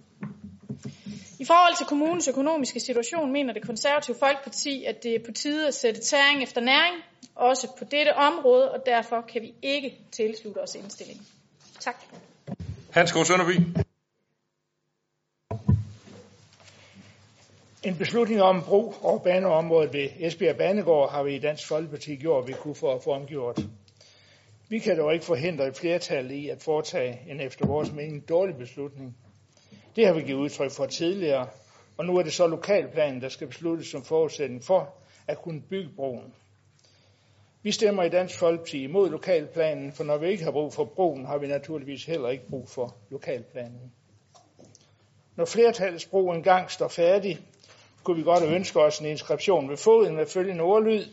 I 1.39 1.45
forhold 1.45 1.77
til 1.77 1.85
kommunens 1.85 2.27
økonomiske 2.27 2.79
situation 2.79 3.31
mener 3.31 3.53
det 3.53 3.65
konservative 3.65 4.15
Folkeparti, 4.19 4.83
at 4.83 5.03
det 5.03 5.15
er 5.15 5.19
på 5.25 5.31
tide 5.31 5.67
at 5.67 5.73
sætte 5.73 6.01
tæring 6.01 6.43
efter 6.43 6.61
næring, 6.61 6.95
også 7.35 7.67
på 7.79 7.85
dette 7.85 8.15
område, 8.15 8.71
og 8.71 8.85
derfor 8.85 9.21
kan 9.21 9.41
vi 9.41 9.53
ikke 9.61 9.97
tilslutte 10.11 10.59
os 10.59 10.75
indstillingen. 10.75 11.25
Tak. 11.79 11.95
Hans 12.91 13.11
Gård 13.11 13.25
Sønderby. 13.25 13.59
En 17.83 17.97
beslutning 17.97 18.41
om 18.41 18.63
brug 18.63 18.95
over 19.01 19.19
baneområdet 19.19 19.93
ved 19.93 20.09
Esbjerg 20.19 20.57
Banegård 20.57 21.11
har 21.11 21.23
vi 21.23 21.35
i 21.35 21.39
Dansk 21.39 21.67
Folkeparti 21.67 22.15
gjort, 22.15 22.47
vi 22.47 22.53
kunne 22.53 22.75
få, 22.75 23.01
få 23.01 23.11
omgjort. 23.11 23.59
Vi 24.69 24.79
kan 24.79 24.97
dog 24.97 25.13
ikke 25.13 25.25
forhindre 25.25 25.67
et 25.67 25.77
flertal 25.77 26.31
i 26.31 26.49
at 26.49 26.61
foretage 26.61 27.19
en 27.27 27.41
efter 27.41 27.67
vores 27.67 27.91
mening 27.91 28.29
dårlig 28.29 28.55
beslutning. 28.55 29.17
Det 29.99 30.07
har 30.07 30.13
vi 30.13 30.21
givet 30.21 30.39
udtryk 30.39 30.71
for 30.71 30.85
tidligere, 30.85 31.47
og 31.97 32.05
nu 32.05 32.17
er 32.17 32.23
det 32.23 32.33
så 32.33 32.47
lokalplanen, 32.47 33.21
der 33.21 33.29
skal 33.29 33.47
besluttes 33.47 33.87
som 33.87 34.03
forudsætning 34.03 34.63
for 34.63 34.93
at 35.27 35.41
kunne 35.41 35.61
bygge 35.61 35.89
broen. 35.95 36.33
Vi 37.63 37.71
stemmer 37.71 38.03
i 38.03 38.09
Dansk 38.09 38.39
Folkeparti 38.39 38.83
imod 38.83 39.09
lokalplanen, 39.09 39.91
for 39.91 40.03
når 40.03 40.17
vi 40.17 40.27
ikke 40.27 40.43
har 40.43 40.51
brug 40.51 40.73
for 40.73 40.85
broen, 40.85 41.25
har 41.25 41.37
vi 41.37 41.47
naturligvis 41.47 42.05
heller 42.05 42.29
ikke 42.29 42.49
brug 42.49 42.69
for 42.69 42.95
lokalplanen. 43.09 43.91
Når 45.35 45.45
flertallets 45.45 46.05
bro 46.05 46.31
engang 46.31 46.71
står 46.71 46.87
færdig, 46.87 47.39
kunne 48.03 48.17
vi 48.17 48.23
godt 48.23 48.43
ønske 48.43 48.79
os 48.79 48.99
en 48.99 49.05
inskription 49.05 49.69
ved 49.69 49.77
foden 49.77 50.15
med 50.15 50.25
følgende 50.25 50.61
ordlyd. 50.63 51.05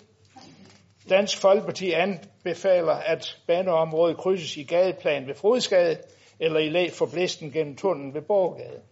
Dansk 1.09 1.41
Folkeparti 1.41 1.93
anbefaler, 1.93 2.95
at 2.95 3.39
baneområdet 3.47 4.17
krydses 4.17 4.57
i 4.57 4.63
gadeplan 4.63 5.27
ved 5.27 5.35
Frodsgade, 5.35 5.99
eller 6.41 6.61
i 6.61 6.69
lag 6.69 6.93
for 6.93 7.07
blæsten 7.07 7.53
gennem 7.53 7.77
tunnelen 7.77 8.15
ved 8.15 8.23
Borgade. 8.23 8.83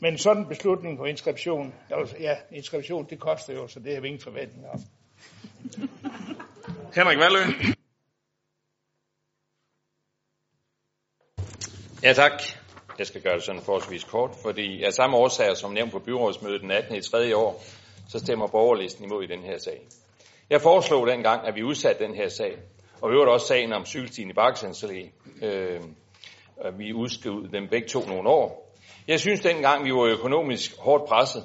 Men 0.00 0.12
en 0.12 0.18
sådan 0.18 0.46
beslutning 0.46 0.98
på 0.98 1.04
inskription, 1.04 1.74
altså, 1.90 2.16
ja, 2.20 2.36
inskription, 2.52 3.06
det 3.10 3.20
koster 3.20 3.54
jo, 3.54 3.68
så 3.68 3.80
det 3.80 3.94
har 3.94 4.00
vi 4.00 4.06
ingen 4.06 4.22
forventninger 4.22 4.70
om. 4.70 4.80
Henrik 6.94 7.18
Valø. 7.18 7.40
Ja, 12.02 12.12
tak. 12.12 12.32
Jeg 12.98 13.06
skal 13.06 13.22
gøre 13.22 13.34
det 13.34 13.42
sådan 13.42 13.62
forholdsvis 13.62 14.04
kort, 14.04 14.30
fordi 14.42 14.82
af 14.82 14.92
samme 14.92 15.16
årsager 15.16 15.54
som 15.54 15.72
nævnt 15.72 15.92
på 15.92 15.98
byrådsmødet 15.98 16.60
den 16.60 16.70
18. 16.70 16.96
i 16.96 17.00
3. 17.00 17.36
år, 17.36 17.62
så 18.08 18.18
stemmer 18.18 18.46
borgerlisten 18.46 19.04
imod 19.04 19.22
i 19.22 19.26
den 19.26 19.42
her 19.42 19.58
sag. 19.58 19.80
Jeg 20.50 20.60
foreslog 20.60 21.06
dengang, 21.06 21.46
at 21.46 21.54
vi 21.54 21.62
udsatte 21.62 22.04
den 22.04 22.14
her 22.14 22.28
sag, 22.28 22.58
og 23.02 23.10
vi 23.10 23.16
også 23.16 23.46
sagen 23.46 23.72
om 23.72 23.86
cykelstien 23.86 24.30
i 24.30 24.32
Bakkesensallé. 24.32 25.10
Øh, 25.44 25.80
vi 26.78 26.92
udskrev 26.92 27.52
dem 27.52 27.68
begge 27.68 27.88
to 27.88 28.00
nogle 28.06 28.28
år. 28.28 28.76
Jeg 29.08 29.20
synes 29.20 29.40
dengang, 29.40 29.84
vi 29.84 29.92
var 29.92 30.04
økonomisk 30.04 30.78
hårdt 30.78 31.08
presset, 31.08 31.44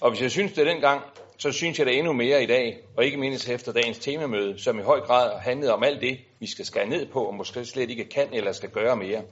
og 0.00 0.10
hvis 0.10 0.22
jeg 0.22 0.30
synes 0.30 0.52
det 0.52 0.66
dengang, 0.66 1.02
så 1.38 1.52
synes 1.52 1.78
jeg 1.78 1.86
det 1.86 1.98
endnu 1.98 2.12
mere 2.12 2.42
i 2.42 2.46
dag, 2.46 2.78
og 2.96 3.04
ikke 3.04 3.16
mindst 3.16 3.48
efter 3.48 3.72
dagens 3.72 3.98
temamøde, 3.98 4.58
som 4.58 4.78
i 4.78 4.82
høj 4.82 5.00
grad 5.00 5.38
handlede 5.38 5.74
om 5.74 5.82
alt 5.82 6.00
det, 6.00 6.18
vi 6.40 6.46
skal 6.46 6.64
skære 6.64 6.86
ned 6.86 7.06
på, 7.06 7.24
og 7.24 7.34
måske 7.34 7.64
slet 7.64 7.90
ikke 7.90 8.04
kan 8.04 8.28
eller 8.32 8.52
skal 8.52 8.70
gøre 8.70 8.96
mere. 8.96 9.22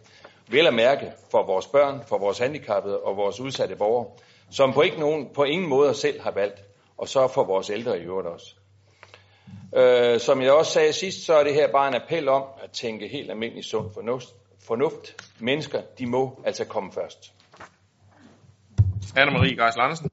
Vel 0.48 0.66
at 0.66 0.74
mærke 0.74 1.12
for 1.30 1.46
vores 1.46 1.66
børn, 1.66 2.02
for 2.08 2.18
vores 2.18 2.38
handicappede 2.38 3.00
og 3.00 3.16
vores 3.16 3.40
udsatte 3.40 3.76
borgere, 3.76 4.06
som 4.50 4.72
på, 4.72 4.82
ikke 4.82 5.00
nogen, 5.00 5.28
på 5.34 5.44
ingen 5.44 5.68
måde 5.68 5.94
selv 5.94 6.20
har 6.20 6.30
valgt, 6.30 6.64
og 6.98 7.08
så 7.08 7.28
for 7.28 7.44
vores 7.44 7.70
ældre 7.70 7.98
i 7.98 8.02
øvrigt 8.02 8.28
også. 8.28 8.54
Øh, 9.76 10.20
som 10.20 10.42
jeg 10.42 10.52
også 10.52 10.72
sagde 10.72 10.92
sidst, 10.92 11.26
så 11.26 11.34
er 11.34 11.44
det 11.44 11.54
her 11.54 11.72
bare 11.72 11.88
en 11.88 11.94
appel 11.94 12.28
om 12.28 12.42
at 12.62 12.70
tænke 12.70 13.08
helt 13.08 13.30
almindelig 13.30 13.64
sund 13.64 13.90
fornuft 13.94 14.28
fornuft. 14.64 15.24
Mennesker, 15.40 15.82
de 15.98 16.06
må 16.06 16.42
altså 16.46 16.64
komme 16.64 16.92
først. 16.92 17.32
Anne-Marie 19.16 19.54
Geisler 19.62 19.82
Andersen. 19.82 20.10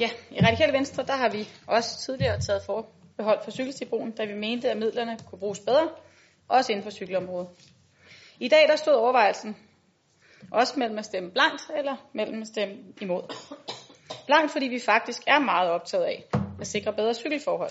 Ja, 0.00 0.10
i 0.30 0.40
Radikale 0.40 0.72
Venstre, 0.72 1.02
der 1.06 1.16
har 1.16 1.28
vi 1.28 1.48
også 1.66 1.98
tidligere 2.06 2.40
taget 2.40 2.62
forbehold 2.66 3.44
for 3.44 3.50
cykelstibroen, 3.50 4.10
da 4.10 4.24
vi 4.24 4.34
mente, 4.34 4.70
at 4.70 4.76
midlerne 4.76 5.18
kunne 5.26 5.38
bruges 5.38 5.60
bedre, 5.60 5.88
også 6.48 6.72
inden 6.72 6.82
for 6.82 6.90
cykelområdet. 6.90 7.48
I 8.38 8.48
dag 8.48 8.68
der 8.68 8.76
stod 8.76 8.94
overvejelsen 8.94 9.56
også 10.50 10.78
mellem 10.78 10.98
at 10.98 11.04
stemme 11.04 11.30
blankt 11.30 11.62
eller 11.76 11.96
mellem 12.14 12.42
at 12.42 12.48
stemme 12.48 12.74
imod. 13.00 13.22
Blankt, 14.26 14.52
fordi 14.52 14.66
vi 14.66 14.78
faktisk 14.78 15.22
er 15.26 15.38
meget 15.38 15.70
optaget 15.70 16.04
af 16.04 16.24
at 16.60 16.66
sikre 16.66 16.92
bedre 16.92 17.14
cykelforhold. 17.14 17.70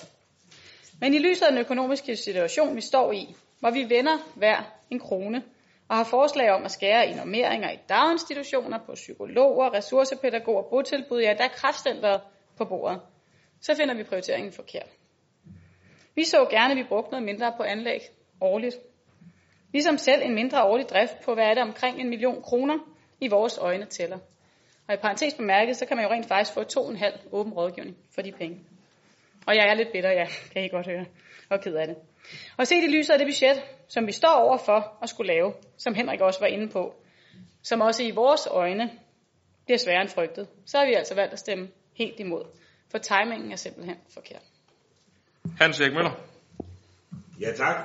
Men 1.01 1.13
i 1.13 1.19
lyset 1.19 1.45
af 1.45 1.51
den 1.51 1.59
økonomiske 1.59 2.15
situation, 2.15 2.75
vi 2.75 2.81
står 2.81 3.11
i, 3.11 3.35
hvor 3.59 3.71
vi 3.71 3.89
vender 3.89 4.17
hver 4.35 4.79
en 4.89 4.99
krone 4.99 5.43
og 5.89 5.97
har 5.97 6.03
forslag 6.03 6.51
om 6.51 6.63
at 6.63 6.71
skære 6.71 7.07
i 7.07 7.13
normeringer 7.13 7.71
i 7.71 7.79
daginstitutioner, 7.89 8.77
på 8.85 8.91
psykologer, 8.93 9.73
ressourcepædagoger, 9.73 10.63
botilbud, 10.69 11.21
ja, 11.21 11.33
der 11.37 11.43
er 11.43 11.53
kraftcenteret 11.53 12.21
på 12.57 12.65
bordet, 12.65 13.01
så 13.61 13.75
finder 13.75 13.95
vi 13.95 14.03
prioriteringen 14.03 14.51
forkert. 14.51 14.89
Vi 16.15 16.23
så 16.23 16.47
gerne, 16.49 16.71
at 16.71 16.77
vi 16.77 16.83
brugte 16.83 17.11
noget 17.11 17.25
mindre 17.25 17.53
på 17.57 17.63
anlæg 17.63 17.99
årligt. 18.41 18.75
Ligesom 19.73 19.97
selv 19.97 20.21
en 20.23 20.35
mindre 20.35 20.63
årlig 20.63 20.89
drift 20.89 21.19
på, 21.25 21.33
hvad 21.33 21.43
er 21.43 21.53
det, 21.53 21.63
omkring 21.63 21.99
en 21.99 22.09
million 22.09 22.41
kroner 22.41 22.77
i 23.21 23.27
vores 23.27 23.57
øjne 23.57 23.85
tæller. 23.85 24.17
Og 24.87 24.93
i 24.93 24.97
parentes 24.97 25.33
bemærket, 25.33 25.77
så 25.77 25.85
kan 25.85 25.97
man 25.97 26.05
jo 26.05 26.11
rent 26.11 26.25
faktisk 26.25 26.53
få 26.53 26.63
to 26.63 26.81
og 26.81 26.89
en 26.91 26.97
halv 26.97 27.19
åben 27.31 27.53
rådgivning 27.53 27.97
for 28.15 28.21
de 28.21 28.31
penge. 28.31 28.59
Og 29.47 29.55
jeg 29.55 29.69
er 29.69 29.73
lidt 29.73 29.91
bitter, 29.91 30.11
ja, 30.11 30.25
kan 30.53 30.63
I 30.63 30.67
godt 30.67 30.87
høre, 30.87 31.05
og 31.49 31.61
ked 31.61 31.75
af 31.75 31.87
det. 31.87 31.95
Og 32.57 32.67
set 32.67 32.83
i 32.83 32.87
lyset 32.87 33.13
af 33.13 33.19
det 33.19 33.27
budget, 33.27 33.61
som 33.87 34.07
vi 34.07 34.11
står 34.11 34.33
over 34.33 34.57
for 34.57 34.97
at 35.03 35.09
skulle 35.09 35.33
lave, 35.33 35.53
som 35.77 35.93
Henrik 35.93 36.21
også 36.21 36.39
var 36.39 36.47
inde 36.47 36.69
på, 36.69 36.93
som 37.63 37.81
også 37.81 38.03
i 38.03 38.11
vores 38.11 38.47
øjne 38.51 38.89
bliver 39.65 39.77
sværere 39.77 40.01
end 40.01 40.09
frygtet, 40.09 40.47
så 40.65 40.77
har 40.77 40.85
vi 40.85 40.93
altså 40.93 41.15
valgt 41.15 41.33
at 41.33 41.39
stemme 41.39 41.67
helt 41.93 42.19
imod. 42.19 42.43
For 42.91 42.97
timingen 42.97 43.51
er 43.51 43.55
simpelthen 43.55 43.95
forkert. 44.13 44.41
Hans 45.57 45.79
Erik 45.79 45.93
Møller. 45.93 46.11
Ja, 47.41 47.51
tak. 47.51 47.75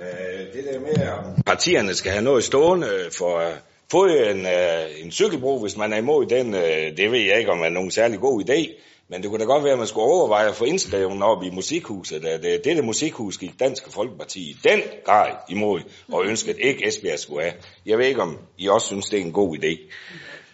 Øh, 0.00 0.52
det 0.52 0.64
der 0.64 0.80
med, 0.80 0.88
at 0.88 1.44
partierne 1.46 1.94
skal 1.94 2.12
have 2.12 2.24
noget 2.24 2.44
stående 2.44 2.88
for 3.18 3.38
at 3.38 3.62
få 3.90 4.06
en, 4.06 4.46
øh, 4.46 5.04
en 5.04 5.10
cykelbro, 5.10 5.60
hvis 5.60 5.76
man 5.76 5.92
er 5.92 5.96
imod 5.96 6.26
den, 6.26 6.54
øh, 6.54 6.96
det 6.96 7.10
ved 7.10 7.18
jeg 7.18 7.38
ikke, 7.38 7.50
om 7.50 7.60
er 7.60 7.68
nogen 7.68 7.90
særlig 7.90 8.20
god 8.20 8.44
idé. 8.44 8.80
Men 9.08 9.22
det 9.22 9.30
kunne 9.30 9.40
da 9.40 9.44
godt 9.44 9.64
være, 9.64 9.72
at 9.72 9.78
man 9.78 9.86
skulle 9.86 10.06
overveje 10.06 10.48
at 10.48 10.56
få 10.56 10.64
indskrevet 10.64 11.22
op 11.22 11.42
i 11.42 11.50
musikhuset. 11.50 12.24
At 12.24 12.44
øh, 12.44 12.52
det, 12.52 12.64
det 12.64 12.84
musikhus 12.84 13.38
gik 13.38 13.60
Danske 13.60 13.92
Folkeparti 13.92 14.40
i 14.40 14.56
den 14.64 14.82
grad 15.04 15.32
imod, 15.48 15.80
og 16.12 16.24
ønskede 16.26 16.60
ikke 16.60 16.88
Esbjerg 16.88 17.18
skulle 17.18 17.42
have. 17.42 17.54
Jeg 17.86 17.98
ved 17.98 18.06
ikke, 18.06 18.22
om 18.22 18.38
I 18.58 18.68
også 18.68 18.86
synes, 18.86 19.06
det 19.06 19.18
er 19.20 19.24
en 19.24 19.32
god 19.32 19.56
idé. 19.56 19.92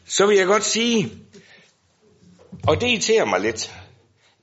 Så 0.07 0.27
vil 0.27 0.37
jeg 0.37 0.47
godt 0.47 0.65
sige, 0.65 1.13
og 2.69 2.81
det 2.81 2.89
irriterer 2.89 3.25
mig 3.25 3.41
lidt, 3.41 3.75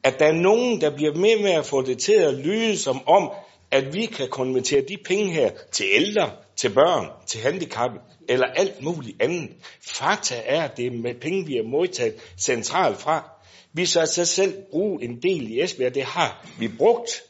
at 0.04 0.20
der 0.20 0.26
er 0.26 0.34
nogen, 0.34 0.82
der 0.82 0.96
bliver 0.96 1.16
med 1.16 1.42
med 1.42 1.52
at 1.52 1.66
få 1.66 1.82
det 1.82 1.98
til 1.98 2.14
at 2.14 2.34
lyde 2.34 2.78
som 2.78 3.08
om, 3.08 3.32
at 3.72 3.94
vi 3.94 4.06
kan 4.06 4.28
konvertere 4.30 4.82
de 4.82 4.98
penge 5.06 5.32
her 5.32 5.52
til 5.72 5.86
ældre, 5.94 6.32
til 6.56 6.70
børn, 6.70 7.08
til 7.28 7.42
handicappede 7.42 8.04
eller 8.30 8.48
alt 8.48 8.84
muligt 8.84 9.22
andet. 9.22 9.50
Fakta 9.82 10.42
er, 10.46 10.64
at 10.64 10.78
det 10.78 10.88
er 10.88 10.92
med 10.92 11.14
penge, 11.22 11.46
vi 11.46 11.56
har 11.56 11.64
modtaget 11.64 12.16
centralt 12.38 12.98
fra. 12.98 13.39
Vi 13.74 13.86
så 13.86 14.00
altså 14.00 14.26
selv 14.26 14.64
bruge 14.72 15.04
en 15.04 15.22
del 15.22 15.52
i 15.52 15.62
Esbjerg, 15.62 15.96
det 15.96 16.04
har 16.04 16.48
vi 16.60 16.68
brugt. 16.68 17.24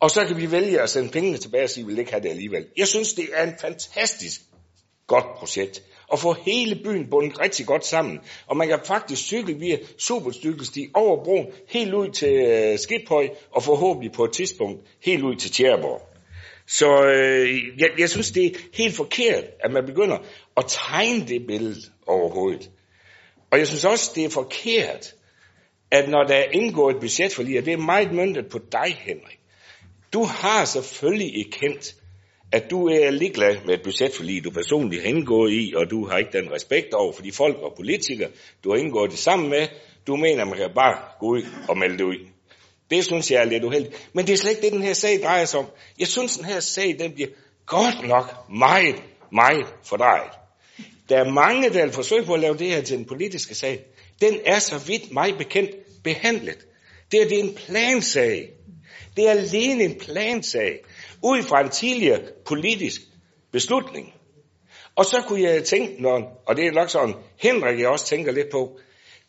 Og 0.00 0.10
så 0.10 0.24
kan 0.26 0.36
vi 0.36 0.50
vælge 0.50 0.80
at 0.80 0.90
sende 0.90 1.08
pengene 1.08 1.38
tilbage 1.38 1.64
og 1.64 1.70
sige, 1.70 1.82
at 1.82 1.88
vi 1.88 1.92
vil 1.92 1.98
ikke 1.98 2.10
have 2.10 2.22
det 2.22 2.28
alligevel. 2.28 2.66
Jeg 2.76 2.88
synes, 2.88 3.12
det 3.12 3.24
er 3.32 3.46
en 3.46 3.54
fantastisk 3.60 4.40
godt 5.06 5.26
projekt. 5.38 5.82
og 6.08 6.18
få 6.18 6.32
hele 6.32 6.80
byen 6.84 7.10
bundet 7.10 7.40
rigtig 7.40 7.66
godt 7.66 7.86
sammen. 7.86 8.20
Og 8.46 8.56
man 8.56 8.68
kan 8.68 8.78
faktisk 8.84 9.22
cykle 9.22 9.54
via 9.54 9.78
supercykelsti 9.98 10.90
over 10.94 11.24
broen 11.24 11.46
helt 11.68 11.94
ud 11.94 12.08
til 12.08 12.32
øh, 12.32 13.30
og 13.50 13.62
forhåbentlig 13.62 14.12
på 14.12 14.24
et 14.24 14.32
tidspunkt 14.32 14.80
helt 15.04 15.22
ud 15.22 15.36
til 15.36 15.50
Tjæreborg. 15.50 16.02
Så 16.66 17.04
øh, 17.04 17.48
jeg, 17.78 17.88
jeg 17.98 18.10
synes, 18.10 18.30
det 18.30 18.46
er 18.46 18.50
helt 18.74 18.96
forkert, 18.96 19.44
at 19.64 19.72
man 19.72 19.86
begynder 19.86 20.18
at 20.56 20.64
tegne 20.68 21.26
det 21.28 21.46
billede 21.46 21.80
overhovedet. 22.06 22.70
Og 23.50 23.58
jeg 23.58 23.66
synes 23.66 23.84
også, 23.84 24.12
det 24.14 24.24
er 24.24 24.30
forkert, 24.30 25.14
at 25.90 26.08
når 26.08 26.24
der 26.24 26.34
er 26.34 26.50
indgået 26.52 26.94
et 26.94 27.00
budgetforlig, 27.00 27.58
og 27.58 27.64
det 27.64 27.72
er 27.72 27.76
meget 27.76 28.12
møntet 28.12 28.46
på 28.48 28.58
dig, 28.72 28.96
Henrik, 29.00 29.38
du 30.12 30.22
har 30.24 30.64
selvfølgelig 30.64 31.46
erkendt, 31.46 31.94
at 32.52 32.70
du 32.70 32.88
er 32.88 33.10
ligeglad 33.10 33.56
med 33.66 33.74
et 33.74 33.82
budgetforlig, 33.84 34.44
du 34.44 34.50
personligt 34.50 35.02
har 35.02 35.08
indgået 35.08 35.52
i, 35.52 35.72
og 35.76 35.90
du 35.90 36.06
har 36.06 36.18
ikke 36.18 36.38
den 36.38 36.52
respekt 36.52 36.94
over 36.94 37.12
for 37.12 37.22
de 37.22 37.32
folk 37.32 37.56
og 37.56 37.72
politikere, 37.76 38.28
du 38.64 38.70
har 38.70 38.76
indgået 38.76 39.10
det 39.10 39.18
sammen 39.18 39.48
med. 39.50 39.68
Du 40.06 40.16
mener, 40.16 40.44
man 40.44 40.56
kan 40.56 40.70
bare 40.74 40.98
gå 41.20 41.26
ud 41.26 41.42
og 41.68 41.78
melde 41.78 41.98
det 41.98 42.04
ud. 42.04 42.26
Det 42.90 43.04
synes 43.04 43.30
jeg 43.30 43.40
er 43.40 43.44
lidt 43.44 43.64
uheldigt. 43.64 44.10
Men 44.12 44.26
det 44.26 44.32
er 44.32 44.36
slet 44.36 44.50
ikke 44.50 44.62
det, 44.62 44.72
den 44.72 44.82
her 44.82 44.92
sag 44.92 45.20
drejer 45.22 45.44
sig 45.44 45.60
om. 45.60 45.66
Jeg 45.98 46.06
synes, 46.06 46.36
den 46.36 46.44
her 46.44 46.60
sag, 46.60 46.96
den 46.98 47.12
bliver 47.12 47.28
godt 47.66 48.08
nok 48.08 48.50
meget, 48.50 49.02
meget 49.32 49.66
fordrejet. 49.84 50.30
Der 51.08 51.18
er 51.18 51.30
mange, 51.30 51.70
der 51.70 51.84
vil 51.84 51.92
forsøge 51.92 52.24
på 52.24 52.34
at 52.34 52.40
lave 52.40 52.56
det 52.56 52.66
her 52.66 52.82
til 52.82 52.98
en 52.98 53.04
politisk 53.04 53.54
sag. 53.54 53.84
Den 54.20 54.40
er 54.44 54.58
så 54.58 54.78
vidt 54.78 55.12
mig 55.12 55.38
bekendt 55.38 55.70
behandlet. 56.04 56.66
Det 57.12 57.22
er, 57.22 57.28
det 57.28 57.38
er 57.38 57.44
en 57.44 57.54
plansag. 57.54 58.50
Det 59.16 59.26
er 59.26 59.30
alene 59.30 59.84
en 59.84 59.98
plansag. 59.98 60.78
Ud 61.22 61.42
fra 61.42 61.60
en 61.60 61.70
tidligere 61.70 62.20
politisk 62.44 63.00
beslutning. 63.52 64.12
Og 64.96 65.04
så 65.04 65.22
kunne 65.26 65.42
jeg 65.42 65.64
tænke, 65.64 66.02
når, 66.02 66.42
og 66.46 66.56
det 66.56 66.66
er 66.66 66.72
nok 66.72 66.90
sådan, 66.90 67.14
Henrik 67.36 67.80
jeg 67.80 67.88
også 67.88 68.06
tænker 68.06 68.32
lidt 68.32 68.50
på, 68.50 68.78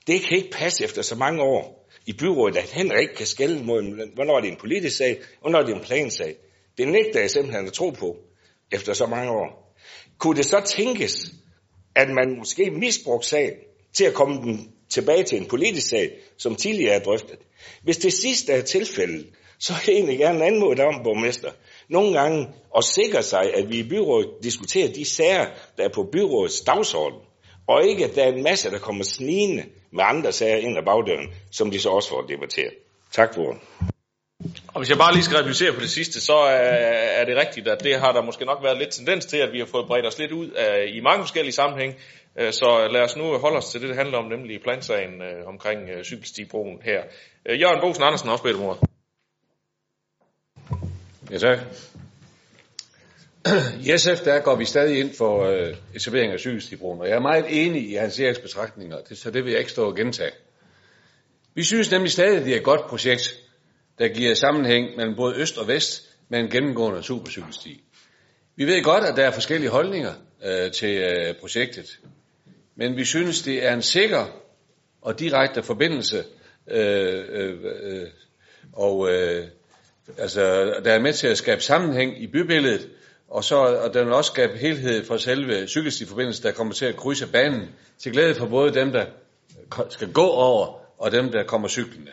det 0.08 0.22
kan 0.22 0.38
ikke 0.38 0.52
passe 0.52 0.84
efter 0.84 1.02
så 1.02 1.16
mange 1.16 1.42
år 1.42 1.90
i 2.06 2.14
byrådet, 2.14 2.58
at 2.58 2.72
Henrik 2.72 3.02
ikke 3.02 3.16
kan 3.16 3.26
skælde 3.26 3.64
mod, 3.64 4.14
hvornår 4.16 4.40
det 4.40 4.48
er 4.48 4.52
en 4.52 4.60
politisk 4.60 4.98
sag, 4.98 5.20
og 5.20 5.42
hvornår 5.42 5.62
det 5.62 5.72
er 5.72 5.76
en 5.76 5.86
plansag. 5.86 6.36
Det 6.78 6.88
nægter 6.88 7.20
jeg 7.20 7.30
simpelthen 7.30 7.68
at 7.68 7.74
tro 7.74 7.90
på, 7.90 8.18
efter 8.72 8.94
så 8.94 9.06
mange 9.06 9.32
år. 9.32 9.76
Kunne 10.18 10.38
det 10.38 10.46
så 10.46 10.62
tænkes, 10.66 11.32
at 11.96 12.10
man 12.10 12.38
måske 12.38 12.72
misbrugte 12.72 13.28
sagen 13.28 13.54
til 13.94 14.06
at 14.06 14.14
komme 14.14 14.36
den 14.36 14.74
tilbage 14.90 15.24
til 15.24 15.38
en 15.38 15.46
politisk 15.46 15.90
sag, 15.90 16.12
som 16.38 16.56
tidligere 16.56 16.96
er 16.96 17.00
drøftet. 17.00 17.38
Hvis 17.84 17.98
det 17.98 18.14
sidste 18.14 18.54
er 18.54 18.62
tilfældet, 18.62 19.28
så 19.60 19.74
vil 19.74 19.82
jeg 19.88 19.96
egentlig 19.96 20.18
gerne 20.18 20.46
anmode 20.46 20.84
om, 20.84 21.04
borgmester, 21.04 21.52
nogle 21.90 22.20
gange 22.20 22.48
at 22.78 22.84
sikre 22.84 23.24
sig, 23.24 23.54
at 23.56 23.70
vi 23.70 23.80
i 23.80 23.90
byrådet 23.90 24.30
diskuterer 24.44 24.94
de 24.94 25.06
sager, 25.06 25.46
der 25.78 25.84
er 25.84 25.90
på 25.90 26.04
byrådets 26.12 26.62
dagsorden, 26.62 27.20
og 27.68 27.86
ikke 27.86 28.06
at 28.06 28.16
der 28.16 28.24
er 28.24 28.34
en 28.34 28.44
masse, 28.44 28.72
der 28.72 28.80
kommer 28.80 29.04
snigende 29.04 29.64
med 29.92 30.04
andre 30.08 30.32
sager 30.32 30.58
ind 30.58 30.78
ad 30.78 30.84
bagdøren, 30.84 31.34
som 31.52 31.72
de 31.72 31.80
så 31.80 31.90
også 31.90 32.10
får 32.10 32.22
debatteret. 32.22 32.74
Tak 33.12 33.34
for 33.34 33.42
ordet. 33.42 33.62
Og 34.74 34.80
hvis 34.80 34.90
jeg 34.90 34.98
bare 34.98 35.14
lige 35.14 35.24
skal 35.24 35.38
replicere 35.38 35.74
på 35.74 35.80
det 35.80 35.90
sidste, 35.90 36.22
så 36.22 36.34
er 37.20 37.26
det 37.26 37.38
rigtigt, 37.38 37.68
at 37.68 37.84
det 37.84 38.00
har 38.00 38.12
der 38.12 38.22
måske 38.22 38.46
nok 38.46 38.64
været 38.64 38.78
lidt 38.78 38.92
tendens 38.92 39.26
til, 39.26 39.38
at 39.38 39.54
vi 39.54 39.60
har 39.60 39.66
fået 39.66 39.88
bredt 39.88 40.06
os 40.06 40.20
lidt 40.20 40.32
ud 40.32 40.50
af, 40.50 40.86
i 40.94 41.00
mange 41.00 41.24
forskellige 41.24 41.54
sammenhæng. 41.54 41.96
Øh, 42.40 42.54
så 42.54 42.88
lad 42.92 43.02
os 43.02 43.16
nu 43.16 43.38
holde 43.38 43.58
os 43.58 43.70
til 43.70 43.82
det, 43.82 43.90
det 43.90 43.98
handler 43.98 44.18
om, 44.18 44.26
nemlig 44.26 44.62
plansagen 44.62 45.22
øh, 45.22 45.48
omkring 45.48 45.90
øh, 45.90 46.04
cykelstibroen 46.04 46.82
her. 46.82 47.04
Jørgen 47.50 47.82
Bosen 47.82 48.04
Andersen 48.04 48.30
også 48.30 48.44
bedt 48.44 48.56
om 48.56 48.64
ordet. 48.64 48.82
Ja, 51.32 51.38
tak. 51.38 51.60
I 53.86 53.98
SF 53.98 54.24
der 54.24 54.40
går 54.40 54.56
vi 54.56 54.66
stadig 54.66 55.00
ind 55.00 55.14
for 55.18 55.44
øh, 55.44 55.76
etablering 55.96 56.34
af 56.34 56.40
cykelstibroen, 56.40 57.02
og 57.02 57.08
jeg 57.08 57.16
er 57.16 57.22
meget 57.22 57.46
enig 57.66 57.90
i 57.90 57.94
hans 57.94 58.20
Eriks 58.20 58.40
betragtninger, 58.40 59.02
det, 59.02 59.18
så 59.18 59.32
det 59.32 59.44
vil 59.44 59.52
jeg 59.52 59.60
ikke 59.60 59.72
stå 59.72 59.86
og 59.86 59.96
gentage. 59.96 60.32
Vi 61.56 61.64
synes 61.64 61.92
nemlig 61.92 62.12
stadig, 62.12 62.38
at 62.38 62.46
det 62.46 62.54
er 62.54 62.58
et 62.58 62.64
godt 62.64 62.82
projekt, 62.90 63.40
der 64.00 64.08
giver 64.08 64.34
sammenhæng 64.34 64.96
mellem 64.98 65.16
både 65.16 65.36
øst 65.36 65.58
og 65.58 65.68
vest 65.68 66.18
med 66.30 66.40
en 66.40 66.50
gennemgående 66.50 67.04
supercykelsti. 67.04 67.84
Vi 68.56 68.66
ved 68.66 68.84
godt, 68.84 69.04
at 69.04 69.18
der 69.18 69.24
er 69.26 69.32
forskellige 69.32 69.70
holdninger 69.70 70.14
øh, 70.46 70.72
til 70.72 70.98
øh, 70.98 71.36
projektet, 71.42 72.00
men 72.80 72.98
vi 72.98 73.06
synes, 73.06 73.42
det 73.42 73.66
er 73.66 73.74
en 73.74 73.82
sikker 73.82 74.26
og 75.02 75.20
direkte 75.20 75.64
forbindelse, 75.64 76.24
øh, 76.68 77.26
øh, 77.30 77.58
øh, 77.82 78.08
og 78.74 79.12
øh, 79.12 79.48
altså, 80.18 80.42
der 80.86 80.94
er 80.94 81.00
med 81.00 81.14
til 81.14 81.28
at 81.28 81.38
skabe 81.38 81.62
sammenhæng 81.62 82.24
i 82.24 82.28
bybilledet, 82.28 82.90
og 83.28 83.44
så 83.44 83.56
og 83.56 83.94
den 83.94 84.06
vil 84.06 84.14
også 84.14 84.32
skabe 84.32 84.58
helhed 84.58 85.06
for 85.06 85.18
selve 85.18 85.68
cykelstiforbindelsen, 85.68 86.44
der 86.44 86.52
kommer 86.52 86.74
til 86.74 86.86
at 86.86 86.96
krydse 86.96 87.28
banen, 87.28 87.70
til 87.98 88.12
glæde 88.12 88.36
for 88.36 88.46
både 88.46 88.74
dem, 88.74 88.92
der 88.92 89.06
skal 89.90 90.12
gå 90.12 90.28
over, 90.28 90.82
og 90.98 91.12
dem, 91.12 91.32
der 91.32 91.44
kommer 91.44 91.68
cyklende. 91.68 92.12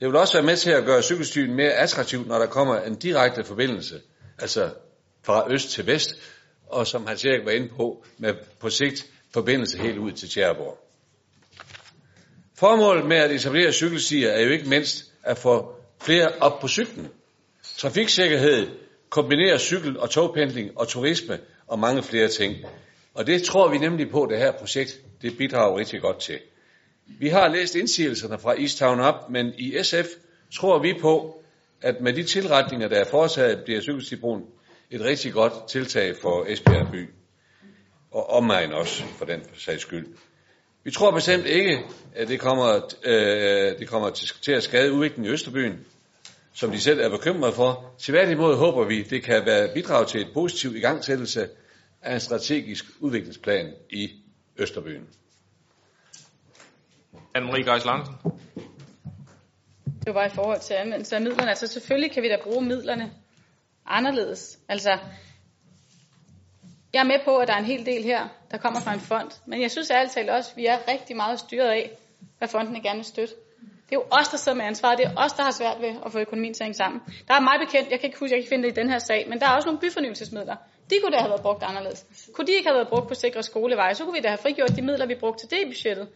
Det 0.00 0.08
vil 0.08 0.16
også 0.16 0.34
være 0.34 0.46
med 0.46 0.56
til 0.56 0.70
at 0.70 0.84
gøre 0.84 1.02
cykelstien 1.02 1.54
mere 1.54 1.72
attraktiv, 1.72 2.26
når 2.26 2.38
der 2.38 2.46
kommer 2.46 2.80
en 2.80 2.94
direkte 2.94 3.44
forbindelse, 3.44 4.00
altså 4.38 4.70
fra 5.22 5.52
øst 5.52 5.70
til 5.70 5.86
vest, 5.86 6.14
og 6.66 6.86
som 6.86 7.06
han 7.06 7.16
Erik 7.24 7.44
var 7.44 7.50
inde 7.50 7.68
på, 7.68 8.04
med 8.18 8.34
på 8.60 8.70
sigt 8.70 9.06
forbindelse 9.32 9.78
helt 9.78 9.98
ud 9.98 10.12
til 10.12 10.28
Tjærborg. 10.28 10.78
Formålet 12.58 13.06
med 13.06 13.16
at 13.16 13.30
etablere 13.30 13.72
cykelstier 13.72 14.30
er 14.30 14.40
jo 14.44 14.50
ikke 14.50 14.68
mindst 14.68 15.12
at 15.22 15.38
få 15.38 15.74
flere 16.00 16.28
op 16.40 16.60
på 16.60 16.68
cyklen. 16.68 17.08
Trafiksikkerhed 17.76 18.68
kombinerer 19.10 19.58
cykel- 19.58 19.98
og 19.98 20.10
togpendling 20.10 20.78
og 20.78 20.88
turisme 20.88 21.38
og 21.66 21.78
mange 21.78 22.02
flere 22.02 22.28
ting. 22.28 22.56
Og 23.14 23.26
det 23.26 23.42
tror 23.42 23.68
vi 23.70 23.78
nemlig 23.78 24.10
på, 24.10 24.22
at 24.22 24.30
det 24.30 24.38
her 24.38 24.52
projekt 24.52 25.00
det 25.22 25.36
bidrager 25.38 25.78
rigtig 25.78 26.00
godt 26.00 26.18
til. 26.20 26.38
Vi 27.06 27.28
har 27.28 27.48
læst 27.48 27.74
indsigelserne 27.74 28.38
fra 28.38 28.60
Easttown 28.60 29.00
op, 29.00 29.30
men 29.30 29.52
i 29.58 29.78
SF 29.82 30.06
tror 30.54 30.78
vi 30.78 30.94
på, 31.00 31.42
at 31.82 32.00
med 32.00 32.12
de 32.12 32.22
tilretninger, 32.22 32.88
der 32.88 32.96
er 32.96 33.04
foretaget, 33.04 33.64
bliver 33.64 33.80
cykelstibroen 33.80 34.42
et 34.90 35.00
rigtig 35.00 35.32
godt 35.32 35.68
tiltag 35.68 36.16
for 36.16 36.44
Esbjerg 36.48 36.90
by. 36.92 37.19
Og 38.10 38.30
omegn 38.30 38.72
også, 38.72 39.04
for 39.04 39.24
den 39.24 39.40
sags 39.54 39.82
skyld. 39.82 40.06
Vi 40.84 40.90
tror 40.90 41.10
bestemt 41.10 41.46
ikke, 41.46 41.78
at 42.14 42.28
det 42.28 42.40
kommer, 42.40 42.94
øh, 43.04 43.78
det 43.78 43.88
kommer 43.88 44.10
til 44.42 44.52
at 44.52 44.62
skade 44.62 44.92
udviklingen 44.92 45.30
i 45.30 45.32
Østerbyen, 45.32 45.86
som 46.52 46.70
de 46.70 46.80
selv 46.80 47.00
er 47.00 47.08
bekymrede 47.08 47.52
for. 47.52 47.94
Til 47.98 48.12
tværtimod 48.12 48.56
håber 48.56 48.84
vi, 48.84 49.02
det 49.02 49.22
kan 49.22 49.46
være 49.46 49.74
bidrag 49.74 50.08
til 50.08 50.20
et 50.20 50.28
positiv 50.34 50.76
igangsættelse 50.76 51.48
af 52.02 52.14
en 52.14 52.20
strategisk 52.20 52.84
udviklingsplan 53.00 53.74
i 53.90 54.10
Østerbyen. 54.56 55.06
Anne-Marie 57.38 57.70
Geis 57.70 57.84
Larsen. 57.84 58.14
Det 60.04 60.14
var 60.14 60.26
i 60.26 60.30
forhold 60.34 60.60
til 60.60 60.74
anvendelse 60.74 61.16
af 61.16 61.22
midlerne. 61.22 61.50
Altså 61.50 61.66
selvfølgelig 61.66 62.12
kan 62.12 62.22
vi 62.22 62.28
da 62.28 62.36
bruge 62.42 62.64
midlerne 62.64 63.12
anderledes. 63.86 64.58
Altså, 64.68 64.98
jeg 66.92 67.00
er 67.00 67.04
med 67.04 67.18
på, 67.24 67.36
at 67.36 67.48
der 67.48 67.54
er 67.54 67.58
en 67.58 67.64
hel 67.64 67.86
del 67.86 68.02
her, 68.02 68.28
der 68.50 68.56
kommer 68.56 68.80
fra 68.80 68.92
en 68.92 69.00
fond. 69.00 69.30
Men 69.46 69.62
jeg 69.62 69.70
synes 69.70 69.90
ærligt 69.90 70.12
talt 70.12 70.30
også, 70.30 70.50
at 70.50 70.56
vi 70.56 70.66
er 70.66 70.78
rigtig 70.92 71.16
meget 71.16 71.38
styret 71.38 71.68
af, 71.68 71.90
hvad 72.38 72.48
fondene 72.48 72.80
gerne 72.82 72.96
vil 72.96 73.04
støtte. 73.04 73.34
Det 73.60 73.96
er 73.96 74.00
jo 74.00 74.04
os, 74.20 74.28
der 74.28 74.36
sidder 74.36 74.58
med 74.58 74.64
ansvaret. 74.64 74.98
Det 74.98 75.06
er 75.06 75.14
os, 75.16 75.32
der 75.32 75.42
har 75.42 75.50
svært 75.50 75.80
ved 75.80 75.92
at 76.06 76.12
få 76.12 76.18
økonomien 76.18 76.54
til 76.54 76.62
at 76.62 76.66
hænge 76.66 76.74
sammen. 76.74 77.00
Der 77.28 77.34
er 77.34 77.40
meget 77.40 77.60
bekendt, 77.66 77.90
jeg 77.90 78.00
kan 78.00 78.06
ikke 78.06 78.18
huske, 78.18 78.34
jeg 78.36 78.42
kan 78.44 78.48
finde 78.48 78.64
det 78.64 78.72
i 78.76 78.80
den 78.80 78.90
her 78.90 78.98
sag, 78.98 79.26
men 79.28 79.40
der 79.40 79.46
er 79.46 79.54
også 79.56 79.66
nogle 79.66 79.80
byfornyelsesmidler. 79.80 80.56
De 80.90 80.94
kunne 81.02 81.12
da 81.12 81.18
have 81.18 81.30
været 81.30 81.42
brugt 81.42 81.62
anderledes. 81.62 82.06
Kunne 82.34 82.46
de 82.46 82.52
ikke 82.52 82.68
have 82.68 82.74
været 82.74 82.88
brugt 82.88 83.08
på 83.08 83.14
sikre 83.14 83.42
skoleveje, 83.42 83.94
så 83.94 84.04
kunne 84.04 84.14
vi 84.14 84.20
da 84.20 84.28
have 84.28 84.38
frigjort 84.38 84.76
de 84.76 84.82
midler, 84.82 85.06
vi 85.06 85.14
brugte 85.14 85.40
til 85.42 85.50
det 85.50 85.60
i 85.66 85.68
budgettet. 85.70 86.08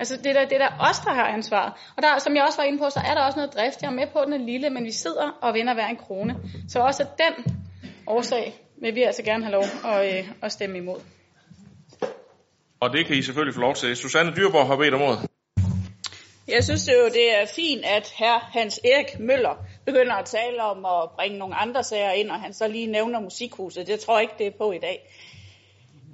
Altså 0.00 0.16
det 0.16 0.26
er, 0.26 0.32
der, 0.32 0.44
det 0.44 0.56
er 0.60 0.68
der 0.68 0.72
os, 0.88 0.98
der 0.98 1.12
har 1.14 1.26
ansvaret. 1.26 1.72
Og 1.96 2.02
der, 2.02 2.18
som 2.18 2.36
jeg 2.36 2.44
også 2.44 2.58
var 2.58 2.64
inde 2.64 2.78
på, 2.78 2.90
så 2.90 3.00
er 3.08 3.14
der 3.14 3.22
også 3.22 3.38
noget 3.38 3.54
drift. 3.54 3.82
Jeg 3.82 3.88
er 3.88 3.94
med 4.00 4.06
på, 4.12 4.18
at 4.18 4.26
den 4.26 4.34
er 4.40 4.44
lille, 4.52 4.70
men 4.70 4.84
vi 4.84 4.92
sidder 4.92 5.38
og 5.42 5.54
vender 5.54 5.74
hver 5.74 5.86
en 5.86 5.96
krone. 5.96 6.36
Så 6.68 6.80
også 6.80 7.02
af 7.02 7.08
den 7.22 7.34
årsag 8.06 8.54
vil 8.82 8.94
vi 8.94 9.02
altså 9.02 9.22
gerne 9.22 9.44
have 9.44 9.52
lov 9.52 9.64
at, 9.92 10.18
øh, 10.18 10.24
at 10.42 10.52
stemme 10.52 10.78
imod. 10.78 11.00
Og 12.80 12.92
det 12.92 13.06
kan 13.06 13.16
I 13.16 13.22
selvfølgelig 13.22 13.54
få 13.54 13.60
lov 13.60 13.74
til. 13.74 13.96
Susanne 13.96 14.32
Dyrborg 14.36 14.66
har 14.66 14.76
bedt 14.76 14.94
om 14.94 15.02
ordet. 15.02 15.18
Jeg 16.48 16.64
synes 16.64 16.88
jo, 16.88 17.04
det 17.04 17.26
er 17.40 17.46
fint, 17.56 17.84
at 17.84 18.14
her 18.18 18.38
Hans 18.38 18.80
Erik 18.84 19.18
Møller 19.18 19.56
begynder 19.86 20.14
at 20.14 20.24
tale 20.24 20.62
om 20.62 20.84
at 20.84 21.10
bringe 21.16 21.38
nogle 21.38 21.54
andre 21.54 21.82
sager 21.84 22.10
ind, 22.10 22.30
og 22.30 22.40
han 22.40 22.52
så 22.52 22.68
lige 22.68 22.86
nævner 22.86 23.20
musikhuset. 23.20 23.86
Det 23.86 24.00
tror 24.00 24.14
jeg 24.14 24.22
ikke, 24.22 24.34
det 24.38 24.46
er 24.46 24.58
på 24.58 24.72
i 24.72 24.78
dag. 24.78 24.98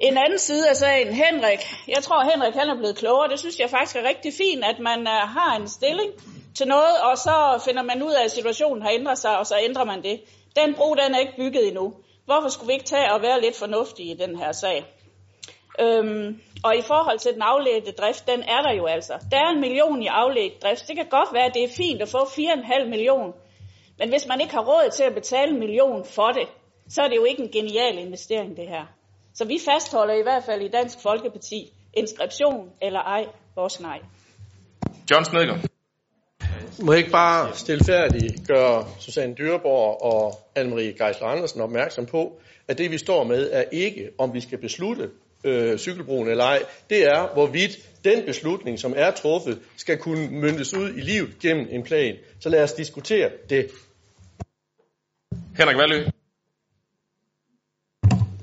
En 0.01 0.17
anden 0.19 0.39
side 0.39 0.69
af 0.71 0.77
sagen, 0.77 1.13
Henrik. 1.15 1.59
Jeg 1.89 2.03
tror, 2.03 2.31
Henrik 2.31 2.55
han 2.55 2.69
er 2.69 2.77
blevet 2.77 2.97
klogere. 2.97 3.29
Det 3.29 3.39
synes 3.39 3.59
jeg 3.59 3.71
faktisk 3.71 3.97
er 3.97 4.09
rigtig 4.09 4.33
fint, 4.33 4.65
at 4.65 4.79
man 4.79 5.01
uh, 5.01 5.29
har 5.37 5.57
en 5.61 5.69
stilling 5.69 6.11
til 6.55 6.67
noget, 6.69 6.97
og 7.11 7.19
så 7.19 7.63
finder 7.65 7.83
man 7.83 8.03
ud 8.03 8.13
af, 8.13 8.25
at 8.25 8.31
situationen 8.31 8.83
har 8.83 8.91
ændret 8.91 9.19
sig, 9.19 9.39
og 9.39 9.47
så 9.47 9.55
ændrer 9.69 9.85
man 9.85 10.03
det. 10.03 10.21
Den 10.57 10.75
bro, 10.75 10.95
den 10.95 11.15
er 11.15 11.19
ikke 11.19 11.37
bygget 11.37 11.69
endnu. 11.69 11.95
Hvorfor 12.29 12.49
skulle 12.49 12.67
vi 12.67 12.73
ikke 12.73 12.85
tage 12.85 13.13
og 13.15 13.23
være 13.23 13.41
lidt 13.41 13.57
fornuftige 13.57 14.11
i 14.15 14.17
den 14.25 14.39
her 14.39 14.53
sag? 14.53 14.85
Øhm, 15.81 16.41
og 16.65 16.77
i 16.77 16.83
forhold 16.83 17.19
til 17.19 17.33
den 17.33 17.43
afledte 17.43 17.93
drift, 17.93 18.27
den 18.27 18.43
er 18.43 18.61
der 18.67 18.73
jo 18.81 18.87
altså. 18.87 19.15
Der 19.31 19.39
er 19.39 19.51
en 19.51 19.61
million 19.61 20.03
i 20.03 20.07
afledt 20.07 20.63
drift. 20.63 20.89
Det 20.89 20.97
kan 20.97 21.07
godt 21.11 21.29
være, 21.33 21.45
at 21.45 21.55
det 21.55 21.65
er 21.65 21.77
fint 21.77 22.03
at 22.03 22.09
få 22.09 22.19
4,5 22.19 22.89
million. 22.89 23.33
Men 23.99 24.09
hvis 24.09 24.27
man 24.27 24.41
ikke 24.41 24.55
har 24.55 24.65
råd 24.65 24.91
til 24.91 25.05
at 25.05 25.15
betale 25.15 25.51
en 25.53 25.59
million 25.59 26.05
for 26.05 26.29
det, 26.29 26.49
så 26.89 27.03
er 27.03 27.09
det 27.09 27.17
jo 27.17 27.25
ikke 27.25 27.43
en 27.43 27.51
genial 27.51 27.99
investering, 27.99 28.57
det 28.57 28.69
her. 28.69 28.85
Så 29.35 29.45
vi 29.45 29.59
fastholder 29.69 30.15
i 30.15 30.23
hvert 30.23 30.45
fald 30.45 30.63
i 30.63 30.69
Dansk 30.69 31.03
Folkeparti 31.03 31.73
inskription 31.95 32.71
eller 32.83 33.01
ej, 33.01 33.25
vores 33.57 33.81
nej. 33.81 33.99
John 35.11 35.25
Snedgaard. 35.25 35.68
Må 36.83 36.93
jeg 36.93 36.99
ikke 36.99 37.11
bare 37.11 37.57
stilfærdigt 37.57 38.47
gøre 38.47 38.87
Susanne 39.01 39.35
Dyreborg 39.35 40.03
og 40.03 40.33
Anne-Marie 40.59 41.05
Geisler 41.05 41.27
Andersen 41.27 41.61
opmærksom 41.61 42.07
på, 42.07 42.41
at 42.69 42.79
det 42.79 42.91
vi 42.91 42.99
står 42.99 43.25
med 43.25 43.51
er 43.53 43.65
ikke, 43.73 44.11
om 44.19 44.35
vi 44.35 44.41
skal 44.41 44.59
beslutte 44.59 45.11
øh, 45.45 45.79
cykelbroen 45.79 46.29
eller 46.29 46.45
ej. 46.45 46.63
Det 46.91 47.05
er, 47.05 47.33
hvorvidt 47.33 48.05
den 48.05 48.27
beslutning, 48.27 48.79
som 48.79 48.95
er 48.97 49.11
truffet, 49.11 49.61
skal 49.77 49.99
kunne 49.99 50.31
myndes 50.31 50.75
ud 50.75 50.89
i 50.89 51.01
livet 51.01 51.39
gennem 51.39 51.67
en 51.71 51.83
plan. 51.83 52.17
Så 52.41 52.49
lad 52.49 52.63
os 52.63 52.73
diskutere 52.73 53.31
det. 53.51 53.71
Henrik 55.57 55.77
Valø. 55.77 56.05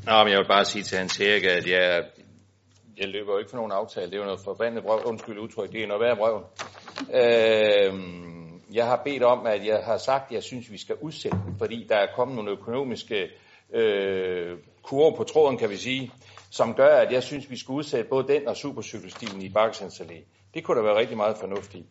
Nå, 0.05 0.23
men 0.23 0.31
jeg 0.31 0.39
vil 0.39 0.47
bare 0.47 0.65
sige 0.65 0.83
til 0.83 0.97
Hans 0.97 1.19
Erik, 1.19 1.43
at 1.43 1.67
jeg, 1.67 2.03
jeg 2.97 3.07
løber 3.07 3.31
jo 3.33 3.37
ikke 3.37 3.49
for 3.49 3.57
nogen 3.57 3.71
aftale. 3.71 4.05
Det 4.05 4.13
er 4.13 4.17
jo 4.17 4.25
noget 4.25 4.39
forbandet 4.43 4.83
brøv. 4.83 5.01
Undskyld 5.05 5.39
udtryk. 5.39 5.71
Det 5.71 5.83
er 5.83 5.87
noget 5.87 6.01
værd 6.01 6.17
brøv. 6.17 6.43
Øh, 7.13 7.93
jeg 8.73 8.85
har 8.85 9.01
bedt 9.05 9.23
om, 9.23 9.45
at 9.45 9.65
jeg 9.65 9.81
har 9.83 9.97
sagt, 9.97 10.25
at 10.25 10.35
jeg 10.35 10.43
synes, 10.43 10.71
vi 10.71 10.77
skal 10.77 10.95
udsætte 11.01 11.37
den, 11.45 11.55
fordi 11.57 11.85
der 11.89 11.95
er 11.95 12.07
kommet 12.15 12.35
nogle 12.35 12.51
økonomiske 12.51 13.27
øh, 13.73 14.57
kurver 14.83 15.15
på 15.17 15.23
tråden, 15.23 15.57
kan 15.57 15.69
vi 15.69 15.75
sige, 15.77 16.11
som 16.51 16.73
gør, 16.73 16.95
at 16.97 17.11
jeg 17.11 17.23
synes, 17.23 17.49
vi 17.49 17.57
skal 17.57 17.73
udsætte 17.73 18.09
både 18.09 18.27
den 18.27 18.47
og 18.47 18.55
supercykelstien 18.55 19.41
i 19.41 19.49
Bakkesens 19.49 19.99
Allé. 19.99 20.49
Det 20.53 20.63
kunne 20.63 20.77
der 20.77 20.83
være 20.83 20.99
rigtig 20.99 21.17
meget 21.17 21.37
fornuftigt. 21.37 21.85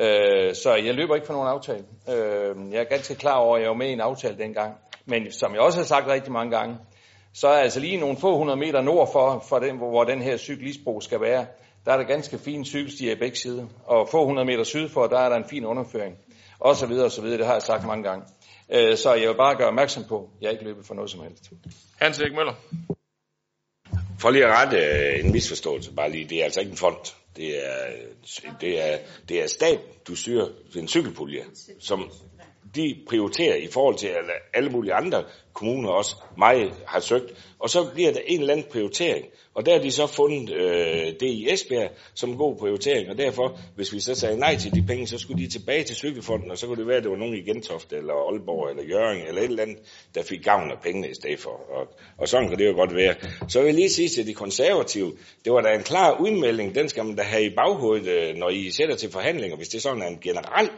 Øh, 0.00 0.54
så 0.54 0.74
jeg 0.74 0.94
løber 0.94 1.14
ikke 1.14 1.26
for 1.26 1.34
nogen 1.34 1.48
aftale. 1.48 1.84
Øh, 2.08 2.72
jeg 2.72 2.80
er 2.80 2.84
ganske 2.84 3.14
klar 3.14 3.36
over, 3.36 3.56
at 3.56 3.62
jeg 3.62 3.68
var 3.68 3.76
med 3.76 3.88
i 3.88 3.92
en 3.92 4.00
aftale 4.00 4.38
dengang. 4.38 4.74
Men 5.06 5.32
som 5.32 5.52
jeg 5.52 5.60
også 5.60 5.78
har 5.78 5.84
sagt 5.84 6.08
rigtig 6.08 6.32
mange 6.32 6.56
gange, 6.56 6.76
så 7.34 7.48
er 7.48 7.58
altså 7.58 7.80
lige 7.80 7.96
nogle 7.96 8.16
få 8.16 8.38
hundrede 8.38 8.58
meter 8.60 8.80
nord 8.80 9.12
for, 9.12 9.44
for 9.48 9.58
den, 9.58 9.76
hvor 9.76 10.04
den 10.04 10.22
her 10.22 10.36
cyklistbro 10.36 11.00
skal 11.00 11.20
være, 11.20 11.46
der 11.88 11.94
er 11.94 11.98
der 11.98 12.04
ganske 12.04 12.38
fine 12.38 12.64
cykelstier 12.64 13.12
i 13.12 13.18
begge 13.18 13.36
sider. 13.36 13.66
Og 13.84 14.08
få 14.10 14.26
hundrede 14.26 14.46
meter 14.46 14.64
syd 14.64 14.88
for, 14.88 15.06
der 15.06 15.18
er 15.18 15.28
der 15.28 15.36
en 15.36 15.48
fin 15.50 15.64
underføring. 15.64 16.16
Og 16.58 16.76
så 16.76 16.86
videre 16.86 17.04
og 17.04 17.12
så 17.12 17.22
videre, 17.22 17.38
det 17.38 17.46
har 17.46 17.52
jeg 17.52 17.62
sagt 17.62 17.86
mange 17.86 18.04
gange. 18.04 18.24
Øh, 18.72 18.96
så 18.96 19.14
jeg 19.14 19.28
vil 19.28 19.36
bare 19.36 19.56
gøre 19.56 19.68
opmærksom 19.68 20.04
på, 20.08 20.30
at 20.36 20.42
jeg 20.42 20.52
ikke 20.52 20.64
løber 20.64 20.82
for 20.82 20.94
noget 20.94 21.10
som 21.10 21.20
helst. 21.20 21.50
Hans 22.00 22.18
Erik 22.20 22.32
Møller. 22.32 22.54
For 24.18 24.30
lige 24.30 24.44
at 24.44 24.50
rette 24.50 24.76
øh, 24.76 25.24
en 25.24 25.32
misforståelse, 25.32 25.92
bare 25.94 26.10
lige, 26.10 26.28
det 26.28 26.40
er 26.40 26.44
altså 26.44 26.60
ikke 26.60 26.70
en 26.70 26.76
fond. 26.76 27.14
Det 27.36 27.66
er, 27.66 27.86
det 28.60 28.92
er, 28.92 28.98
det 29.28 29.42
er 29.42 29.46
stat, 29.46 29.80
du 30.08 30.16
styrer 30.16 30.48
en 30.76 30.88
cykelpulje, 30.88 31.44
som 31.80 32.10
de 32.74 33.04
prioriterer 33.08 33.56
i 33.56 33.68
forhold 33.72 33.96
til 33.96 34.08
at 34.08 34.24
alle 34.54 34.70
mulige 34.70 34.94
andre 34.94 35.24
kommuner 35.58 35.90
også 35.90 36.16
mig 36.38 36.72
har 36.86 37.00
søgt. 37.00 37.54
Og 37.58 37.70
så 37.70 37.90
bliver 37.94 38.12
der 38.12 38.20
en 38.26 38.40
eller 38.40 38.52
anden 38.52 38.66
prioritering. 38.72 39.24
Og 39.54 39.66
der 39.66 39.72
har 39.72 39.82
de 39.82 39.90
så 39.90 40.06
fundet 40.06 40.50
øh, 40.50 41.06
det 41.20 41.22
i 41.22 41.52
Esbjerg 41.52 41.90
som 42.14 42.30
en 42.30 42.36
god 42.36 42.56
prioritering. 42.56 43.10
Og 43.10 43.18
derfor, 43.18 43.58
hvis 43.76 43.92
vi 43.92 44.00
så 44.00 44.14
sagde 44.14 44.36
nej 44.36 44.56
til 44.56 44.74
de 44.74 44.82
penge, 44.82 45.06
så 45.06 45.18
skulle 45.18 45.42
de 45.44 45.50
tilbage 45.50 45.84
til 45.84 45.96
cykelfonden, 45.96 46.50
og 46.50 46.58
så 46.58 46.66
kunne 46.66 46.76
det 46.76 46.86
være, 46.86 46.96
at 46.96 47.02
det 47.02 47.10
var 47.10 47.16
nogen 47.16 47.34
i 47.34 47.42
Gentofte, 47.42 47.96
eller 47.96 48.14
Aalborg, 48.14 48.70
eller 48.70 48.82
Jørgen, 48.82 49.26
eller 49.26 49.42
et 49.42 49.48
eller 49.48 49.62
andet, 49.62 49.78
der 50.14 50.22
fik 50.22 50.44
gavn 50.44 50.70
af 50.70 50.80
pengene 50.82 51.10
i 51.10 51.14
stedet 51.14 51.40
for. 51.40 51.50
Og, 51.50 51.88
og 52.18 52.28
sådan 52.28 52.48
kan 52.48 52.58
det 52.58 52.66
jo 52.66 52.74
godt 52.74 52.94
være. 52.94 53.14
Så 53.48 53.58
vil 53.58 53.66
jeg 53.66 53.74
lige 53.74 53.90
sige 53.90 54.08
til 54.08 54.26
de 54.26 54.34
konservative, 54.34 55.12
det 55.44 55.52
var 55.52 55.60
da 55.60 55.74
en 55.74 55.82
klar 55.82 56.20
udmelding, 56.20 56.74
den 56.74 56.88
skal 56.88 57.04
man 57.04 57.16
da 57.16 57.22
have 57.22 57.44
i 57.44 57.54
baghovedet, 57.54 58.06
øh, 58.06 58.36
når 58.36 58.50
I 58.50 58.70
sætter 58.70 58.96
til 58.96 59.10
forhandlinger, 59.10 59.56
hvis 59.56 59.68
det 59.68 59.82
sådan 59.82 60.02
er 60.02 60.06
en 60.06 60.18
generel 60.22 60.70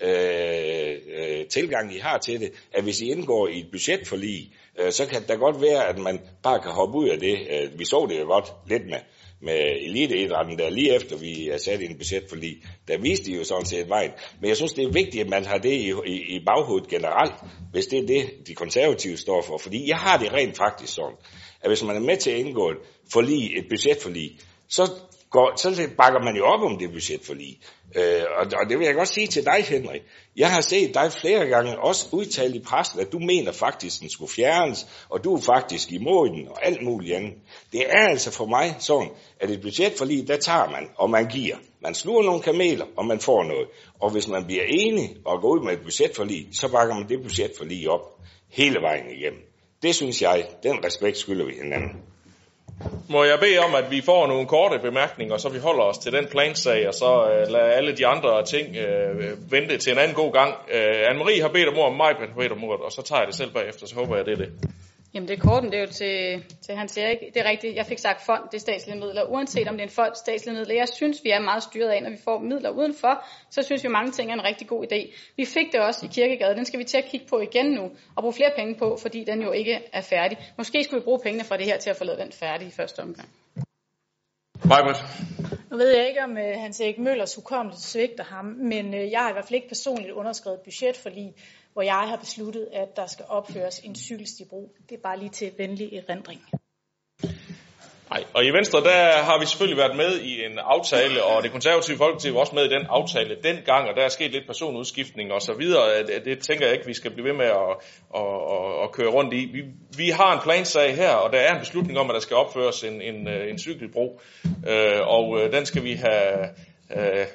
øh, 0.00 0.96
øh, 1.18 1.46
tilgang, 1.46 1.94
I 1.94 1.98
har 1.98 2.18
til 2.18 2.40
det, 2.40 2.52
at 2.72 2.82
hvis 2.82 3.00
I 3.00 3.10
indgår 3.10 3.48
i 3.48 3.58
et 3.60 3.70
budgetforlig, 3.72 4.52
øh, 4.78 4.92
så 4.92 5.06
kan 5.06 5.22
det 5.28 5.38
godt 5.38 5.62
være, 5.62 5.88
at 5.88 5.98
man 5.98 6.20
bare 6.42 6.60
kan 6.60 6.70
hoppe 6.70 6.98
ud 6.98 7.08
af 7.08 7.18
det. 7.20 7.38
Øh, 7.50 7.78
vi 7.78 7.84
så 7.84 8.06
det 8.10 8.20
jo 8.20 8.24
godt 8.24 8.52
lidt 8.68 8.86
med, 8.86 8.98
med 9.40 9.60
eliteidrætten 9.80 10.58
der, 10.58 10.70
lige 10.70 10.94
efter 10.94 11.16
vi 11.16 11.48
er 11.48 11.56
sat 11.56 11.80
i 11.80 11.84
en 11.84 11.98
budgetforlig, 11.98 12.56
der 12.88 12.98
viste 12.98 13.30
de 13.30 13.36
jo 13.36 13.44
sådan 13.44 13.66
set 13.66 13.88
vejen. 13.88 14.10
Men 14.40 14.48
jeg 14.48 14.56
synes, 14.56 14.72
det 14.72 14.84
er 14.84 14.92
vigtigt, 14.92 15.24
at 15.24 15.30
man 15.30 15.44
har 15.44 15.58
det 15.58 15.72
i, 15.72 15.92
i, 16.06 16.36
i 16.36 16.44
baghovedet 16.46 16.88
generelt, 16.88 17.34
hvis 17.72 17.86
det 17.86 17.98
er 17.98 18.06
det, 18.06 18.46
de 18.46 18.54
konservative 18.54 19.16
står 19.16 19.42
for. 19.42 19.58
Fordi 19.58 19.88
jeg 19.88 19.96
har 19.96 20.18
det 20.18 20.32
rent 20.32 20.56
faktisk 20.56 20.94
sådan, 20.94 21.16
at 21.60 21.70
hvis 21.70 21.82
man 21.82 21.96
er 21.96 22.00
med 22.00 22.16
til 22.16 22.30
at 22.30 22.38
indgå 22.38 22.70
et 22.70 22.76
forlig, 23.12 23.58
et 23.58 23.64
budgetforlig, 23.68 24.38
så 24.68 24.90
går, 25.30 25.56
så 25.56 25.88
bakker 25.96 26.20
man 26.24 26.36
jo 26.36 26.44
op 26.44 26.62
om 26.62 26.78
det 26.78 26.92
budgetforlig. 26.92 27.58
Øh, 27.94 28.22
og, 28.38 28.46
og 28.60 28.70
det 28.70 28.78
vil 28.78 28.86
jeg 28.86 28.94
godt 28.94 29.08
sige 29.08 29.26
til 29.26 29.44
dig, 29.44 29.64
Henrik. 29.64 30.02
Jeg 30.36 30.52
har 30.52 30.60
set 30.60 30.94
dig 30.94 31.12
flere 31.12 31.46
gange 31.46 31.78
også 31.78 32.08
udtale 32.12 32.56
i 32.56 32.60
pressen, 32.60 33.00
at 33.00 33.12
du 33.12 33.18
mener 33.18 33.52
faktisk, 33.52 33.96
at 33.96 34.00
den 34.00 34.10
skulle 34.10 34.32
fjernes, 34.32 34.86
og 35.08 35.24
du 35.24 35.34
er 35.36 35.40
faktisk 35.40 35.92
imod 35.92 36.28
den, 36.28 36.48
og 36.48 36.66
alt 36.66 36.82
muligt 36.82 37.16
andet. 37.16 37.32
Det 37.72 37.80
er 37.88 38.08
altså 38.08 38.30
for 38.30 38.46
mig 38.46 38.76
sådan, 38.78 39.10
at 39.40 39.50
et 39.50 39.60
budgetforlig, 39.60 40.28
der 40.28 40.36
tager 40.36 40.70
man, 40.70 40.88
og 40.96 41.10
man 41.10 41.26
giver. 41.28 41.56
Man 41.80 41.94
sluger 41.94 42.22
nogle 42.22 42.42
kameler, 42.42 42.86
og 42.96 43.06
man 43.06 43.20
får 43.20 43.44
noget. 43.44 43.68
Og 44.00 44.10
hvis 44.10 44.28
man 44.28 44.44
bliver 44.44 44.64
enig 44.68 45.16
og 45.24 45.40
går 45.40 45.48
ud 45.48 45.64
med 45.64 45.72
et 45.72 45.82
budgetforlig, 45.82 46.48
så 46.52 46.72
bakker 46.72 46.94
man 46.94 47.08
det 47.08 47.22
budgetforlig 47.22 47.88
op 47.88 48.20
hele 48.48 48.80
vejen 48.80 49.10
igennem. 49.10 49.40
Det 49.82 49.94
synes 49.94 50.22
jeg, 50.22 50.48
den 50.62 50.84
respekt 50.84 51.16
skylder 51.16 51.46
vi 51.46 51.52
hinanden. 51.62 52.15
Må 53.08 53.24
jeg 53.24 53.38
bede 53.40 53.58
om, 53.58 53.74
at 53.74 53.90
vi 53.90 54.00
får 54.00 54.26
nogle 54.26 54.46
korte 54.46 54.78
bemærkninger, 54.78 55.36
så 55.36 55.48
vi 55.48 55.58
holder 55.58 55.82
os 55.82 55.98
til 55.98 56.12
den 56.12 56.26
plansag, 56.26 56.88
og 56.88 56.94
så 56.94 57.30
øh, 57.30 57.52
lader 57.52 57.64
alle 57.64 57.96
de 57.96 58.06
andre 58.06 58.44
ting 58.44 58.76
øh, 58.76 59.52
vente 59.52 59.78
til 59.78 59.92
en 59.92 59.98
anden 59.98 60.16
god 60.16 60.32
gang. 60.32 60.54
Øh, 60.74 61.10
Anne-Marie 61.10 61.42
har 61.42 61.48
bedt 61.48 61.68
om 61.68 61.78
ord, 61.78 61.96
mig 61.96 62.14
har 62.18 62.26
bedt 62.38 62.52
om 62.52 62.64
ord, 62.64 62.80
og 62.80 62.92
så 62.92 63.02
tager 63.02 63.20
jeg 63.20 63.26
det 63.26 63.36
selv 63.36 63.50
bagefter, 63.50 63.86
så 63.86 63.94
håber 63.94 64.16
jeg, 64.16 64.26
det 64.26 64.32
er 64.32 64.36
det. 64.36 64.52
Jamen 65.16 65.28
det 65.28 65.38
er 65.38 65.42
korten, 65.48 65.70
det 65.72 65.78
er 65.78 65.80
jo 65.80 65.92
til, 65.92 66.44
til 66.66 66.74
Hans 66.74 66.96
Erik. 66.96 67.18
Det 67.34 67.36
er 67.36 67.50
rigtigt, 67.50 67.76
jeg 67.76 67.86
fik 67.86 67.98
sagt 67.98 68.26
fond, 68.26 68.42
det 68.50 68.54
er 68.54 68.60
statslige 68.60 68.98
midler. 69.00 69.22
Uanset 69.24 69.68
om 69.68 69.74
det 69.74 69.80
er 69.80 69.86
en 69.86 69.92
fond, 69.92 70.14
statslige 70.14 70.56
midler. 70.56 70.74
Jeg 70.74 70.88
synes, 70.88 71.24
vi 71.24 71.30
er 71.30 71.40
meget 71.40 71.62
styret 71.62 71.88
af, 71.88 72.02
når 72.02 72.10
vi 72.10 72.16
får 72.24 72.38
midler 72.38 72.70
udenfor, 72.70 73.24
så 73.50 73.62
synes 73.62 73.84
vi, 73.84 73.88
mange 73.88 74.12
ting 74.12 74.30
er 74.30 74.34
en 74.34 74.44
rigtig 74.44 74.68
god 74.68 74.84
idé. 74.92 75.14
Vi 75.36 75.44
fik 75.44 75.72
det 75.72 75.80
også 75.80 76.06
i 76.06 76.08
Kirkegade, 76.12 76.54
den 76.54 76.64
skal 76.64 76.78
vi 76.78 76.84
til 76.84 76.98
at 76.98 77.04
kigge 77.04 77.26
på 77.26 77.40
igen 77.40 77.66
nu, 77.66 77.90
og 78.16 78.22
bruge 78.22 78.32
flere 78.32 78.52
penge 78.56 78.74
på, 78.74 78.98
fordi 79.02 79.24
den 79.24 79.42
jo 79.42 79.52
ikke 79.52 79.80
er 79.92 80.00
færdig. 80.00 80.38
Måske 80.58 80.84
skulle 80.84 81.00
vi 81.00 81.04
bruge 81.04 81.20
pengene 81.22 81.44
fra 81.44 81.56
det 81.56 81.66
her 81.66 81.78
til 81.78 81.90
at 81.90 81.96
få 81.96 82.04
lavet 82.04 82.20
den 82.20 82.32
færdig 82.32 82.68
i 82.68 82.70
første 82.70 83.00
omgang. 83.00 83.28
Majbrit. 84.64 84.96
Nu 85.70 85.76
ved 85.76 85.96
jeg 85.96 86.08
ikke, 86.08 86.24
om 86.24 86.30
uh, 86.30 86.60
Hans 86.62 86.80
Erik 86.80 86.98
Møllers 86.98 87.34
hukommelse 87.34 87.90
svigter 87.90 88.24
ham, 88.24 88.44
men 88.44 88.86
uh, 88.86 89.10
jeg 89.10 89.20
har 89.20 89.30
i 89.30 89.32
hvert 89.32 89.44
fald 89.44 89.54
ikke 89.54 89.68
personligt 89.68 90.12
underskrevet 90.12 90.60
budget 90.60 90.96
for 90.96 91.10
lige 91.10 91.34
hvor 91.76 91.82
jeg 91.82 92.08
har 92.10 92.16
besluttet, 92.16 92.68
at 92.72 92.96
der 92.96 93.06
skal 93.06 93.24
opføres 93.28 93.78
en 93.78 93.96
cykelstibro. 93.96 94.72
Det 94.88 94.96
er 94.96 95.02
bare 95.02 95.18
lige 95.18 95.30
til 95.30 95.52
venlig 95.58 95.92
erindring. 95.92 96.40
Nej, 98.10 98.24
og 98.34 98.44
i 98.44 98.50
Venstre, 98.50 98.80
der 98.80 99.22
har 99.28 99.40
vi 99.40 99.46
selvfølgelig 99.46 99.78
været 99.78 99.96
med 99.96 100.20
i 100.20 100.44
en 100.44 100.58
aftale, 100.58 101.24
og 101.24 101.42
det 101.42 101.50
konservative 101.52 101.96
folkeparti 101.96 102.32
var 102.32 102.40
også 102.40 102.54
med 102.54 102.64
i 102.64 102.68
den 102.68 102.86
aftale 102.88 103.36
dengang, 103.42 103.88
og 103.88 103.96
der 103.96 104.02
er 104.02 104.08
sket 104.08 104.30
lidt 104.32 104.46
personudskiftning 104.46 105.32
og 105.32 105.42
så 105.42 105.52
videre. 105.52 105.84
Øh, 105.94 106.06
det, 106.06 106.24
det 106.24 106.38
tænker 106.38 106.66
jeg 106.66 106.74
ikke, 106.74 106.86
vi 106.86 106.94
skal 106.94 107.10
blive 107.10 107.28
ved 107.28 107.36
med 107.42 107.50
at, 107.62 107.72
at, 108.20 108.30
at, 108.54 108.82
at 108.84 108.92
køre 108.92 109.10
rundt 109.16 109.34
i. 109.34 109.42
Vi, 109.52 109.62
vi 109.96 110.08
har 110.10 110.32
en 110.32 110.42
plansag 110.42 110.96
her, 110.96 111.12
og 111.12 111.32
der 111.32 111.38
er 111.38 111.54
en 111.54 111.60
beslutning 111.60 111.98
om, 111.98 112.10
at 112.10 112.14
der 112.14 112.20
skal 112.20 112.36
opføres 112.36 112.84
en, 112.84 113.02
en, 113.02 113.28
øh, 113.28 113.50
en 113.50 113.58
cykelbro, 113.58 114.20
øh, 114.68 115.00
og 115.16 115.24
øh, 115.38 115.52
den 115.52 115.66
skal 115.66 115.84
vi 115.84 115.92
have 115.92 116.48
øh, 116.96 117.26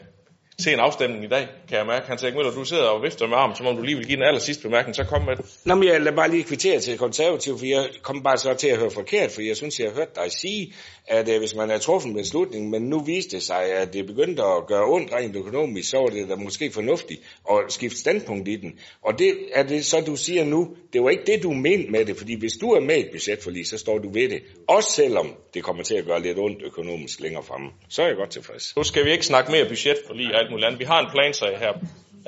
til 0.64 0.74
en 0.74 0.80
afstemning 0.80 1.24
i 1.24 1.28
dag, 1.28 1.48
kan 1.68 1.78
jeg 1.78 1.86
mærke. 1.86 2.08
Hans 2.08 2.24
Erik 2.24 2.36
Møller, 2.36 2.52
du 2.52 2.66
sidder 2.66 2.84
og 2.84 3.04
vifter 3.04 3.28
med 3.28 3.38
armen, 3.38 3.56
som 3.56 3.68
om 3.68 3.76
du 3.76 3.82
lige 3.82 3.98
vil 3.98 4.06
give 4.06 4.16
den 4.16 4.26
aller 4.26 4.40
sidste 4.40 4.64
bemærkning, 4.64 4.96
så 4.96 5.04
kom 5.04 5.22
med 5.26 5.36
det. 5.36 5.46
Nå, 5.66 5.76
men 5.76 5.88
jeg 5.88 6.02
lader 6.02 6.16
bare 6.16 6.30
lige 6.30 6.44
kvittere 6.44 6.80
til 6.80 6.98
konservativ, 6.98 7.58
for 7.58 7.66
jeg 7.66 7.90
kom 8.02 8.24
bare 8.24 8.38
så 8.38 8.54
til 8.54 8.68
at 8.68 8.78
høre 8.78 8.92
forkert, 8.92 9.32
for 9.32 9.42
jeg 9.42 9.58
synes, 9.58 9.80
jeg 9.80 9.90
har 9.90 9.96
hørt 9.96 10.16
dig 10.16 10.32
sige, 10.32 10.74
at 11.08 11.30
uh, 11.30 11.38
hvis 11.38 11.56
man 11.56 11.72
er 11.72 11.78
truffet 11.78 12.10
en 12.10 12.16
beslutning, 12.16 12.70
men 12.70 12.82
nu 12.82 13.00
viste 13.00 13.36
det 13.36 13.44
sig, 13.44 13.64
at 13.64 13.94
det 13.94 14.06
begyndte 14.08 14.44
at 14.44 14.68
gøre 14.68 14.86
ondt 14.86 15.14
rent 15.14 15.36
økonomisk, 15.36 15.90
så 15.90 15.98
var 15.98 16.08
det 16.08 16.30
da 16.30 16.36
måske 16.36 16.72
fornuftigt 16.72 17.22
at 17.52 17.58
skifte 17.70 18.00
standpunkt 18.00 18.48
i 18.48 18.56
den. 18.56 18.80
Og 19.02 19.20
det 19.20 19.38
er 19.54 19.64
det 19.64 19.86
så, 19.86 20.02
du 20.02 20.16
siger 20.16 20.46
nu, 20.46 20.76
det 20.94 21.04
var 21.04 21.10
ikke 21.10 21.24
det, 21.26 21.44
du 21.44 21.52
mente 21.54 21.92
med 21.92 22.06
det, 22.06 22.18
fordi 22.18 22.40
hvis 22.40 22.54
du 22.54 22.72
er 22.72 22.80
med 22.80 22.96
i 22.96 23.00
et 23.00 23.10
budgetforlig, 23.12 23.68
så 23.68 23.78
står 23.78 23.98
du 23.98 24.10
ved 24.14 24.30
det. 24.30 24.42
Også 24.68 24.92
selvom 24.92 25.36
det 25.54 25.64
kommer 25.64 25.84
til 25.84 25.96
at 25.96 26.06
gøre 26.06 26.22
lidt 26.22 26.40
ondt 26.40 26.62
økonomisk 26.64 27.20
længere 27.20 27.44
fremme. 27.44 27.70
Så 27.90 28.02
er 28.02 28.08
jeg 28.08 28.16
godt 28.16 28.30
tilfreds. 28.30 28.76
Nu 28.76 28.84
skal 28.84 29.06
vi 29.06 29.12
ikke 29.12 29.26
snakke 29.26 29.52
mere 29.52 29.66
budgetforlig 29.66 30.34
og 30.34 30.40
alt 30.40 30.51
muligt 30.52 30.66
andet. 30.66 30.80
Vi 30.80 30.86
har 30.86 31.00
en 31.00 31.12
plansag 31.12 31.60
her. 31.60 31.74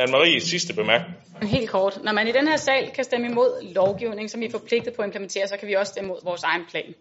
Anne-Marie, 0.01 0.39
sidste 0.39 0.73
bemærkning. 0.73 1.15
Helt 1.41 1.69
kort. 1.69 1.99
Når 2.03 2.13
man 2.13 2.27
i 2.27 2.31
den 2.31 2.47
her 2.47 2.57
sal 2.57 2.91
kan 2.95 3.03
stemme 3.03 3.27
imod 3.27 3.73
lovgivning, 3.73 4.29
som 4.29 4.41
vi 4.41 4.45
er 4.45 4.51
forpligtet 4.51 4.93
på 4.93 5.01
at 5.01 5.05
implementere, 5.05 5.47
så 5.47 5.57
kan 5.57 5.67
vi 5.67 5.73
også 5.73 5.91
stemme 5.91 6.07
imod 6.07 6.19
vores 6.23 6.43
egen 6.43 6.65
plan. 6.71 6.93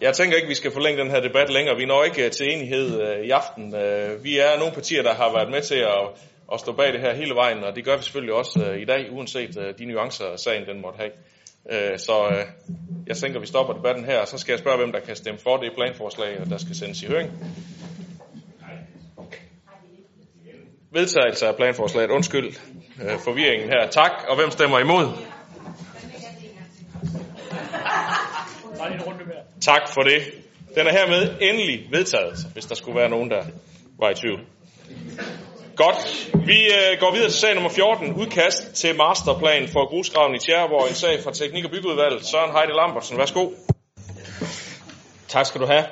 Jeg 0.00 0.14
tænker 0.14 0.36
ikke, 0.36 0.48
vi 0.48 0.54
skal 0.54 0.70
forlænge 0.70 1.02
den 1.02 1.10
her 1.10 1.20
debat 1.20 1.50
længere. 1.50 1.76
Vi 1.76 1.86
når 1.86 2.04
ikke 2.04 2.28
til 2.28 2.52
enighed 2.52 3.00
øh, 3.00 3.26
i 3.26 3.30
aften. 3.30 3.74
Øh, 3.74 4.24
vi 4.24 4.38
er 4.38 4.58
nogle 4.58 4.74
partier, 4.74 5.02
der 5.02 5.14
har 5.14 5.32
været 5.32 5.50
med 5.50 5.62
til 5.62 5.74
at, 5.74 6.04
at 6.52 6.60
stå 6.60 6.72
bag 6.72 6.92
det 6.92 7.00
her 7.00 7.14
hele 7.14 7.34
vejen, 7.34 7.64
og 7.64 7.76
det 7.76 7.84
gør 7.84 7.96
vi 7.96 8.02
selvfølgelig 8.02 8.34
også 8.34 8.64
øh, 8.66 8.82
i 8.82 8.84
dag, 8.84 9.12
uanset 9.12 9.74
de 9.78 9.84
nuancer, 9.84 10.36
sagen 10.36 10.66
den 10.66 10.80
måtte 10.82 10.98
have. 10.98 11.12
Så 11.98 12.44
jeg 13.06 13.16
tænker, 13.16 13.40
vi 13.40 13.46
stopper 13.46 13.74
debatten 13.74 14.04
her, 14.04 14.18
og 14.20 14.28
så 14.28 14.38
skal 14.38 14.52
jeg 14.52 14.58
spørge, 14.58 14.76
hvem 14.76 14.92
der 14.92 15.00
kan 15.00 15.16
stemme 15.16 15.40
for 15.40 15.56
det 15.56 15.72
planforslag, 15.76 16.40
der 16.50 16.58
skal 16.58 16.76
sendes 16.76 17.02
i 17.02 17.06
høring. 17.06 17.30
Vedtagelse 20.94 21.46
af 21.46 21.56
planforslaget. 21.56 22.10
Undskyld 22.10 22.56
øh, 23.02 23.18
forvirringen 23.18 23.68
her. 23.68 23.88
Tak. 23.90 24.12
Og 24.28 24.36
hvem 24.36 24.50
stemmer 24.50 24.78
imod? 24.78 25.06
Tak 29.60 29.88
for 29.88 30.02
det. 30.02 30.22
Den 30.74 30.86
er 30.86 30.92
hermed 30.92 31.36
endelig 31.40 31.86
vedtaget, 31.90 32.36
hvis 32.52 32.66
der 32.66 32.74
skulle 32.74 33.00
være 33.00 33.08
nogen, 33.08 33.30
der 33.30 33.42
var 33.98 34.10
i 34.10 34.14
tvivl. 34.14 34.40
Godt. 35.76 36.30
Vi 36.46 36.58
øh, 36.64 37.00
går 37.00 37.12
videre 37.12 37.28
til 37.28 37.38
sag 37.40 37.54
nummer 37.54 37.70
14. 37.70 38.12
Udkast 38.12 38.74
til 38.74 38.96
masterplan 38.96 39.68
for 39.68 39.88
grusgraven 39.88 40.34
i 40.34 40.38
Tjæreborg. 40.38 40.88
En 40.88 40.94
sag 40.94 41.20
fra 41.24 41.32
Teknik- 41.32 41.64
og 41.64 41.70
Byggeudvalget. 41.70 42.26
Søren 42.26 42.52
Heide 42.52 42.76
Lambertsen, 42.76 43.18
værsgo. 43.18 43.50
Tak 45.28 45.46
skal 45.46 45.60
du 45.60 45.66
have. 45.66 45.84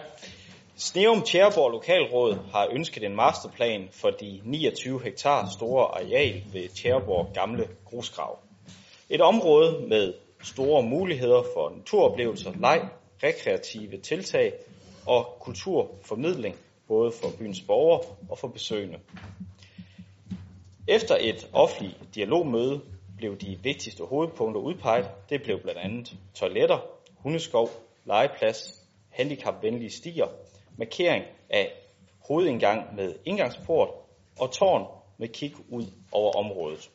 Sneum 0.82 1.22
Tjæreborg 1.22 1.70
Lokalråd 1.70 2.34
har 2.52 2.68
ønsket 2.72 3.04
en 3.04 3.16
masterplan 3.16 3.88
for 3.90 4.10
de 4.10 4.40
29 4.44 5.02
hektar 5.02 5.48
store 5.50 5.84
areal 5.84 6.42
ved 6.52 6.68
Tjæreborg 6.68 7.30
Gamle 7.34 7.68
Grusgrav. 7.84 8.38
Et 9.10 9.20
område 9.20 9.86
med 9.88 10.14
store 10.42 10.82
muligheder 10.82 11.42
for 11.54 11.72
naturoplevelser, 11.76 12.52
leg, 12.60 12.88
rekreative 13.22 13.96
tiltag 13.96 14.52
og 15.06 15.36
kulturformidling, 15.40 16.56
både 16.88 17.12
for 17.12 17.28
byens 17.38 17.60
borgere 17.60 18.00
og 18.30 18.38
for 18.38 18.48
besøgende. 18.48 18.98
Efter 20.88 21.16
et 21.20 21.48
offentligt 21.52 21.98
dialogmøde 22.14 22.80
blev 23.16 23.36
de 23.36 23.58
vigtigste 23.62 24.04
hovedpunkter 24.04 24.60
udpeget. 24.60 25.10
Det 25.30 25.42
blev 25.42 25.60
blandt 25.62 25.80
andet 25.80 26.16
toiletter, 26.34 26.78
hundeskov, 27.16 27.70
legeplads, 28.04 28.82
handicapvenlige 29.10 29.90
stier, 29.90 30.26
markering 30.78 31.24
af 31.50 31.72
hovedindgang 32.28 32.94
med 32.96 33.14
indgangsport 33.24 33.88
og 34.38 34.50
tårn 34.50 34.86
med 35.18 35.28
kig 35.28 35.54
ud 35.68 35.84
over 36.12 36.32
området. 36.32 36.90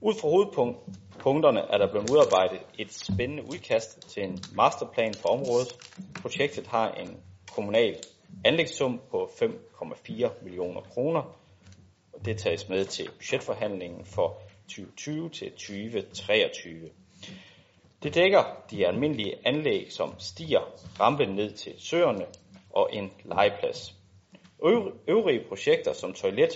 Ud 0.00 0.14
fra 0.14 0.28
hovedpunkterne 0.28 1.60
er 1.60 1.78
der 1.78 1.90
blevet 1.90 2.10
udarbejdet 2.10 2.60
et 2.78 2.92
spændende 2.92 3.42
udkast 3.42 4.08
til 4.08 4.24
en 4.24 4.38
masterplan 4.54 5.14
for 5.14 5.28
området. 5.28 5.68
Projektet 6.22 6.66
har 6.66 6.90
en 6.90 7.20
kommunal 7.52 7.96
anlægssum 8.44 9.00
på 9.10 9.30
5,4 9.42 10.44
millioner 10.44 10.80
kroner. 10.80 11.22
Og 12.12 12.24
det 12.24 12.38
tages 12.38 12.68
med 12.68 12.84
til 12.84 13.08
budgetforhandlingen 13.16 14.04
for 14.04 14.38
2020 14.68 15.30
til 15.30 15.50
2023. 15.50 16.90
Det 18.02 18.14
dækker 18.14 18.44
de 18.70 18.86
almindelige 18.86 19.34
anlæg 19.44 19.92
som 19.92 20.14
stier, 20.18 20.60
rampe 21.00 21.26
ned 21.26 21.52
til 21.52 21.74
søerne 21.78 22.26
og 22.76 22.88
en 22.92 23.12
legeplads. 23.24 23.94
Øvrige 25.08 25.44
projekter 25.48 25.92
som 25.92 26.12
toilet, 26.12 26.50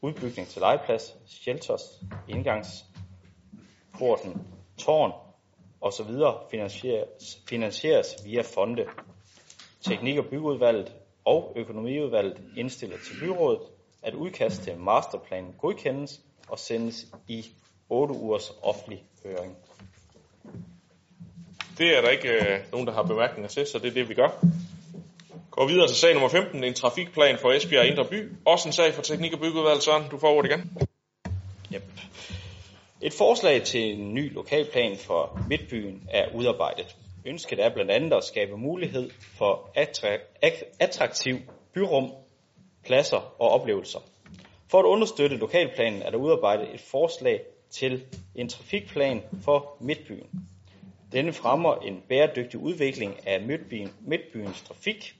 udbygning 0.00 0.48
til 0.48 0.60
legeplads, 0.60 1.16
shelters, 1.26 2.00
indgangsporten, 2.28 4.46
tårn 4.78 5.12
osv. 5.80 6.10
Finansieres, 6.50 7.42
finansieres 7.48 8.16
via 8.24 8.42
fonde. 8.42 8.86
Teknik- 9.80 10.18
og 10.18 10.26
byudvalget 10.26 10.92
og 11.24 11.52
økonomiudvalget 11.56 12.40
indstiller 12.56 12.96
til 12.96 13.20
byrådet, 13.20 13.60
at 14.02 14.14
udkast 14.14 14.62
til 14.62 14.78
masterplanen 14.78 15.54
godkendes 15.58 16.20
og 16.48 16.58
sendes 16.58 17.06
i 17.28 17.46
8 17.88 18.14
ugers 18.14 18.52
offentlig 18.62 19.04
høring. 19.24 19.56
Det 21.78 21.96
er 21.96 22.00
der 22.00 22.08
ikke 22.08 22.28
øh, 22.28 22.60
nogen, 22.72 22.86
der 22.86 22.92
har 22.92 23.02
bemærkninger 23.02 23.48
til, 23.48 23.66
så 23.66 23.78
det 23.78 23.88
er 23.88 23.94
det, 23.94 24.08
vi 24.08 24.14
gør. 24.14 24.44
Går 25.52 25.66
videre 25.66 25.88
til 25.88 25.96
sag 25.96 26.12
nummer 26.12 26.28
15, 26.28 26.64
en 26.64 26.74
trafikplan 26.74 27.38
for 27.38 27.52
Esbjerg 27.52 27.86
Indre 27.86 28.04
By. 28.04 28.32
Også 28.44 28.68
en 28.68 28.72
sag 28.72 28.94
for 28.94 29.02
Teknik- 29.02 29.32
og 29.32 29.40
Byggeudvalget, 29.40 29.82
Søren. 29.82 30.04
Du 30.10 30.18
får 30.18 30.36
ordet 30.36 30.50
igen. 30.50 30.78
Yep. 31.74 31.82
Et 33.02 33.12
forslag 33.12 33.62
til 33.62 33.80
en 33.80 34.14
ny 34.14 34.34
lokalplan 34.34 34.96
for 34.96 35.40
Midtbyen 35.48 36.08
er 36.10 36.34
udarbejdet. 36.34 36.96
Ønsket 37.26 37.64
er 37.64 37.74
blandt 37.74 37.90
andet 37.90 38.12
at 38.12 38.24
skabe 38.24 38.56
mulighed 38.56 39.10
for 39.38 39.70
attraktiv 40.80 41.36
byrum, 41.74 42.12
pladser 42.84 43.34
og 43.38 43.48
oplevelser. 43.50 43.98
For 44.70 44.78
at 44.78 44.84
understøtte 44.84 45.36
lokalplanen 45.36 46.02
er 46.02 46.10
der 46.10 46.18
udarbejdet 46.18 46.74
et 46.74 46.80
forslag 46.80 47.40
til 47.70 48.04
en 48.34 48.48
trafikplan 48.48 49.22
for 49.44 49.76
Midtbyen. 49.80 50.26
Denne 51.12 51.32
fremmer 51.32 51.74
en 51.74 52.02
bæredygtig 52.08 52.60
udvikling 52.60 53.26
af 53.26 53.40
Midtbyen, 53.40 53.90
Midtbyens 54.00 54.62
trafik, 54.62 55.14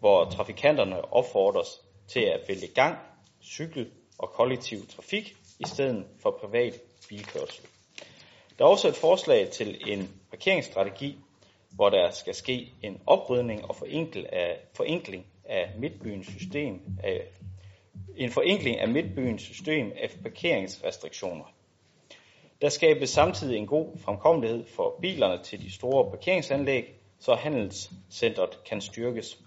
hvor 0.00 0.24
trafikanterne 0.24 1.12
opfordres 1.14 1.80
til 2.08 2.20
at 2.20 2.40
vælge 2.48 2.66
gang, 2.66 2.98
cykel 3.42 3.90
og 4.18 4.30
kollektiv 4.30 4.86
trafik 4.86 5.36
i 5.58 5.64
stedet 5.66 6.04
for 6.22 6.38
privat 6.40 6.80
bilkørsel. 7.08 7.64
Der 8.58 8.64
er 8.64 8.68
også 8.68 8.88
et 8.88 8.96
forslag 8.96 9.50
til 9.50 9.92
en 9.92 10.10
parkeringsstrategi, 10.30 11.18
hvor 11.70 11.90
der 11.90 12.10
skal 12.10 12.34
ske 12.34 12.72
en 12.82 13.00
oprydning 13.06 13.64
og 13.64 13.76
forenkling 13.76 14.32
af, 14.32 14.58
forenkling 14.74 15.26
af 15.44 15.70
midtbyens 15.78 16.26
system 16.26 16.80
af, 17.02 17.22
en 18.16 18.30
forenkling 18.30 18.78
af 18.78 18.88
midtbyens 18.88 19.42
system 19.42 19.92
af 20.02 20.10
parkeringsrestriktioner. 20.22 21.44
Der 22.60 22.68
skabes 22.68 23.10
samtidig 23.10 23.56
en 23.56 23.66
god 23.66 23.98
fremkommelighed 23.98 24.64
for 24.66 24.98
bilerne 25.00 25.42
til 25.42 25.60
de 25.60 25.72
store 25.72 26.10
parkeringsanlæg, 26.10 26.94
så 27.18 27.34
handelscentret 27.34 28.64
kan 28.64 28.80
styrkes. 28.80 29.38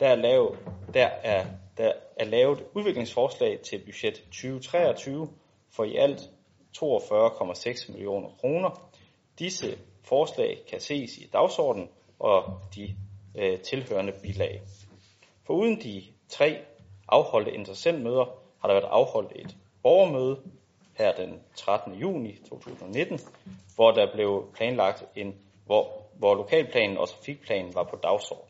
Der 0.00 0.08
er 0.08 0.14
lavet, 0.14 0.58
der 0.94 1.06
er, 1.06 1.46
der 1.76 1.92
er 2.16 2.24
lavet 2.24 2.64
udviklingsforslag 2.74 3.60
til 3.60 3.78
budget 3.84 4.14
2023 4.14 5.28
for 5.70 5.84
i 5.84 5.96
alt 5.96 6.20
42,6 6.78 7.92
millioner 7.92 8.28
kroner. 8.40 8.90
Disse 9.38 9.78
forslag 10.04 10.58
kan 10.70 10.80
ses 10.80 11.18
i 11.18 11.30
dagsordenen 11.32 11.88
og 12.18 12.60
de 12.74 12.96
øh, 13.38 13.60
tilhørende 13.60 14.12
bilag. 14.22 14.62
Foruden 15.46 15.80
de 15.82 16.02
tre 16.28 16.58
afholdte 17.08 17.52
interessentmøder 17.52 18.24
har 18.60 18.68
der 18.68 18.74
været 18.74 18.90
afholdt 18.90 19.32
et 19.36 19.56
borgermøde 19.82 20.40
her 20.94 21.16
den 21.16 21.40
13. 21.54 21.94
juni 21.94 22.38
2019, 22.48 23.20
hvor 23.74 23.90
der 23.90 24.12
blev 24.12 24.50
planlagt 24.54 25.04
en, 25.16 25.34
hvor, 25.66 26.06
hvor 26.18 26.34
lokalplanen 26.34 26.98
og 26.98 27.08
trafikplanen 27.08 27.74
var 27.74 27.84
på 27.84 27.96
dagsordenen. 27.96 28.45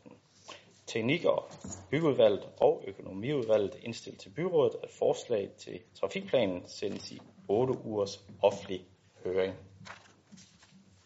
Teknik- 0.87 1.25
og 1.25 1.51
byggeudvalget 1.91 2.43
og 2.57 2.83
økonomiudvalget 2.87 3.75
indstillede 3.81 4.21
til 4.21 4.29
byrådet, 4.29 4.75
at 4.83 4.89
forslag 4.91 5.49
til 5.57 5.79
trafikplanen 5.99 6.63
sendes 6.67 7.11
i 7.11 7.21
8 7.47 7.73
ugers 7.85 8.23
offentlig 8.41 8.81
høring. 9.23 9.53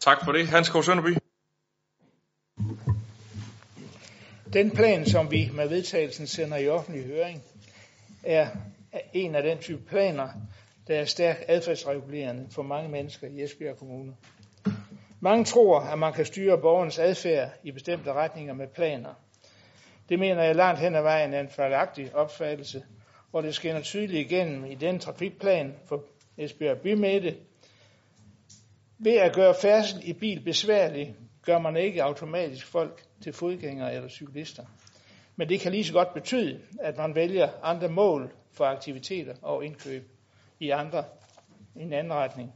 Tak 0.00 0.24
for 0.24 0.32
det. 0.32 0.48
Hans 0.48 0.68
K. 0.68 0.84
Sønderby. 0.84 1.16
Den 4.52 4.70
plan, 4.70 5.06
som 5.06 5.30
vi 5.30 5.50
med 5.54 5.68
vedtagelsen 5.68 6.26
sender 6.26 6.56
i 6.56 6.68
offentlig 6.68 7.04
høring, 7.04 7.42
er 8.22 8.48
en 9.12 9.34
af 9.34 9.42
den 9.42 9.58
type 9.58 9.82
planer, 9.82 10.28
der 10.86 10.94
er 11.00 11.04
stærkt 11.04 11.44
adfærdsregulerende 11.48 12.46
for 12.50 12.62
mange 12.62 12.88
mennesker 12.88 13.26
i 13.26 13.42
Esbjerg 13.42 13.76
Kommune. 13.76 14.16
Mange 15.20 15.44
tror, 15.44 15.80
at 15.80 15.98
man 15.98 16.12
kan 16.12 16.26
styre 16.26 16.58
borgernes 16.58 16.98
adfærd 16.98 17.50
i 17.62 17.70
bestemte 17.70 18.12
retninger 18.12 18.54
med 18.54 18.66
planer. 18.68 19.14
Det 20.12 20.18
mener 20.18 20.42
jeg 20.42 20.56
langt 20.56 20.80
hen 20.80 20.94
ad 20.94 21.02
vejen 21.02 21.34
er 21.34 21.40
en 21.40 21.48
fejlagtig 21.48 22.14
opfattelse, 22.14 22.84
og 23.32 23.42
det 23.42 23.54
skinner 23.54 23.80
tydeligt 23.80 24.30
igennem 24.30 24.64
i 24.64 24.74
den 24.74 24.98
trafikplan 24.98 25.74
for 25.86 26.04
Esbjerg 26.38 26.78
Bymætte. 26.78 27.36
Ved 28.98 29.16
at 29.16 29.34
gøre 29.34 29.54
færdsel 29.62 30.08
i 30.08 30.12
bil 30.12 30.40
besværlig, 30.40 31.16
gør 31.42 31.58
man 31.58 31.76
ikke 31.76 32.04
automatisk 32.04 32.66
folk 32.66 33.02
til 33.22 33.32
fodgængere 33.32 33.94
eller 33.94 34.08
cyklister. 34.08 34.64
Men 35.36 35.48
det 35.48 35.60
kan 35.60 35.72
lige 35.72 35.84
så 35.84 35.92
godt 35.92 36.14
betyde, 36.14 36.60
at 36.80 36.96
man 36.96 37.14
vælger 37.14 37.48
andre 37.62 37.88
mål 37.88 38.32
for 38.52 38.64
aktiviteter 38.64 39.34
og 39.42 39.64
indkøb 39.64 40.10
i 40.60 40.70
andre 40.70 41.04
i 41.76 41.82
en 41.82 41.92
anden 41.92 42.12
retning. 42.12 42.52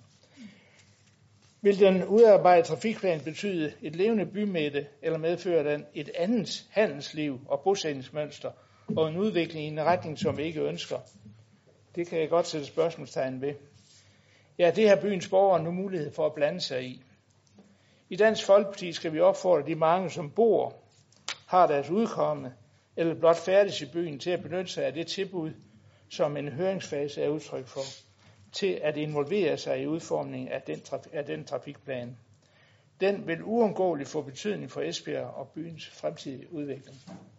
Vil 1.67 1.81
den 1.81 2.05
udarbejdede 2.05 2.67
trafikplan 2.67 3.21
betyde 3.21 3.73
et 3.83 3.97
levende 3.97 4.27
bymætte, 4.27 4.87
eller 5.03 5.19
medføre 5.19 5.73
den 5.73 5.87
et 5.95 6.11
andet 6.15 6.67
handelsliv 6.71 7.41
og 7.49 7.61
bosætningsmønster, 7.61 8.51
og 8.97 9.09
en 9.09 9.17
udvikling 9.17 9.65
i 9.65 9.69
en 9.69 9.85
retning, 9.85 10.19
som 10.19 10.37
vi 10.37 10.43
ikke 10.43 10.61
ønsker? 10.61 10.99
Det 11.95 12.07
kan 12.07 12.21
jeg 12.21 12.29
godt 12.29 12.47
sætte 12.47 12.67
spørgsmålstegn 12.67 13.41
ved. 13.41 13.55
Ja, 14.59 14.73
det 14.77 14.89
har 14.89 14.97
byens 14.97 15.29
borgere 15.29 15.63
nu 15.63 15.71
mulighed 15.71 16.13
for 16.13 16.27
at 16.27 16.35
blande 16.35 16.61
sig 16.61 16.85
i. 16.85 17.03
I 18.11 18.17
Dansk 18.17 18.47
Folkeparti 18.47 18.93
skal 18.93 19.13
vi 19.13 19.21
opfordre 19.21 19.67
de 19.67 19.75
mange, 19.75 20.11
som 20.11 20.31
bor, 20.31 20.75
har 21.47 21.67
deres 21.67 21.91
udkomme, 21.91 22.53
eller 22.97 23.15
blot 23.15 23.37
færdes 23.39 23.83
i 23.83 23.87
byen 23.93 24.19
til 24.19 24.31
at 24.31 24.43
benytte 24.43 24.73
sig 24.73 24.85
af 24.85 24.93
det 24.93 25.07
tilbud, 25.07 25.51
som 26.09 26.37
en 26.37 26.49
høringsfase 26.49 27.23
er 27.23 27.29
udtryk 27.29 27.67
for, 27.67 28.06
til 28.57 28.79
at 28.83 28.97
involvere 28.97 29.57
sig 29.57 29.83
i 29.83 29.87
udformningen 29.87 30.49
af 30.49 30.63
den, 30.63 30.83
af 31.13 31.25
den 31.25 31.45
trafikplan. 31.45 32.17
Den 33.01 33.27
vil 33.27 33.43
uundgåeligt 33.43 34.09
få 34.09 34.23
betydning 34.23 34.71
for 34.71 34.81
Esbjerg 34.81 35.27
og 35.27 35.49
byens 35.55 35.89
fremtidige 35.89 36.53
udvikling. 36.53 36.97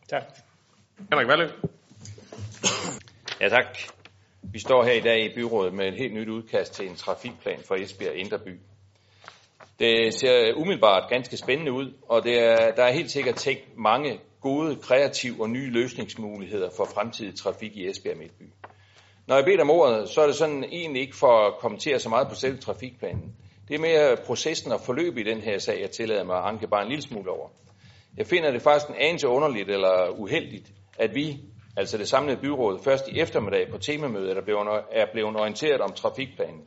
Tak. 0.09 0.23
Henrik 1.11 1.27
Valle. 1.27 1.51
Ja, 3.41 3.49
tak. 3.49 3.77
Vi 4.41 4.59
står 4.59 4.83
her 4.83 4.93
i 4.93 4.99
dag 4.99 5.25
i 5.25 5.35
byrådet 5.35 5.73
med 5.73 5.87
et 5.87 5.97
helt 5.97 6.13
nyt 6.13 6.27
udkast 6.27 6.73
til 6.73 6.89
en 6.89 6.95
trafikplan 6.95 7.59
for 7.67 7.75
Esbjerg 7.75 8.15
Indre 8.15 8.39
By. 8.39 8.59
Det 9.79 10.13
ser 10.13 10.53
umiddelbart 10.53 11.09
ganske 11.09 11.37
spændende 11.37 11.71
ud, 11.71 11.93
og 12.09 12.23
det 12.23 12.39
er, 12.39 12.71
der 12.75 12.83
er 12.83 12.91
helt 12.91 13.11
sikkert 13.11 13.35
tænkt 13.35 13.77
mange 13.77 14.19
gode, 14.41 14.75
kreative 14.75 15.41
og 15.41 15.49
nye 15.49 15.69
løsningsmuligheder 15.69 16.69
for 16.77 16.85
fremtidig 16.85 17.35
trafik 17.35 17.77
i 17.77 17.89
Esbjerg 17.89 18.17
Midtby. 18.17 18.43
Når 19.27 19.35
jeg 19.35 19.45
beder 19.45 19.61
om 19.61 19.69
ordet, 19.69 20.09
så 20.09 20.21
er 20.21 20.25
det 20.25 20.35
sådan 20.35 20.63
egentlig 20.63 21.01
ikke 21.01 21.15
for 21.15 21.47
at 21.47 21.53
kommentere 21.59 21.99
så 21.99 22.09
meget 22.09 22.27
på 22.27 22.35
selve 22.35 22.57
trafikplanen. 22.57 23.35
Det 23.67 23.75
er 23.75 23.79
mere 23.79 24.17
processen 24.25 24.71
og 24.71 24.81
forløb 24.81 25.17
i 25.17 25.23
den 25.23 25.41
her 25.41 25.57
sag, 25.59 25.81
jeg 25.81 25.91
tillader 25.91 26.23
mig 26.23 26.37
at 26.37 26.43
anke 26.43 26.67
bare 26.67 26.81
en 26.81 26.89
lille 26.89 27.01
smule 27.01 27.31
over. 27.31 27.47
Jeg 28.17 28.27
finder 28.27 28.51
det 28.51 28.61
faktisk 28.61 28.89
en 28.89 28.95
anelse 28.99 29.27
underligt 29.27 29.69
eller 29.69 30.09
uheldigt, 30.09 30.71
at 30.97 31.15
vi, 31.15 31.39
altså 31.77 31.97
det 31.97 32.07
samlede 32.07 32.37
byråd, 32.37 32.79
først 32.83 33.07
i 33.07 33.19
eftermiddag 33.19 33.71
på 33.71 33.77
temamødet 33.77 34.37
er 34.37 34.41
blevet, 34.41 34.67
er 34.91 35.05
blevet 35.13 35.35
orienteret 35.35 35.81
om 35.81 35.91
trafikplanen. 35.91 36.61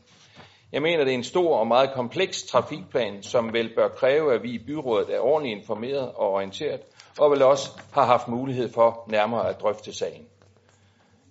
Jeg 0.73 0.83
mener, 0.83 1.05
det 1.05 1.11
er 1.11 1.15
en 1.15 1.25
stor 1.25 1.57
og 1.57 1.67
meget 1.67 1.91
kompleks 1.95 2.43
trafikplan, 2.43 3.23
som 3.23 3.53
vel 3.53 3.75
bør 3.77 3.89
kræve, 3.89 4.35
at 4.35 4.43
vi 4.43 4.51
i 4.51 4.65
byrådet 4.67 5.15
er 5.15 5.21
ordentligt 5.21 5.59
informeret 5.59 6.13
og 6.15 6.31
orienteret, 6.31 6.81
og 7.19 7.31
vel 7.31 7.43
også 7.43 7.71
har 7.93 8.07
haft 8.07 8.29
mulighed 8.29 8.73
for 8.73 9.05
nærmere 9.09 9.49
at 9.49 9.61
drøfte 9.61 9.93
sagen. 9.93 10.27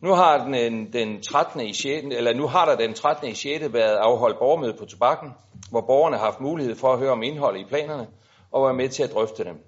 Nu 0.02 0.14
har, 0.14 0.46
den, 0.46 0.56
øh, 0.56 0.94
den 0.94 1.22
13. 1.22 1.62
I 1.62 1.74
6, 1.74 2.06
eller 2.12 2.34
nu 2.34 2.48
har 2.48 2.66
der 2.66 2.76
den 2.76 2.94
13. 2.94 3.30
i 3.30 3.34
6. 3.34 3.74
været 3.74 3.96
afholdt 3.96 4.40
borgermøde 4.40 4.74
på 4.80 4.86
Tobakken, 4.86 5.30
hvor 5.72 5.82
borgerne 5.82 6.18
har 6.18 6.26
haft 6.26 6.40
mulighed 6.40 6.76
for 6.76 6.94
at 6.94 7.00
høre 7.00 7.12
om 7.12 7.24
indholdet 7.24 7.62
i 7.62 7.66
planerne 7.70 8.08
og 8.52 8.66
være 8.66 8.74
med 8.74 8.90
til 8.90 9.04
at 9.04 9.14
drøfte 9.14 9.44
dem. 9.44 9.64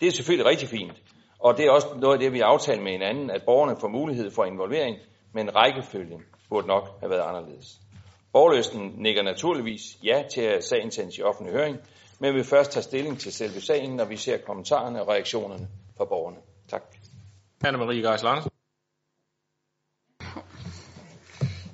Det 0.00 0.06
er 0.06 0.12
selvfølgelig 0.12 0.46
rigtig 0.46 0.68
fint, 0.68 1.02
og 1.38 1.56
det 1.56 1.66
er 1.66 1.70
også 1.70 1.88
noget 1.96 2.14
af 2.14 2.20
det, 2.20 2.32
vi 2.32 2.38
har 2.38 2.46
aftalt 2.46 2.82
med 2.82 2.92
hinanden, 2.92 3.30
at 3.30 3.42
borgerne 3.46 3.76
får 3.80 3.88
mulighed 3.88 4.30
for 4.30 4.44
involvering, 4.44 4.96
men 5.32 5.56
rækkefølgen 5.56 6.22
burde 6.48 6.66
nok 6.66 6.88
have 7.00 7.10
været 7.10 7.28
anderledes. 7.28 7.80
Borgerløsten 8.32 8.92
nikker 8.96 9.22
naturligvis 9.22 9.82
ja 10.04 10.22
til 10.34 10.42
at 10.42 10.64
sagen 10.64 10.90
sendes 10.90 11.18
i 11.18 11.22
offentlig 11.22 11.54
høring, 11.54 11.76
men 12.18 12.34
vil 12.34 12.44
først 12.44 12.72
tage 12.72 12.82
stilling 12.82 13.18
til 13.18 13.32
selve 13.32 13.60
sagen, 13.60 13.96
når 13.96 14.04
vi 14.04 14.16
ser 14.16 14.38
kommentarerne 14.46 15.02
og 15.02 15.08
reaktionerne 15.08 15.68
fra 15.96 16.04
borgerne. 16.04 16.36
Tak. 16.68 16.82
Anne-Marie 17.64 18.08
Geisel 18.08 18.28
Andersen. 18.28 18.50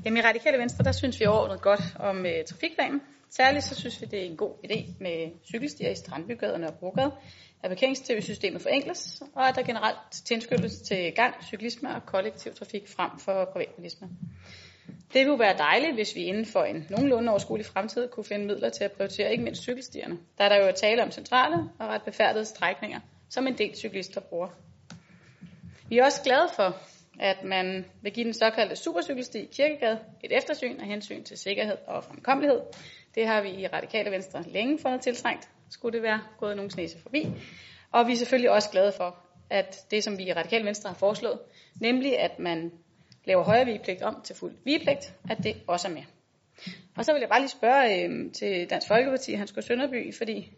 Jamen 0.07 0.17
i 0.17 0.21
Radikale 0.21 0.59
Venstre, 0.59 0.85
der 0.85 0.93
synes 0.93 1.21
vi 1.21 1.27
overordnet 1.27 1.63
godt 1.63 1.81
om 1.99 2.27
øh, 2.27 2.45
trafikplanen. 2.45 3.03
Særligt 3.31 3.65
så 3.65 3.75
synes 3.75 4.01
vi, 4.01 4.07
det 4.07 4.21
er 4.21 4.25
en 4.25 4.37
god 4.37 4.55
idé 4.65 4.93
med 5.01 5.31
cykelstier 5.45 5.91
i 5.91 5.95
Strandbygaderne 5.95 6.67
og 6.67 6.75
Brogade, 6.75 7.13
at 7.63 7.71
parkerings-tv-systemet 7.71 8.63
forenkles, 8.63 9.23
og 9.35 9.49
at 9.49 9.55
der 9.55 9.63
generelt 9.63 9.97
tilskyndes 10.11 10.81
til 10.81 11.13
gang, 11.15 11.35
cyklisme 11.45 11.95
og 11.95 12.07
kollektiv 12.07 12.55
trafik 12.55 12.89
frem 12.89 13.11
for 13.19 13.45
privatbilisme. 13.53 14.09
Det 14.87 15.27
ville 15.27 15.39
være 15.39 15.57
dejligt, 15.59 15.95
hvis 15.95 16.15
vi 16.15 16.21
inden 16.21 16.47
for 16.47 16.63
en 16.63 16.87
nogenlunde 16.91 17.31
overskuelig 17.31 17.67
fremtid 17.67 18.09
kunne 18.09 18.25
finde 18.25 18.47
midler 18.47 18.69
til 18.71 18.85
at 18.85 18.93
prioritere 18.93 19.33
ikke 19.33 19.45
mindst 19.45 19.63
cykelstierne, 19.63 20.19
der 20.39 20.45
er 20.45 20.49
der 20.49 20.67
jo 20.67 20.73
tale 20.77 21.03
om 21.03 21.11
centrale 21.11 21.57
og 21.79 21.89
ret 21.89 22.03
befærdede 22.03 22.45
strækninger, 22.45 23.01
som 23.31 23.47
en 23.47 23.59
del 23.59 23.77
cyklister 23.77 24.21
bruger. 24.21 24.49
Vi 25.89 25.99
er 25.99 26.05
også 26.05 26.23
glade 26.23 26.49
for, 26.57 26.77
at 27.21 27.45
man 27.45 27.85
vil 28.03 28.13
give 28.13 28.25
den 28.25 28.35
såkaldte 28.35 28.77
supercykelsti 28.77 29.39
i 29.39 29.49
Kirkegade 29.53 29.99
et 30.25 30.37
eftersyn 30.37 30.81
af 30.81 30.87
hensyn 30.87 31.23
til 31.25 31.39
sikkerhed 31.39 31.77
og 31.87 32.05
fremkommelighed. 32.05 32.61
Det 33.15 33.27
har 33.27 33.43
vi 33.43 33.49
i 33.49 33.67
Radikale 33.67 34.11
Venstre 34.11 34.43
længe 34.43 34.79
fundet 34.79 35.01
tiltrængt, 35.01 35.49
skulle 35.71 35.93
det 35.93 36.03
være 36.03 36.21
gået 36.39 36.57
nogen 36.57 36.71
snese 36.71 36.99
forbi. 37.03 37.27
Og 37.93 38.07
vi 38.07 38.13
er 38.13 38.17
selvfølgelig 38.17 38.51
også 38.51 38.71
glade 38.71 38.93
for, 38.97 39.19
at 39.51 39.87
det, 39.91 40.05
som 40.05 40.19
vi 40.19 40.23
i 40.23 40.33
Radikale 40.33 40.65
Venstre 40.65 40.91
har 40.91 40.97
foreslået, 40.97 41.39
nemlig 41.81 42.19
at 42.19 42.39
man 42.39 42.73
laver 43.25 43.45
højere 43.45 43.65
vigepligt 43.65 44.03
om 44.03 44.21
til 44.25 44.37
fuld 44.37 44.55
vigepligt, 44.65 45.15
at 45.31 45.39
det 45.45 45.57
også 45.67 45.89
er 45.89 45.93
med. 45.93 46.03
Og 46.97 47.05
så 47.05 47.13
vil 47.13 47.21
jeg 47.21 47.29
bare 47.29 47.41
lige 47.41 47.49
spørge 47.49 48.05
øh, 48.05 48.33
til 48.33 48.71
Dansk 48.71 48.89
Folkeparti, 48.89 49.33
Hans 49.33 49.55
Sønderby, 49.61 50.15
fordi 50.15 50.53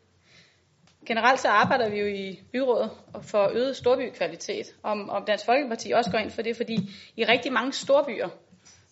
generelt 1.06 1.40
så 1.40 1.48
arbejder 1.48 1.88
vi 1.88 1.98
jo 1.98 2.06
i 2.06 2.40
byrådet 2.52 2.90
for 3.22 3.48
øget 3.52 3.76
storbykvalitet. 3.76 4.66
Om, 4.82 5.10
om 5.10 5.24
Dansk 5.24 5.44
Folkeparti 5.44 5.92
også 5.92 6.10
går 6.10 6.18
ind 6.18 6.30
for 6.30 6.42
det, 6.42 6.56
fordi 6.56 6.90
i 7.16 7.24
rigtig 7.24 7.52
mange 7.52 7.72
storbyer, 7.72 8.28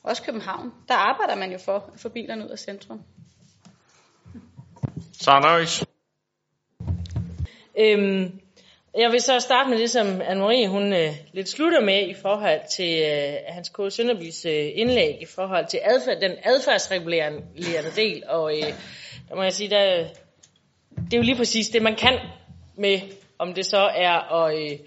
også 0.03 0.23
København, 0.23 0.73
der 0.89 0.95
arbejder 0.95 1.37
man 1.37 1.53
jo 1.53 1.59
for 1.59 1.91
at 1.95 2.01
få 2.01 2.09
bilerne 2.09 2.45
ud 2.45 2.51
af 2.51 2.59
centrum. 2.59 3.01
Sarnøjs. 5.13 5.85
Øhm, 7.79 8.41
jeg 8.99 9.13
vil 9.13 9.21
så 9.21 9.41
starte 9.41 9.71
med 9.71 9.79
det, 9.79 9.91
som 9.91 10.07
Anne-Marie 10.07 10.69
hun 10.69 10.93
øh, 10.93 11.13
lidt 11.33 11.49
slutter 11.49 11.81
med 11.81 12.09
i 12.09 12.15
forhold 12.15 12.61
til 12.71 13.03
øh, 13.03 13.35
Hans 13.49 13.69
K. 13.69 13.93
Sønderbys 13.93 14.45
øh, 14.45 14.69
indlæg 14.75 15.23
i 15.23 15.27
forhold 15.27 15.67
til 15.67 15.81
adfærd, 15.85 16.21
den 16.21 16.33
adfærdsregulerende 16.45 17.43
del. 17.97 18.23
Og 18.29 18.57
øh, 18.57 18.73
der 19.29 19.35
må 19.35 19.43
jeg 19.43 19.53
sige, 19.53 19.71
der, 19.71 20.09
det 21.07 21.13
er 21.13 21.19
jo 21.19 21.23
lige 21.23 21.37
præcis 21.37 21.69
det, 21.69 21.83
man 21.83 21.97
kan 21.97 22.19
med, 22.77 23.01
om 23.39 23.55
det 23.55 23.67
så 23.67 23.91
er 23.95 24.35
at 24.35 24.59
øh, 24.59 24.79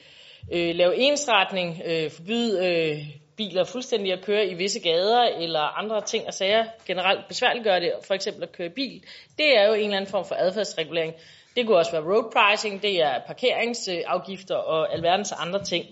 øh, 0.52 0.76
lave 0.76 0.96
ensretning, 0.98 1.82
øh, 1.86 2.12
forbyde 2.12 2.68
øh, 2.68 3.06
biler 3.38 3.64
fuldstændig 3.64 4.14
at 4.14 4.26
køre 4.26 4.46
i 4.48 4.54
visse 4.54 4.80
gader, 4.80 5.22
eller 5.22 5.60
andre 5.60 6.02
ting 6.02 6.28
og 6.28 6.34
sager 6.34 6.66
generelt 6.88 7.28
besværliggøre 7.28 7.80
det, 7.80 7.92
for 8.08 8.14
eksempel 8.14 8.44
at 8.44 8.52
køre 8.52 8.70
bil. 8.70 9.04
Det 9.38 9.58
er 9.58 9.68
jo 9.68 9.74
en 9.74 9.84
eller 9.84 9.98
anden 9.98 10.12
form 10.12 10.26
for 10.26 10.36
adfærdsregulering. 10.36 11.14
Det 11.56 11.66
kunne 11.66 11.78
også 11.78 11.92
være 11.92 12.02
road 12.02 12.32
pricing, 12.34 12.82
det 12.82 13.02
er 13.02 13.20
parkeringsafgifter 13.28 14.56
og 14.56 14.94
alverdens 14.94 15.32
andre 15.32 15.64
ting. 15.64 15.86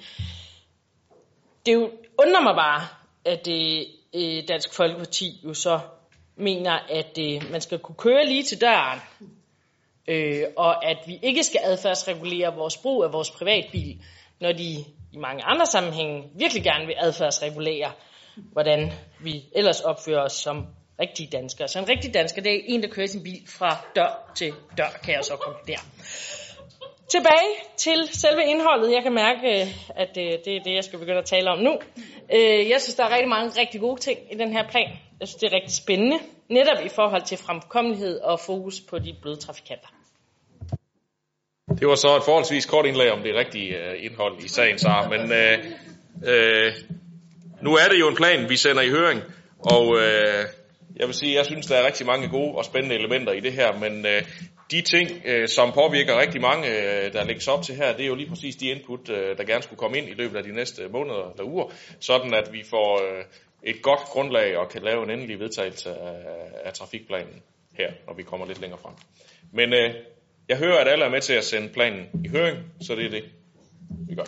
Det 1.66 1.74
jo 1.74 1.92
undrer 2.20 2.42
mig 2.42 2.56
bare, 2.56 2.82
at 3.26 3.46
det, 3.46 3.88
øh, 4.16 4.48
Dansk 4.48 4.74
Folkeparti 4.74 5.42
jo 5.44 5.54
så 5.54 5.80
mener, 6.36 6.72
at 6.72 7.18
øh, 7.20 7.52
man 7.52 7.62
skal 7.62 7.80
kunne 7.80 7.96
køre 7.96 8.26
lige 8.26 8.44
til 8.44 8.62
døren, 8.62 9.00
øh, 10.08 10.44
og 10.58 10.86
at 10.86 10.98
vi 11.08 11.20
ikke 11.24 11.44
skal 11.44 11.62
adfærdsregulere 11.64 12.56
vores 12.56 12.78
brug 12.78 13.04
af 13.04 13.14
vores 13.14 13.32
privatbil, 13.32 14.02
når 14.40 14.52
de 14.52 14.86
i 15.14 15.18
mange 15.18 15.44
andre 15.44 15.66
sammenhænge 15.66 16.24
virkelig 16.36 16.64
gerne 16.64 16.86
vil 16.86 16.96
adfærdsregulere, 17.00 17.92
hvordan 18.52 18.92
vi 19.20 19.44
ellers 19.56 19.82
opfører 19.82 20.24
os 20.24 20.34
som 20.34 20.66
rigtige 21.00 21.30
danskere. 21.32 21.68
Så 21.68 21.80
en 21.80 21.90
rigtig 21.90 22.14
dansker, 22.14 22.42
det 22.42 22.56
er 22.56 22.60
en, 22.66 22.84
der 22.84 22.90
kører 22.90 23.08
sin 23.08 23.24
bil 23.24 23.42
fra 23.48 23.86
dør 23.96 24.32
til 24.36 24.54
dør, 24.78 25.00
kan 25.04 25.14
jeg 25.14 25.26
så 25.26 25.36
konkludere. 25.36 25.80
Tilbage 27.10 27.52
til 27.78 28.08
selve 28.12 28.44
indholdet. 28.46 28.92
Jeg 28.92 29.04
kan 29.04 29.14
mærke, 29.14 29.62
øh, 29.62 29.68
at 29.96 30.18
øh, 30.18 30.32
det 30.46 30.56
er 30.56 30.64
det, 30.64 30.74
jeg 30.76 30.84
skal 30.84 31.00
begynde 31.00 31.18
at 31.18 31.26
tale 31.26 31.50
om 31.50 31.60
nu. 31.60 31.80
Øh, 32.36 32.70
jeg 32.70 32.82
synes, 32.82 32.96
der 32.96 33.04
er 33.04 33.10
rigtig 33.10 33.30
mange 33.30 33.62
rigtig 33.62 33.82
gode 33.82 34.02
ting 34.02 34.20
i 34.32 34.36
den 34.36 34.52
her 34.52 34.68
plan. 34.70 34.90
Jeg 35.20 35.28
synes, 35.28 35.36
det 35.36 35.48
er 35.48 35.56
rigtig 35.56 35.76
spændende. 35.76 36.18
Netop 36.50 36.86
i 36.86 36.90
forhold 36.90 37.22
til 37.22 37.38
fremkommelighed 37.38 38.20
og 38.20 38.40
fokus 38.40 38.82
på 38.90 39.00
de 39.00 39.16
bløde 39.22 39.36
trafikanter. 39.36 39.97
Det 41.70 41.88
var 41.88 41.96
så 41.96 42.16
et 42.18 42.24
forholdsvis 42.24 42.66
kort 42.66 42.86
indlæg 42.86 43.12
om 43.12 43.24
det 43.24 43.36
rigtige 43.36 43.78
øh, 43.78 44.06
indhold 44.06 44.44
i 44.44 44.48
sagen, 44.48 44.80
Sara. 44.80 45.10
Men 45.10 45.32
øh, 45.32 45.58
øh, 46.26 46.74
nu 47.62 47.76
er 47.76 47.88
det 47.92 48.00
jo 48.00 48.10
en 48.10 48.16
plan, 48.16 48.50
vi 48.50 48.56
sender 48.56 48.82
i 48.82 48.90
høring. 48.90 49.22
Og 49.60 49.98
øh, 49.98 50.46
jeg 50.96 51.08
vil 51.08 51.14
sige, 51.14 51.36
jeg 51.36 51.46
synes, 51.46 51.66
der 51.66 51.76
er 51.76 51.86
rigtig 51.86 52.06
mange 52.06 52.30
gode 52.30 52.56
og 52.56 52.66
spændende 52.66 52.96
elementer 52.96 53.34
i 53.34 53.40
det 53.40 53.54
her. 53.54 53.80
Men 53.80 54.06
øh, 54.06 54.22
de 54.72 54.82
ting, 54.82 55.10
øh, 55.26 55.48
som 55.48 55.72
påvirker 55.72 56.20
rigtig 56.20 56.42
mange, 56.42 56.68
øh, 56.68 57.14
der 57.14 57.24
lægges 57.24 57.48
op 57.48 57.64
til 57.64 57.76
her, 57.76 57.94
det 57.94 58.04
er 58.04 58.08
jo 58.08 58.16
lige 58.16 58.30
præcis 58.30 58.56
de 58.56 58.70
input, 58.70 59.10
øh, 59.10 59.38
der 59.38 59.44
gerne 59.44 59.64
skulle 59.64 59.80
komme 59.80 59.98
ind 59.98 60.10
i 60.10 60.14
løbet 60.14 60.38
af 60.38 60.44
de 60.44 60.56
næste 60.56 60.88
måneder 60.88 61.32
eller 61.32 61.44
uger. 61.44 61.72
Sådan 62.00 62.34
at 62.34 62.50
vi 62.54 62.64
får 62.70 63.02
øh, 63.04 63.24
et 63.64 63.82
godt 63.82 64.00
grundlag 64.00 64.58
og 64.58 64.70
kan 64.70 64.82
lave 64.82 65.04
en 65.04 65.10
endelig 65.12 65.40
vedtagelse 65.40 65.90
af, 65.90 66.16
af 66.64 66.74
trafikplanen 66.74 67.42
her, 67.78 67.92
når 68.08 68.14
vi 68.14 68.24
kommer 68.24 68.48
lidt 68.48 68.62
længere 68.62 68.80
frem. 68.80 68.94
Men 69.52 69.74
øh, 69.74 69.94
jeg 70.50 70.58
hører, 70.58 70.78
at 70.78 70.88
alle 70.88 71.06
er 71.06 71.10
med 71.10 71.22
til 71.22 71.34
at 71.34 71.44
sende 71.44 71.70
planen 71.70 72.06
i 72.26 72.28
høring, 72.28 72.58
så 72.82 72.96
det 72.96 73.06
er 73.06 73.10
det, 73.10 73.24
vi 73.90 74.16
gør. 74.16 74.24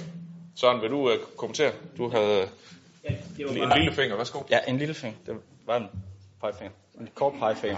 Søren, 0.55 0.81
vil 0.81 0.89
du 0.89 1.11
uh, 1.11 1.19
kommentere? 1.37 1.71
Du 1.97 2.09
havde 2.09 2.49
ja, 3.03 3.09
en, 3.39 3.57
en 3.57 3.71
lille 3.77 3.93
finger, 3.93 4.15
værsgo. 4.17 4.39
Ja, 4.51 4.59
en 4.67 4.77
lille 4.77 4.93
finger. 4.93 5.17
Det 5.25 5.35
var 5.65 5.77
en 5.77 5.87
pegefinger. 6.41 6.71
En 6.99 7.09
kort 7.15 7.33
pegefinger. 7.39 7.77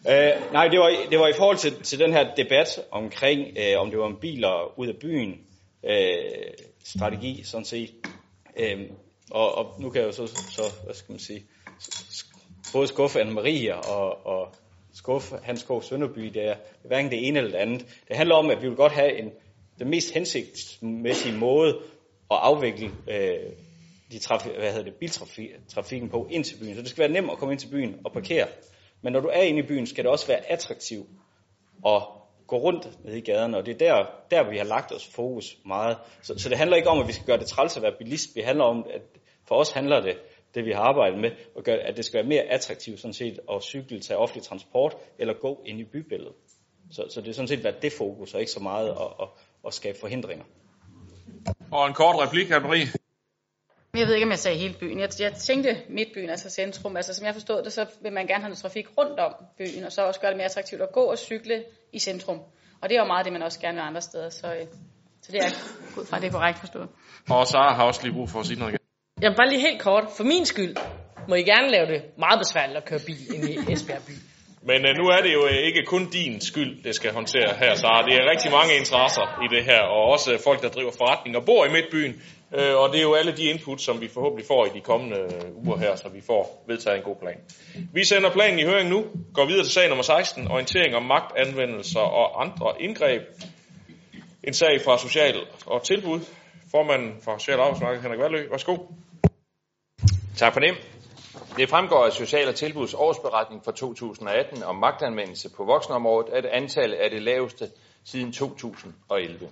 Uh, 0.00 0.52
nej, 0.52 0.68
det 0.68 0.78
var, 0.78 0.92
det 1.10 1.18
var 1.18 1.28
i 1.28 1.32
forhold 1.36 1.56
til, 1.56 1.82
til 1.82 1.98
den 1.98 2.12
her 2.12 2.34
debat 2.34 2.80
omkring, 2.90 3.40
uh, 3.40 3.80
om 3.80 3.90
det 3.90 3.98
var 3.98 4.06
en 4.06 4.16
biler 4.16 4.78
ud 4.78 4.86
af 4.86 4.96
byen 4.96 5.40
uh, 5.82 5.90
strategi, 6.84 7.42
sådan 7.44 7.64
set. 7.64 7.90
Uh, 8.56 8.80
og, 9.30 9.54
og 9.54 9.80
nu 9.80 9.90
kan 9.90 10.00
jeg 10.00 10.06
jo 10.06 10.12
så, 10.12 10.26
så 10.26 10.62
hvad 10.84 10.94
skal 10.94 11.12
man 11.12 11.20
sige, 11.20 11.46
både 12.72 12.86
skuffe 12.86 13.20
Anne-Marie 13.22 13.72
og, 13.72 14.26
og 14.26 14.54
skuffe 14.94 15.36
Hans 15.42 15.62
K. 15.62 15.84
Sønderby, 15.84 16.20
det 16.20 16.48
er 16.48 16.54
hverken 16.82 17.10
det 17.10 17.28
ene 17.28 17.38
eller 17.38 17.50
det 17.50 17.58
andet. 17.58 17.80
Det 18.08 18.16
handler 18.16 18.34
om, 18.34 18.50
at 18.50 18.62
vi 18.62 18.68
vil 18.68 18.76
godt 18.76 18.92
have 18.92 19.18
en, 19.18 19.30
den 19.78 19.90
mest 19.90 20.14
hensigtsmæssige 20.14 21.38
måde 21.38 21.68
at 22.30 22.36
afvikle 22.42 22.90
øh, 23.08 23.52
de 24.12 24.18
traf, 24.18 24.40
hvad 24.58 24.70
hedder 24.70 24.84
det, 24.84 24.94
biltrafikken 24.94 26.08
på 26.08 26.28
ind 26.30 26.44
til 26.44 26.58
byen. 26.58 26.74
Så 26.74 26.82
det 26.82 26.90
skal 26.90 27.02
være 27.02 27.12
nemt 27.12 27.30
at 27.30 27.38
komme 27.38 27.52
ind 27.52 27.60
til 27.60 27.68
byen 27.68 28.00
og 28.04 28.12
parkere. 28.12 28.46
Men 29.02 29.12
når 29.12 29.20
du 29.20 29.28
er 29.28 29.42
inde 29.42 29.58
i 29.58 29.66
byen, 29.66 29.86
skal 29.86 30.04
det 30.04 30.10
også 30.10 30.26
være 30.26 30.50
attraktivt 30.50 31.08
at 31.86 32.02
gå 32.46 32.56
rundt 32.56 33.04
nede 33.04 33.18
i 33.18 33.20
gaderne, 33.20 33.56
og 33.56 33.66
det 33.66 33.74
er 33.74 33.78
der, 33.78 34.06
der 34.30 34.50
vi 34.50 34.56
har 34.56 34.64
lagt 34.64 34.92
os 34.92 35.06
fokus 35.06 35.56
meget. 35.66 35.96
Så, 36.22 36.38
så 36.38 36.48
det 36.48 36.58
handler 36.58 36.76
ikke 36.76 36.88
om, 36.88 37.00
at 37.00 37.08
vi 37.08 37.12
skal 37.12 37.26
gøre 37.26 37.38
det 37.38 37.46
træls 37.46 37.76
at 37.76 37.82
være 37.82 37.94
bilist. 37.98 38.36
Vi 38.36 38.40
handler 38.40 38.64
om, 38.64 38.86
at 38.94 39.02
for 39.48 39.54
os 39.54 39.70
handler 39.70 40.00
det 40.00 40.16
det 40.54 40.64
vi 40.64 40.72
har 40.72 40.80
arbejdet 40.80 41.20
med, 41.20 41.30
at, 41.56 41.64
gøre, 41.64 41.76
at 41.76 41.96
det 41.96 42.04
skal 42.04 42.18
være 42.18 42.28
mere 42.28 42.42
attraktivt 42.42 43.00
sådan 43.00 43.14
set 43.14 43.40
at 43.52 43.62
cykle, 43.62 44.00
tage 44.00 44.18
offentlig 44.18 44.44
transport 44.44 44.96
eller 45.18 45.34
gå 45.34 45.62
ind 45.66 45.80
i 45.80 45.84
bybilledet. 45.84 46.34
Så, 46.90 47.06
så 47.10 47.20
det 47.20 47.28
er 47.28 47.32
sådan 47.32 47.48
set 47.48 47.64
været 47.64 47.82
det 47.82 47.92
fokus, 47.92 48.34
og 48.34 48.40
ikke 48.40 48.52
så 48.52 48.60
meget 48.60 48.88
at, 48.88 48.96
at, 49.20 49.28
at 49.66 49.74
skabe 49.74 49.98
forhindringer. 50.00 50.44
Og 51.70 51.86
en 51.86 51.94
kort 51.94 52.16
replik, 52.26 52.50
Anne-Marie. 52.50 52.96
Jeg 53.96 54.06
ved 54.06 54.14
ikke, 54.14 54.24
om 54.24 54.30
jeg 54.30 54.38
sagde 54.38 54.58
hele 54.58 54.74
byen. 54.80 55.00
Jeg, 55.00 55.08
jeg 55.18 55.32
tænkte 55.32 55.76
midtbyen, 55.88 56.30
altså 56.30 56.50
centrum. 56.50 56.96
Altså, 56.96 57.14
som 57.14 57.26
jeg 57.26 57.34
forstod 57.34 57.62
det, 57.62 57.72
så 57.72 57.86
vil 58.02 58.12
man 58.12 58.26
gerne 58.26 58.42
have 58.42 58.48
noget 58.48 58.58
trafik 58.58 58.98
rundt 58.98 59.20
om 59.20 59.34
byen, 59.58 59.84
og 59.84 59.92
så 59.92 60.06
også 60.06 60.20
gøre 60.20 60.30
det 60.30 60.36
mere 60.36 60.44
attraktivt 60.44 60.82
at 60.82 60.92
gå 60.92 61.00
og 61.00 61.18
cykle 61.18 61.64
i 61.92 61.98
centrum. 61.98 62.38
Og 62.80 62.88
det 62.88 62.96
er 62.96 63.00
jo 63.00 63.06
meget 63.06 63.24
det, 63.24 63.32
man 63.32 63.42
også 63.42 63.60
gerne 63.60 63.74
vil 63.74 63.82
andre 63.82 64.00
steder. 64.00 64.30
Så, 64.30 64.54
øh, 64.54 64.66
så 65.22 65.32
det 65.32 65.40
er 65.40 65.50
ud 66.00 66.06
fra, 66.06 66.20
det 66.20 66.26
er 66.26 66.32
korrekt 66.32 66.58
forstået. 66.58 66.88
Og 67.30 67.46
Sara 67.46 67.74
har 67.74 67.84
også 67.84 68.00
lige 68.02 68.14
brug 68.14 68.28
for 68.28 68.40
at 68.40 68.46
sige 68.46 68.58
noget 68.58 68.72
igen. 68.72 68.81
Jamen 69.22 69.36
bare 69.36 69.48
lige 69.48 69.60
helt 69.60 69.82
kort. 69.82 70.04
For 70.16 70.24
min 70.24 70.44
skyld 70.46 70.76
må 71.28 71.34
I 71.34 71.42
gerne 71.42 71.68
lave 71.70 71.86
det 71.86 72.00
meget 72.18 72.38
besværligt 72.38 72.76
at 72.78 72.84
køre 72.84 73.00
bil 73.06 73.34
ind 73.34 73.44
i 73.50 73.72
Esbjerg 73.72 74.02
by. 74.08 74.12
Men 74.70 74.86
øh, 74.86 74.92
nu 75.00 75.04
er 75.14 75.20
det 75.26 75.32
jo 75.32 75.46
øh, 75.46 75.58
ikke 75.68 75.82
kun 75.86 76.10
din 76.10 76.40
skyld, 76.40 76.82
det 76.84 76.94
skal 76.94 77.12
håndtere 77.12 77.50
her, 77.62 77.74
Sara. 77.74 78.06
Det 78.08 78.14
er 78.14 78.30
rigtig 78.30 78.50
mange 78.58 78.72
interesser 78.80 79.26
i 79.44 79.46
det 79.54 79.64
her, 79.64 79.80
og 79.80 80.02
også 80.14 80.32
øh, 80.32 80.38
folk, 80.44 80.62
der 80.62 80.68
driver 80.68 80.92
forretning 80.98 81.36
og 81.36 81.44
bor 81.44 81.64
i 81.64 81.68
Midtbyen. 81.68 82.22
Øh, 82.58 82.74
og 82.80 82.86
det 82.92 82.98
er 82.98 83.02
jo 83.02 83.14
alle 83.14 83.32
de 83.36 83.44
input, 83.44 83.80
som 83.80 84.00
vi 84.00 84.08
forhåbentlig 84.14 84.46
får 84.46 84.66
i 84.66 84.70
de 84.74 84.80
kommende 84.80 85.18
øh, 85.18 85.66
uger 85.66 85.78
her, 85.78 85.96
så 85.96 86.08
vi 86.08 86.20
får 86.26 86.64
vedtaget 86.68 86.96
en 86.96 87.02
god 87.02 87.16
plan. 87.22 87.38
Vi 87.92 88.04
sender 88.04 88.30
planen 88.30 88.58
i 88.58 88.64
høring 88.64 88.88
nu, 88.88 89.04
går 89.34 89.46
videre 89.46 89.64
til 89.64 89.72
sag 89.72 89.88
nummer 89.88 90.04
16, 90.04 90.50
orientering 90.50 90.96
om 90.96 91.02
magtanvendelser 91.02 92.00
og 92.00 92.42
andre 92.44 92.68
indgreb. 92.80 93.22
En 94.44 94.54
sag 94.54 94.80
fra 94.84 94.98
Social 94.98 95.36
og 95.66 95.82
Tilbud. 95.82 96.20
Formanden 96.70 97.12
for 97.24 97.38
Social 97.38 97.60
Arbejdsmarked, 97.60 98.02
Henrik 98.02 98.20
Valø. 98.20 98.48
Værsgo. 98.50 98.76
Tak 100.38 100.52
for 100.52 100.60
det. 100.60 100.74
Det 101.56 101.68
fremgår 101.68 102.04
af 102.04 102.12
Social- 102.12 102.48
og 102.48 102.54
Tilbuds 102.54 102.94
årsberetning 102.94 103.64
for 103.64 103.72
2018 103.72 104.62
om 104.62 104.76
magtanvendelse 104.76 105.50
på 105.56 105.64
voksenområdet, 105.64 106.32
at 106.32 106.46
antallet 106.46 107.04
er 107.04 107.08
det 107.08 107.22
laveste 107.22 107.70
siden 108.04 108.32
2011. 108.32 109.50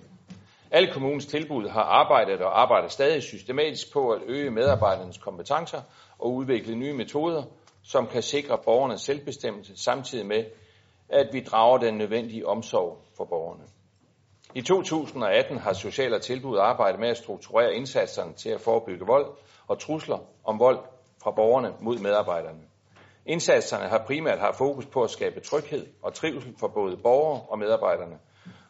Alle 0.71 0.93
kommunens 0.93 1.25
tilbud 1.25 1.69
har 1.69 1.81
arbejdet 1.81 2.41
og 2.41 2.61
arbejder 2.61 2.87
stadig 2.87 3.23
systematisk 3.23 3.93
på 3.93 4.09
at 4.09 4.21
øge 4.25 4.51
medarbejdernes 4.51 5.17
kompetencer 5.17 5.81
og 6.19 6.33
udvikle 6.33 6.75
nye 6.75 6.93
metoder, 6.93 7.43
som 7.83 8.07
kan 8.07 8.21
sikre 8.21 8.57
borgernes 8.65 9.01
selvbestemmelse, 9.01 9.83
samtidig 9.83 10.25
med, 10.25 10.45
at 11.09 11.29
vi 11.33 11.39
drager 11.39 11.77
den 11.77 11.97
nødvendige 11.97 12.47
omsorg 12.47 12.97
for 13.17 13.25
borgerne. 13.25 13.63
I 14.55 14.61
2018 14.61 15.57
har 15.57 15.73
Social- 15.73 16.13
og 16.13 16.21
Tilbud 16.21 16.57
arbejdet 16.57 16.99
med 16.99 17.09
at 17.09 17.17
strukturere 17.17 17.75
indsatserne 17.75 18.33
til 18.33 18.49
at 18.49 18.61
forebygge 18.61 19.05
vold 19.05 19.27
og 19.71 19.79
trusler 19.79 20.17
om 20.43 20.59
vold 20.59 20.79
fra 21.23 21.31
borgerne 21.31 21.73
mod 21.79 21.97
medarbejderne. 21.97 22.59
Indsatserne 23.25 23.87
har 23.87 24.03
primært 24.07 24.39
haft 24.39 24.57
fokus 24.57 24.85
på 24.85 25.03
at 25.03 25.09
skabe 25.09 25.39
tryghed 25.39 25.87
og 26.01 26.13
trivsel 26.13 26.55
for 26.59 26.67
både 26.67 26.97
borgere 26.97 27.41
og 27.49 27.59
medarbejderne, 27.59 28.19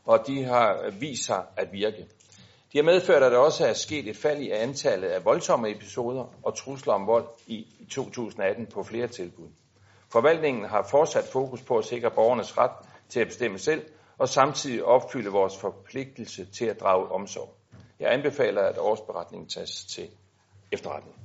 og 0.06 0.28
de 0.28 0.44
har 0.44 0.90
vist 1.00 1.26
sig 1.26 1.44
at 1.58 1.74
virke. 1.74 2.08
De 2.74 2.78
har 2.78 2.84
medført, 2.84 3.24
at 3.24 3.32
der 3.32 3.38
også 3.38 3.66
er 3.68 3.74
sket 3.74 4.08
et 4.08 4.18
fald 4.18 4.42
i 4.42 4.50
antallet 4.50 5.08
af 5.08 5.26
voldsomme 5.26 5.70
episoder 5.70 6.26
og 6.44 6.58
trusler 6.58 6.94
om 6.94 7.08
vold 7.08 7.28
i 7.48 7.68
2018 7.90 8.66
på 8.66 8.84
flere 8.84 9.08
tilbud. 9.08 9.48
Forvaltningen 10.12 10.66
har 10.66 10.88
fortsat 10.92 11.24
fokus 11.24 11.62
på 11.62 11.78
at 11.78 11.86
sikre 11.86 12.12
borgernes 12.12 12.58
ret 12.58 12.72
til 13.10 13.20
at 13.20 13.28
bestemme 13.28 13.60
selv, 13.60 13.86
og 14.18 14.30
samtidig 14.30 14.84
opfylde 14.84 15.30
vores 15.30 15.58
forpligtelse 15.58 16.46
til 16.46 16.66
at 16.66 16.80
drage 16.80 17.12
omsorg. 17.12 17.54
Jeg 18.00 18.14
anbefaler, 18.14 18.62
at 18.62 18.78
årsberetningen 18.78 19.50
tages 19.50 19.86
til 19.86 20.10
efterretning. 20.72 21.16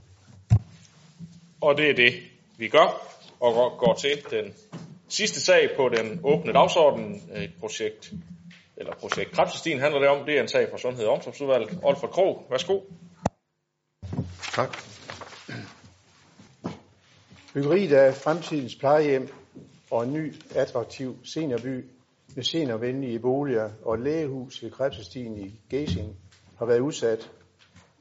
Og 1.61 1.77
det 1.77 1.91
er 1.91 1.95
det, 1.95 2.15
vi 2.59 2.69
gør, 2.69 3.17
og 3.41 3.79
går 3.79 3.95
til 3.95 4.25
den 4.31 4.55
sidste 5.09 5.41
sag 5.41 5.71
på 5.77 5.89
den 5.89 6.21
åbne 6.25 6.53
dagsorden. 6.53 7.23
Et 7.37 7.53
projekt, 7.61 8.13
eller 8.77 8.95
projekt 8.95 9.31
Krebsestien 9.31 9.81
handler 9.81 10.01
det 10.01 10.09
om. 10.09 10.27
Det 10.27 10.37
er 10.37 10.43
en 10.43 10.49
sag 10.49 10.69
fra 10.71 10.79
Sundhed 10.79 11.05
og 11.05 11.13
Omsorgsudvalget. 11.13 11.79
Olfert 11.83 12.11
Krog, 12.11 12.47
værsgo. 12.51 12.81
Tak. 14.53 14.79
Byggeriet 17.55 17.93
af 17.93 18.15
fremtidens 18.15 18.77
plejehjem 18.77 19.29
og 19.91 20.05
en 20.05 20.13
ny, 20.13 20.35
attraktiv 20.55 21.17
seniorby 21.25 21.85
med 22.35 22.45
seniorvenlige 22.45 23.19
boliger 23.19 23.71
og 23.85 23.95
et 23.95 24.01
lægehus 24.01 24.63
ved 24.63 24.71
Krebsestien 24.71 25.39
i 25.39 25.61
Gæsing 25.69 26.17
har 26.59 26.67
været 26.67 26.81
udsat, 26.81 27.31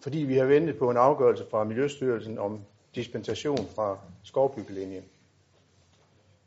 fordi 0.06 0.18
vi 0.18 0.38
har 0.38 0.46
ventet 0.46 0.78
på 0.78 0.90
en 0.90 0.98
afgørelse 0.98 1.46
fra 1.52 1.64
Miljøstyrelsen 1.64 2.38
om 2.40 2.62
dispensation 2.96 3.68
fra 3.76 3.98
skovbyggelinjen. 4.24 5.04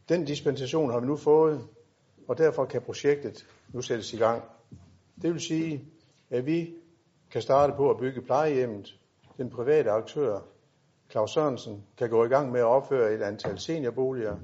Den 0.08 0.24
dispensation 0.24 0.90
har 0.90 1.00
vi 1.00 1.06
nu 1.06 1.16
fået, 1.16 1.60
og 2.28 2.38
derfor 2.38 2.64
kan 2.64 2.82
projektet 2.82 3.46
nu 3.72 3.82
sættes 3.82 4.12
i 4.12 4.16
gang. 4.16 4.42
Det 5.22 5.32
vil 5.32 5.40
sige, 5.40 5.84
at 6.30 6.46
vi 6.46 6.74
kan 7.30 7.42
starte 7.42 7.72
på 7.76 7.90
at 7.90 7.98
bygge 7.98 8.22
plejehjemmet. 8.22 8.98
Den 9.36 9.50
private 9.50 9.90
aktør, 9.90 10.40
Claus 11.10 11.30
Sørensen, 11.30 11.84
kan 11.96 12.10
gå 12.10 12.24
i 12.24 12.28
gang 12.28 12.52
med 12.52 12.60
at 12.60 12.66
opføre 12.66 13.14
et 13.14 13.22
antal 13.22 13.58
seniorboliger, 13.58 14.36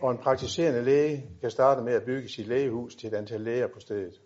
og 0.00 0.10
en 0.10 0.18
praktiserende 0.18 0.82
læge 0.82 1.26
kan 1.40 1.50
starte 1.50 1.82
med 1.82 1.92
at 1.92 2.02
bygge 2.02 2.28
sit 2.28 2.46
lægehus 2.46 2.94
til 2.94 3.06
et 3.06 3.14
antal 3.14 3.40
læger 3.40 3.66
på 3.66 3.80
stedet. 3.80 4.20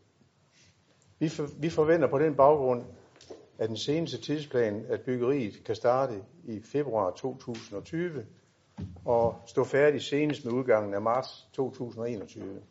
Vi, 1.19 1.29
for, 1.29 1.49
vi 1.61 1.71
forventer 1.71 2.09
på 2.09 2.19
den 2.19 2.35
baggrund, 2.35 2.85
af 3.59 3.69
den 3.69 3.77
seneste 3.77 4.19
tidsplan, 4.21 4.85
at 4.89 5.01
byggeriet 5.01 5.65
kan 5.65 5.75
starte 5.75 6.23
i 6.45 6.61
februar 6.61 7.11
2020 7.11 8.27
og 9.05 9.37
stå 9.47 9.65
færdig 9.65 10.03
senest 10.03 10.45
med 10.45 10.53
udgangen 10.53 10.95
af 10.95 11.03
marts 11.03 11.49
2021. 11.53 12.63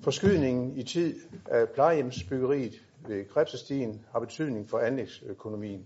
Forskydningen 0.00 0.76
i 0.76 0.82
tid 0.82 1.20
af 1.46 1.68
plejehjemsbyggeriet 1.68 2.82
ved 3.08 3.24
Krebsestien 3.24 4.04
har 4.12 4.20
betydning 4.20 4.68
for 4.68 4.78
anlægsøkonomien. 4.78 5.84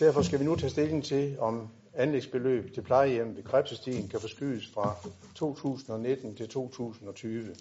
Derfor 0.00 0.22
skal 0.22 0.40
vi 0.40 0.44
nu 0.44 0.56
tage 0.56 0.70
stilling 0.70 1.04
til, 1.04 1.36
om 1.38 1.68
anlægsbeløb 1.94 2.74
til 2.74 2.82
plejehjem 2.82 3.36
ved 3.36 3.42
Krebsestien 3.42 4.08
kan 4.08 4.20
forskydes 4.20 4.70
fra 4.74 4.96
2019 5.34 6.34
til 6.34 6.48
2020. 6.48 7.54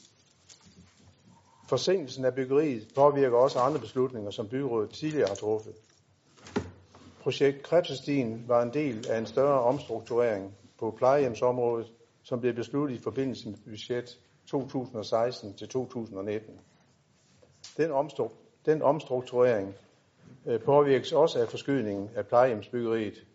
Forsinkelsen 1.70 2.26
af 2.26 2.34
byggeriet 2.34 2.88
påvirker 2.96 3.38
også 3.38 3.60
andre 3.60 3.80
beslutninger, 3.80 4.32
som 4.32 4.48
byrådet 4.48 4.90
tidligere 4.90 5.28
har 5.28 5.36
truffet. 5.36 5.74
Projekt 7.22 7.64
Krebsestien 7.64 8.44
var 8.48 8.62
en 8.62 8.74
del 8.74 9.08
af 9.10 9.18
en 9.18 9.26
større 9.26 9.62
omstrukturering 9.62 10.56
på 10.80 10.91
plejehjemsområdet, 10.98 11.91
som 12.24 12.40
blev 12.40 12.54
besluttet 12.54 12.96
i 12.96 13.02
forbindelse 13.02 13.50
med 13.50 13.58
budget 13.66 14.20
2016 14.46 15.54
til 15.54 15.70
2019. 15.70 16.60
Den, 17.78 17.91
omstru- 17.91 18.32
den 18.66 18.82
omstrukturering 18.82 19.76
øh, 20.46 20.62
påvirkes 20.62 21.12
også 21.12 21.40
af 21.40 21.50
forskydningen 21.50 22.10
af 22.16 22.28
plejehjemsbyggeriet, 22.28 23.26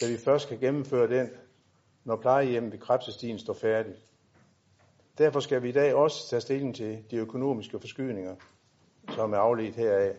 da 0.00 0.06
vi 0.08 0.16
først 0.16 0.48
kan 0.48 0.58
gennemføre 0.58 1.08
den, 1.18 1.30
når 2.04 2.16
plejehjemmet 2.16 2.72
ved 2.72 2.78
Krebsestien 2.78 3.38
står 3.38 3.54
færdigt. 3.54 4.09
Derfor 5.20 5.40
skal 5.40 5.62
vi 5.62 5.68
i 5.68 5.72
dag 5.72 5.94
også 5.94 6.28
tage 6.28 6.40
stilling 6.40 6.76
til 6.76 7.04
de 7.10 7.16
økonomiske 7.16 7.80
forskydninger, 7.80 8.36
som 9.14 9.32
er 9.32 9.38
afledt 9.38 9.76
heraf. 9.76 10.14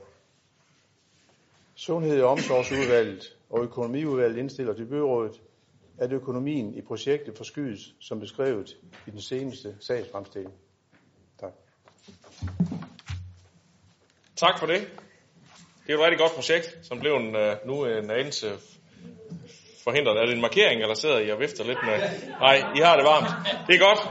Sundhed- 1.76 2.22
og 2.22 2.30
omsorgsudvalget 2.30 3.38
og 3.50 3.64
økonomiudvalget 3.64 4.38
indstiller 4.38 4.74
til 4.74 4.86
byrådet, 4.86 5.42
at 5.98 6.12
økonomien 6.12 6.74
i 6.74 6.82
projektet 6.82 7.38
forskydes 7.38 7.96
som 8.00 8.20
beskrevet 8.20 8.78
i 9.08 9.12
den 9.12 9.22
seneste 9.22 9.76
sagsfremstilling. 9.80 10.54
Tak. 11.40 11.54
Tak 14.36 14.60
for 14.60 14.66
det. 14.66 14.82
Det 15.88 15.94
er 15.94 15.98
et 15.98 16.04
rigtig 16.04 16.20
godt 16.20 16.32
projekt, 16.32 16.80
som 16.82 17.00
blev 17.00 17.16
en, 17.16 17.36
øh, 17.36 17.56
nu 17.66 17.86
en 17.86 18.12
anelse 18.12 18.52
forhindret. 19.84 20.18
Er 20.18 20.26
det 20.26 20.36
en 20.36 20.42
markering, 20.42 20.82
eller 20.82 20.96
sidder 20.96 21.20
I 21.20 21.32
og 21.32 21.40
vifter 21.40 21.64
lidt 21.64 21.84
med? 21.84 21.94
Nej, 22.40 22.64
I 22.76 22.80
har 22.80 22.96
det 22.96 23.06
varmt. 23.06 23.30
Det 23.68 23.76
er 23.76 23.80
godt. 23.80 24.02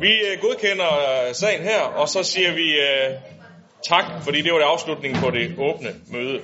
Vi 0.00 0.12
øh, 0.28 0.40
godkender 0.40 0.90
øh, 1.28 1.34
sagen 1.34 1.62
her, 1.62 1.80
og 1.80 2.08
så 2.08 2.22
siger 2.22 2.52
vi 2.54 2.66
øh, 2.86 3.10
tak, 3.88 4.04
fordi 4.24 4.42
det 4.42 4.52
var 4.52 4.58
det 4.58 4.64
afslutningen 4.64 5.22
på 5.22 5.30
det 5.30 5.54
åbne 5.58 5.90
møde. 6.12 6.40